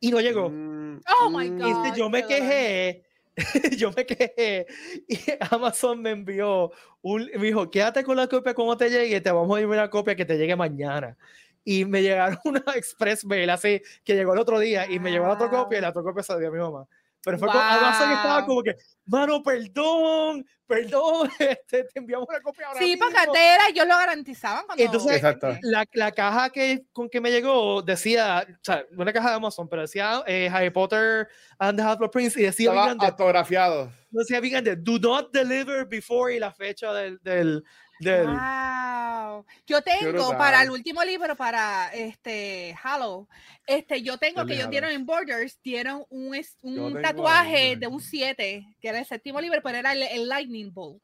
Y 0.00 0.10
no 0.10 0.20
llegó. 0.20 0.50
Mm, 0.50 1.00
Oh 1.22 1.30
my 1.30 1.48
mm. 1.50 1.60
Y 1.66 1.70
este, 1.70 1.88
God, 1.90 1.96
yo 1.96 2.10
me 2.10 2.26
quejé, 2.26 3.04
yo 3.76 3.92
me 3.92 4.04
quejé 4.04 4.66
y 5.06 5.18
Amazon 5.50 6.02
me 6.02 6.10
envió 6.10 6.72
un, 7.02 7.30
me 7.34 7.46
dijo, 7.46 7.70
quédate 7.70 8.02
con 8.02 8.16
la 8.16 8.26
copia 8.26 8.54
cuando 8.54 8.76
te 8.76 8.90
llegue, 8.90 9.20
te 9.20 9.30
vamos 9.30 9.56
a 9.56 9.60
enviar 9.60 9.80
una 9.80 9.90
copia 9.90 10.16
que 10.16 10.24
te 10.24 10.36
llegue 10.36 10.56
mañana. 10.56 11.16
Y 11.64 11.84
me 11.84 12.02
llegaron 12.02 12.38
una 12.44 12.64
express 12.74 13.24
mail 13.24 13.50
así, 13.50 13.82
que 14.04 14.14
llegó 14.14 14.32
el 14.32 14.40
otro 14.40 14.58
día 14.58 14.90
y 14.90 14.98
me 14.98 15.10
llegó 15.10 15.26
la 15.26 15.34
otra 15.34 15.50
copia 15.50 15.78
y 15.78 15.80
la 15.80 15.90
otra 15.90 16.02
copia 16.02 16.22
dio 16.38 16.48
a 16.48 16.50
mi 16.50 16.58
mamá. 16.58 16.86
Pero 17.24 17.38
fue 17.38 17.48
como, 17.48 17.60
Amazon 17.60 18.12
estaba 18.12 18.38
Wow. 18.38 18.46
como 18.46 18.62
que, 18.62 18.76
mano, 19.06 19.42
perdón, 19.42 20.46
perdón, 20.66 21.28
este, 21.58 21.84
te 21.84 21.98
enviamos 21.98 22.26
una 22.28 22.40
copia 22.40 22.68
ahora 22.68 22.78
Sí, 22.80 22.86
mismo". 22.92 23.06
porque 23.06 23.26
te 23.32 23.54
era, 23.54 23.68
ellos 23.68 23.86
lo 23.86 23.96
garantizaban 23.96 24.64
cuando. 24.66 24.84
Entonces, 24.84 25.16
Exacto. 25.16 25.56
La, 25.62 25.84
la 25.94 26.12
caja 26.12 26.50
que, 26.50 26.84
con 26.92 27.08
que 27.08 27.20
me 27.20 27.30
llegó 27.30 27.82
decía, 27.82 28.46
o 28.48 28.54
sea, 28.62 28.84
una 28.96 29.12
caja 29.12 29.30
de 29.30 29.36
Amazon, 29.36 29.68
pero 29.68 29.82
decía 29.82 30.22
eh, 30.26 30.48
Harry 30.52 30.70
Potter 30.70 31.28
and 31.58 31.78
the 31.78 31.82
Half-Blood 31.84 32.10
Prince 32.10 32.40
y 32.40 32.44
decía, 32.44 32.70
Estaba 32.70 32.92
autografiado. 32.92 33.90
decía 34.10 34.40
bien 34.40 34.52
grande, 34.62 34.76
do 34.76 34.98
not 34.98 35.30
deliver 35.32 35.86
before 35.86 36.34
y 36.34 36.38
la 36.38 36.52
fecha 36.52 36.92
del, 36.92 37.18
del, 37.22 37.64
del 38.00 38.26
Wow. 38.26 39.44
Yo 39.66 39.82
tengo 39.82 40.30
para 40.36 40.62
el 40.62 40.70
último 40.70 41.02
libro, 41.04 41.36
para 41.36 41.88
este 41.92 42.74
Hollow, 42.82 43.28
este, 43.66 44.02
yo 44.02 44.18
tengo 44.18 44.44
que 44.46 44.54
ellos 44.54 44.70
dieron 44.70 44.90
en 44.90 45.06
Borders, 45.06 45.60
dieron 45.62 46.04
un, 46.08 46.36
un 46.62 47.02
tatuaje 47.02 47.76
de 47.76 47.86
un 47.86 48.00
7, 48.00 48.76
que 48.80 48.88
era 48.88 48.98
el 48.98 49.06
séptimo 49.06 49.40
libro, 49.40 49.60
pero 49.62 49.78
era 49.78 49.92
el, 49.92 50.02
el 50.02 50.28
Lightning 50.28 50.72
Bolt. 50.72 51.02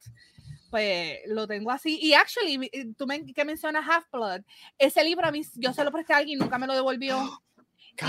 Pues 0.70 1.20
lo 1.26 1.46
tengo 1.46 1.70
así. 1.70 2.00
Y 2.02 2.14
actually, 2.14 2.68
eh, 2.72 2.86
tú 2.96 3.06
me, 3.06 3.24
que 3.24 3.44
mencionas 3.44 3.88
Half 3.88 4.10
Blood, 4.10 4.40
ese 4.78 5.04
libro 5.04 5.26
a 5.26 5.30
mí, 5.30 5.42
yo 5.54 5.72
se 5.72 5.84
lo 5.84 5.92
presté 5.92 6.14
a 6.14 6.16
alguien, 6.16 6.38
nunca 6.38 6.58
me 6.58 6.66
lo 6.66 6.74
devolvió. 6.74 7.18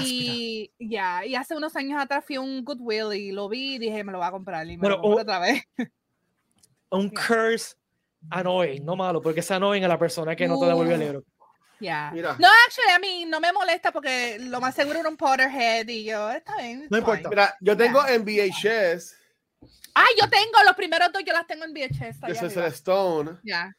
Y 0.03 0.71
ya, 0.79 1.23
y 1.27 1.35
hace 1.35 1.55
unos 1.55 1.75
años 1.75 2.01
atrás 2.01 2.25
fui 2.25 2.37
a 2.37 2.41
un 2.41 2.65
Goodwill 2.65 3.13
y 3.13 3.31
lo 3.31 3.47
vi 3.47 3.75
y 3.75 3.77
dije, 3.77 4.03
me 4.03 4.11
lo 4.11 4.17
voy 4.17 4.27
a 4.27 4.31
comprar. 4.31 4.65
Y 4.65 4.77
me 4.77 4.81
Pero, 4.81 4.95
lo 4.95 5.01
compré 5.03 5.21
otra 5.21 5.37
vez. 5.37 5.61
un 6.89 7.09
curse 7.13 7.75
annoying, 8.29 8.83
no 8.85 8.95
malo, 8.95 9.21
porque 9.21 9.39
es 9.41 9.51
annoying 9.51 9.83
a 9.83 9.87
la 9.87 9.99
persona 9.99 10.35
que 10.35 10.47
no 10.47 10.59
te 10.59 10.65
devolvió 10.65 10.93
el 10.95 10.99
libro. 10.99 11.23
Ya. 11.79 12.09
Mira. 12.13 12.35
No, 12.39 12.47
actually, 12.67 12.91
a 12.95 12.99
mí 12.99 13.25
no 13.25 13.39
me 13.39 13.51
molesta 13.51 13.91
porque 13.91 14.37
lo 14.39 14.61
más 14.61 14.73
seguro 14.75 14.99
era 14.99 15.09
un 15.09 15.17
Potterhead 15.17 15.87
y 15.89 16.05
yo, 16.05 16.29
está 16.31 16.55
bien. 16.57 16.87
No 16.89 16.97
importa. 16.97 17.27
Mira, 17.29 17.55
yo 17.59 17.75
tengo 17.75 18.05
en 18.07 18.23
VHS, 18.23 19.15
Ah, 19.97 20.05
yo 20.19 20.29
tengo 20.29 20.61
los 20.65 20.75
primeros 20.75 21.09
dos, 21.13 21.23
yo 21.25 21.31
las 21.31 21.47
tengo 21.47 21.63
en 21.63 21.73
VHS. 21.73 22.19
yo 22.27 22.35
soy 22.35 22.47
arriba. 22.49 22.67
Stone, 22.67 23.31
Ya. 23.43 23.73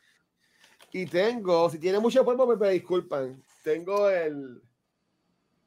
y 0.93 1.05
tengo, 1.07 1.69
si 1.69 1.79
tiene 1.79 1.99
mucho 1.99 2.25
polvo, 2.25 2.47
me, 2.47 2.57
me 2.57 2.71
disculpan, 2.71 3.43
tengo 3.63 4.09
el, 4.09 4.63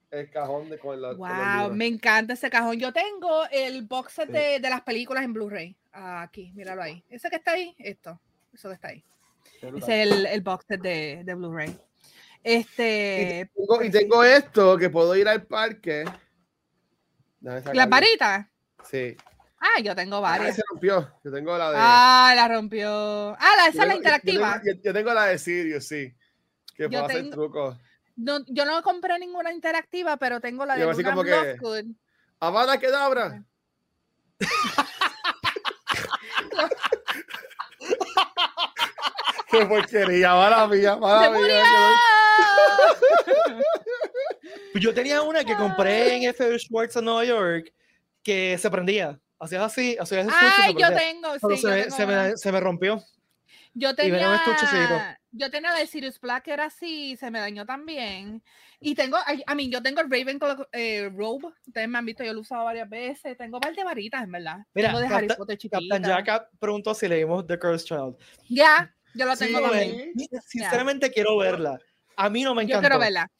el 0.10 0.30
cajón 0.32 0.70
de 0.70 0.80
con 0.80 1.00
la. 1.00 1.14
Wow, 1.14 1.72
me 1.76 1.86
encanta 1.86 2.34
ese 2.34 2.50
cajón. 2.50 2.80
Yo 2.80 2.92
tengo 2.92 3.46
el 3.52 3.84
box 3.84 4.14
set 4.14 4.28
Sí. 4.28 4.34
de, 4.34 4.60
de 4.60 4.70
las 4.72 4.82
películas 4.82 5.24
en 5.24 5.34
Blu-ray. 5.34 5.76
Aquí, 5.92 6.52
míralo 6.54 6.82
ahí. 6.82 7.04
Ese 7.10 7.30
que 7.30 7.36
está 7.36 7.52
ahí, 7.52 7.76
esto. 7.78 8.20
Eso 8.54 8.72
está 8.72 8.90
ahí. 8.90 9.04
Ese 9.62 10.04
es 10.04 10.12
el, 10.12 10.26
el 10.26 10.42
box 10.42 10.66
set 10.68 10.82
de, 10.82 11.22
de 11.26 11.34
Blu-ray. 11.36 11.78
Este. 12.44 13.50
Tengo- 13.56 13.76
y 13.76 13.90
pues 13.90 13.92
tengo 13.92 14.24
esto 14.24 14.78
que 14.78 14.90
puedo 14.90 15.16
ir 15.16 15.28
al 15.28 15.44
parque. 15.46 16.06
Las 17.42 17.90
varitas. 17.90 18.48
Sí. 18.90 19.16
Ah, 19.60 19.82
yo 19.82 19.94
tengo 19.96 20.18
Ah, 20.18 20.22
varias. 20.22 20.56
se 20.56 20.62
rompió. 20.70 21.14
Yo 21.24 21.32
tengo 21.32 21.58
la 21.58 21.72
de. 21.72 21.78
Ah, 21.80 22.34
la 22.36 22.48
rompió. 22.48 22.90
Ah, 23.38 23.54
la, 23.58 23.68
esa 23.68 23.74
yo 23.78 23.82
es 23.82 23.88
la 23.88 23.94
yo- 23.94 23.98
interactiva. 23.98 24.56
Yo, 24.58 24.64
tengo, 24.72 24.82
yo 24.84 24.94
tengo 24.94 25.14
la 25.14 25.26
de 25.26 25.38
Sirius, 25.38 25.86
sí. 25.88 26.16
Que 26.76 26.84
Yo 26.84 26.90
puedo 26.90 27.06
hacer 27.06 27.30
trucos. 27.30 27.78
No, 28.16 28.40
yo 28.48 28.66
no 28.66 28.82
compré 28.84 29.20
ninguna 29.20 29.52
interactiva, 29.52 30.16
pero 30.18 30.40
tengo 30.40 30.66
la 30.66 30.78
Y 30.78 30.82
de 30.82 30.90
así 30.90 31.04
como 31.04 31.24
que-. 31.24 31.58
Avada 32.40 32.80
Qué 39.52 39.66
porquería, 39.66 40.34
mala 40.34 40.68
mía, 40.68 40.96
mala 40.96 41.24
¡Se 41.24 41.30
mía. 41.30 41.40
murió! 41.40 41.64
Yo 44.76 44.94
tenía 44.94 45.22
una 45.22 45.44
que 45.44 45.56
compré 45.56 46.16
en 46.16 46.24
F. 46.30 46.60
Schwartz 46.60 46.96
en 46.96 47.06
Nueva 47.06 47.26
York 47.26 47.74
que 48.24 48.58
se 48.58 48.70
prendía. 48.70 49.20
Hacías 49.40 49.64
así, 49.64 49.98
hacías 50.00 50.28
se 50.28 50.32
Ay, 50.34 50.74
yo 50.74 50.88
prendía. 50.88 50.98
tengo, 51.00 51.34
sí, 51.34 51.58
se, 51.58 51.62
yo 51.62 51.70
me, 51.70 51.82
tengo 51.84 51.96
se, 51.96 52.06
me, 52.06 52.38
se 52.38 52.52
me 52.52 52.60
rompió. 52.60 53.04
Yo 53.74 53.96
tenía, 53.96 54.42
yo 55.32 55.52
tenía 55.52 55.72
la 55.72 55.80
de 55.80 55.88
Sirius 55.88 56.20
Black 56.20 56.44
que 56.44 56.52
era 56.52 56.66
así, 56.66 57.16
se 57.18 57.30
me 57.32 57.40
dañó 57.40 57.66
también. 57.66 58.44
Y 58.80 58.96
tengo, 58.96 59.18
a 59.46 59.56
mí, 59.56 59.70
yo 59.70 59.82
tengo 59.82 60.02
el 60.02 60.10
Ravenclaw 60.10 60.68
eh, 60.72 61.10
Robe. 61.14 61.50
Ustedes 61.68 61.88
me 61.88 61.98
han 61.98 62.06
visto, 62.06 62.24
yo 62.24 62.34
lo 62.34 62.40
he 62.40 62.42
usado 62.42 62.66
varias 62.66 62.90
veces. 62.90 63.38
Tengo 63.38 63.58
un 63.58 63.62
par 63.62 63.76
de 63.76 63.84
varitas, 63.84 64.24
en 64.24 64.32
verdad. 64.32 64.58
Mira, 64.74 64.90
tengo 64.90 65.02
de 65.02 65.08
Harry 65.08 65.28
Potter 65.28 65.58
chiquita. 65.58 65.80
Captain 65.80 66.04
Jack 66.04 66.50
preguntó 66.60 66.94
si 66.94 67.08
leímos 67.08 67.46
The 67.46 67.60
Cursed 67.60 67.88
Child. 67.88 68.16
Ya, 68.50 68.94
yo 69.14 69.26
lo 69.26 69.36
tengo 69.38 69.60
Sí, 69.60 69.64
también. 69.64 70.14
Sinceramente 70.48 71.12
quiero 71.12 71.38
verla. 71.38 71.80
A 72.16 72.30
mí 72.30 72.44
no 72.44 72.54
me 72.56 72.64
Yo 72.64 72.70
encantó. 72.78 72.82
quiero 72.82 73.00
verla. 73.00 73.32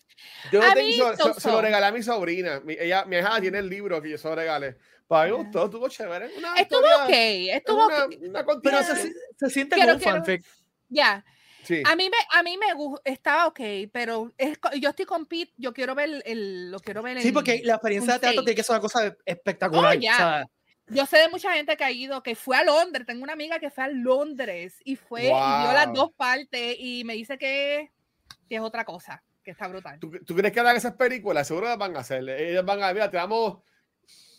Yo 0.52 0.62
A 0.62 0.68
lo 0.70 0.74
tengo- 0.74 0.88
mí, 0.88 0.94
se, 0.94 1.00
se- 1.16 1.16
so- 1.24 1.34
se 1.40 1.48
lo 1.50 1.56
so. 1.56 1.62
regalé 1.62 1.86
a 1.86 1.92
mi 1.92 2.04
sobrina. 2.04 2.60
Mi, 2.62 2.74
ella, 2.80 3.06
mi 3.06 3.18
hija 3.18 3.40
tiene 3.42 3.60
el 3.60 3.70
libro 3.70 4.02
que 4.02 4.10
yo 4.12 4.18
se 4.18 4.28
lo 4.28 4.36
regalé. 4.36 4.78
Para 5.08 5.26
mí 5.26 5.32
me 5.38 5.44
gustó, 5.44 5.66
estuvo 5.66 5.90
chévere. 5.90 6.30
Una 6.38 6.56
Estuvo 6.56 6.82
historia- 6.82 7.04
ok, 7.06 7.10
es 7.10 7.56
estuvo 7.58 7.86
una, 7.88 8.46
Pero 8.62 8.84
se, 8.84 9.12
se 9.38 9.50
siente 9.50 9.76
Quiero- 9.76 9.94
como 10.00 10.06
un 10.06 10.16
fanfic. 10.26 10.46
Ya. 10.90 11.26
Sí. 11.64 11.84
A 11.86 11.96
mí 11.96 12.10
me, 12.10 12.18
a 12.32 12.42
mí 12.44 12.58
me 12.58 12.68
estaba 13.06 13.48
ok, 13.48 13.60
pero 13.92 14.32
es, 14.38 14.58
yo 14.80 14.90
estoy 14.90 15.06
con 15.06 15.26
Pete, 15.26 15.52
yo 15.58 15.74
quiero 15.74 15.94
ver 15.94 16.10
el, 16.10 16.24
el- 16.26 16.72
lo 16.72 16.80
quiero 16.80 17.02
ver 17.04 17.18
en, 17.18 17.24
Sí, 17.24 17.32
porque 17.32 17.62
la 17.64 17.74
experiencia 17.76 18.14
de 18.14 18.20
teatro 18.20 18.44
tiene 18.44 18.56
que 18.56 18.64
ser 18.64 18.74
una 18.76 18.82
cosa 18.82 19.16
espectacular. 19.26 19.96
Oh, 19.98 20.00
ya. 20.00 20.14
o 20.14 20.18
sea, 20.18 20.46
Yo 20.90 21.06
sé 21.06 21.18
de 21.18 21.30
mucha 21.30 21.54
gente 21.54 21.76
que 21.78 21.84
ha 21.84 21.92
ido, 21.92 22.22
que 22.24 22.36
fue 22.36 22.58
a 22.58 22.64
Londres. 22.64 23.06
Tengo 23.06 23.24
una 23.24 23.34
amiga 23.34 23.60
que 23.60 23.70
fue 23.70 23.84
a 23.84 23.88
Londres 23.90 24.78
y 24.84 24.96
fue 24.96 25.24
y 25.24 25.28
vio 25.28 25.34
las 25.74 25.88
Wow. 25.88 25.96
dos 25.96 26.12
partes 26.14 26.76
y 26.80 27.04
me 27.06 27.14
dice 27.14 27.38
que, 27.38 27.92
que 28.48 28.56
es 28.56 28.62
otra 28.62 28.86
cosa, 28.86 29.24
que 29.44 29.52
está 29.52 29.68
brutal. 29.68 30.00
¿Tú, 30.00 30.12
tú 30.26 30.36
crees 30.36 30.54
que 30.54 30.60
hagan 30.60 30.76
esas 30.76 30.96
películas? 30.96 31.48
Seguro 31.48 31.68
las 31.68 31.78
van 31.78 31.96
a 31.96 32.00
hacer. 32.00 32.28
Ellas 32.30 32.66
van 32.66 32.82
a, 32.84 32.92
mira, 32.94 33.10
te 33.10 33.18
damos, 33.18 33.60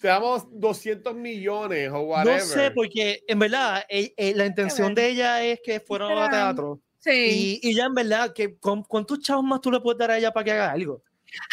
te 0.00 0.08
damos 0.08 0.46
200 0.50 1.14
millones 1.14 1.90
o 1.92 2.00
whatever. 2.00 2.40
no 2.40 2.44
sé, 2.44 2.70
porque 2.72 3.22
en 3.28 3.38
verdad 3.38 3.84
eh, 3.88 4.12
eh, 4.16 4.32
la 4.34 4.46
intención 4.46 4.94
de 4.94 5.08
ella 5.08 5.42
es 5.44 5.60
que 5.64 5.78
fueron 5.80 6.18
a 6.18 6.28
teatro. 6.28 6.80
Sí. 6.98 7.60
Y, 7.62 7.70
y 7.70 7.74
ya 7.74 7.84
en 7.84 7.94
verdad, 7.94 8.32
que 8.34 8.58
¿con, 8.58 8.82
¿cuántos 8.82 9.20
chavos 9.20 9.44
más 9.44 9.60
tú 9.60 9.70
le 9.70 9.80
puedes 9.80 9.98
dar 9.98 10.10
a 10.10 10.18
ella 10.18 10.32
para 10.32 10.44
que 10.44 10.52
haga 10.52 10.70
algo? 10.70 11.02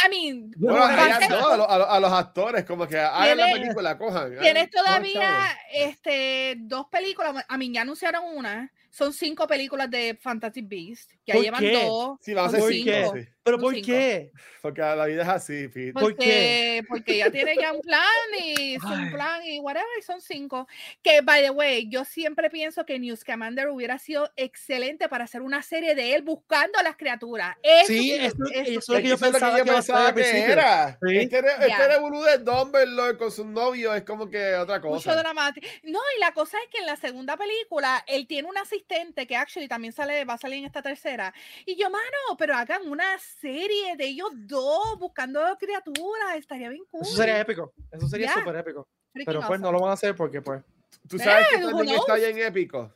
I 0.06 0.10
mean, 0.10 0.52
Bueno, 0.58 0.84
a, 0.84 0.96
va 0.96 1.04
a 1.04 1.06
ellas 1.08 1.20
ser- 1.20 1.30
no, 1.32 1.48
a, 1.50 1.58
lo- 1.58 1.70
a 1.70 1.78
lo- 1.78 1.90
a 1.92 2.00
los 2.00 2.12
actores, 2.12 2.66
como 2.66 2.88
que 2.88 2.98
hagan 3.00 3.38
la 3.38 3.46
película, 3.54 3.98
cojan. 3.98 4.38
Tienes 4.40 4.70
todavía 4.70 5.58
este, 5.72 6.56
dos 6.60 6.88
películas. 6.92 7.46
A 7.48 7.58
mí 7.58 7.72
ya 7.72 7.82
anunciaron 7.82 8.24
una. 8.36 8.72
Son 8.90 9.14
cinco 9.14 9.46
películas 9.48 9.90
de 9.92 10.18
Fantastic 10.20 10.68
Beasts. 10.68 11.16
Ya 11.26 11.36
¿Por 11.36 11.44
llevan 11.44 11.60
qué? 11.60 11.74
dos. 11.86 12.18
Sí, 12.22 12.34
vamos 12.34 12.54
a 12.54 12.58
hacer 12.58 12.62
¿Por 12.62 12.74
cinco. 12.74 13.14
qué? 13.14 13.34
¿Pero 13.48 13.60
por 13.60 13.74
cinco. 13.74 13.86
qué? 13.88 14.32
Porque 14.62 14.82
la 14.82 15.06
vida 15.06 15.24
es 15.24 15.30
así, 15.30 15.68
Pete. 15.70 15.94
¿Por 15.94 16.02
Porque, 16.04 16.84
porque 16.88 17.16
ella 17.16 17.32
tiene 17.32 17.56
ya 17.56 17.72
un 17.74 17.82
plan 17.82 18.04
y 18.38 18.76
un 18.78 19.12
plan 19.12 19.46
y 19.46 19.60
whatever, 19.60 19.88
y 19.98 20.02
son 20.02 20.20
cinco. 20.22 20.68
Que, 21.02 21.22
by 21.22 21.42
the 21.42 21.50
way, 21.52 21.88
yo 21.90 22.04
siempre 22.06 22.50
pienso 22.50 22.86
que 22.86 23.00
News 23.00 23.24
Commander 23.24 23.70
hubiera 23.70 23.98
sido 24.00 24.32
excelente 24.36 25.08
para 25.10 25.24
hacer 25.24 25.42
una 25.42 25.62
serie 25.62 25.96
de 25.96 26.16
él 26.16 26.22
buscando 26.24 26.78
a 26.80 26.84
las 26.84 26.98
criaturas. 26.98 27.56
Eso 27.64 27.88
Sí, 27.88 28.14
eso- 28.14 28.36
eso 28.52 28.62
eso 28.72 28.80
es 28.80 28.90
lo 28.90 28.96
que 28.98 29.08
yo 29.08 29.18
pensaba 29.18 29.56
que 29.56 29.62
al 29.70 29.76
pensaba 29.76 30.08
que 30.14 30.22
principio. 30.22 30.52
era. 30.54 31.00
Sí. 31.02 31.18
Este, 31.18 31.42
re- 31.42 31.52
este 31.52 31.68
Ya. 31.70 31.88
revolú 31.88 32.22
de 32.24 32.38
Dumbledore 32.40 33.18
con 33.18 33.32
su 33.32 33.46
novio 33.46 33.94
es 33.94 34.04
como 34.04 34.30
que 34.30 34.56
otra 34.56 34.78
Mucho 34.80 34.90
cosa. 34.90 35.16
dramático. 35.16 35.66
No, 35.84 36.00
y 36.18 36.20
la 36.20 36.34
cosa 36.34 36.58
es 36.64 36.70
que 36.72 36.80
en 36.80 36.86
la 36.88 36.96
segunda 36.96 37.38
película 37.38 38.04
él 38.08 38.28
tiene 38.28 38.48
un 38.50 38.58
asistente 38.58 39.26
que 39.28 39.36
actually 39.36 39.68
también 39.68 39.94
sale, 39.94 40.26
va 40.26 40.34
a 40.34 40.38
salir 40.38 40.60
en 40.60 40.66
esta 40.66 40.82
tercera. 40.82 41.34
Y 41.66 41.76
yo, 41.76 41.90
mano, 41.90 42.06
pero 42.38 42.56
hagan 42.56 42.88
una 42.88 43.14
serie 43.40 43.96
de 43.98 44.06
ellos 44.06 44.30
dos 44.34 44.98
buscando 45.00 45.42
criaturas, 45.60 46.36
estaría 46.38 46.70
bien 46.70 46.84
cool. 46.90 47.02
Eso 47.04 47.16
sería 47.16 47.40
épico. 47.40 47.74
Eso 47.92 48.08
sería 48.08 48.28
Ya. 48.28 48.34
súper 48.36 48.56
épico. 48.58 48.88
Freaking 49.14 49.26
Pero 49.34 49.48
pues 49.48 49.60
no 49.60 49.72
lo 49.72 49.78
awesome. 49.78 49.82
van 49.84 49.90
a 49.92 49.94
hacer 49.94 50.16
porque 50.16 50.42
pues... 50.42 50.64
Tú 51.08 51.18
sabes 51.20 51.48
que 51.50 51.56
Eh, 51.56 51.66
who 51.66 51.72
también 51.78 51.96
está 52.00 52.16
bien 52.16 52.38
épico. 52.40 52.94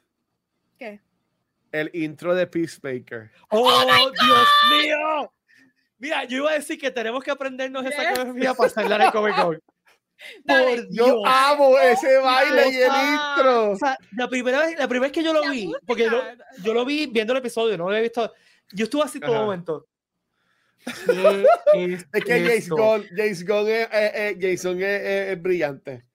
¿Qué? 0.78 1.00
El 1.72 1.90
intro 1.94 2.34
de 2.36 2.48
Peacemaker. 2.48 3.32
¡Oh, 3.50 4.12
Dios 4.12 4.48
mío! 4.72 5.34
Mira, 5.98 6.24
yo 6.26 6.38
iba 6.38 6.52
a 6.52 6.54
decir 6.56 6.80
que 6.80 6.90
tenemos 6.92 7.24
que 7.24 7.32
aprendernos 7.32 7.86
esa 7.86 8.02
Yes. 8.02 8.10
coreografía 8.20 8.54
para 8.56 8.68
hacerla 8.68 8.96
en 8.96 9.02
el 9.04 9.12
Comic 9.12 9.36
Con. 9.36 9.60
Dale. 10.46 10.76
Por 10.84 10.86
Yo 10.92 11.06
Dios. 11.06 11.24
amo 11.26 11.80
ese 11.80 12.18
baile 12.18 12.70
y 12.70 12.76
el 12.76 12.92
intro. 12.92 13.72
O 13.72 13.76
sea, 13.76 13.98
la 14.18 14.28
primera 14.28 14.60
vez, 14.60 14.78
la 14.78 14.88
primera 14.88 15.08
vez 15.08 15.12
que 15.12 15.24
yo 15.24 15.34
lo 15.34 15.42
La 15.42 15.50
vi, 15.52 15.72
porque 15.86 16.04
yo, 16.06 16.12
música. 16.24 16.46
yo 16.64 16.74
lo 16.74 16.86
vi 16.86 17.06
viendo 17.08 17.34
el 17.34 17.40
episodio, 17.40 17.78
no 17.78 17.86
lo 17.86 17.90
había 17.92 18.02
visto. 18.02 18.32
Yo 18.74 18.84
estuve 18.86 19.04
así 19.04 19.20
todo 19.20 19.34
Ajá. 19.36 19.44
momento. 19.44 19.88
¿Qué 21.06 21.46
es, 21.94 22.06
Es 22.14 22.24
que 22.26 22.56
esto? 22.58 22.76
Gunn, 22.76 23.06
Jason 24.40 24.82
es, 24.82 24.92
es- 25.04 25.30
es 25.34 25.42
brillante. 25.42 26.06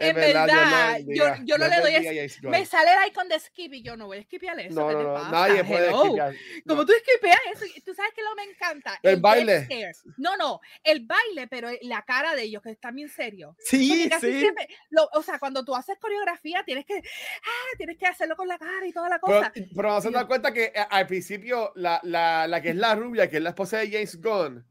En 0.00 0.16
verdad, 0.16 0.46
lo 0.46 1.14
yo- 1.14 1.24
bendiga, 1.24 1.36
yo 1.44 1.58
no 1.58 1.68
Dios 1.68 1.76
le 1.76 1.80
doy 2.00 2.18
es-. 2.18 2.42
Me 2.42 2.64
sale 2.66 2.90
el 2.92 3.08
icon 3.08 3.28
de 3.28 3.38
skip 3.38 3.72
y 3.74 3.82
yo 3.82 3.96
no 3.96 4.06
voy 4.06 4.18
a 4.18 4.22
skipear 4.22 4.58
eso. 4.60 4.80
No, 4.80 4.88
¿qué 4.88 4.94
no, 4.94 5.02
no, 5.02 5.30
nadie 5.30 5.62
puede 5.64 5.90
esquivar. 5.90 6.34
Como 6.66 6.80
No. 6.82 6.86
tú 6.86 6.92
esquipeas 6.92 7.38
eso, 7.54 7.64
tú 7.84 7.94
sabes 7.94 8.12
que 8.14 8.22
lo 8.22 8.34
me 8.34 8.44
encanta. 8.44 8.98
El 9.02 9.16
death 9.16 9.20
baile. 9.20 9.92
No, 10.16 10.36
no, 10.36 10.60
el 10.82 11.06
baile, 11.06 11.46
pero 11.48 11.68
la 11.82 12.02
cara 12.04 12.34
de 12.34 12.42
ellos, 12.42 12.62
que 12.62 12.70
están 12.70 12.94
bien 12.96 13.08
serios. 13.08 13.54
Sí, 13.60 14.08
sí. 14.20 14.40
siempre, 14.40 14.68
lo- 14.90 15.08
o 15.12 15.22
sea, 15.22 15.38
cuando 15.38 15.64
tú 15.64 15.76
haces 15.76 15.98
coreografía, 16.00 16.62
tienes 16.64 16.86
que, 16.86 16.94
ah, 16.96 17.76
tienes 17.76 17.98
que 17.98 18.06
hacerlo 18.06 18.36
con 18.36 18.48
la 18.48 18.58
cara 18.58 18.86
y 18.86 18.92
toda 18.92 19.08
la 19.08 19.18
Pero, 19.20 19.38
cosa. 19.38 19.52
pero 19.54 19.88
vamos 19.88 20.06
a 20.06 20.10
dar 20.10 20.26
cuenta 20.26 20.52
que 20.52 20.72
a- 20.74 20.82
al 20.84 21.06
principio 21.06 21.72
la, 21.76 22.00
la, 22.04 22.46
la 22.48 22.60
que 22.62 22.70
es 22.70 22.76
la 22.76 22.94
rubia, 22.94 23.28
que 23.28 23.36
es 23.36 23.42
la 23.42 23.50
esposa 23.50 23.78
de 23.78 23.90
James 23.90 24.20
Gunn, 24.20 24.64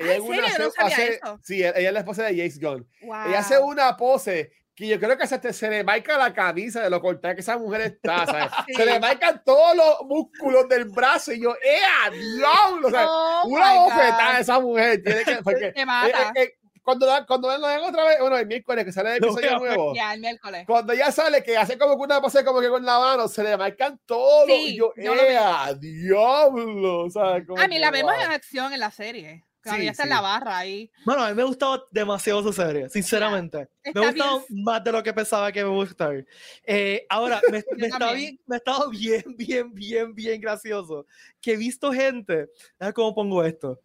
Ah, 0.00 0.02
ella 0.02 0.14
¿en 0.16 0.22
en 0.24 0.28
una 0.28 0.48
serio? 0.50 0.58
Yo 0.58 0.64
no 0.80 0.86
hace- 0.86 1.14
eso. 1.14 1.40
sí, 1.44 1.54
ella 1.62 1.72
es 1.76 1.92
la 1.92 1.98
esposa 2.00 2.24
de 2.24 2.30
James 2.36 2.58
Gunn. 2.60 2.88
Wow. 3.02 3.26
Ella 3.28 3.38
hace 3.38 3.58
una 3.60 3.96
pose 3.96 4.50
que 4.74 4.88
yo 4.88 4.98
creo 4.98 5.16
que 5.16 5.26
se, 5.26 5.52
se 5.52 5.70
le 5.70 5.84
marca 5.84 6.18
la 6.18 6.34
camisa 6.34 6.82
de 6.82 6.90
lo 6.90 7.00
cortada 7.00 7.34
que 7.34 7.42
esa 7.42 7.56
mujer 7.58 7.80
está, 7.82 8.26
¿sabes? 8.26 8.50
Se 8.76 8.84
le 8.84 8.98
marcan 8.98 9.42
todos 9.44 9.76
los 9.76 10.06
músculos 10.06 10.68
del 10.68 10.86
brazo 10.86 11.32
y 11.32 11.40
yo, 11.40 11.54
¡ea, 11.62 12.10
diablo! 12.10 12.88
O 12.88 12.90
sea, 12.90 13.06
Oh 13.08 13.42
una 13.46 13.74
bofetada 13.74 14.40
esa 14.40 14.58
mujer 14.58 15.02
tiene 15.02 15.24
que... 15.24 15.36
Porque, 15.44 15.72
Te 15.72 15.86
mata. 15.86 16.08
eh, 16.08 16.32
eh, 16.34 16.42
eh, 16.42 16.54
cuando, 16.82 17.06
cuando 17.26 17.56
lo 17.56 17.66
ven 17.66 17.80
otra 17.80 18.04
vez, 18.04 18.18
bueno, 18.20 18.36
el 18.36 18.46
miércoles 18.46 18.84
que 18.84 18.92
sale 18.92 19.12
el 19.12 19.16
episodio 19.24 19.48
veo, 19.48 19.58
nuevo, 19.60 19.94
Ya, 19.94 20.12
el 20.12 20.20
miércoles. 20.20 20.64
cuando 20.66 20.92
ella 20.92 21.10
sale, 21.12 21.42
que 21.42 21.56
hace 21.56 21.78
como 21.78 21.96
que 21.96 22.02
una 22.02 22.20
pose 22.20 22.44
como 22.44 22.60
que 22.60 22.68
con 22.68 22.84
la 22.84 22.98
mano, 22.98 23.26
se 23.28 23.42
le 23.42 23.56
marcan 23.56 23.98
todo. 24.04 24.46
Sí, 24.46 24.74
y 24.74 24.76
yo. 24.76 24.92
¡ea, 24.96 25.72
diablo! 25.74 27.08
¿sabes? 27.10 27.46
Como 27.46 27.60
A 27.62 27.68
mí 27.68 27.76
que, 27.76 27.80
la 27.80 27.90
vemos 27.90 28.14
en 28.22 28.30
acción 28.30 28.72
en 28.72 28.80
la 28.80 28.90
serie. 28.90 29.44
Cuando 29.64 29.76
Sí, 29.78 29.82
ella 29.82 29.90
está 29.92 30.02
en 30.02 30.08
sí. 30.10 30.14
la 30.14 30.20
barra 30.20 30.58
ahí. 30.58 30.90
Bueno, 31.06 31.24
a 31.24 31.28
mí 31.30 31.34
me 31.34 31.42
ha 31.42 31.46
gustado 31.46 31.88
demasiado 31.90 32.42
su 32.42 32.52
serie, 32.52 32.88
sinceramente. 32.90 33.66
Está 33.82 33.98
me 34.00 34.06
ha 34.06 34.10
gustado 34.10 34.44
bien. 34.48 34.62
más 34.64 34.84
de 34.84 34.92
lo 34.92 35.02
que 35.02 35.12
pensaba 35.12 35.50
que 35.50 35.64
me 35.64 35.70
iba 35.70 35.74
a 35.82 35.84
gustar. 35.84 36.26
Eh, 36.64 37.06
ahora, 37.08 37.40
me, 37.50 37.64
me 37.76 37.86
está 37.86 38.12
bien, 38.12 38.38
me 38.46 38.56
ha 38.56 38.58
estado 38.58 38.90
bien, 38.90 39.24
bien, 39.36 39.72
bien, 39.74 40.14
bien 40.14 40.40
gracioso. 40.40 41.06
Que 41.40 41.54
he 41.54 41.56
visto 41.56 41.90
gente, 41.92 42.48
a 42.78 42.84
ver 42.86 42.94
cómo 42.94 43.14
pongo 43.14 43.42
esto, 43.42 43.80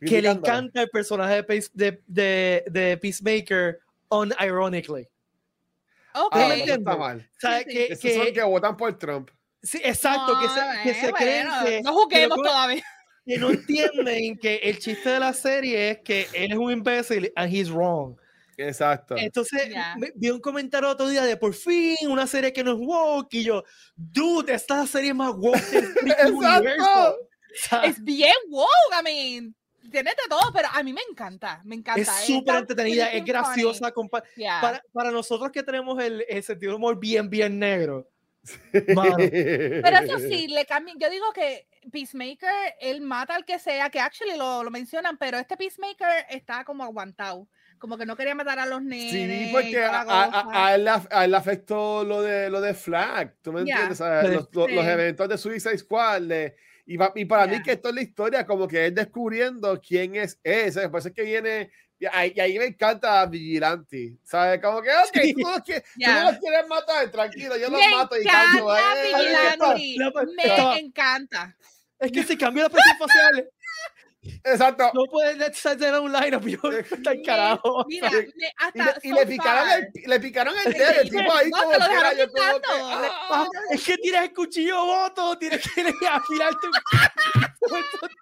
que 0.00 0.22
le 0.22 0.30
encanta 0.30 0.82
el 0.82 0.88
personaje 0.90 1.34
de, 1.34 1.44
Pace- 1.44 1.70
de, 1.74 2.02
de, 2.06 2.64
de 2.70 2.96
Peacemaker 2.98 3.80
unironically. 4.08 5.08
Ok. 6.14 6.30
Ah, 6.32 6.42
entiendes? 6.54 6.78
está 6.78 6.96
mal. 6.96 7.28
O 7.36 7.40
sea, 7.40 7.58
Sí, 7.58 7.64
sí. 7.66 7.70
que, 7.74 7.84
Esos 7.86 7.98
que- 8.02 8.14
son 8.24 8.32
que 8.34 8.42
votan 8.44 8.76
por 8.76 8.96
Trump. 8.98 9.30
sí, 9.62 9.80
exacto, 9.82 10.38
que 10.40 10.48
se, 10.48 10.82
que 10.84 11.00
se 11.00 11.06
Ah, 11.08 11.12
creen 11.12 11.48
bueno, 11.48 11.64
que, 11.66 11.82
No 11.82 11.90
que 11.90 11.96
juguemos 12.04 12.38
lo 12.38 12.44
todavía. 12.44 12.84
Que 13.24 13.38
no 13.38 13.50
entienden 13.50 14.38
que 14.38 14.56
el 14.56 14.78
chiste 14.78 15.08
de 15.10 15.20
la 15.20 15.32
serie 15.32 15.90
es 15.90 15.98
que 16.00 16.28
él 16.32 16.52
es 16.52 16.58
un 16.58 16.70
imbécil 16.70 17.32
and 17.36 17.52
he's 17.52 17.70
wrong. 17.70 18.16
Exacto. 18.56 19.16
Entonces, 19.16 19.68
me- 19.96 20.12
vi 20.14 20.30
un 20.30 20.40
comentario 20.40 20.88
otro 20.88 21.08
día 21.08 21.24
de 21.24 21.36
por 21.36 21.54
fin 21.54 21.96
una 22.08 22.26
serie 22.26 22.52
que 22.52 22.62
no 22.62 22.72
es 22.72 22.78
woke 22.78 23.34
y 23.34 23.44
yo, 23.44 23.64
dude, 23.96 24.52
esta 24.54 24.86
serie 24.86 25.10
es 25.10 25.16
más 25.16 25.32
woke 25.36 25.58
del 25.60 26.32
universo. 26.34 27.16
Es 27.82 28.02
bien 28.02 28.34
wow, 28.48 28.66
I 29.00 29.02
mean. 29.02 29.54
Tiene 29.90 30.10
de 30.10 30.28
todo, 30.28 30.50
pero 30.52 30.68
a 30.72 30.82
mí 30.82 30.92
me 30.94 31.02
encanta. 31.10 31.60
Me 31.64 31.74
encanta. 31.74 32.00
es 32.00 32.08
súper 32.26 32.56
entretenida, 32.56 33.12
es 33.12 33.24
graciosa. 33.24 33.92
Yeah. 34.34 34.60
Para, 34.60 34.82
para 34.92 35.10
nosotros 35.10 35.50
que 35.52 35.62
tenemos 35.62 36.02
el, 36.02 36.24
el 36.26 36.42
sentido 36.42 36.72
de 36.72 36.76
humor 36.76 36.98
bien, 36.98 37.28
bien 37.28 37.58
negro. 37.58 38.08
Mano. 38.94 39.16
Pero 39.18 39.98
eso 39.98 40.18
sí, 40.20 40.48
le 40.48 40.64
cambian. 40.64 40.98
Yo 40.98 41.10
digo 41.10 41.26
que 41.34 41.66
Peacemaker, 41.90 42.50
él 42.80 43.00
mata 43.00 43.34
al 43.34 43.44
que 43.44 43.58
sea, 43.58 43.90
que 43.90 44.00
actually 44.00 44.36
lo, 44.36 44.62
lo 44.64 44.70
mencionan, 44.70 45.16
pero 45.18 45.38
este 45.38 45.56
Peacemaker 45.56 46.26
está 46.30 46.64
como 46.64 46.84
aguantado. 46.84 47.48
Como 47.78 47.98
que 47.98 48.06
no 48.06 48.16
quería 48.16 48.34
matar 48.34 48.58
a 48.58 48.66
los 48.66 48.82
nenes. 48.82 49.10
Sí, 49.10 49.48
porque 49.52 49.84
a, 49.84 50.02
a- 50.02 50.66
a 50.68 50.74
él, 50.74 50.88
a 50.88 51.24
él 51.24 51.34
afectó 51.34 52.04
lo 52.04 52.22
de, 52.22 52.48
lo 52.48 52.60
de 52.60 52.72
Flag, 52.72 53.34
¿tú 53.42 53.52
me 53.52 53.64
Ya. 53.64 53.72
entiendes? 53.74 54.00
O 54.00 54.04
sea, 54.04 54.22
Sí. 54.22 54.28
los, 54.28 54.48
los- 54.52 54.70
los 54.70 54.84
Sí. 54.84 54.90
eventos 54.90 55.28
de 55.28 55.38
Suicide 55.38 55.78
Squad. 55.78 56.22
de- 56.22 56.56
y, 56.86 56.96
pa- 56.98 57.12
y 57.14 57.24
para 57.24 57.46
mí 57.46 57.56
Ya. 57.56 57.62
que 57.62 57.72
esto 57.72 57.88
es 57.88 57.94
la 57.94 58.02
historia, 58.02 58.46
como 58.46 58.68
que 58.68 58.86
es 58.86 58.94
descubriendo 58.94 59.80
quién 59.86 60.14
es 60.16 60.38
ese. 60.42 60.88
Por 60.88 61.00
eso 61.00 61.08
es 61.08 61.14
que 61.14 61.22
viene... 61.22 61.70
Y 61.96 62.06
ahí, 62.12 62.32
y 62.34 62.40
ahí 62.40 62.58
me 62.58 62.64
encanta 62.66 63.24
Vigilante, 63.26 64.16
¿sabes? 64.24 64.60
Como 64.60 64.82
que, 64.82 64.90
ok, 64.90 65.20
Sí. 65.22 65.32
tú, 65.32 65.40
no 65.42 65.50
los 65.52 65.60
quieres, 65.62 65.84
tú 65.94 66.00
Ya. 66.00 66.24
no 66.24 66.30
los 66.32 66.40
quieres 66.40 66.66
matar, 66.68 67.08
tranquilo, 67.10 67.56
yo 67.56 67.70
los 67.70 67.80
Me 67.80 67.88
mato 67.96 68.16
y 68.18 68.22
encanta 68.22 68.46
canto. 68.50 68.76
eh, 68.76 68.80
Vigilante. 69.04 69.96
la- 69.96 70.72
Me 70.74 70.78
encanta. 70.80 71.56
Es 72.04 72.12
que 72.12 72.22
se 72.22 72.36
cambió 72.36 72.62
la 72.64 72.68
presión 72.68 72.96
facial. 72.98 73.48
Exacto. 74.44 74.90
No 74.94 75.04
puedes 75.10 75.60
tener 75.62 76.00
un 76.00 76.12
line-up. 76.12 76.46
Yo, 76.46 76.70
está 76.70 77.12
carajo. 77.24 77.84
Mira, 77.88 78.10
Y, 78.12 78.44
hasta 78.56 78.98
le, 79.02 79.08
y 79.08 79.12
le 79.12 79.26
picaron 79.26 79.68
el, 79.70 79.88
le 80.06 80.20
picaron 80.20 80.54
el 80.66 80.72
dedo, 80.72 81.00
el 81.00 81.10
tipo 81.10 81.32
ahí 81.32 81.50
No, 81.50 81.58
como 81.58 81.72
lo 81.72 81.78
que 81.78 81.84
dejaron 81.84 82.12
era, 82.12 82.24
yo 82.26 82.32
como 82.32 82.60
que, 82.60 83.08
ah. 83.30 83.48
Es 83.70 83.84
que 83.84 83.98
tienes 83.98 84.22
el 84.22 84.34
cuchillo 84.34 84.84
voto, 84.84 85.38
tienes 85.38 85.62
que 85.74 86.06
afilarte. 86.06 86.66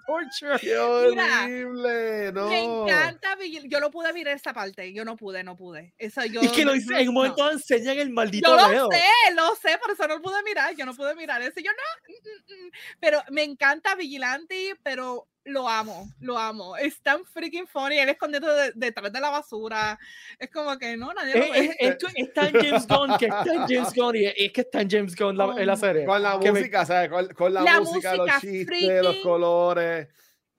torture. 0.06 0.58
¡Qué 0.60 0.66
Mira, 1.10 1.42
horrible! 1.44 2.32
No. 2.32 2.48
Me 2.48 2.60
encanta, 2.62 3.36
Vigil- 3.36 3.68
yo 3.68 3.80
no 3.80 3.90
pude 3.90 4.12
mirar 4.12 4.34
esa 4.34 4.52
parte, 4.52 4.92
yo 4.92 5.04
no 5.04 5.16
pude, 5.16 5.42
no 5.44 5.56
pude. 5.56 5.94
Eso 5.98 6.24
yo. 6.24 6.42
Y 6.42 6.48
que 6.48 6.64
lo 6.64 6.72
no- 6.72 6.76
hice, 6.76 6.94
en 7.00 7.08
un 7.08 7.14
no. 7.14 7.20
momento 7.20 7.50
enseñan 7.50 7.98
el 7.98 8.10
maldito 8.10 8.48
Yo 8.56 8.68
dedo. 8.68 8.88
lo 8.88 8.96
sé, 8.96 9.34
lo 9.34 9.56
sé, 9.56 9.78
por 9.78 9.90
eso 9.92 10.06
no 10.08 10.20
pude 10.20 10.42
mirar, 10.42 10.74
yo 10.76 10.86
no 10.86 10.94
pude 10.94 11.14
mirar 11.14 11.42
eso, 11.42 11.60
yo 11.60 11.70
no, 11.72 12.14
mm, 12.14 12.62
mm, 12.62 12.66
mm. 12.66 12.70
pero 13.00 13.22
me 13.30 13.42
encanta 13.42 13.94
Vigilante, 13.94 14.76
pero 14.82 15.26
lo 15.44 15.68
amo, 15.68 16.08
lo 16.20 16.38
amo, 16.38 16.76
es 16.76 17.00
tan 17.02 17.24
freaking 17.24 17.66
funny, 17.66 17.98
él 17.98 18.08
escondido 18.10 18.54
de- 18.54 18.72
detrás 18.76 19.12
de 19.12 19.20
la 19.20 19.30
basura, 19.30 19.98
es 20.38 20.48
como 20.50 20.78
que 20.78 20.96
no, 20.96 21.12
nadie 21.12 21.34
lo 21.34 21.44
Es, 21.44 21.50
ve. 21.50 21.76
es, 21.80 21.96
es 21.96 21.96
está 22.16 22.48
en 22.48 22.54
James 22.54 22.86
Gunn, 22.86 23.18
que 23.18 23.26
está 23.26 23.52
en 23.52 23.66
James 23.66 23.92
Gunn, 23.94 24.16
y 24.16 24.24
es 24.26 24.52
que 24.52 24.60
está 24.60 24.80
en 24.82 24.90
James 24.90 25.16
Gunn 25.16 25.36
la, 25.36 25.54
en 25.58 25.66
la 25.66 25.76
serie. 25.76 26.04
Con 26.04 26.22
la 26.22 26.38
Que 26.38 26.52
me- 26.52 26.60
música, 26.60 26.86
¿sabes? 26.86 27.10
Con, 27.10 27.26
con 27.34 27.52
la, 27.54 27.62
La 27.62 27.80
música, 27.80 28.14
música 28.14 28.16
los 28.16 28.40
chistes, 28.40 29.02
los 29.02 29.16
freaking- 29.16 29.22
colores. 29.22 30.08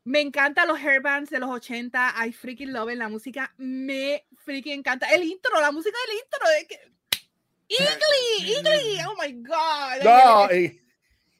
Me 0.05 0.19
encanta 0.19 0.65
los 0.65 0.77
hairbands 0.79 1.29
de 1.29 1.39
los 1.39 1.49
80, 1.49 2.13
I 2.25 2.33
freaking 2.33 2.73
love 2.73 2.91
it, 2.91 2.97
la 2.97 3.07
música 3.07 3.53
me 3.55 4.25
freaking 4.43 4.79
encanta, 4.79 5.07
el 5.13 5.23
intro, 5.23 5.61
la 5.61 5.71
música 5.71 5.95
del 6.07 6.17
intro, 6.17 6.49
es 6.59 6.67
que... 6.67 6.93
Eagly, 7.69 8.53
Eagly, 8.53 8.99
oh 9.07 9.15
my 9.19 9.31
god. 9.41 10.03
No, 10.03 10.53
y, 10.53 10.81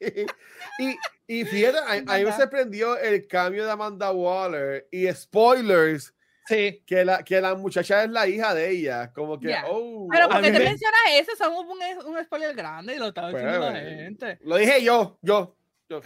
y, 0.00 0.82
y 0.82 0.96
fíjate, 1.26 1.78
a, 1.78 1.92
a 2.14 2.18
mí 2.18 2.24
me 2.24 2.32
sorprendió 2.32 2.96
el 2.98 3.26
cambio 3.26 3.64
de 3.64 3.70
Amanda 3.72 4.12
Waller 4.12 4.86
y 4.90 5.10
spoilers, 5.12 6.12
Sí, 6.46 6.82
que 6.86 7.06
la, 7.06 7.22
que 7.24 7.40
la 7.40 7.54
muchacha 7.54 8.04
es 8.04 8.10
la 8.10 8.26
hija 8.28 8.52
de 8.54 8.68
ella. 8.68 9.10
Como 9.14 9.40
que, 9.40 9.48
Ya. 9.48 9.64
oh, 9.66 10.06
Pero 10.10 10.28
¿por 10.28 10.36
A 10.36 10.40
qué 10.42 10.48
mí 10.50 10.52
te 10.52 10.58
me- 10.62 10.68
mencionas 10.70 11.00
eso? 11.14 11.32
Son 11.36 11.54
un, 11.54 12.06
un 12.06 12.22
spoiler 12.22 12.54
grande 12.54 12.94
y 12.94 12.98
lo 12.98 13.06
estaba 13.08 13.30
diciendo 13.30 13.60
la 13.60 13.70
Pues, 13.70 13.82
gente. 13.82 14.38
Lo 14.42 14.56
dije 14.58 14.82
yo, 14.82 15.18
yo. 15.22 15.56
yo. 15.88 16.02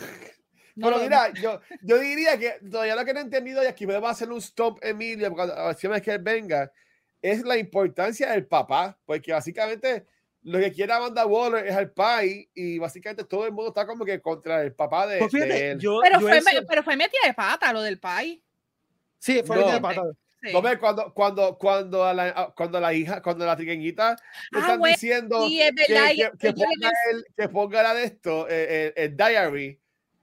No 0.76 0.90
Pero 0.90 1.00
mira, 1.02 1.32
yo, 1.32 1.60
yo 1.82 1.98
diría 1.98 2.38
que 2.38 2.50
todavía 2.70 2.94
lo 2.94 3.04
que 3.04 3.14
no 3.14 3.18
he 3.18 3.22
entendido 3.24 3.64
y 3.64 3.66
aquí 3.66 3.84
me 3.84 3.98
va 3.98 4.10
a 4.10 4.12
hacer 4.12 4.30
un 4.30 4.38
stop, 4.38 4.78
Emilia, 4.80 5.28
cuando 5.28 5.54
a 5.56 5.66
ver 5.66 5.74
si 5.76 5.88
es 5.88 6.02
que 6.02 6.12
él 6.12 6.22
venga, 6.22 6.70
es 7.20 7.42
la 7.42 7.56
importancia 7.58 8.30
del 8.30 8.46
papá, 8.46 8.96
porque 9.04 9.32
básicamente 9.32 10.06
lo 10.50 10.58
que 10.58 10.72
quiere 10.72 10.92
Amanda 10.92 11.26
Waller 11.26 11.66
es 11.66 11.76
el 11.76 11.90
pai 11.90 12.48
y 12.54 12.78
básicamente 12.78 13.24
todo 13.24 13.46
el 13.46 13.52
mundo 13.52 13.68
está 13.68 13.86
como 13.86 14.04
que 14.04 14.20
contra 14.20 14.62
el 14.62 14.72
papá 14.74 15.06
de, 15.06 15.18
pues 15.18 15.32
de 15.32 15.40
fíjate, 15.42 15.70
él. 15.72 15.78
yo, 15.78 16.00
Pero 16.02 16.20
yo 16.20 16.28
fue, 16.28 16.38
eso- 16.38 16.66
pero 16.68 16.82
fue 16.82 16.96
metida 16.96 17.20
de 17.26 17.34
pata 17.34 17.72
lo 17.72 17.82
del 17.82 17.98
pai. 17.98 18.42
sí, 19.18 19.42
fue 19.44 19.56
No. 19.56 19.70
de 19.70 19.80
pata. 19.80 20.02
Sí. 20.40 20.52
No 20.52 20.62
cuando, 20.78 21.12
cuando, 21.14 21.58
cuando, 21.58 22.04
a 22.04 22.14
la, 22.14 22.28
a- 22.28 22.54
cuando 22.54 22.78
la 22.78 22.94
hija, 22.94 23.20
cuando 23.20 23.44
la 23.44 23.56
trigueñita 23.56 24.16
le 24.52 24.58
Ah, 24.58 24.60
están 24.62 24.78
bueno, 24.78 24.94
diciendo 24.94 25.46
sí, 25.48 25.60
es 25.60 25.72
que, 25.72 25.92
verdad, 25.92 26.08
que, 26.10 26.38
que 26.38 26.46
le 26.46 26.52
ponga 26.54 26.92
el, 27.10 27.24
que 27.36 27.48
ponga 27.48 27.82
la 27.82 27.94
de 27.94 28.04
esto, 28.04 28.46
eh, 28.48 28.92
el, 28.96 29.02
el 29.04 29.16
diary, 29.16 29.80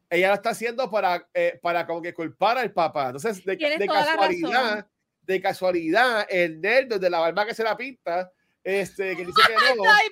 ella 0.10 0.30
lo 0.30 0.34
está 0.36 0.52
haciendo 0.52 0.90
para, 0.90 1.28
eh, 1.34 1.60
para 1.62 1.86
como 1.86 2.02
que 2.02 2.14
culpar 2.14 2.58
al 2.58 2.72
papá. 2.72 3.08
Entonces, 3.08 3.44
de, 3.44 3.58
de 3.58 3.88
casualidad, 3.88 4.88
de 5.22 5.42
casualidad, 5.42 6.26
el 6.30 6.62
nerd 6.62 6.98
de 6.98 7.10
la 7.10 7.20
barba 7.20 7.46
que 7.46 7.54
se 7.54 7.64
la 7.64 7.76
pinta, 7.76 8.32
este, 8.66 9.16
que 9.16 9.26
dice 9.26 9.42
que 9.48 9.54
no, 9.78 9.84
él, 9.86 10.12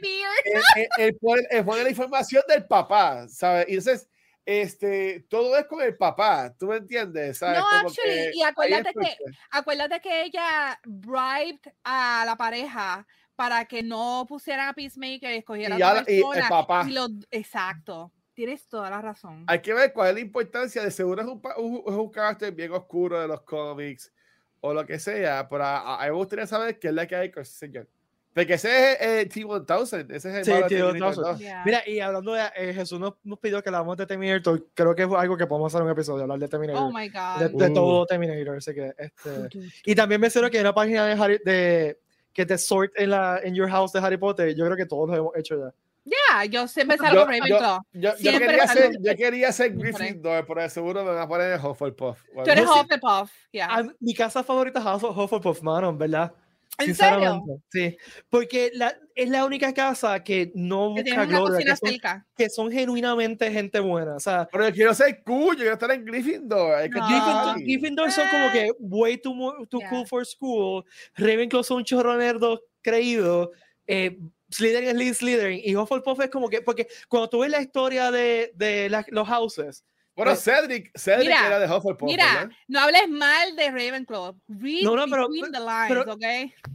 él- 0.76 0.88
él 0.98 1.18
pone, 1.20 1.42
él 1.50 1.66
pone 1.66 1.84
la 1.84 1.90
información 1.90 2.44
del 2.48 2.66
papá, 2.66 3.28
¿sabes? 3.28 3.66
Y 3.68 3.74
entonces, 3.76 4.08
este, 4.46 5.26
todo 5.30 5.58
es 5.58 5.66
con 5.66 5.82
el 5.82 5.98
papá, 5.98 6.54
¿tú 6.58 6.68
me 6.68 6.78
entiendes? 6.78 7.40
¿Sabes? 7.40 7.60
No, 7.60 7.66
Como 7.66 7.90
actually, 7.90 8.12
que 8.14 8.32
y 8.36 8.44
acuérdate 8.44 8.92
que-. 8.94 9.18
Acuérdate 9.52 10.00
que 10.02 10.24
ella 10.24 10.80
bribed 10.86 11.60
a 11.84 12.24
la 12.26 12.36
pareja 12.36 13.08
para 13.36 13.66
que 13.66 13.82
no 13.82 14.26
pusieran 14.30 14.70
a 14.70 14.74
Peacemaker 14.74 15.34
y 15.34 15.38
escogieran 15.38 15.80
Y 15.80 15.82
a 15.82 15.86
ya 15.86 15.94
la- 16.02 16.12
y 16.12 16.18
el 16.18 16.48
papá. 16.48 16.86
y 16.88 16.92
lo- 16.94 17.08
exacto. 17.32 18.12
Tienes 18.36 18.68
toda 18.68 18.90
la 18.90 19.00
razón. 19.02 19.44
Hay 19.48 19.62
que 19.62 19.74
ver 19.76 19.94
cuál 19.94 20.10
es 20.10 20.14
la 20.16 20.20
importancia. 20.22 20.84
De 20.84 20.90
seguro 20.92 21.22
es 21.22 21.28
un, 21.28 21.42
un, 21.58 21.94
un 22.00 22.10
carácter 22.12 22.52
bien 22.52 22.72
oscuro 22.72 23.20
de 23.22 23.28
los 23.28 23.42
cómics 23.44 24.12
o 24.60 24.74
lo 24.74 24.86
que 24.88 24.98
sea. 25.00 25.48
Pero 25.48 25.64
a, 25.64 25.96
a 26.02 26.06
mí 26.06 26.10
me 26.12 26.18
gustaría 26.18 26.48
saber 26.48 26.80
qué 26.80 26.88
es 26.88 26.94
la 26.96 27.06
que 27.08 27.16
hay 27.16 27.32
con 27.32 27.44
ese 27.44 27.54
señor. 27.54 27.88
Porque 28.34 28.54
ese 28.56 28.94
es 28.94 29.02
el 29.02 29.30
T-1000. 29.30 30.12
Ese 30.12 30.30
es 30.30 30.36
el 30.36 30.46
Sí, 30.46 30.52
malo 30.52 30.64
de 30.64 30.70
T-1000. 30.76 30.86
Terminator 30.88 31.24
2. 31.26 31.40
Yeah. 31.40 31.64
Mira, 31.66 31.82
y 31.88 32.00
hablando 32.00 32.34
de 32.34 32.44
eh, 32.56 32.74
Jesús 32.74 33.00
nos, 33.00 33.14
nos 33.24 33.38
pidió 33.40 33.62
que 33.62 33.70
hablamos 33.70 33.96
de 33.98 34.06
Terminator, 34.08 34.66
creo 34.74 34.96
que 34.96 35.04
es 35.04 35.10
algo 35.16 35.38
que 35.38 35.46
podemos 35.46 35.74
hacer 35.74 35.86
un 35.86 35.92
episodio, 35.92 36.24
hablar 36.24 36.40
de 36.40 36.48
Terminator. 36.48 36.82
oh 36.84 36.92
my 36.92 37.10
de, 37.10 37.50
God. 37.50 37.60
de 37.60 37.68
Uh. 37.70 37.74
todo 37.74 38.06
Terminator, 38.08 38.58
así 38.58 38.74
que 38.74 38.94
este... 38.98 39.50
Y 39.86 39.94
también 39.94 40.20
menciono 40.20 40.50
que 40.50 40.58
hay 40.58 40.62
una 40.62 40.74
página 40.74 41.06
de, 41.06 41.14
Harry, 41.14 41.40
de 41.46 42.00
que 42.34 42.46
te 42.46 42.58
sort 42.58 42.92
en 42.96 43.12
la 43.12 43.40
en 43.44 43.54
your 43.54 43.70
house 43.70 43.92
de 43.94 44.00
Harry 44.00 44.18
Potter. 44.18 44.56
Yo 44.56 44.66
creo 44.66 44.76
que 44.76 44.88
todos 44.88 45.08
lo 45.10 45.16
hemos 45.16 45.36
hecho 45.38 45.56
ya. 45.60 45.72
Yeah, 46.06 46.46
yo 46.46 46.68
siempre 46.68 46.98
salgo 46.98 47.22
Yo- 47.22 47.26
Ravenclaw. 47.28 47.80
Yo, 47.94 48.00
yo 48.02 48.12
Siempre 48.18 48.48
quería 48.48 48.64
salgo- 48.66 48.74
ser, 48.74 48.92
yo 49.00 49.16
quería 49.16 49.52
ser. 49.54 49.74
Gryffindor, 49.74 50.46
pero 50.46 50.62
de 50.62 50.70
seguro 50.70 51.04
me 51.06 51.12
van 51.12 51.20
a 51.22 51.28
poner 51.28 51.58
Hufflepuff. 51.64 52.20
Tú 52.44 52.50
eres. 52.50 52.66
Hufflepuff. 52.68 53.32
Yeah. 53.52 53.68
A- 53.74 53.84
mi 54.02 54.14
casa 54.14 54.44
favorita 54.44 54.80
es 54.80 54.86
Huff- 54.86 55.16
Hufflepuff, 55.16 55.62
mano, 55.62 55.96
¿verdad? 55.96 56.34
¿En 56.80 56.96
serio? 56.96 57.44
Sí, 57.70 57.96
porque 58.30 58.72
la, 58.74 58.96
es 59.16 59.30
la 59.30 59.46
única 59.46 59.74
casa 59.74 60.24
que 60.24 60.52
no 60.56 60.90
busca 60.92 61.26
gloria, 61.26 61.66
que 61.66 61.76
son, 61.76 62.24
que 62.36 62.50
son 62.50 62.72
genuinamente 62.72 63.52
gente 63.52 63.80
buena. 63.80 64.16
O 64.16 64.20
sea, 64.20 64.48
Pero 64.52 64.68
yo 64.70 64.74
quiero 64.74 64.94
ser 64.94 65.24
cool, 65.24 65.56
yo 65.56 65.60
quiero 65.62 65.74
estar 65.74 65.92
en 65.92 66.04
Gryffindor. 66.04 66.82
Que 66.84 66.90
No. 66.90 67.08
Gryffindor. 67.08 67.60
Gryffindor 67.62 68.12
son 68.12 68.28
como 68.30 68.52
que 68.52 68.72
way 68.80 69.18
too, 69.18 69.68
too 69.70 69.80
Yeah. 69.80 69.90
cool 69.90 70.08
for 70.08 70.26
school. 70.26 70.84
Ravenclaw 71.16 71.64
son 71.64 71.78
un 71.78 71.84
chorro 71.84 72.18
nerdo 72.18 72.60
creído. 72.82 73.52
Eh, 73.88 74.18
Slytherin 74.50 75.00
es 75.00 75.18
Slytherin. 75.18 75.62
Y 75.64 75.76
Hufflepuff 75.76 76.20
es 76.22 76.30
como 76.30 76.50
que, 76.50 76.62
porque 76.62 76.88
cuando 77.08 77.30
tú 77.30 77.40
ves 77.40 77.52
la 77.52 77.62
historia 77.62 78.12
de, 78.12 78.52
de 78.56 78.90
la- 78.90 79.06
los 79.10 79.28
houses, 79.28 79.84
Bueno, 80.16 80.32
Pues- 80.32 80.44
Cedric, 80.44 80.92
Cedric 80.98 81.28
Mira, 81.28 81.48
era 81.48 81.60
de 81.60 81.66
Hufflepuff. 81.66 82.04
Mira, 82.08 82.26
¿verdad? 82.36 82.52
no 82.68 82.80
hables 82.80 83.10
mal 83.10 83.56
de 83.56 83.72
Ravenclaw. 83.72 84.36
Read 84.48 84.84
No, 84.84 84.96
no, 84.96 85.06
pero- 85.08 85.28
between 85.30 85.52
the 85.52 85.60
lines, 85.60 85.88
pero- 85.90 86.14
¿ok? 86.14 86.24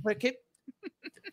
porque 0.03 0.41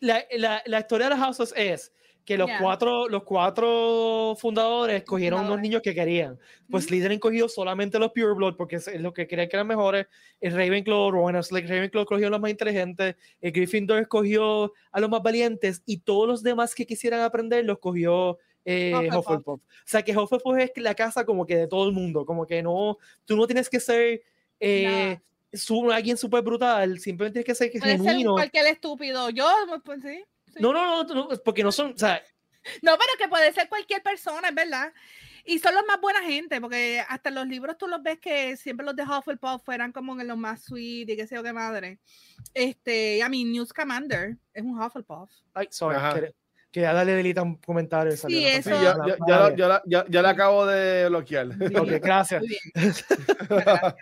la, 0.01 0.23
la, 0.37 0.61
la 0.65 0.79
historia 0.79 1.05
de 1.09 1.15
los 1.15 1.19
houses 1.19 1.53
es 1.55 1.91
que 2.25 2.37
los 2.39 2.47
Yeah. 2.47 2.57
cuatro 2.59 3.07
los 3.07 3.23
cuatro 3.23 4.35
fundadores 4.39 5.03
cogieron 5.03 5.39
unos 5.41 5.47
Fundadores. 5.49 5.61
niños 5.69 5.81
que 5.83 5.93
querían. 5.93 6.39
Pues 6.69 6.83
Ujú. 6.85 6.89
Slytherin 6.89 7.19
cogió 7.19 7.47
solamente 7.47 7.99
los 7.99 8.11
Pureblood 8.11 8.55
porque 8.55 8.77
es 8.77 8.99
lo 8.99 9.13
que 9.13 9.27
creían 9.27 9.47
que 9.47 9.55
eran 9.55 9.67
mejores. 9.67 10.07
El 10.41 10.53
Ravenclaw, 10.53 11.11
bueno, 11.11 11.39
Slytherin- 11.39 11.67
Ravenclaw 11.69 12.05
cogió 12.05 12.27
a 12.27 12.29
los 12.31 12.39
más 12.39 12.49
inteligentes. 12.51 13.15
El 13.41 13.51
Gryffindor 13.51 13.99
escogió 14.01 14.73
a 14.91 14.99
los 14.99 15.09
más 15.09 15.21
valientes 15.21 15.83
y 15.85 15.99
todos 15.99 16.27
los 16.27 16.41
demás 16.43 16.73
que 16.73 16.85
quisieran 16.87 17.21
aprender 17.21 17.63
los 17.63 17.77
cogió 17.77 18.39
eh, 18.65 18.91
Hufflepuff. 18.95 19.17
Hufflepuff. 19.27 19.61
O 19.61 19.83
sea 19.85 20.01
que 20.03 20.17
Hufflepuff 20.17 20.57
es 20.57 20.71
la 20.77 20.95
casa 20.95 21.23
como 21.25 21.45
que 21.45 21.55
de 21.55 21.67
todo 21.67 21.87
el 21.87 21.93
mundo, 21.93 22.25
como 22.25 22.45
que 22.45 22.61
no, 22.63 22.97
tú 23.23 23.35
no 23.37 23.45
tienes 23.47 23.69
que 23.69 23.79
ser 23.79 24.21
eh, 24.59 25.19
su- 25.53 25.91
alguien 25.91 26.17
súper 26.17 26.41
brutal, 26.43 26.99
simplemente 26.99 27.43
tienes 27.43 27.45
que 27.71 27.79
ser 27.79 27.79
Puede 27.79 27.97
ser 27.99 28.25
cualquier 28.25 28.67
estúpido. 28.67 29.29
Yo, 29.29 29.47
pues 29.83 30.01
sí. 30.01 30.23
sí. 30.47 30.59
No, 30.59 30.73
no, 30.73 31.03
no, 31.03 31.13
no, 31.13 31.29
porque 31.43 31.63
no 31.63 31.71
son, 31.71 31.93
o 31.93 31.97
sea, 31.97 32.21
No, 32.81 32.93
pero 32.97 33.09
que 33.19 33.27
puede 33.27 33.53
ser 33.53 33.69
cualquier 33.69 34.01
persona, 34.01 34.49
es 34.49 34.55
verdad. 34.55 34.91
Y 35.47 35.59
son 35.59 35.75
los 35.75 35.83
más 35.85 36.01
buena 36.01 36.23
gente, 36.23 36.59
porque 36.59 37.03
hasta 37.07 37.29
los 37.29 37.45
libros 37.45 37.77
tú 37.77 37.87
los 37.87 38.01
ves 38.01 38.17
que 38.19 38.57
siempre 38.57 38.83
los 38.83 38.95
de 38.95 39.03
Hufflepuff 39.03 39.63
fueran 39.63 39.91
como 39.91 40.19
en 40.19 40.27
los 40.27 40.37
más 40.37 40.63
sweet 40.63 41.07
y 41.07 41.15
qué 41.15 41.27
sé 41.27 41.35
yo 41.35 41.43
qué 41.43 41.53
madre. 41.53 41.99
Este, 42.55 43.21
a 43.21 43.29
mí, 43.29 43.43
News 43.43 43.71
Commander 43.71 44.37
es 44.53 44.63
un 44.63 44.81
Hufflepuff. 44.81 45.29
ay, 45.53 45.67
sorry. 45.69 46.33
Que, 46.75 46.81
ya 46.81 46.93
dale 46.93 47.13
delita 47.13 47.41
un 47.41 47.55
comentario. 47.55 48.13
y 48.13 48.17
salió 48.17 48.37
Sí, 48.37 48.43
una 48.45 48.53
Sí, 48.53 48.59
eso- 48.59 48.69
ya, 48.83 48.95
ya, 49.07 49.15
ya, 49.27 49.39
la- 49.39 49.55
ya 49.55 49.67
la- 49.69 49.83
ya- 49.85 50.05
ya 50.09 50.21
la 50.21 50.29
acabo 50.31 50.65
de 50.65 51.07
bloquear. 51.07 51.47
Ok, 51.47 51.89
gracias. 52.01 52.41
Muy 52.41 52.49
bien. 52.49 52.61
Gracias. 52.73 53.05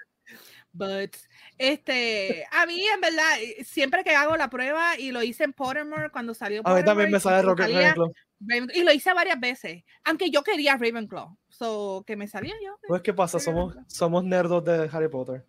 But, 0.75 1.15
este, 1.59 2.47
a 2.51 2.65
mí 2.65 2.83
en 2.87 2.99
verdad, 2.99 3.39
eh, 3.39 3.63
siempre 3.63 4.03
que 4.03 4.15
hago 4.15 4.35
la 4.37 4.49
prueba 4.49 4.97
y 4.97 5.11
lo 5.11 5.21
hice 5.21 5.43
en 5.43 5.53
Pottermore 5.53 6.09
cuando 6.09 6.33
salió 6.33 6.61
A 6.65 6.73
mí 6.73 6.83
también 6.83 7.11
Pottermore 7.11 7.11
me 7.11 7.19
sale 7.19 7.41
Rocket 7.43 7.65
salía 7.65 7.79
Ravenclaw. 7.93 8.11
Ravenclaw, 8.39 8.77
y 8.79 8.83
lo 8.83 8.91
hice 8.91 9.13
varias 9.13 9.39
veces, 9.39 9.83
aunque 10.03 10.31
yo 10.31 10.41
quería 10.41 10.75
Ravenclaw, 10.75 11.37
so 11.49 12.03
que 12.07 12.15
me 12.15 12.27
salía 12.27 12.55
yo. 12.65 12.75
Pues, 12.87 13.03
¿qué 13.03 13.13
pasa? 13.13 13.37
Somos, 13.39 13.75
somos 13.87 14.23
nerdos 14.23 14.63
de 14.65 14.89
Harry 14.91 15.09
Potter. 15.09 15.45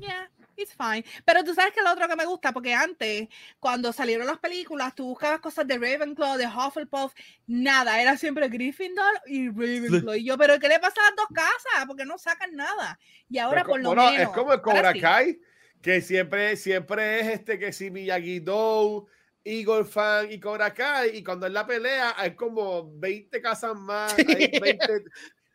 Yeah, 0.00 0.30
it's 0.62 0.74
fine. 0.74 1.04
Pero 1.24 1.44
tú 1.44 1.54
sabes 1.54 1.72
que 1.72 1.82
lo 1.82 1.92
otro 1.92 2.08
que 2.08 2.16
me 2.16 2.24
gusta, 2.24 2.52
porque 2.52 2.74
antes, 2.74 3.28
cuando 3.60 3.92
salieron 3.92 4.26
las 4.26 4.38
películas, 4.38 4.94
tú 4.94 5.06
buscabas 5.06 5.40
cosas 5.40 5.66
de 5.66 5.76
Ravenclaw, 5.78 6.36
de 6.38 6.46
Hufflepuff, 6.46 7.12
nada, 7.46 8.00
era 8.00 8.16
siempre 8.16 8.48
Gryffindor 8.48 9.12
y 9.26 9.48
Ravenclaw. 9.48 10.14
Y 10.14 10.24
yo, 10.24 10.38
¿pero 10.38 10.58
qué 10.58 10.68
le 10.68 10.78
pasa 10.78 11.00
a 11.00 11.10
las 11.10 11.16
dos 11.16 11.26
casas? 11.34 11.86
Porque 11.86 12.04
no 12.04 12.18
sacan 12.18 12.54
nada. 12.54 12.98
Y 13.28 13.38
ahora 13.38 13.62
Pero 13.62 13.70
por 13.70 13.80
lo 13.80 13.88
bueno, 13.90 14.10
menos. 14.10 14.20
es 14.22 14.28
como 14.28 14.52
el 14.52 14.60
Cobra 14.60 14.92
sí. 14.92 15.00
Kai, 15.00 15.40
que 15.80 16.00
siempre, 16.00 16.56
siempre 16.56 17.20
es 17.20 17.26
este 17.28 17.58
que 17.58 17.72
si 17.72 17.90
Miyagi-Do, 17.90 19.06
Eagle 19.44 19.84
Fan 19.84 20.30
y 20.30 20.38
Cobra 20.38 20.72
Kai, 20.72 21.16
y 21.16 21.24
cuando 21.24 21.46
es 21.46 21.52
la 21.52 21.66
pelea 21.66 22.14
hay 22.16 22.34
como 22.36 22.90
20 22.98 23.40
casas 23.42 23.74
más, 23.74 24.16
hay 24.16 24.24
20 24.60 25.04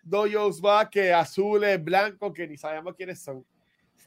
dojos 0.03 0.61
más 0.61 0.89
que 0.89 1.13
azules, 1.13 1.83
blancos, 1.83 2.33
que 2.33 2.47
ni 2.47 2.57
sabemos 2.57 2.95
quiénes 2.95 3.21
son. 3.21 3.45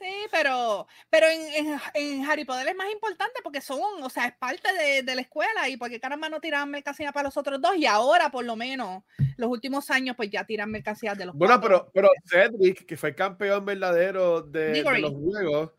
Sí, 0.01 0.27
pero, 0.31 0.87
pero 1.11 1.27
en, 1.27 1.41
en, 1.67 1.79
en 1.93 2.25
Harry 2.25 2.43
Potter 2.43 2.67
es 2.67 2.75
más 2.75 2.91
importante 2.91 3.39
porque 3.43 3.61
son, 3.61 4.01
o 4.01 4.09
sea, 4.09 4.25
es 4.25 4.33
parte 4.33 4.73
de, 4.73 5.03
de 5.03 5.13
la 5.15 5.21
escuela 5.21 5.69
y 5.69 5.77
porque 5.77 5.99
caramba 5.99 6.27
no 6.27 6.41
tiraban 6.41 6.71
mercancía 6.71 7.11
para 7.11 7.27
los 7.27 7.37
otros 7.37 7.61
dos 7.61 7.75
y 7.75 7.85
ahora 7.85 8.31
por 8.31 8.43
lo 8.43 8.55
menos 8.55 9.03
los 9.37 9.47
últimos 9.51 9.91
años 9.91 10.15
pues 10.15 10.31
ya 10.31 10.43
tiran 10.43 10.71
mercancías 10.71 11.15
de 11.15 11.27
los 11.27 11.35
Bueno, 11.35 11.59
cuatro. 11.59 11.91
pero, 11.93 12.09
pero 12.09 12.49
Cedric, 12.49 12.87
que 12.87 12.97
fue 12.97 13.09
el 13.09 13.15
campeón 13.15 13.63
verdadero 13.63 14.41
de, 14.41 14.81
los 14.81 15.11
juegos, 15.11 15.71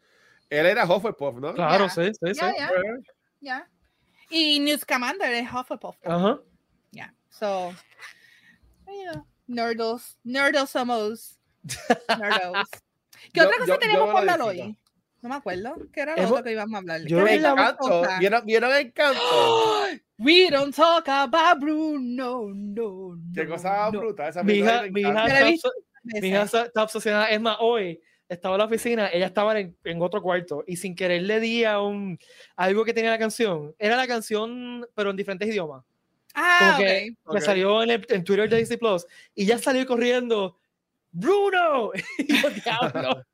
él 0.48 0.66
era 0.66 0.84
Hufflepuff, 0.84 1.40
¿no? 1.40 1.52
Claro, 1.54 1.88
sí, 1.88 2.12
sí, 2.14 2.34
sí. 2.34 2.46
Ya. 3.40 3.68
Y 4.30 4.60
Newt 4.60 4.82
Scamander 4.82 5.32
es 5.34 5.52
Hufflepuff. 5.52 5.96
Ajá. 6.04 6.38
Ya, 6.92 7.12
so, 7.28 7.74
yeah. 8.86 9.24
nerdos, 9.48 10.16
nerdos 10.22 10.70
somos, 10.70 11.40
nerdos. 12.20 12.68
¿Qué 13.32 13.40
Yo- 13.40 13.44
otra 13.46 13.58
cosa 13.58 13.72
yo- 13.74 13.78
teníamos 13.78 14.06
yo 14.06 14.12
por 14.12 14.20
hablar 14.20 14.42
hoy? 14.42 14.76
No 15.22 15.28
me 15.28 15.34
acuerdo. 15.36 15.76
¿Qué 15.92 16.00
era 16.00 16.16
lo 16.16 16.22
Hemos- 16.22 16.32
otro 16.32 16.44
que 16.44 16.52
íbamos 16.52 16.74
a 16.74 16.78
hablar? 16.78 17.00
yo 17.06 17.24
¿Qué 17.24 17.32
vi 17.34 17.38
la 17.38 17.50
Encanto. 17.50 17.76
cosa? 17.88 18.18
¿Vieron, 18.18 18.44
¿Vieron 18.46 18.72
Encanto? 18.74 19.20
We 20.18 20.48
don't 20.50 20.74
talk 20.74 21.08
about 21.08 21.60
Bruno, 21.60 22.48
no, 22.54 23.18
Qué 23.34 23.44
no, 23.44 23.50
cosa 23.54 23.90
no. 23.92 23.98
bruta. 24.00 24.28
Esa 24.28 24.42
Mi 24.42 24.54
hija, 24.54 24.82
mi 24.90 25.00
hija 25.00 25.26
está 25.26 25.68
mi 26.04 26.28
hija 26.28 26.42
está 26.42 26.64
está 26.66 26.82
obsesionada. 26.82 27.26
Es 27.30 27.40
más, 27.40 27.56
hoy 27.60 28.00
estaba 28.28 28.54
en 28.54 28.58
la 28.60 28.64
oficina, 28.64 29.08
ella 29.12 29.26
estaba 29.26 29.58
en, 29.58 29.76
en 29.84 30.02
otro 30.02 30.22
cuarto 30.22 30.64
y 30.66 30.76
sin 30.76 30.94
querer 30.94 31.22
le 31.22 31.38
di 31.40 31.64
a 31.64 31.80
un 31.80 32.18
algo 32.56 32.84
que 32.84 32.92
tenía 32.94 33.10
la 33.10 33.18
canción. 33.18 33.74
Era 33.78 33.96
la 33.96 34.06
canción, 34.06 34.86
pero 34.94 35.10
en 35.10 35.16
diferentes 35.16 35.48
idiomas. 35.48 35.84
Ah, 36.34 36.58
Como 36.58 36.72
ok. 36.72 36.78
que 36.78 37.14
ok. 37.24 37.34
me 37.34 37.40
salió 37.40 37.82
en, 37.82 37.90
el, 37.90 38.06
en 38.08 38.24
Twitter 38.24 38.48
de 38.48 38.56
Disney 38.58 38.78
Plus 38.78 39.06
y 39.34 39.44
ya 39.44 39.58
salió 39.58 39.86
corriendo. 39.86 40.58
¡Bruno! 41.12 41.92
Y 42.18 42.40
yo, 42.40 42.50
diablo. 42.50 43.24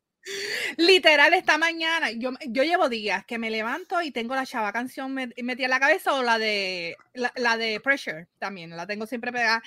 Literal, 0.77 1.33
esta 1.33 1.57
mañana, 1.57 2.11
yo, 2.11 2.33
yo 2.49 2.63
llevo 2.63 2.89
días 2.91 3.25
que 3.25 3.39
me 3.39 3.51
levanto 3.51 4.03
y 4.03 4.11
tengo 4.11 4.35
la 4.35 4.45
chava 4.45 4.73
canción 4.73 5.15
met- 5.17 5.33
metida 5.43 5.65
en 5.67 5.71
la 5.71 5.81
cabeza 5.81 6.13
o 6.15 6.23
la 6.23 6.39
de 6.39 6.97
la, 7.15 7.33
la 7.37 7.57
de 7.57 7.81
Pressure 7.81 8.27
también, 8.39 8.77
la 8.77 8.87
tengo 8.87 9.07
siempre 9.07 9.33
pegada. 9.33 9.63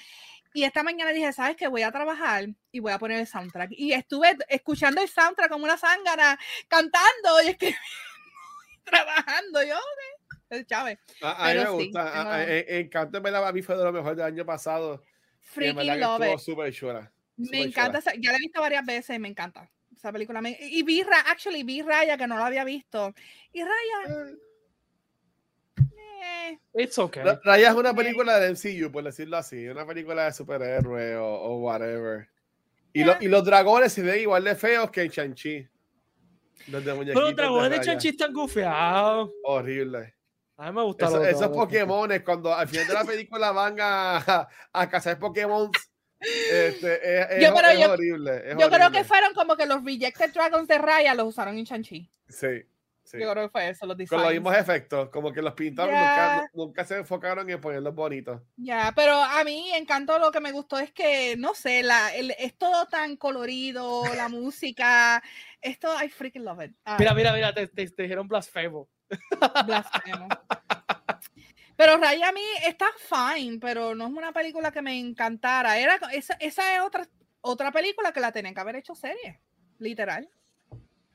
Y 0.53 0.63
esta 0.65 0.83
mañana 0.83 1.13
dije, 1.13 1.31
¿sabes 1.33 1.55
qué? 1.55 1.67
Voy 1.67 1.81
a 1.81 1.91
trabajar 1.91 2.45
y 2.71 2.79
voy 2.79 2.91
a 2.91 2.99
poner 2.99 3.19
el 3.21 3.25
soundtrack. 3.27 3.71
Y 3.71 3.93
estuve 3.93 4.37
escuchando 4.49 5.01
el 5.01 5.07
soundtrack 5.07 5.49
como 5.49 5.63
una 5.63 5.77
zángana, 5.77 6.37
cantando 6.67 7.41
y 7.43 7.47
escribiendo, 7.47 7.81
y 8.77 8.83
trabajando. 8.83 9.63
Yo, 9.63 9.75
es 10.49 10.67
Chávez. 10.67 10.99
A, 11.21 11.49
a 11.49 11.53
mí 11.53 11.59
me 11.59 11.65
sí, 11.65 11.71
gusta. 11.71 12.01
A- 12.01 12.11
tengo- 12.13 12.29
a- 12.31 12.43
en- 12.43 12.89
en 13.15 13.23
verdad, 13.23 13.47
a 13.47 13.53
mí 13.53 13.61
fue 13.61 13.77
de 13.77 13.83
lo 13.85 13.93
mejor 13.93 14.15
del 14.15 14.25
año 14.25 14.45
pasado. 14.45 15.01
Freaking 15.39 15.77
que 15.77 15.95
love 15.95 16.21
estuvo 16.21 16.33
it. 16.35 16.39
súper 16.39 16.73
chula. 16.73 17.11
Me 17.49 17.61
encanta, 17.63 17.99
esa- 17.99 18.13
ya 18.15 18.31
la 18.31 18.37
he 18.37 18.41
visto 18.41 18.59
varias 18.61 18.85
veces, 18.85 19.19
me 19.19 19.27
encanta 19.27 19.69
esa 19.95 20.11
película. 20.11 20.41
me- 20.41 20.57
y 20.59 20.83
vi, 20.83 21.01
actually, 21.27 21.63
vi 21.63 21.81
Raya, 21.81 22.17
que 22.17 22.27
no 22.27 22.37
la 22.37 22.45
había 22.47 22.63
visto. 22.63 23.13
Y 23.53 23.61
Raya, 23.63 24.29
eh, 26.23 26.59
It's 26.73 26.97
okay. 26.99 27.23
Ra- 27.23 27.39
Raya 27.43 27.69
es 27.69 27.75
una 27.75 27.91
Eh. 27.91 27.95
película 27.95 28.39
del 28.39 28.51
MCU, 28.55 28.91
por 28.91 29.03
decirlo 29.03 29.37
así. 29.37 29.67
Una 29.67 29.85
película 29.85 30.25
de 30.25 30.33
superhéroe 30.33 31.15
o, 31.15 31.25
o 31.25 31.57
whatever. 31.59 32.27
Y, 32.93 33.03
lo- 33.03 33.13
Yeah. 33.13 33.23
y 33.23 33.27
los 33.27 33.43
dragones 33.45 33.93
se 33.93 34.01
ven 34.01 34.19
igual 34.21 34.43
de 34.43 34.55
feos 34.55 34.91
que 34.91 35.01
en 35.03 35.09
Shang-Chi. 35.09 35.67
Los 36.67 36.85
de 36.85 36.93
Pero 36.93 37.21
los 37.21 37.35
dragones 37.35 37.69
de 37.71 37.77
Raya. 37.77 37.91
Chanchi 37.93 38.09
están 38.09 38.33
gufiados. 38.33 39.31
Horrible. 39.43 40.13
A 40.57 40.67
mí 40.71 40.75
me 40.75 40.83
gusta 40.83 41.05
Eso- 41.07 41.23
esos 41.25 41.47
Pokémones, 41.49 42.21
cuando 42.21 42.53
al 42.53 42.67
final 42.67 42.87
de 42.87 42.93
la 42.93 43.03
película 43.03 43.51
van 43.51 43.77
a, 43.79 44.47
a, 44.73 44.89
cazar 44.89 45.17
Pokémon, 45.17 45.71
este, 46.21 47.19
es, 47.21 47.27
es- 47.31 47.43
Yo 47.43 47.53
creo- 47.55 47.71
es 47.71 47.79
yo- 47.79 47.91
horrible. 47.91 48.35
es 48.51 48.51
yo 48.57 48.67
creo 48.67 48.69
que 48.69 48.85
horrible. 48.85 49.03
fueron 49.05 49.33
como 49.33 49.55
que 49.57 49.65
los 49.65 49.83
Rejected 49.83 50.31
Dragons 50.33 50.67
de 50.67 50.77
Raya 50.77 51.13
los 51.15 51.27
usaron 51.27 51.57
en 51.57 51.63
Shang-Chi. 51.65 52.09
Sí, 52.29 52.47
sí. 53.03 53.17
Yo 53.19 53.31
creo 53.31 53.45
que 53.45 53.49
fue 53.49 53.69
eso, 53.69 53.85
los 53.85 53.95
Con 53.95 53.97
designs. 53.97 54.21
los 54.23 54.31
mismos 54.31 54.55
efectos, 54.55 55.09
como 55.09 55.33
que 55.33 55.41
los 55.41 55.53
pintaron, 55.53 55.93
Ya. 55.93 56.35
nunca, 56.35 56.51
nunca 56.53 56.85
se 56.85 56.97
enfocaron 56.97 57.49
en 57.49 57.59
ponerlos 57.59 57.93
bonitos. 57.95 58.41
Ya, 58.57 58.93
pero 58.95 59.13
a 59.15 59.43
mí 59.43 59.71
Encanto 59.73 60.17
lo 60.19 60.31
que 60.31 60.39
me 60.39 60.51
gustó 60.51 60.77
es 60.79 60.91
que, 60.91 61.35
no 61.37 61.53
sé, 61.53 61.83
la, 61.83 62.15
el- 62.15 62.35
es 62.37 62.55
todo 62.57 62.85
tan 62.85 63.17
colorido, 63.17 64.03
la 64.15 64.29
música, 64.29 65.21
esto, 65.61 65.91
I 66.03 66.09
freaking 66.09 66.45
love 66.45 66.63
it. 66.63 66.71
Ah, 66.85 66.97
Mira, 66.99 67.13
mira, 67.13 67.33
mira, 67.33 67.53
te, 67.53 67.67
te- 67.67 67.89
te 67.89 68.03
dijeron 68.03 68.27
blasfemo. 68.27 68.87
blasfemo. 69.65 70.27
Pero 71.81 71.97
Raya 71.97 72.29
a 72.29 72.31
mí 72.31 72.43
está 72.63 72.85
fine, 72.95 73.57
pero 73.59 73.95
no 73.95 74.05
es 74.05 74.13
una 74.13 74.31
película 74.31 74.71
que 74.71 74.83
me 74.83 74.99
encantara. 74.99 75.79
Era, 75.79 75.95
esa, 76.13 76.35
esa 76.35 76.75
es 76.75 76.81
otra, 76.81 77.07
otra 77.41 77.71
película 77.71 78.13
que 78.13 78.19
la 78.19 78.31
tenían 78.31 78.53
que 78.53 78.61
haber 78.61 78.75
hecho 78.75 78.93
serie, 78.93 79.41
literal. 79.79 80.29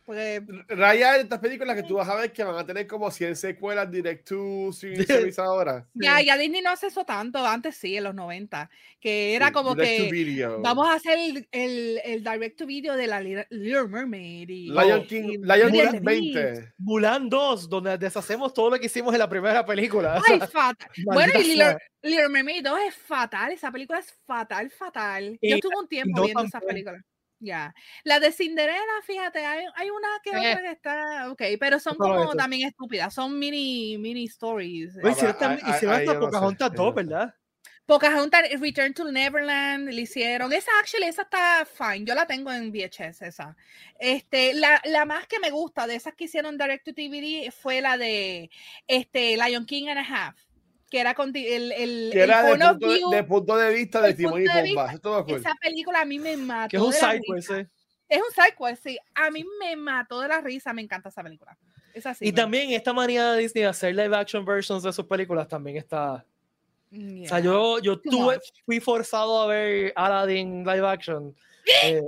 Porque 0.06 0.40
Raya, 0.68 1.16
estas 1.16 1.40
películas 1.40 1.74
que 1.74 1.82
tú 1.82 1.96
vas 1.96 2.08
a 2.08 2.14
ver 2.14 2.32
que 2.32 2.44
van 2.44 2.54
a 2.56 2.64
tener 2.64 2.86
como 2.86 3.10
100 3.10 3.34
secuelas 3.34 3.90
direct 3.90 4.28
to 4.28 4.70
service 4.72 5.40
ahora. 5.40 5.84
ya, 5.94 6.22
ya 6.22 6.38
Disney 6.38 6.62
no 6.62 6.70
hace 6.70 6.86
eso 6.86 7.04
tanto, 7.04 7.44
antes 7.44 7.76
sí, 7.76 7.96
en 7.96 8.04
los 8.04 8.14
90, 8.14 8.70
que 9.00 9.34
era 9.34 9.48
Sí, 9.48 9.52
como 9.52 9.74
que 9.74 10.08
video. 10.08 10.60
vamos 10.62 10.86
a 10.88 10.94
hacer 10.94 11.18
el, 11.18 11.48
el, 11.50 12.00
el 12.04 12.22
direct 12.22 12.56
to 12.56 12.66
video 12.66 12.94
de 12.96 13.08
la 13.08 13.20
Little, 13.20 13.88
Mermaid. 13.88 14.48
Y, 14.48 14.70
Lion 14.70 15.00
y 15.00 15.06
King, 15.06 15.22
Beauty 15.40 15.44
Lion 15.44 15.72
King 15.72 15.80
Beast. 16.02 16.04
20. 16.04 16.72
Mulan 16.78 17.28
2, 17.28 17.68
donde 17.68 17.98
deshacemos 17.98 18.54
todo 18.54 18.70
lo 18.70 18.78
que 18.78 18.86
hicimos 18.86 19.12
en 19.12 19.18
la 19.18 19.28
primera 19.28 19.66
película. 19.66 20.22
Ay, 20.24 20.38
fatal. 20.52 20.88
Bueno, 21.04 21.32
y 21.40 21.42
Little. 21.48 21.76
Little 22.02 22.28
Mermaid 22.28 22.62
2 22.62 22.78
es 22.86 22.94
fatal. 22.94 23.50
Esa 23.52 23.72
película 23.72 23.98
es 23.98 24.14
fatal, 24.24 24.70
fatal. 24.70 25.36
Y 25.40 25.50
Yo 25.50 25.56
estuve 25.56 25.74
un 25.80 25.88
tiempo 25.88 26.18
dos 26.20 26.26
viendo 26.26 26.44
esas 26.44 26.62
películas. 26.62 27.02
Ya. 27.38 27.74
La 28.04 28.18
de 28.18 28.32
Cinderella, 28.32 28.80
fíjate, 29.04 29.44
hay, 29.44 29.64
hay 29.74 29.90
una 29.90 30.08
que 30.22 30.30
Eh. 30.30 30.52
otra 30.52 30.62
que 30.62 30.70
está. 30.70 31.30
Ok, 31.30 31.42
pero 31.60 31.78
son 31.78 31.96
como 31.96 32.34
también 32.34 32.66
estúpidas. 32.68 33.12
Son 33.14 33.38
mini, 33.38 33.98
mini 33.98 34.24
stories. 34.24 34.96
Oye, 35.02 35.14
Ah, 35.40 35.58
hicieron, 35.76 35.96
hasta 35.96 36.18
Pocahontas 36.18 36.70
ahí 36.70 36.76
2, 36.76 36.94
no 36.94 37.02
sé. 37.02 37.06
¿verdad? 37.06 37.34
Pocahontas, 37.86 38.42
Return 38.60 38.94
to 38.94 39.04
Neverland, 39.12 39.88
le 39.90 40.02
hicieron. 40.02 40.52
Esa, 40.52 40.70
actually, 40.80 41.06
esa 41.06 41.22
está 41.22 41.64
fine. 41.66 42.04
Yo 42.04 42.14
la 42.14 42.26
tengo 42.26 42.50
en 42.52 42.72
VHS, 42.72 43.22
esa. 43.22 43.56
Este, 44.00 44.54
la, 44.54 44.80
la 44.84 45.04
más 45.04 45.26
que 45.28 45.38
me 45.38 45.50
gusta 45.50 45.86
de 45.86 45.94
esas 45.94 46.14
que 46.14 46.24
hicieron 46.24 46.58
Direct 46.58 46.84
to 46.84 46.92
DVD 46.92 47.52
fue 47.52 47.80
la 47.80 47.96
de 47.96 48.50
este, 48.88 49.36
Lion 49.36 49.66
King 49.66 49.88
and 49.88 49.98
a 50.00 50.02
Half, 50.02 50.36
que 50.90 51.00
era 51.00 51.14
con 51.14 51.32
el, 51.34 51.72
el, 51.72 52.10
Que 52.12 52.22
el 52.22 52.30
era 52.30 52.42
de 52.42 52.48
point 52.48 52.62
of 52.62 52.70
punto 52.72 52.86
de, 52.88 52.94
view. 52.94 53.10
de 53.10 53.24
punto 53.24 53.56
de 53.56 53.74
vista 53.74 54.00
de 54.00 54.08
el 54.10 54.16
Timón 54.16 54.40
y 54.40 54.44
de 54.44 54.64
Pumba. 54.68 54.92
Esa 55.26 55.54
película 55.60 56.00
a 56.00 56.04
mí 56.04 56.18
me 56.18 56.36
mató. 56.36 56.68
Que 56.70 56.76
es 56.76 56.82
un 56.82 56.90
de 56.90 56.96
risa. 57.34 57.58
ese. 57.58 57.68
Es 58.08 58.18
un 58.18 58.32
side 58.32 58.76
sí. 58.82 58.98
A 59.14 59.30
mí 59.30 59.44
me 59.58 59.74
mató 59.76 60.20
de 60.20 60.28
la 60.28 60.40
risa. 60.40 60.72
Me 60.72 60.82
encanta 60.82 61.08
esa 61.08 61.22
película. 61.22 61.56
Es 61.92 62.06
así. 62.06 62.26
Y 62.28 62.32
también 62.32 62.70
esta 62.70 62.92
manía 62.92 63.32
de 63.32 63.40
Disney 63.40 63.62
de 63.62 63.68
hacer 63.68 63.94
live 63.96 64.14
action 64.16 64.44
versions 64.44 64.82
de 64.82 64.92
sus 64.92 65.06
películas 65.06 65.48
también 65.48 65.76
está. 65.78 66.24
Mm, 66.90 67.24
O 67.24 67.26
sea, 67.26 67.38
yeah. 67.40 67.44
yo, 67.46 67.78
yo 67.80 67.98
tuve, 68.00 68.34
much. 68.36 68.44
fui 68.64 68.78
forzado 68.80 69.42
a 69.42 69.46
ver 69.48 69.92
Aladdin 69.96 70.64
live 70.64 70.86
action. 70.86 71.34
eh, 71.82 72.02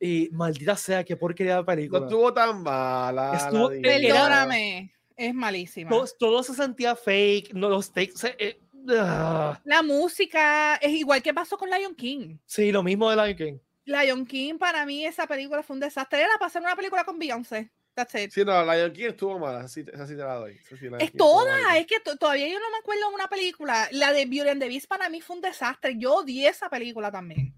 y 0.00 0.28
maldita 0.32 0.76
sea, 0.76 1.04
qué 1.04 1.16
porquería 1.16 1.52
de 1.54 1.60
No 1.60 1.66
película. 1.66 2.00
estuvo 2.06 2.32
tan 2.34 2.62
mala. 2.62 3.32
Estuvo- 3.36 3.68
Aladdin. 3.68 3.84
era- 3.86 4.14
Perdóname. 4.14 4.93
Es 5.16 5.34
malísima. 5.34 5.90
todo, 5.90 6.06
todo 6.18 6.42
se 6.42 6.54
sentía 6.54 6.96
fake, 6.96 7.52
no, 7.54 7.68
los 7.68 7.92
takes. 7.92 8.14
eh, 8.38 8.58
ah. 8.90 9.60
La 9.64 9.82
música 9.82 10.76
es 10.76 10.90
igual 10.92 11.22
que 11.22 11.32
pasó 11.34 11.56
con 11.56 11.70
Lion 11.70 11.94
King. 11.94 12.36
sí, 12.46 12.72
lo 12.72 12.82
mismo 12.82 13.10
de 13.10 13.16
Lion 13.16 13.36
King. 13.36 13.58
Lion 13.86 14.26
King, 14.26 14.54
para 14.58 14.84
mí, 14.86 15.04
esa 15.06 15.26
película 15.26 15.62
fue 15.62 15.74
un 15.74 15.80
desastre. 15.80 16.20
Era 16.20 16.32
para 16.38 16.46
hacer 16.46 16.62
una 16.62 16.74
película 16.74 17.04
con 17.04 17.18
Beyoncé. 17.18 17.70
That's 17.94 18.14
it. 18.16 18.30
Sí, 18.32 18.44
no, 18.44 18.64
Lion 18.64 18.92
King 18.92 19.04
estuvo 19.10 19.38
mala. 19.38 19.60
Esa 19.60 19.68
sí, 19.68 19.84
esa 19.92 20.06
sí 20.06 20.14
te 20.16 20.22
la 20.22 20.34
doy. 20.36 20.54
Sí, 20.68 20.74
Es 20.98 21.10
King 21.10 21.18
toda, 21.18 21.76
es 21.78 21.86
que 21.86 22.00
to- 22.00 22.16
todavía 22.16 22.48
yo 22.48 22.58
no 22.58 22.70
me 22.70 22.78
acuerdo 22.78 23.08
de 23.10 23.14
una 23.14 23.28
película. 23.28 23.86
La 23.92 24.12
de 24.12 24.24
Beauty 24.26 24.48
and 24.48 24.60
the 24.62 24.68
Beast 24.68 24.88
para 24.88 25.08
mí 25.10 25.20
fue 25.20 25.36
un 25.36 25.42
desastre. 25.42 25.94
Yo 25.96 26.14
odié 26.16 26.48
esa 26.48 26.68
película 26.70 27.12
también. 27.12 27.54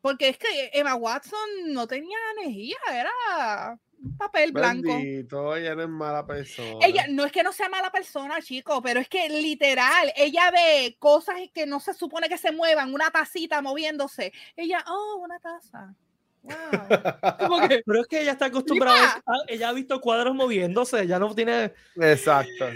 Porque 0.00 0.30
es 0.30 0.38
que 0.38 0.70
Emma 0.72 0.94
Watson 0.94 1.38
no 1.66 1.86
tenía 1.86 2.16
energía, 2.40 2.76
era 2.92 3.78
papel 4.16 4.52
blanco. 4.52 4.88
Bendito, 4.88 5.56
ella 5.56 5.74
no 5.74 5.82
es 5.82 5.88
mala 5.88 6.26
persona. 6.26 6.86
Ella 6.86 7.06
no 7.08 7.24
es 7.24 7.32
que 7.32 7.42
no 7.42 7.52
sea 7.52 7.68
mala 7.68 7.90
persona, 7.90 8.40
chico, 8.40 8.80
pero 8.82 9.00
es 9.00 9.08
que 9.08 9.28
literal, 9.28 10.12
ella 10.16 10.50
ve 10.50 10.96
cosas 10.98 11.36
que 11.52 11.66
no 11.66 11.80
se 11.80 11.94
supone 11.94 12.28
que 12.28 12.38
se 12.38 12.52
muevan, 12.52 12.92
una 12.94 13.10
tacita 13.10 13.60
moviéndose. 13.62 14.32
Ella, 14.56 14.84
oh, 14.88 15.20
una 15.22 15.38
taza. 15.38 15.94
Wow. 16.42 16.54
Como 17.38 17.68
que, 17.68 17.82
Pero 17.86 18.00
es 18.00 18.06
que 18.06 18.22
ella 18.22 18.32
está 18.32 18.46
acostumbrada, 18.46 19.22
a- 19.26 19.44
ella 19.48 19.68
ha 19.68 19.72
visto 19.72 20.00
cuadros 20.00 20.34
moviéndose, 20.34 21.06
ya 21.06 21.18
no 21.18 21.34
tiene. 21.34 21.72
Exacto. 21.96 22.66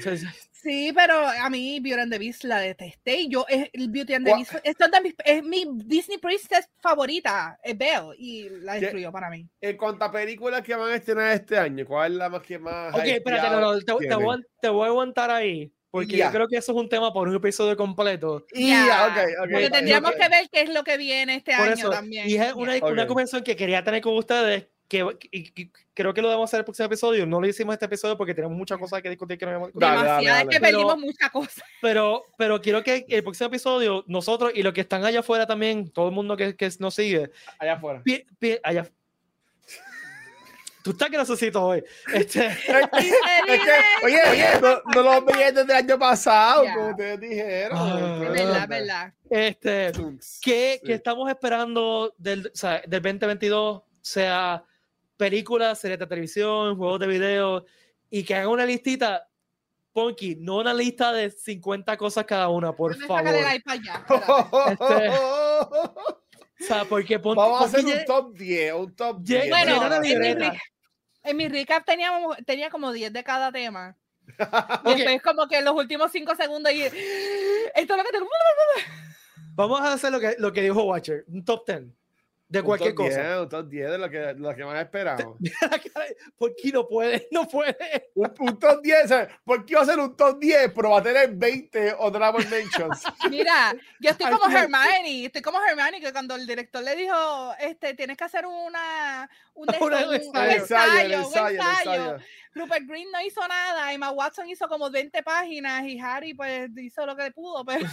Sí, 0.62 0.92
pero 0.94 1.14
a 1.26 1.50
mí 1.50 1.80
Beauty 1.80 2.00
and 2.00 2.12
the 2.12 2.18
Beast 2.18 2.44
la 2.44 2.58
detesté. 2.60 3.22
y 3.22 3.28
Yo, 3.28 3.44
es, 3.48 3.68
el 3.72 3.88
Beauty 3.90 4.14
and 4.14 4.26
the 4.26 4.34
Beast 4.34 4.54
es, 4.62 4.74
mis- 5.02 5.14
es 5.24 5.42
mi 5.44 5.64
Disney 5.84 6.18
Princess 6.18 6.68
favorita, 6.80 7.58
es 7.62 7.76
Belle, 7.76 8.14
y 8.18 8.48
la 8.60 8.74
¿Qué? 8.74 8.80
destruyó 8.80 9.10
para 9.12 9.30
mí. 9.30 9.48
En 9.60 9.76
cuanto 9.76 10.04
a 10.04 10.12
películas 10.12 10.62
que 10.62 10.74
van 10.74 10.90
a 10.92 10.94
estrenar 10.96 11.32
este 11.32 11.58
año, 11.58 11.84
¿cuál 11.86 12.12
es 12.12 12.18
la 12.18 12.28
más 12.28 12.42
que 12.42 12.58
más? 12.58 12.94
Ok, 12.94 13.02
espérate, 13.04 13.50
no, 13.50 13.60
no, 13.60 13.78
te, 13.78 13.84
te 13.84 14.14
voy, 14.14 14.36
a- 14.36 14.40
te 14.60 14.68
voy 14.68 14.84
a 14.84 14.86
aguantar 14.88 15.30
ahí, 15.30 15.72
porque 15.90 16.16
Ya. 16.16 16.26
yo 16.26 16.32
creo 16.32 16.48
que 16.48 16.56
eso 16.56 16.72
es 16.72 16.78
un 16.78 16.88
tema 16.88 17.12
por 17.12 17.28
un 17.28 17.34
episodio 17.36 17.76
completo. 17.76 18.44
Y 18.52 18.68
Ya, 18.68 18.86
ya, 18.86 19.06
ok, 19.06 19.28
ok. 19.44 19.50
Porque 19.52 19.70
tendríamos 19.70 20.10
ok. 20.12 20.16
que 20.20 20.28
ver 20.28 20.48
qué 20.50 20.60
es 20.62 20.70
lo 20.70 20.84
que 20.84 20.96
viene 20.96 21.34
este 21.36 21.52
Por 21.56 21.66
año 21.66 21.74
eso, 21.74 21.90
también. 21.90 22.28
y 22.28 22.34
es 22.36 22.52
una, 22.54 22.76
una 22.76 23.02
Ok. 23.02 23.08
conversación 23.08 23.42
que 23.44 23.56
quería 23.56 23.82
tener 23.84 24.00
con 24.00 24.16
ustedes, 24.16 24.68
que, 24.92 25.28
y- 25.30 25.62
y 25.62 25.72
creo 25.94 26.12
que 26.12 26.20
lo 26.20 26.28
debemos 26.28 26.50
hacer 26.50 26.58
el 26.58 26.64
próximo 26.64 26.84
episodio. 26.86 27.24
No 27.26 27.40
lo 27.40 27.46
hicimos 27.46 27.72
este 27.72 27.86
episodio 27.86 28.16
porque 28.18 28.34
tenemos 28.34 28.54
muchas 28.56 28.78
cosas 28.78 29.00
que 29.00 29.08
discutir 29.08 29.38
que 29.38 29.46
no 29.46 29.50
habíamos 29.52 29.68
discutido. 29.68 29.90
Dale, 29.90 30.06
dale, 30.08 30.26
es 30.26 30.32
dale. 30.34 30.48
que 30.50 30.60
Pero- 30.60 30.78
perdimos 30.78 30.98
muchas 30.98 31.30
cosas. 31.30 31.64
Pero, 31.80 32.24
pero 32.36 32.60
quiero 32.60 32.82
que 32.82 33.06
el 33.08 33.22
próximo 33.22 33.46
episodio, 33.48 34.04
nosotros 34.06 34.52
y 34.54 34.62
los 34.62 34.72
que 34.74 34.82
están 34.82 35.02
allá 35.04 35.20
afuera 35.20 35.46
también, 35.46 35.90
todo 35.90 36.08
el 36.08 36.14
mundo 36.14 36.36
que, 36.36 36.54
que 36.54 36.70
nos 36.78 36.94
sigue, 36.94 37.30
Allá 37.58 37.72
afuera. 37.74 38.02
pi- 38.04 38.26
pi- 38.38 38.58
allá. 38.62 38.86
Tú 40.84 40.90
estás 40.90 41.10
que 41.10 41.16
necesito 41.16 41.62
hoy. 41.64 41.82
Este, 42.12 42.46
Es 43.48 43.60
que, 43.60 44.04
oye, 44.04 44.18
oye, 44.30 44.46
no, 44.60 44.82
no 44.94 45.02
lo 45.02 45.22
veía 45.22 45.52
desde 45.52 45.62
el 45.62 45.70
año 45.70 45.96
pasado, 45.98 46.64
Ya. 46.64 46.74
como 46.74 46.90
ustedes 46.90 47.20
dijeron. 47.20 47.78
Ah. 47.80 48.20
Es 48.24 48.30
verdad, 48.32 48.68
verdad. 48.68 49.14
este, 49.30 49.92
¿qué, 50.42 50.78
Sí. 50.80 50.86
qué 50.86 50.92
estamos 50.94 51.30
esperando 51.30 52.12
del, 52.18 52.48
o 52.48 52.50
sea, 52.56 52.82
del 52.86 53.00
2022? 53.00 53.82
Sea 54.00 54.64
películas, 55.26 55.78
series 55.78 55.98
de 56.00 56.06
televisión, 56.06 56.76
juegos 56.76 56.98
de 57.00 57.06
video, 57.06 57.64
y 58.10 58.24
que 58.24 58.34
hagan 58.34 58.48
una 58.48 58.66
listita, 58.66 59.28
Ponky, 59.92 60.36
no 60.36 60.56
una 60.58 60.72
lista 60.74 61.12
de 61.12 61.30
50 61.30 61.96
cosas 61.96 62.24
cada 62.24 62.48
una, 62.48 62.72
por 62.74 62.96
Déjame 62.96 63.06
favor. 63.08 63.34
el 63.34 63.56
iPad 63.56 63.78
ya, 63.84 63.94
espérate. 63.94 65.16
O 66.62 66.64
sea, 66.64 66.84
porque 66.84 67.18
Ponky, 67.18 67.40
Vamos 67.40 67.60
a 67.60 67.64
hacer 67.64 67.84
un 67.84 68.04
top 68.06 68.34
10, 68.36 68.72
un 68.74 68.94
top 68.94 69.18
Lle- 69.18 69.24
10. 69.24 69.44
Llena 69.44 69.56
Bueno, 69.78 69.94
en 69.96 70.00
mi, 70.02 70.08
libreta. 70.10 70.50
re- 70.50 70.60
en 71.24 71.36
mi 71.36 71.48
recap 71.48 71.84
teníamos, 71.84 72.36
tenía 72.46 72.70
como 72.70 72.92
10 72.92 73.12
de 73.12 73.24
cada 73.24 73.50
tema. 73.50 73.96
Y 74.84 74.90
Ok. 74.90 74.96
después 74.96 75.22
como 75.22 75.48
que 75.48 75.58
en 75.58 75.64
los 75.64 75.74
últimos 75.74 76.10
5 76.12 76.36
segundos 76.36 76.72
y 76.72 76.82
esto 76.82 76.94
es 77.74 77.88
lo 77.88 77.96
que 78.04 78.12
tengo. 78.12 78.28
Vamos 79.54 79.80
a 79.80 79.92
hacer 79.92 80.12
lo 80.12 80.20
que, 80.20 80.36
lo 80.38 80.52
que 80.52 80.62
dijo 80.62 80.82
Watcher, 80.84 81.24
un 81.28 81.44
top 81.44 81.66
10 81.66 81.82
de 82.52 82.60
Un 82.60 82.66
cualquier 82.66 82.94
top 82.94 83.06
cosa. 83.06 83.22
10, 83.22 83.38
un 83.40 83.48
top 83.48 83.68
10 83.68 83.90
de 83.90 83.98
lo 83.98 84.10
que, 84.10 84.18
de 84.18 84.34
lo 84.34 84.54
que 84.54 84.64
más 84.64 84.82
esperamos. 84.82 85.38
Porque 86.38 86.70
no 86.72 86.86
puede, 86.86 87.26
no 87.32 87.48
puede. 87.48 88.10
Un, 88.14 88.34
un 88.40 88.58
top 88.58 88.82
10, 88.82 89.08
¿sabes? 89.08 89.28
¿Por 89.42 89.64
qué 89.64 89.74
va 89.74 89.80
a 89.82 89.86
ser 89.86 89.98
un 89.98 90.14
top 90.14 90.38
10? 90.38 90.72
Pero 90.74 90.90
va 90.90 90.98
a 90.98 91.02
tener 91.02 91.30
20 91.30 91.94
honorable 91.98 92.44
mentions. 92.46 93.04
Mira, 93.30 93.74
yo 94.00 94.10
estoy 94.10 94.30
como 94.30 94.54
Hermione, 94.54 95.24
estoy 95.26 95.40
como 95.40 95.60
Hermione 95.64 96.00
que 96.00 96.12
cuando 96.12 96.34
el 96.34 96.46
director 96.46 96.82
le 96.82 96.94
dijo, 96.94 97.54
este, 97.58 97.94
tienes 97.94 98.18
que 98.18 98.24
hacer 98.24 98.44
una 98.44 99.30
un, 99.54 99.66
de 99.68 99.78
un 99.78 99.84
un- 99.84 99.94
un 99.94 100.14
ensayo. 100.14 100.30
Un 100.34 100.50
ensayo, 100.50 101.18
ensayo. 101.20 101.58
ensayo. 101.62 102.16
Rupert 102.54 102.86
Green 102.86 103.10
no 103.10 103.20
hizo 103.22 103.40
nada, 103.48 103.90
Emma 103.94 104.10
Watson 104.10 104.46
hizo 104.46 104.68
como 104.68 104.90
20 104.90 105.22
páginas 105.22 105.84
y 105.86 105.98
Harry 105.98 106.34
pues 106.34 106.68
hizo 106.76 107.06
lo 107.06 107.16
que 107.16 107.30
pudo, 107.30 107.64
pero 107.64 107.86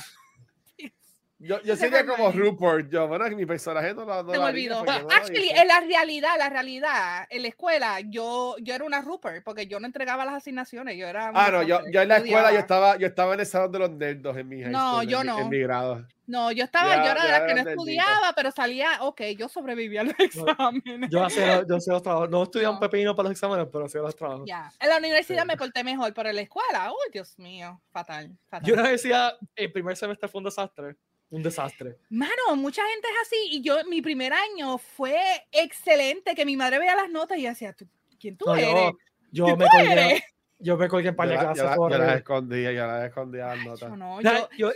Yo, 1.41 1.61
yo 1.63 1.75
sería 1.77 2.05
como. 2.05 2.31
Rupert. 2.31 2.89
Yo, 2.91 3.07
bueno, 3.07 3.29
mi 3.35 3.45
personaje 3.45 3.93
no 3.93 4.03
lo 4.03 4.23
no 4.23 4.33
se 4.33 4.37
me 4.39 4.43
olvidó. 4.45 4.83
no 4.85 4.91
Actually, 4.91 5.49
en 5.49 5.67
la 5.69 5.79
realidad, 5.79 6.31
la 6.37 6.49
realidad, 6.49 7.25
en 7.29 7.41
la 7.43 7.47
escuela, 7.47 7.99
yo, 8.01 8.55
yo 8.59 8.75
era 8.75 8.83
una 8.83 9.01
Rupert 9.01 9.43
porque 9.45 9.65
yo 9.65 9.79
no 9.79 9.85
entregaba 9.85 10.25
las 10.25 10.35
asignaciones, 10.35 10.97
yo 10.97 11.07
era 11.07 11.31
Ah, 11.33 11.49
no, 11.49 11.63
yo, 11.63 11.79
yo 11.91 12.01
en 12.01 12.09
la 12.09 12.17
escuela 12.17 12.51
yo 12.51 12.59
estudiaba. 12.59 12.59
estaba, 12.59 12.97
yo 12.97 13.07
estaba 13.07 13.33
en 13.35 13.39
el 13.39 13.45
salón 13.45 13.71
de 13.71 13.79
los 13.79 13.89
nerdos 13.91 14.35
en 14.37 14.49
mi 14.49 14.61
high 14.61 14.71
No, 14.71 14.89
school, 14.91 15.03
en 15.03 15.09
yo 15.09 15.19
mi- 15.21 15.25
no. 15.27 15.39
En 15.39 15.49
mi 15.49 15.59
grado. 15.59 16.07
No, 16.27 16.51
yo 16.51 16.63
estaba, 16.65 16.95
Ya- 16.97 17.05
yo 17.05 17.11
era 17.11 17.23
de 17.23 17.31
las 17.31 17.41
que 17.41 17.63
no 17.63 17.69
estudiaba, 17.71 18.33
pero 18.35 18.51
salía, 18.51 19.01
ok, 19.01 19.21
yo 19.37 19.47
sobrevivía 19.49 20.01
a 20.01 20.03
los 20.03 20.13
exámenes. 20.19 21.09
Yo 21.09 21.23
hacía, 21.23 21.63
yo 21.67 21.77
hacía 21.77 21.93
los 21.93 22.03
trabajos. 22.03 22.29
No 22.29 22.43
estudié 22.43 22.67
un 22.67 22.75
No. 22.75 22.79
pepino 22.81 23.15
para 23.15 23.29
los 23.29 23.31
exámenes, 23.31 23.65
pero 23.71 23.85
hacía 23.85 24.01
los 24.01 24.15
trabajos. 24.15 24.43
Ya, 24.45 24.71
en 24.79 24.89
la 24.89 24.97
universidad 24.97 25.41
Sí. 25.43 25.47
me 25.47 25.55
porté 25.57 25.83
mejor, 25.83 26.13
pero 26.13 26.29
en 26.29 26.35
la 26.35 26.41
escuela, 26.41 26.91
uy, 26.91 27.11
Dios 27.13 27.39
mío, 27.39 27.81
fatal, 27.91 28.37
fatal. 28.47 28.67
Yo 28.67 28.73
una 28.75 28.83
vez 28.83 29.01
decía, 29.01 29.33
el 29.55 29.71
primer 29.71 29.95
semestre 29.95 30.27
fue 30.27 30.39
un 30.39 30.45
desastre. 30.45 30.97
Un 31.31 31.43
desastre. 31.43 31.97
Mano, 32.09 32.55
mucha 32.55 32.81
gente 32.87 33.07
es 33.07 33.27
así 33.27 33.35
y 33.51 33.61
yo, 33.61 33.77
mi 33.87 34.01
primer 34.01 34.33
año 34.33 34.77
fue 34.79 35.19
excelente, 35.51 36.33
que 36.33 36.45
mi 36.45 36.57
madre 36.57 36.79
veía 36.79 36.95
las 36.95 37.09
notas 37.09 37.37
y 37.37 37.45
decía, 37.45 37.73
"¿Tú- 37.73 37.87
¿quién 38.19 38.35
tú 38.35 38.45
No, 38.47 38.55
eres? 38.55 38.73
yo, 38.73 38.91
yo 39.31 39.45
¿Quién 39.45 39.57
me 39.59 39.65
tú 39.65 39.71
colgué, 39.71 39.91
eres? 39.91 40.23
yo 40.57 40.77
me 40.77 40.87
colgué 40.87 41.09
en 41.09 41.15
par 41.15 41.27
de 41.29 41.35
la- 41.35 41.41
clases. 41.41 41.63
yo 41.63 41.69
la- 41.69 41.75
yo 41.97 42.03
las 42.03 42.17
escondía, 42.17 42.71
yo 42.71 42.87
las 42.87 43.05
escondía 43.07 43.45
las 43.55 43.65
notas. 43.65 43.89
Yo 43.89 43.95
no, 43.95 44.21
Ya, 44.21 44.39
yo, 44.39 44.47
yo, 44.57 44.71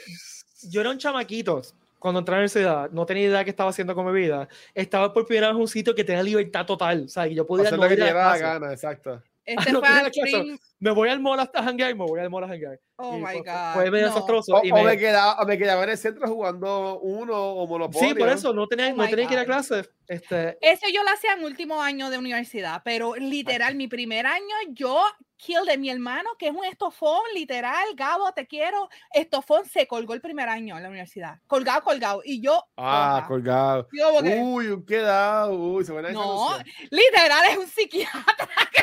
yo 0.69 0.81
era 0.81 0.91
un 0.91 0.97
chamaquito 0.99 1.61
cuando 1.97 2.19
entré 2.19 2.33
a 2.33 2.37
la 2.37 2.41
universidad, 2.41 2.91
no 2.91 3.05
tenía 3.05 3.23
idea 3.23 3.43
qué 3.43 3.49
estaba 3.49 3.69
haciendo 3.71 3.95
con 3.95 4.05
mi 4.05 4.11
vida. 4.13 4.47
Estaba 4.75 5.11
por 5.11 5.25
primera 5.25 5.47
vez 5.47 5.55
en 5.55 5.61
un 5.61 5.67
sitio 5.67 5.95
que 5.95 6.03
tenía 6.03 6.21
libertad 6.21 6.65
total. 6.65 7.05
O 7.05 7.07
sea, 7.07 7.27
que 7.27 7.33
yo 7.33 7.47
podía 7.47 7.65
Hacer 7.65 7.79
no 7.79 7.83
lo 7.85 7.89
que 7.89 7.95
te 7.95 8.01
la 8.03 8.13
la 8.13 8.37
gana, 8.37 8.71
exacto. 8.73 9.23
Este 9.45 9.71
no 9.71 9.79
fue 9.79 9.89
al 9.89 10.11
Me 10.79 10.91
voy 10.91 11.09
al 11.09 11.19
mall 11.19 11.39
hasta 11.39 11.63
janguear 11.63 11.91
y 11.91 11.95
me 11.95 12.05
voy 12.05 12.19
al 12.19 12.29
mall 12.29 12.43
a 12.43 12.47
janguear. 12.47 12.79
oh 12.97 13.17
Y 13.17 13.21
my 13.21 13.25
fue- 13.25 13.41
god. 13.41 13.73
Fue 13.73 13.91
medio 13.91 14.07
no. 14.07 14.13
desastroso. 14.13 14.55
O, 14.55 14.63
y 14.63 14.71
o 14.71 14.75
me- 14.75 14.83
me 14.83 14.97
quedaba, 14.97 15.41
o 15.41 15.45
me 15.45 15.57
quedaba 15.57 15.83
en 15.83 15.89
el 15.91 15.97
centro 15.97 16.27
jugando 16.27 16.99
uno 16.99 17.35
o 17.35 17.67
Monopoly. 17.67 18.07
sí, 18.09 18.13
por 18.15 18.29
eso 18.29 18.53
no 18.53 18.67
tenía, 18.67 18.89
Oh 18.93 18.95
no 18.97 19.07
tenía 19.09 19.27
que 19.27 19.33
ir 19.33 19.39
a 19.39 19.45
clase. 19.45 19.89
Este, 20.07 20.57
Eso 20.61 20.85
yo 20.93 21.01
lo 21.03 21.09
hacía 21.09 21.33
en 21.33 21.43
último 21.45 21.81
año 21.81 22.09
de 22.09 22.17
universidad, 22.17 22.81
pero 22.83 23.15
literal, 23.15 23.75
mi 23.75 23.87
primer 23.87 24.25
año 24.27 24.53
yo 24.71 25.01
kill 25.37 25.65
de 25.65 25.77
mi 25.77 25.89
hermano, 25.89 26.29
que 26.37 26.47
es 26.47 26.53
un 26.53 26.63
estofón, 26.65 27.21
literal, 27.33 27.83
Gabo, 27.95 28.31
te 28.33 28.45
quiero, 28.47 28.89
estofón 29.13 29.65
se 29.65 29.87
colgó 29.87 30.13
el 30.13 30.21
primer 30.21 30.47
año 30.49 30.75
en 30.77 30.83
la 30.83 30.89
universidad, 30.89 31.39
colgado, 31.47 31.83
colgado, 31.83 32.21
y 32.23 32.41
yo, 32.41 32.63
Ah, 32.77 33.25
colgado. 33.27 33.87
Yo 33.91 34.19
Uy, 34.41 34.67
un 34.67 34.85
quedado. 34.85 35.53
Uy, 35.53 35.83
se 35.85 35.91
buena 35.91 36.09
esa 36.09 36.17
No, 36.19 36.57
literal 36.91 37.41
es 37.49 37.57
un 37.57 37.67
psiquiatra 37.67 38.47
que. 38.71 38.82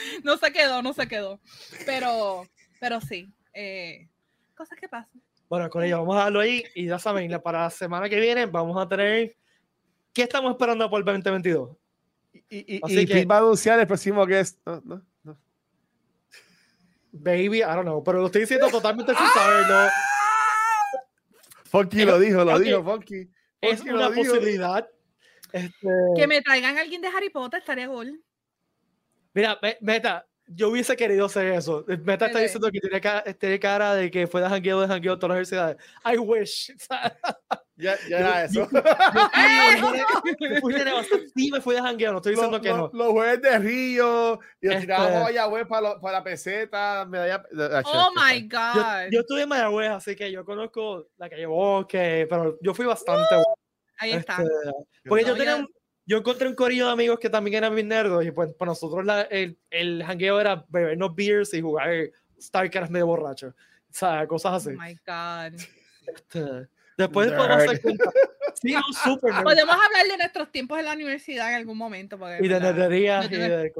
No 0.24 0.36
se 0.36 0.52
quedó, 0.52 0.82
no 0.82 0.92
se 0.92 1.06
quedó, 1.08 1.40
pero, 1.86 2.46
pero 2.80 3.00
sí, 3.00 3.32
eh, 3.54 4.08
cosas 4.54 4.78
que 4.78 4.88
pasan. 4.88 5.20
bueno, 5.48 5.68
con 5.70 5.82
ello 5.84 5.98
vamos 5.98 6.16
a 6.16 6.20
darlo 6.24 6.40
ahí. 6.40 6.64
Y 6.74 6.86
ya 6.86 6.98
saben, 6.98 7.30
la- 7.30 7.42
para 7.42 7.62
la 7.62 7.70
semana 7.70 8.08
que 8.08 8.20
viene 8.20 8.46
vamos 8.46 8.80
a 8.80 8.88
tener. 8.88 9.36
¿Qué 10.12 10.22
estamos 10.22 10.50
esperando 10.52 10.88
por 10.90 10.98
el 11.00 11.04
2022? 11.04 11.76
Y, 12.48 12.76
y, 12.76 12.80
Así 12.82 12.98
y 13.00 13.06
que- 13.06 13.14
Pete 13.14 13.26
va 13.26 13.36
a 13.36 13.38
anunciar 13.38 13.78
el 13.80 13.86
próximo 13.86 14.24
guest. 14.26 14.58
No, 14.66 14.80
no, 14.84 15.02
no. 15.24 15.38
Baby, 17.12 17.58
I 17.58 17.62
don't 17.62 17.82
know, 17.82 18.02
pero 18.04 18.18
lo 18.20 18.26
estoy 18.26 18.42
diciendo 18.42 18.68
totalmente 18.70 19.12
sin 19.14 19.26
saberlo. 19.28 19.88
Funky 21.64 22.04
lo 22.04 22.18
dijo, 22.18 22.44
lo 22.44 22.58
dijo, 22.58 22.82
Funky. 22.84 23.28
Es 23.60 23.80
una 23.82 24.08
posibilidad. 24.10 24.88
Este, 25.52 25.88
Que 26.16 26.26
me 26.26 26.40
traigan 26.42 26.78
a 26.78 26.80
alguien 26.80 27.00
de 27.00 27.08
Harry 27.08 27.30
Potter 27.30 27.58
estaría 27.60 27.88
cool. 27.88 28.22
Mira, 29.34 29.58
Me- 29.62 29.78
Meta, 29.80 30.26
yo 30.46 30.68
hubiese 30.70 30.96
querido 30.96 31.26
hacer 31.26 31.46
eso. 31.52 31.84
Meta 32.04 32.26
está 32.26 32.40
diciendo 32.40 32.70
que 32.72 32.80
tiene 32.80 33.00
cara, 33.00 33.22
tiene 33.34 33.60
cara 33.60 33.94
de 33.94 34.10
que 34.10 34.26
fue 34.26 34.40
de 34.42 34.48
jangueo 34.48 34.80
de 34.80 34.88
jangueo 34.88 35.18
todas 35.18 35.28
las 35.38 35.52
universidades. 35.52 35.76
I 36.04 36.18
wish. 36.18 36.72
Ya, 37.82 37.96
ya 38.10 38.18
era 38.18 38.46
Yo- 38.48 38.64
eso. 38.64 38.70
yo 38.74 40.60
fui 40.60 40.74
de 40.74 40.84
negocio, 40.84 41.16
sí 41.34 41.50
me 41.50 41.62
fui 41.62 41.74
de 41.74 41.80
jangueo, 41.80 42.12
no 42.12 42.18
estoy 42.18 42.32
diciendo 42.32 42.58
Los- 42.58 42.62
que 42.66 42.68
los- 42.68 42.92
no. 42.92 42.98
Los 43.04 43.12
jueves 43.12 43.40
de 43.40 43.58
Río 43.58 44.38
y 44.60 44.66
nos 44.66 44.74
Este- 44.74 44.80
tirábamos 44.86 45.28
allá, 45.28 45.44
güey, 45.46 45.64
para, 45.64 45.80
lo- 45.94 46.00
para 46.02 46.18
la 46.18 46.24
peseta, 46.24 47.06
medalla. 47.08 47.42
Oh 47.86 48.10
my 48.14 48.42
Yo, 48.42 48.48
God. 48.58 49.10
yo 49.10 49.20
estuve 49.20 49.42
en 49.44 49.48
Mayagüez, 49.48 49.90
así 49.92 50.14
que 50.14 50.30
yo 50.30 50.44
conozco 50.44 51.06
la 51.16 51.30
calle 51.30 51.46
Bosque, 51.46 52.26
pero 52.28 52.58
yo 52.60 52.74
fui 52.74 52.84
bastante 52.84 53.34
bueno. 53.36 53.54
Ahí 53.98 54.12
está. 54.12 54.42
Este, 54.42 54.72
porque 55.08 55.24
yo 55.24 55.34
tenía 55.34 55.66
yo- 56.10 56.18
encontré 56.18 56.48
un 56.48 56.54
corillo 56.54 56.86
de 56.86 56.92
amigos 56.92 57.18
que 57.18 57.30
también 57.30 57.56
eran 57.58 57.74
bien 57.74 57.88
nerdos 57.88 58.24
y 58.24 58.30
pues 58.30 58.52
para 58.54 58.70
nosotros 58.70 59.04
la- 59.04 59.22
el, 59.22 59.56
el 59.70 60.02
jangueo 60.04 60.40
era 60.40 60.64
bebernos 60.68 61.14
beers 61.14 61.54
y 61.54 61.60
jugar 61.60 62.10
StarCraft 62.40 62.90
medio 62.90 63.06
borracho. 63.06 63.48
O 63.48 63.92
sea, 63.92 64.26
cosas 64.26 64.52
Oh 64.52 64.56
así. 64.56 64.70
my 64.78 64.94
God. 65.06 65.60
Este, 66.06 66.68
después 66.96 67.30
podemos 67.32 67.56
hacer 67.56 67.80
cuenta. 67.82 68.10
Sí, 68.60 68.74
un 68.74 68.82
super. 68.92 69.32
Podemos 69.42 69.74
hablar 69.74 70.06
de 70.10 70.16
nuestros 70.18 70.50
tiempos 70.52 70.78
en 70.78 70.84
la 70.86 70.92
universidad 70.94 71.48
en 71.50 71.54
algún 71.56 71.78
momento. 71.78 72.18
Porque, 72.18 72.38
Y 72.40 72.48
de 72.48 72.54
¿verdad? 72.54 72.74
nerderías 72.74 73.30
No 73.30 73.36
de... 73.38 73.72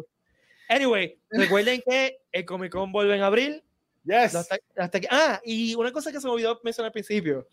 Anyway, 0.69 1.19
recuerden 1.31 1.83
que 1.87 2.19
el 2.31 2.45
Comic 2.45 2.71
Con 2.73 2.93
vuelve 2.93 3.17
en 3.17 3.23
abril. 3.23 3.63
Yes. 4.05 4.35
Hasta, 4.35 4.57
hasta 4.77 5.01
que, 5.01 5.09
ah, 5.11 5.41
y 5.45 5.75
una 5.75 5.93
cosa 5.93 6.11
que 6.13 6.21
se 6.21 6.27
me 6.27 6.33
olvidó 6.33 6.61
mencionar 6.63 6.87
al 6.89 6.93
principio. 6.93 7.47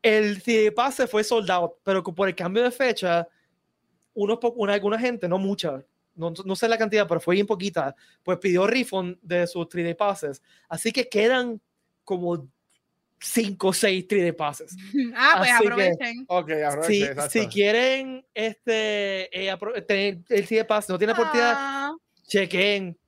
El 0.00 0.40
CD 0.42 0.72
Pass 0.72 0.96
se 0.96 1.06
fue 1.06 1.22
sold 1.22 1.50
out, 1.50 1.74
pero 1.84 2.02
por 2.02 2.28
el 2.28 2.34
cambio 2.34 2.62
de 2.64 2.70
fecha, 2.72 3.28
unos 4.14 4.38
po- 4.38 4.52
una, 4.56 4.74
alguna 4.74 4.98
gente, 4.98 5.28
no 5.28 5.38
mucha, 5.38 5.82
no, 6.14 6.32
no 6.44 6.56
sé 6.56 6.68
la 6.68 6.76
cantidad, 6.78 7.06
pero 7.08 7.20
fue 7.20 7.34
bien 7.34 7.46
poquita, 7.46 7.94
pues 8.22 8.38
pidió 8.38 8.66
refund 8.66 9.16
de 9.22 9.46
sus 9.46 9.66
3D 9.68 9.96
passes. 9.96 10.42
Así 10.68 10.92
que 10.92 11.08
quedan 11.08 11.60
como 12.04 12.46
5 13.18 13.68
o 13.68 13.72
6 13.72 14.06
3D 14.08 14.34
passes. 14.36 14.76
Ah, 15.16 15.36
pues 15.38 15.50
Así 15.50 15.60
que- 15.60 15.66
aprovechen. 15.66 16.24
Ok, 16.28 16.50
aproveche, 16.66 17.14
Si, 17.30 17.40
si 17.40 17.46
quieren 17.48 18.26
este, 18.34 19.48
eh, 19.48 19.56
tener 19.86 20.18
el 20.28 20.46
3D 20.46 20.66
pass, 20.66 20.88
no 20.88 20.98
tiene 20.98 21.12
oportunidad, 21.14 21.54
Ah, 21.56 21.96
chequen. 22.26 22.98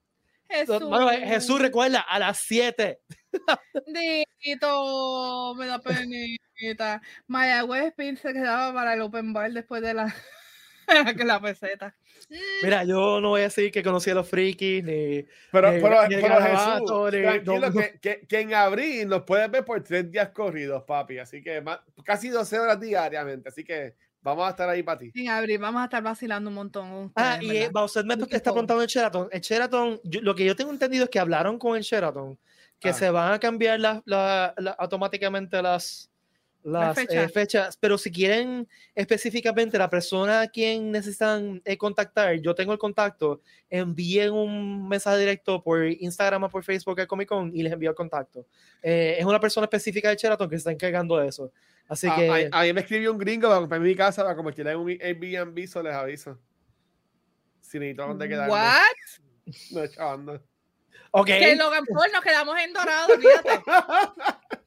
Jesús. 0.48 0.82
Eh, 1.12 1.26
Jesús, 1.26 1.60
recuerda, 1.60 2.00
a 2.00 2.18
las 2.18 2.38
7. 2.38 3.00
Dito, 4.44 5.54
me 5.56 5.66
da 5.66 5.78
penita. 5.80 7.00
Mayagüez 7.26 7.92
Pin 7.94 8.16
se 8.16 8.32
quedaba 8.32 8.72
para 8.72 8.94
el 8.94 9.00
open 9.02 9.32
bar 9.32 9.52
después 9.52 9.82
de 9.82 9.94
la, 9.94 10.14
que 11.16 11.24
la 11.24 11.40
peseta. 11.40 11.94
Mira, 12.62 12.84
yo 12.84 13.20
no 13.20 13.30
voy 13.30 13.42
a 13.42 13.44
decir 13.44 13.70
que 13.70 13.82
conocí 13.82 14.10
a 14.10 14.14
los 14.14 14.28
frikis, 14.28 14.82
ni... 14.82 15.24
Pero, 15.52 15.72
ni- 15.72 15.80
pero, 15.82 16.08
ni 16.08 16.16
pero 16.16 16.40
Jesús, 16.40 17.12
ni- 17.12 17.20
tranquilo, 17.22 17.70
no. 17.70 17.80
Que, 17.80 17.98
que, 18.00 18.26
que 18.26 18.40
en 18.40 18.54
abril 18.54 19.08
nos 19.08 19.22
puedes 19.22 19.50
ver 19.50 19.64
por 19.64 19.82
tres 19.82 20.10
días 20.10 20.30
corridos, 20.30 20.82
papi. 20.84 21.18
Así 21.18 21.42
que 21.42 21.60
más- 21.60 21.80
casi 22.04 22.28
12 22.28 22.58
horas 22.58 22.80
diariamente. 22.80 23.48
Así 23.48 23.64
que 23.64 23.94
Vamos 24.24 24.46
a 24.46 24.50
estar 24.52 24.66
ahí 24.70 24.82
para 24.82 24.98
ti. 25.00 25.12
En 25.16 25.28
abril 25.28 25.58
vamos 25.58 25.82
a 25.82 25.84
estar 25.84 26.02
vacilando 26.02 26.48
un 26.48 26.54
montón. 26.54 26.88
con 26.90 27.12
Ah, 27.14 27.36
y 27.42 27.58
eh, 27.58 27.68
Bowser 27.70 28.06
me 28.06 28.14
está 28.14 28.52
preguntando 28.52 28.82
el 28.82 28.88
Sheraton. 28.88 29.28
El 29.30 29.42
Sheraton, 29.42 30.00
yo- 30.02 30.22
lo 30.22 30.34
que 30.34 30.46
yo 30.46 30.56
tengo 30.56 30.70
entendido 30.70 31.04
es 31.04 31.10
que 31.10 31.18
hablaron 31.18 31.58
con 31.58 31.76
el 31.76 31.82
Sheraton, 31.82 32.38
que 32.80 32.88
Ah. 32.88 32.92
se 32.94 33.10
van 33.10 33.34
a 33.34 33.38
cambiar 33.38 33.80
las- 33.80 34.00
la- 34.06 34.54
la- 34.56 34.70
automáticamente 34.78 35.60
las, 35.60 36.10
las 36.64 36.96
eh, 36.98 37.06
fechas. 37.06 37.32
fechas, 37.32 37.76
pero 37.78 37.98
si 37.98 38.10
quieren 38.10 38.66
específicamente 38.94 39.76
la 39.78 39.88
persona 39.90 40.40
a 40.40 40.48
quien 40.48 40.90
necesitan 40.90 41.60
eh, 41.64 41.76
contactar, 41.76 42.34
yo 42.40 42.54
tengo 42.54 42.72
el 42.72 42.78
contacto, 42.78 43.42
envíen 43.68 44.32
un 44.32 44.88
mensaje 44.88 45.18
directo 45.18 45.62
por 45.62 45.84
Instagram 45.86 46.44
o 46.44 46.48
por 46.48 46.64
Facebook 46.64 47.00
a 47.00 47.06
Comic 47.06 47.28
Con 47.28 47.54
y 47.54 47.62
les 47.62 47.72
envío 47.72 47.90
el 47.90 47.96
contacto. 47.96 48.46
Eh, 48.82 49.16
es 49.18 49.24
una 49.26 49.38
persona 49.38 49.66
específica 49.66 50.08
de 50.08 50.16
Sheraton 50.16 50.48
que 50.48 50.56
se 50.56 50.60
está 50.60 50.72
encargando 50.72 51.16
de 51.18 51.28
eso. 51.28 51.52
Así 51.86 52.06
A, 52.08 52.16
que... 52.16 52.48
a- 52.50 52.60
a 52.60 52.62
mí 52.64 52.72
me 52.72 52.80
escribió 52.80 53.12
un 53.12 53.18
gringo 53.18 53.46
para 53.48 53.60
comprar 53.60 53.80
mi 53.80 53.94
casa 53.94 54.22
para 54.22 54.34
convertirla 54.34 54.72
en 54.72 54.78
un 54.78 54.88
Airbnb, 54.90 55.66
so 55.68 55.82
les 55.82 55.92
aviso. 55.92 56.38
Si 57.60 57.78
necesito 57.78 58.06
dónde 58.06 58.26
quedarme. 58.28 58.52
What? 58.52 58.80
No, 59.72 59.86
chaval, 59.86 60.24
no. 60.24 60.32
ok. 61.10 61.26
Que 61.26 61.56
Logan 61.56 61.84
Paul 61.84 62.10
nos 62.10 62.22
quedamos 62.24 62.56
en 62.58 62.72
dorado, 62.72 63.08
fíjate. 63.18 63.62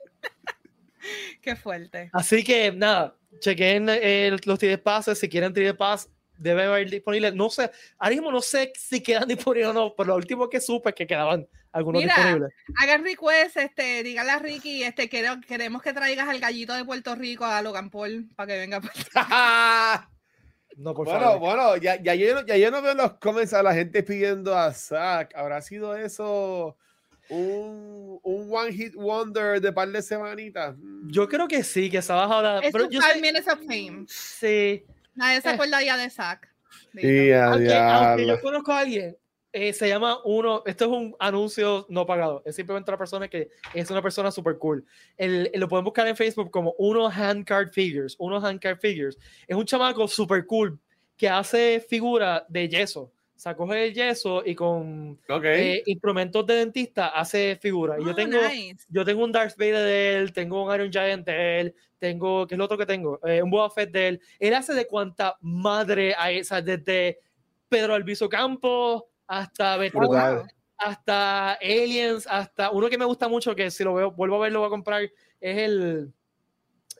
Qué 1.48 1.56
fuerte. 1.56 2.10
Así 2.12 2.44
que 2.44 2.74
nada, 2.74 3.16
chequen 3.40 3.88
eh, 3.90 4.30
los 4.46 4.60
3D 4.60 4.82
Passes. 4.84 5.18
Si 5.18 5.30
quieren 5.30 5.54
3D 5.54 5.78
Pass, 5.78 6.10
debe 6.38 6.64
haber 6.66 6.90
disponible. 6.90 7.32
No 7.32 7.50
sé, 7.50 7.72
ahora 7.98 8.16
mismo 8.16 8.32
no 8.34 8.42
sé 8.42 8.74
si 8.76 9.02
quedan 9.02 9.28
disponibles 9.30 9.70
o 9.70 9.74
no, 9.74 9.94
pero 9.96 10.08
lo 10.10 10.16
último 10.18 10.50
que 10.50 10.60
supe 10.60 10.90
es 10.90 10.96
que 10.96 11.08
quedaban 11.08 11.48
algunos 11.72 12.02
Mira. 12.02 12.16
disponibles. 12.16 12.54
Hagan 12.82 13.06
request, 13.06 13.56
este, 13.56 14.04
díganle 14.04 14.32
a 14.34 14.40
Ricky, 14.40 14.84
este, 14.84 15.08
queremos, 15.08 15.46
queremos 15.46 15.82
que 15.82 15.94
traigas 15.94 16.28
al 16.28 16.40
gallito 16.42 16.74
de 16.74 16.84
Puerto 16.84 17.16
Rico 17.16 17.46
a 17.46 17.62
Logan 17.62 17.90
Paul 17.90 18.28
para 18.36 18.48
que 18.48 18.58
venga. 18.60 18.82
No, 20.76 20.94
por 20.94 21.06
bueno, 21.08 21.22
favor. 21.22 21.40
bueno, 21.40 21.78
ya, 21.78 21.96
ya, 22.00 22.14
yo, 22.14 22.36
no- 22.36 22.46
ya 22.46 22.56
yo 22.56 22.70
no 22.70 22.84
veo 22.84 22.92
en 22.92 23.00
los 23.00 23.14
comments 23.14 23.52
a 23.54 23.64
la 23.64 23.74
gente 23.74 24.04
pidiendo 24.04 24.56
a 24.56 24.72
Zack. 24.74 25.36
¿Habrá 25.36 25.60
sido 25.64 25.96
eso 25.96 26.78
un, 27.30 28.20
un 28.24 28.48
one 28.52 28.72
hit 28.72 28.96
wonder 28.96 29.60
de 29.62 29.72
par 29.72 29.90
de 29.92 30.02
semanitas? 30.02 30.76
Mm. 30.78 31.10
Yo 31.12 31.28
creo 31.28 31.48
que 31.48 31.64
sí, 31.64 31.90
que 31.90 32.02
se 32.02 32.12
ha 32.12 32.16
bajado. 32.16 32.62
Es 32.62 32.72
Pero 32.72 32.90
yo 32.90 33.02
sé- 33.02 33.22
minutes 33.22 33.48
of 33.48 33.60
fame. 33.60 34.06
sí. 34.08 34.84
Nadie 35.16 35.42
se 35.42 35.50
Eh. 35.50 35.54
acuerda 35.54 35.82
ya 35.84 35.98
de 35.98 36.10
Zack. 36.10 36.48
Y 36.94 37.32
a 37.32 37.48
Aunque, 37.48 37.74
aunque 37.74 38.24
diablo. 38.24 38.36
yo 38.36 38.42
conozco 38.42 38.72
a 38.72 38.80
alguien, 38.80 39.18
eh, 39.52 39.74
se 39.74 39.88
llama 39.88 40.20
uno, 40.26 40.62
esto 40.66 40.86
es 40.86 40.92
un 40.92 41.16
anuncio 41.20 41.86
no 41.90 42.06
pagado, 42.06 42.44
es 42.46 42.56
simplemente 42.56 42.92
una 42.92 42.98
persona 42.98 43.28
que 43.28 43.50
es 43.74 43.90
una 43.90 44.02
persona 44.02 44.30
super 44.32 44.58
cool. 44.58 44.86
El, 45.18 45.50
lo 45.56 45.68
pueden 45.68 45.84
buscar 45.86 46.08
en 46.08 46.16
Facebook 46.16 46.52
como 46.52 46.76
uno 46.78 47.08
handcard 47.08 47.70
figures, 47.72 48.16
uno 48.20 48.38
handcard 48.46 48.80
figures. 48.80 49.18
Es 49.48 49.56
un 49.56 49.66
chamaco 49.66 50.08
super 50.08 50.46
cool 50.46 50.80
que 51.16 51.28
hace 51.30 51.84
figura 51.88 52.46
de 52.50 52.68
yeso. 52.70 53.12
O 53.38 53.40
sea, 53.40 53.56
coge 53.56 53.86
el 53.86 53.94
yeso 53.94 54.42
y 54.44 54.56
con 54.56 55.12
Ok. 55.30 55.44
eh, 55.46 55.84
instrumentos 55.86 56.44
de 56.48 56.56
dentista 56.56 57.10
hace 57.10 57.56
figura. 57.62 57.96
Y 58.00 58.04
yo 58.04 58.10
Oh, 58.12 58.16
tengo, 58.16 58.42
nice. 58.42 58.84
yo 58.90 59.06
tengo 59.06 59.24
un 59.24 59.32
Darth 59.32 59.56
Vader 59.58 59.76
de 59.86 60.16
él, 60.18 60.34
tengo 60.34 60.66
un 60.66 60.74
Iron 60.74 60.92
Giant 60.92 61.24
de 61.24 61.60
él, 61.60 61.76
tengo, 62.00 62.48
¿qué 62.48 62.56
es 62.56 62.58
lo 62.58 62.66
otro 62.66 62.80
que 62.80 62.88
tengo? 62.88 63.20
Eh, 63.28 63.44
un 63.44 63.52
Boba 63.52 63.70
Fett 63.70 63.92
de 63.92 64.08
él. 64.08 64.22
Él 64.40 64.56
hace 64.56 64.74
de 64.74 64.88
cuanta 64.88 65.38
madre 65.42 66.16
hay, 66.18 66.40
o 66.40 66.44
sea, 66.44 66.64
desde 66.64 67.20
Pedro 67.70 67.94
Albizu 67.94 68.28
Campos 68.28 69.04
hasta. 69.28 69.78
Wow. 69.94 70.48
hasta 70.78 71.54
Aliens, 71.54 72.26
hasta 72.28 72.72
uno 72.72 72.90
que 72.90 72.98
me 72.98 73.06
gusta 73.06 73.28
mucho, 73.28 73.56
que 73.56 73.70
si 73.70 73.84
lo 73.84 73.94
veo, 73.94 74.12
vuelvo 74.14 74.38
a 74.38 74.40
ver, 74.40 74.52
lo 74.52 74.62
voy 74.62 74.68
a 74.68 74.72
comprar, 74.72 75.04
es 75.40 75.58
el 75.60 76.12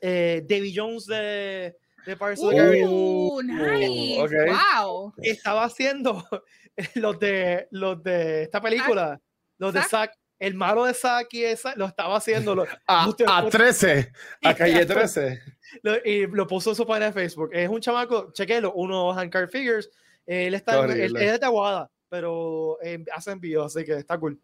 eh, 0.02 0.44
Davy 0.48 0.72
Jones 0.72 1.06
de, 1.06 1.76
de 2.08 2.16
Pirates 2.16 2.40
of 2.42 2.50
the 2.50 2.56
Caribbean. 2.56 2.88
Uh, 2.90 3.42
nice. 3.42 4.20
ok. 4.22 4.32
Wow. 4.48 5.14
Estaba 5.18 5.64
haciendo 5.64 6.24
los 6.94 7.18
de, 7.18 7.68
los 7.70 8.02
de 8.02 8.42
esta 8.44 8.60
película, 8.60 9.20
los 9.58 9.72
de 9.74 9.80
Zack. 9.80 9.90
Zack, 9.90 10.12
el 10.38 10.54
malo 10.54 10.84
de 10.84 10.94
Zack 10.94 11.34
y 11.34 11.44
esa, 11.44 11.74
lo 11.76 11.86
estaba 11.86 12.16
haciendo. 12.16 12.54
Lo, 12.54 12.64
A, 12.86 13.08
Usted- 13.08 13.26
a 13.28 13.48
13. 13.48 14.12
A 14.44 14.54
calle 14.54 14.86
13. 14.86 15.40
lo- 15.82 15.96
y 16.04 16.26
lo 16.28 16.46
puso 16.46 16.70
en 16.70 16.76
su 16.76 16.86
página 16.86 17.06
de 17.06 17.12
Facebook. 17.12 17.50
Es 17.52 17.68
un 17.68 17.80
chamaco, 17.80 18.32
chequelo, 18.32 18.72
uno 18.74 19.12
handcard 19.12 19.50
figures. 19.50 19.90
Él 20.26 20.54
está 20.54 20.78
él, 20.84 20.90
él 21.00 21.16
es 21.16 21.40
de 21.40 21.46
Aguada, 21.46 21.90
pero 22.08 22.78
eh, 22.82 23.04
hace 23.14 23.30
envíos, 23.32 23.74
así 23.76 23.84
que 23.84 23.94
está 23.94 24.18
cool. 24.18 24.38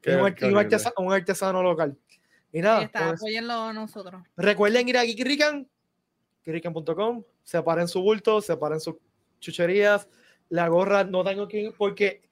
Qué- 0.00 0.12
y 0.12 0.14
un, 0.14 0.34
qué 0.34 0.46
y 0.46 0.48
un 0.48 0.56
horrible. 0.56 0.76
artesa- 0.76 0.92
un 0.98 1.12
artesano 1.12 1.62
local. 1.62 1.96
Y 2.52 2.60
nada, 2.62 2.82
está, 2.82 3.08
pues, 3.08 3.20
apóyenlo 3.20 3.72
nosotros. 3.74 4.22
recuerden 4.36 4.88
ir 4.88 4.96
a 4.96 5.04
Geekrican, 5.04 5.68
geekrican.com, 6.46 7.24
separen 7.42 7.88
su 7.88 8.00
bulto, 8.00 8.40
separen 8.40 8.80
sus 8.80 8.94
chucherías. 9.40 10.08
La 10.48 10.68
gorra 10.68 11.04
no 11.04 11.24
tengo 11.24 11.48
que 11.48 11.72
porque 11.76 12.22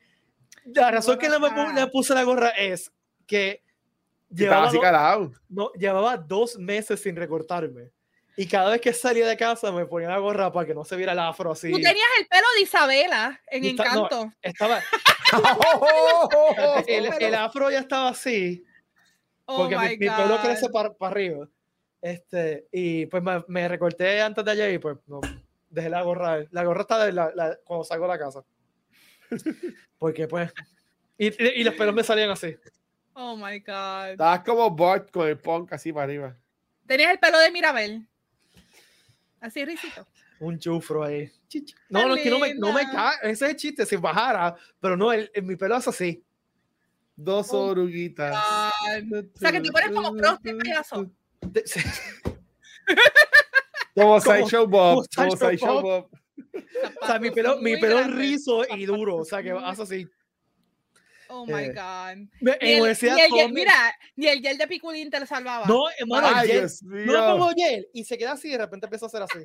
la 0.66 0.90
razón 0.92 1.18
que 1.18 1.28
le 1.28 1.86
puse 1.88 2.14
la 2.14 2.22
gorra 2.22 2.50
es 2.50 2.92
que 3.26 3.62
Estaba 4.30 4.50
llevaba, 4.62 4.66
así 4.68 4.76
do- 4.76 4.82
calado. 4.82 5.32
no, 5.48 5.72
llevaba 5.72 6.16
dos 6.16 6.56
meses 6.58 7.00
sin 7.02 7.16
recortarme. 7.16 7.90
Y 8.36 8.46
cada 8.46 8.70
vez 8.70 8.80
que 8.80 8.92
salía 8.92 9.26
de 9.28 9.36
casa 9.36 9.70
me 9.70 9.86
ponía 9.86 10.08
la 10.08 10.18
gorra 10.18 10.52
para 10.52 10.66
que 10.66 10.74
no 10.74 10.84
se 10.84 10.96
viera 10.96 11.12
el 11.12 11.18
afro 11.20 11.52
así. 11.52 11.70
Tú 11.70 11.76
tenías 11.76 12.06
el 12.20 12.26
pelo 12.26 12.46
de 12.56 12.62
Isabela 12.62 13.40
en 13.48 13.64
Y 13.64 13.68
está- 13.68 13.84
no, 13.94 14.06
Encanto. 14.06 14.32
Estaba, 14.42 14.80
el, 16.86 17.10
el 17.20 17.34
afro 17.34 17.70
ya 17.70 17.80
estaba 17.80 18.08
así, 18.10 18.64
oh 19.46 19.56
porque 19.58 19.76
mi, 19.76 19.82
my 19.88 19.96
mi 19.98 20.06
pelo 20.08 20.38
crece 20.42 20.68
para 20.68 20.92
arriba. 21.00 21.48
Este, 22.04 22.68
y 22.70 23.06
pues 23.06 23.22
me, 23.22 23.42
me 23.48 23.66
recorté 23.66 24.20
antes 24.20 24.44
de 24.44 24.50
ayer 24.50 24.74
y 24.74 24.78
pues 24.78 24.98
no, 25.06 25.22
dejé 25.70 25.88
la 25.88 26.02
gorra. 26.02 26.44
La 26.50 26.62
gorra 26.62 26.82
está 26.82 27.02
de 27.06 27.12
la, 27.12 27.32
la- 27.34 27.58
cuando 27.64 27.82
salgo 27.82 28.04
de 28.04 28.12
la 28.12 28.18
casa. 28.18 28.44
Porque 29.98 30.28
pues. 30.28 30.52
Y, 31.16 31.28
y- 31.28 31.60
y 31.60 31.64
los 31.64 31.72
pelos 31.74 31.94
me 31.94 32.04
salían 32.04 32.28
así. 32.28 32.54
Oh 33.14 33.34
my 33.36 33.58
God. 33.60 34.10
Estabas 34.10 34.40
como 34.44 34.70
Bart 34.70 35.10
con 35.10 35.26
el 35.28 35.38
punk 35.38 35.72
así 35.72 35.94
para 35.94 36.04
arriba. 36.04 36.36
Tenías 36.86 37.10
el 37.10 37.18
pelo 37.18 37.38
de 37.38 37.50
Mirabel. 37.50 38.06
Así 39.40 39.64
risito. 39.64 40.06
Un 40.40 40.58
chufro 40.58 41.04
ahí. 41.04 41.30
No, 41.88 42.06
no, 42.08 42.16
es 42.16 42.22
que 42.22 42.28
no 42.30 42.38
me, 42.38 42.52
no 42.54 42.72
me 42.74 42.82
cae. 42.90 43.14
Ese 43.22 43.46
es 43.46 43.50
el 43.52 43.56
chiste, 43.56 43.86
si 43.86 43.96
bajara. 43.96 44.54
Pero 44.78 44.94
no, 44.96 45.10
el, 45.10 45.30
el- 45.32 45.42
mi 45.44 45.56
pelo 45.56 45.76
es 45.78 45.88
así. 45.88 46.22
Dos 47.16 47.50
Oh, 47.52 47.68
oruguitas. 47.68 48.34
God. 48.34 49.24
O 49.34 49.38
sea, 49.38 49.52
que 49.52 49.60
te 49.60 49.70
pones 49.72 49.90
como 49.90 50.14
Frosty 50.18 50.52
payaso. 50.52 51.10
De-. 51.54 51.64
Como 53.94 54.20
Sideshow 54.20 54.66
Bob. 54.66 55.06
como 55.14 55.36
Sideshow 55.36 55.80
Bob. 55.80 56.08
Bob. 56.10 56.10
O 57.00 57.06
sea, 57.06 57.18
mi 57.20 57.30
pelo, 57.30 57.58
mi 57.58 57.76
pelo 57.76 58.02
rizo 58.08 58.64
y 58.76 58.86
duro. 58.86 59.16
O 59.18 59.24
sea, 59.24 59.42
que 59.42 59.52
hace 59.52 59.82
así. 59.82 60.08
Oh 61.28 61.46
my 61.46 61.64
Eh, 61.64 61.72
God. 61.72 62.16
Me- 62.40 62.58
Ni 62.60 62.68
En 62.68 62.68
el, 62.74 62.80
universidad 62.80 63.14
ni 63.14 63.20
el 63.22 63.30
gel- 63.30 63.52
mira, 63.52 63.72
ni 64.16 64.26
el 64.26 64.40
gel 64.40 64.58
de 64.58 64.66
piculín 64.66 65.10
te 65.10 65.18
lo 65.20 65.26
salvaba. 65.26 65.64
No, 65.66 65.84
hermano, 65.98 66.28
el 66.28 66.34
Ay, 66.34 66.48
gel- 66.48 66.78
no 66.82 66.96
mío. 67.12 67.36
pongo 67.38 67.50
gel 67.56 67.88
y 67.92 68.04
se 68.04 68.18
queda 68.18 68.32
así 68.32 68.48
y 68.48 68.52
de 68.52 68.58
repente 68.58 68.86
empieza 68.86 69.06
a 69.06 69.08
hacer 69.08 69.22
así. 69.22 69.38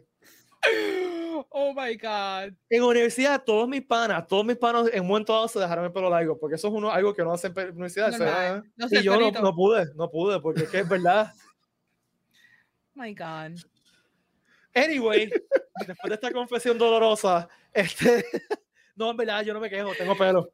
Oh 1.51 1.73
my 1.73 1.95
God. 1.95 2.53
En 2.69 2.83
universidad, 2.83 3.41
todos 3.45 3.67
mis 3.69 3.81
panas, 3.81 4.27
todos 4.27 4.43
mis 4.43 4.57
panas 4.57 4.89
en 4.91 5.01
un 5.01 5.07
momento 5.07 5.31
dado 5.31 5.47
se 5.47 5.57
dejaron 5.57 5.85
el 5.85 5.91
pelo 5.93 6.09
largo, 6.09 6.37
porque 6.37 6.55
eso 6.57 6.67
es 6.67 6.73
uno, 6.73 6.91
algo 6.91 7.13
que 7.13 7.23
no 7.23 7.31
hacen 7.31 7.53
en 7.55 7.69
universidad. 7.69 8.11
se- 8.11 8.17
Normal. 8.25 8.63
No 8.75 8.89
sé, 8.89 8.99
y 8.99 9.03
yo 9.03 9.17
no, 9.17 9.31
no 9.31 9.55
pude, 9.55 9.85
no 9.95 10.09
pude, 10.11 10.41
porque 10.41 10.63
es 10.63 10.69
que 10.69 10.79
es 10.79 10.89
verdad. 10.89 11.31
Oh 12.99 13.01
my 13.01 13.13
God. 13.13 13.57
Anyway, 14.75 15.29
después 15.87 16.09
de 16.09 16.15
esta 16.15 16.31
confesión 16.31 16.77
dolorosa, 16.77 17.47
este, 17.73 18.25
no, 18.95 19.11
en 19.11 19.17
verdad, 19.17 19.43
yo 19.43 19.53
no 19.53 19.59
me 19.61 19.69
quejo, 19.69 19.93
tengo 19.97 20.17
pelo. 20.17 20.51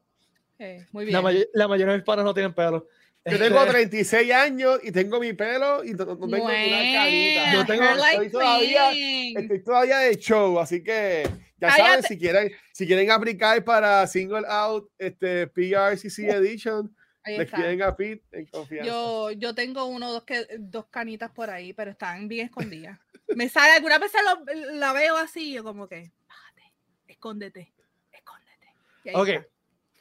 Okay, 0.53 0.85
muy 0.91 1.05
La, 1.11 1.21
bien. 1.21 1.23
may- 1.23 1.47
la 1.53 1.67
mayoría 1.67 1.93
de 1.93 1.97
mis 1.99 2.05
panas 2.05 2.23
no 2.23 2.33
tienen 2.33 2.53
pelo. 2.53 2.87
Yo 3.25 3.39
tengo 3.39 3.57
Este, 3.61 3.71
36 3.71 4.31
años 4.31 4.79
y 4.83 4.91
tengo 4.91 5.19
mi 5.19 5.33
pelo 5.33 5.83
y 5.83 5.93
no, 5.93 6.05
no 6.05 6.15
tengo 6.15 6.27
ni 6.27 6.33
una 6.41 6.47
canita. 6.93 7.53
Yo 7.53 7.65
tengo- 7.65 7.83
estoy 8.11 8.29
todavía-. 8.29 8.91
Estoy 9.39 9.63
todavía 9.63 9.97
de 9.97 10.15
show, 10.17 10.59
así 10.59 10.83
que 10.83 11.27
ya 11.59 11.69
Cállate. 11.69 11.81
saben, 11.89 12.03
si 12.03 12.17
quieren, 12.19 12.51
si 12.71 12.85
quieren 12.85 13.09
aplicar 13.09 13.63
para 13.65 14.05
Single 14.05 14.43
Out 14.47 14.91
este, 14.99 15.47
PRCC 15.47 16.29
Edition, 16.29 16.95
Ahí 17.25 17.37
les 17.37 17.45
está. 17.47 17.57
piden 17.57 17.81
a 17.81 17.95
Pete 17.95 18.23
en 18.39 18.45
confianza. 18.45 18.85
Yo, 18.91 19.31
yo 19.31 19.53
tengo 19.55 19.85
uno 19.85 20.09
o 20.09 20.13
dos, 20.13 20.23
que, 20.23 20.45
dos 20.59 20.85
canitas 20.87 21.31
por 21.31 21.49
ahí, 21.49 21.73
pero 21.73 21.91
están 21.91 22.27
bien 22.27 22.45
escondidas. 22.45 22.99
Me 23.35 23.49
sale, 23.49 23.73
algunas 23.73 23.99
veces 23.99 24.21
lo- 24.23 24.73
la 24.73 24.93
veo 24.93 25.17
así, 25.17 25.51
yo 25.53 25.63
como 25.63 25.87
que, 25.87 26.11
bájate, 26.27 26.61
escóndete, 27.07 27.73
escóndete. 28.11 28.67
Ok. 29.13 29.27
está. 29.27 29.47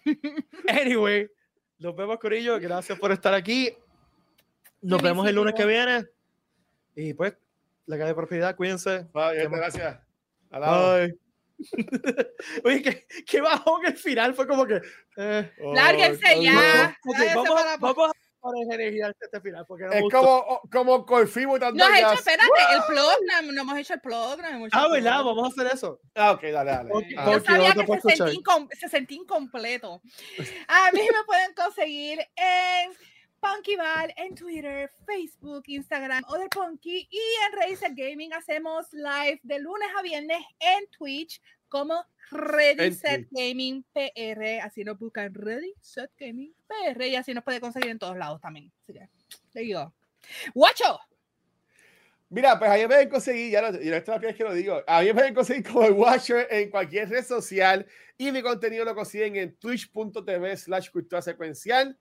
Anyway, 0.83 1.31
nos 1.79 1.97
vemos, 1.97 2.19
Corillo. 2.19 2.61
Gracias 2.61 2.99
por 2.99 3.11
estar 3.11 3.33
aquí. 3.33 3.75
Nos 4.83 5.01
vemos 5.01 5.27
el 5.27 5.35
lunes 5.35 5.55
que 5.55 5.65
viene. 5.65 6.05
Y 6.95 7.15
pues, 7.15 7.35
la 7.87 7.97
calle 7.97 8.09
de 8.09 8.15
propiedad, 8.15 8.55
cuídense. 8.55 9.07
Bye, 9.15 9.49
gracias. 9.49 9.99
Bye. 10.51 11.19
Oye, 12.65 12.83
qué, 12.83 13.07
qué 13.27 13.41
bajón 13.41 13.87
el 13.87 13.97
final. 13.97 14.35
Fue 14.35 14.47
como 14.47 14.67
que. 14.67 14.81
eh. 15.17 15.53
Oh, 15.63 15.75
Lárguense 15.75 16.25
oh, 16.37 16.43
ya. 16.43 16.53
no. 16.53 17.11
Ok, 17.11 17.19
váyanse 17.19 17.35
vamos, 17.37 17.55
para 17.63 17.77
vamos 17.77 18.09
a 18.11 18.25
al 18.47 19.17
este 19.21 19.41
final 19.41 19.65
porque 19.67 19.85
no 19.85 19.93
Es 19.93 20.03
gustó. 20.03 20.21
como, 20.21 20.61
como 20.71 21.07
Corfi 21.07 21.47
botando 21.47 21.83
No 21.83 21.91
has 21.91 21.99
hecho, 21.99 22.13
espérate, 22.13 22.51
el 22.75 22.83
program, 22.87 23.55
no 23.55 23.63
hemos 23.63 23.79
hecho 23.79 23.95
el 23.95 24.01
program. 24.03 24.69
Ah, 24.73 24.89
¿verdad? 24.89 25.25
Vamos 25.25 25.45
a 25.45 25.49
hacer 25.63 25.75
eso. 25.75 25.99
Ah, 26.15 26.33
ok, 26.33 26.43
dale, 26.43 26.71
dale. 26.71 26.91
Ok, 26.93 27.05
Ah, 27.17 27.33
Yo 27.33 27.41
sabía 27.41 27.73
que 27.73 27.87
se 27.87 28.25
incom- 28.35 28.69
se 28.79 28.89
sentía 28.91 29.17
incompleto. 29.17 30.03
A 30.69 30.91
mí 30.93 31.01
me 31.01 31.25
pueden 31.25 31.55
conseguir 31.55 32.19
en 32.37 32.91
Punkyval, 33.45 34.15
en 34.17 34.35
Twitter, 34.35 34.91
Facebook, 35.05 35.65
Instagram, 35.67 36.25
Other 36.29 36.49
Punky 36.49 37.07
y 37.11 37.21
en 37.45 37.53
Razer 37.53 37.93
Gaming 37.95 38.33
hacemos 38.33 38.91
live 38.93 39.39
de 39.43 39.59
lunes 39.59 39.89
a 39.99 40.01
viernes 40.01 40.43
en 40.61 40.87
Twitch 40.89 41.43
como 41.69 42.07
Ready 42.31 42.95
Set 42.95 43.27
Gaming 43.31 43.85
PR. 43.93 44.61
Así 44.63 44.83
nos 44.83 44.99
buscan 44.99 45.35
Ready 45.35 45.75
Set 45.79 46.11
Gaming 46.19 46.55
PR 46.67 47.07
y 47.07 47.17
así 47.17 47.35
nos 47.35 47.45
puede 47.45 47.61
conseguir 47.61 47.91
en 47.91 47.99
todos 47.99 48.17
lados 48.17 48.41
también. 48.41 48.73
Así 48.81 48.95
que. 48.95 49.09
Mira, 52.31 52.59
pues 52.59 52.71
ahí 52.71 52.81
me 52.83 52.89
pueden 52.89 53.09
conseguir, 53.11 53.51
ya 53.51 53.71
lo, 53.71 53.81
y 53.81 53.89
esta 53.91 54.17
es 54.17 54.23
la 54.23 54.33
que 54.33 54.43
lo 54.43 54.55
digo, 54.55 54.83
a 54.87 55.01
mí 55.01 55.07
me 55.09 55.15
pueden 55.15 55.35
conseguir 55.35 55.65
como 55.65 55.85
el 55.85 55.93
Watcher 55.93 56.49
en 56.51 56.71
cualquier 56.71 57.11
red 57.11 57.25
social 57.25 57.87
y 58.17 58.33
mi 58.33 58.41
contenido 58.41 58.87
lo 58.87 58.95
consiguen 58.95 59.37
en 59.37 59.55
twitch.tv 59.57 60.57
slash 60.57 60.91
cultura 60.91 61.21
secuencial. 61.21 61.99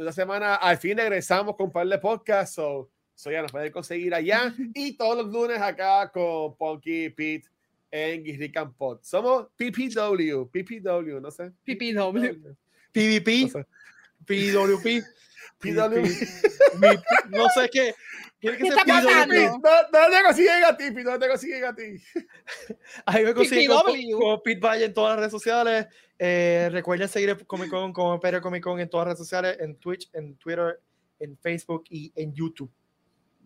Esta 0.00 0.12
semana 0.12 0.54
al 0.54 0.78
fin 0.78 0.96
regresamos 0.96 1.54
con 1.56 1.66
un 1.66 1.72
par 1.72 1.86
de 1.86 1.98
podcasts, 1.98 2.54
so, 2.54 2.90
so 3.14 3.30
ya 3.30 3.42
nos 3.42 3.52
pueden 3.52 3.70
conseguir 3.70 4.14
allá 4.14 4.54
y 4.74 4.96
todos 4.96 5.18
los 5.18 5.26
lunes 5.26 5.60
acá 5.60 6.10
con 6.10 6.56
Punky 6.56 7.10
Pete 7.10 7.46
en 7.90 8.24
Guirrican 8.24 8.72
Pod. 8.72 9.00
Somos 9.02 9.48
PPW, 9.58 10.48
PPW, 10.50 11.20
no 11.20 11.30
sé. 11.30 11.52
PPW. 11.64 12.54
PvP, 12.92 13.42
No 13.42 13.48
sé. 13.48 13.66
PWP, 14.24 15.04
PW. 15.60 16.00
mi- 16.80 17.36
no 17.36 17.48
sé 17.50 17.68
qué. 17.70 17.94
Tiene 18.38 18.56
que 18.56 18.62
no 18.70 18.76
te 18.76 20.22
consiguen 20.24 20.64
a 20.64 20.76
ti, 20.76 20.90
Pete, 20.90 21.04
no 21.04 21.18
te 21.18 21.28
consiguen 21.28 21.64
a 21.64 21.74
ti. 21.74 21.82
Ahí 23.04 23.24
me 23.24 23.34
consiguen 23.34 23.68
con, 23.68 24.20
con 24.20 24.42
Pete 24.42 24.60
Valle 24.60 24.84
en 24.86 24.94
todas 24.94 25.10
las 25.10 25.18
redes 25.18 25.32
sociales. 25.32 25.86
Eh, 26.18 26.68
recuerden 26.72 27.08
seguir 27.08 27.46
Comic 27.46 27.70
Con 27.70 27.92
como 27.92 28.14
Imperio 28.14 28.40
Comic 28.40 28.62
Con 28.62 28.80
en 28.80 28.88
todas 28.88 29.06
las 29.06 29.14
redes 29.14 29.26
sociales, 29.26 29.56
en 29.60 29.76
Twitch, 29.76 30.08
en 30.14 30.36
Twitter, 30.36 30.80
en 31.18 31.36
Facebook 31.38 31.84
y 31.90 32.12
en 32.16 32.32
YouTube. 32.34 32.70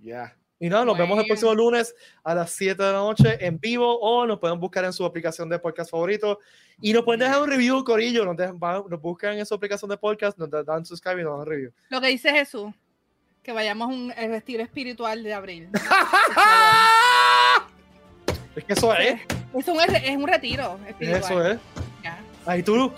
Ya. 0.00 0.36
Y 0.60 0.68
nada, 0.68 0.84
nos 0.84 0.96
vemos 0.96 1.18
el 1.18 1.26
próximo 1.26 1.52
lunes 1.54 1.94
a 2.22 2.34
las 2.34 2.50
7 2.52 2.80
de 2.82 2.92
la 2.92 2.98
noche 2.98 3.44
en 3.44 3.58
vivo 3.58 3.98
o 4.00 4.24
nos 4.26 4.38
pueden 4.38 4.58
buscar 4.60 4.84
en 4.84 4.92
su 4.92 5.04
aplicación 5.04 5.48
de 5.48 5.58
podcast 5.58 5.90
favorito. 5.90 6.38
Y 6.80 6.92
nos 6.92 7.02
pueden 7.04 7.20
dejar 7.20 7.42
un 7.42 7.48
review, 7.50 7.82
Corillo. 7.84 8.24
Nos, 8.24 8.36
dejan- 8.36 8.58
nos 8.88 9.00
buscan 9.00 9.36
en 9.38 9.44
su 9.44 9.54
aplicación 9.54 9.90
de 9.90 9.96
podcast, 9.96 10.38
nos 10.38 10.48
dan 10.64 10.84
subscribe 10.86 11.20
y 11.20 11.24
nos 11.24 11.38
dan 11.38 11.46
review. 11.46 11.72
Lo 11.90 12.00
que 12.00 12.06
dice 12.08 12.30
Jesús, 12.30 12.72
que 13.42 13.52
vayamos 13.52 13.90
a 13.90 13.92
un 13.92 14.12
el 14.16 14.30
retiro 14.30 14.62
espiritual 14.62 15.22
de 15.22 15.34
abril. 15.34 15.68
Es 18.56 18.64
que 18.64 18.72
eso 18.74 18.94
es. 18.94 19.20
Es 19.52 19.66
un, 19.68 19.80
es 19.80 20.16
un 20.16 20.28
retiro 20.28 20.78
espiritual. 20.88 21.22
Eso 21.22 21.44
es. 21.44 21.58
Ahí 22.46 22.62
tú. 22.62 22.92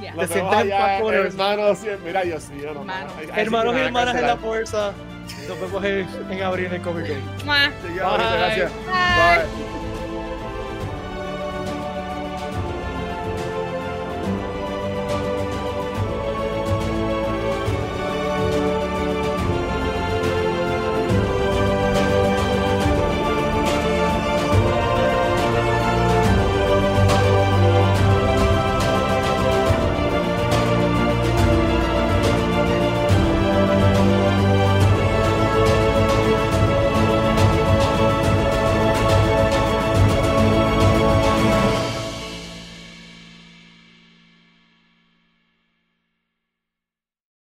Te 0.00 0.26
sientes 0.28 0.58
el- 0.62 0.68
hermanos. 1.26 1.78
sí, 1.78 1.88
Mira, 2.04 2.22
Dios 2.22 2.48
mío. 2.50 2.72
no, 2.74 2.80
Hermanos. 2.80 3.12
y 3.76 3.80
hermanas 3.80 4.14
en 4.16 4.26
la 4.26 4.36
fuerza. 4.36 4.92
Nos 5.48 5.60
vemos 5.60 5.84
en, 5.84 6.06
en 6.30 6.42
abril 6.42 6.66
en 6.66 6.74
el 6.74 6.82
Comic 6.82 7.06
Con. 7.06 7.46
Mua. 7.46 7.66
Sí, 7.66 7.94
ya, 7.96 8.04
ahorita, 8.04 8.30
Bye. 8.30 8.38
Gracias. 8.38 8.72
Bye. 8.72 9.64
Bye. 9.64 9.73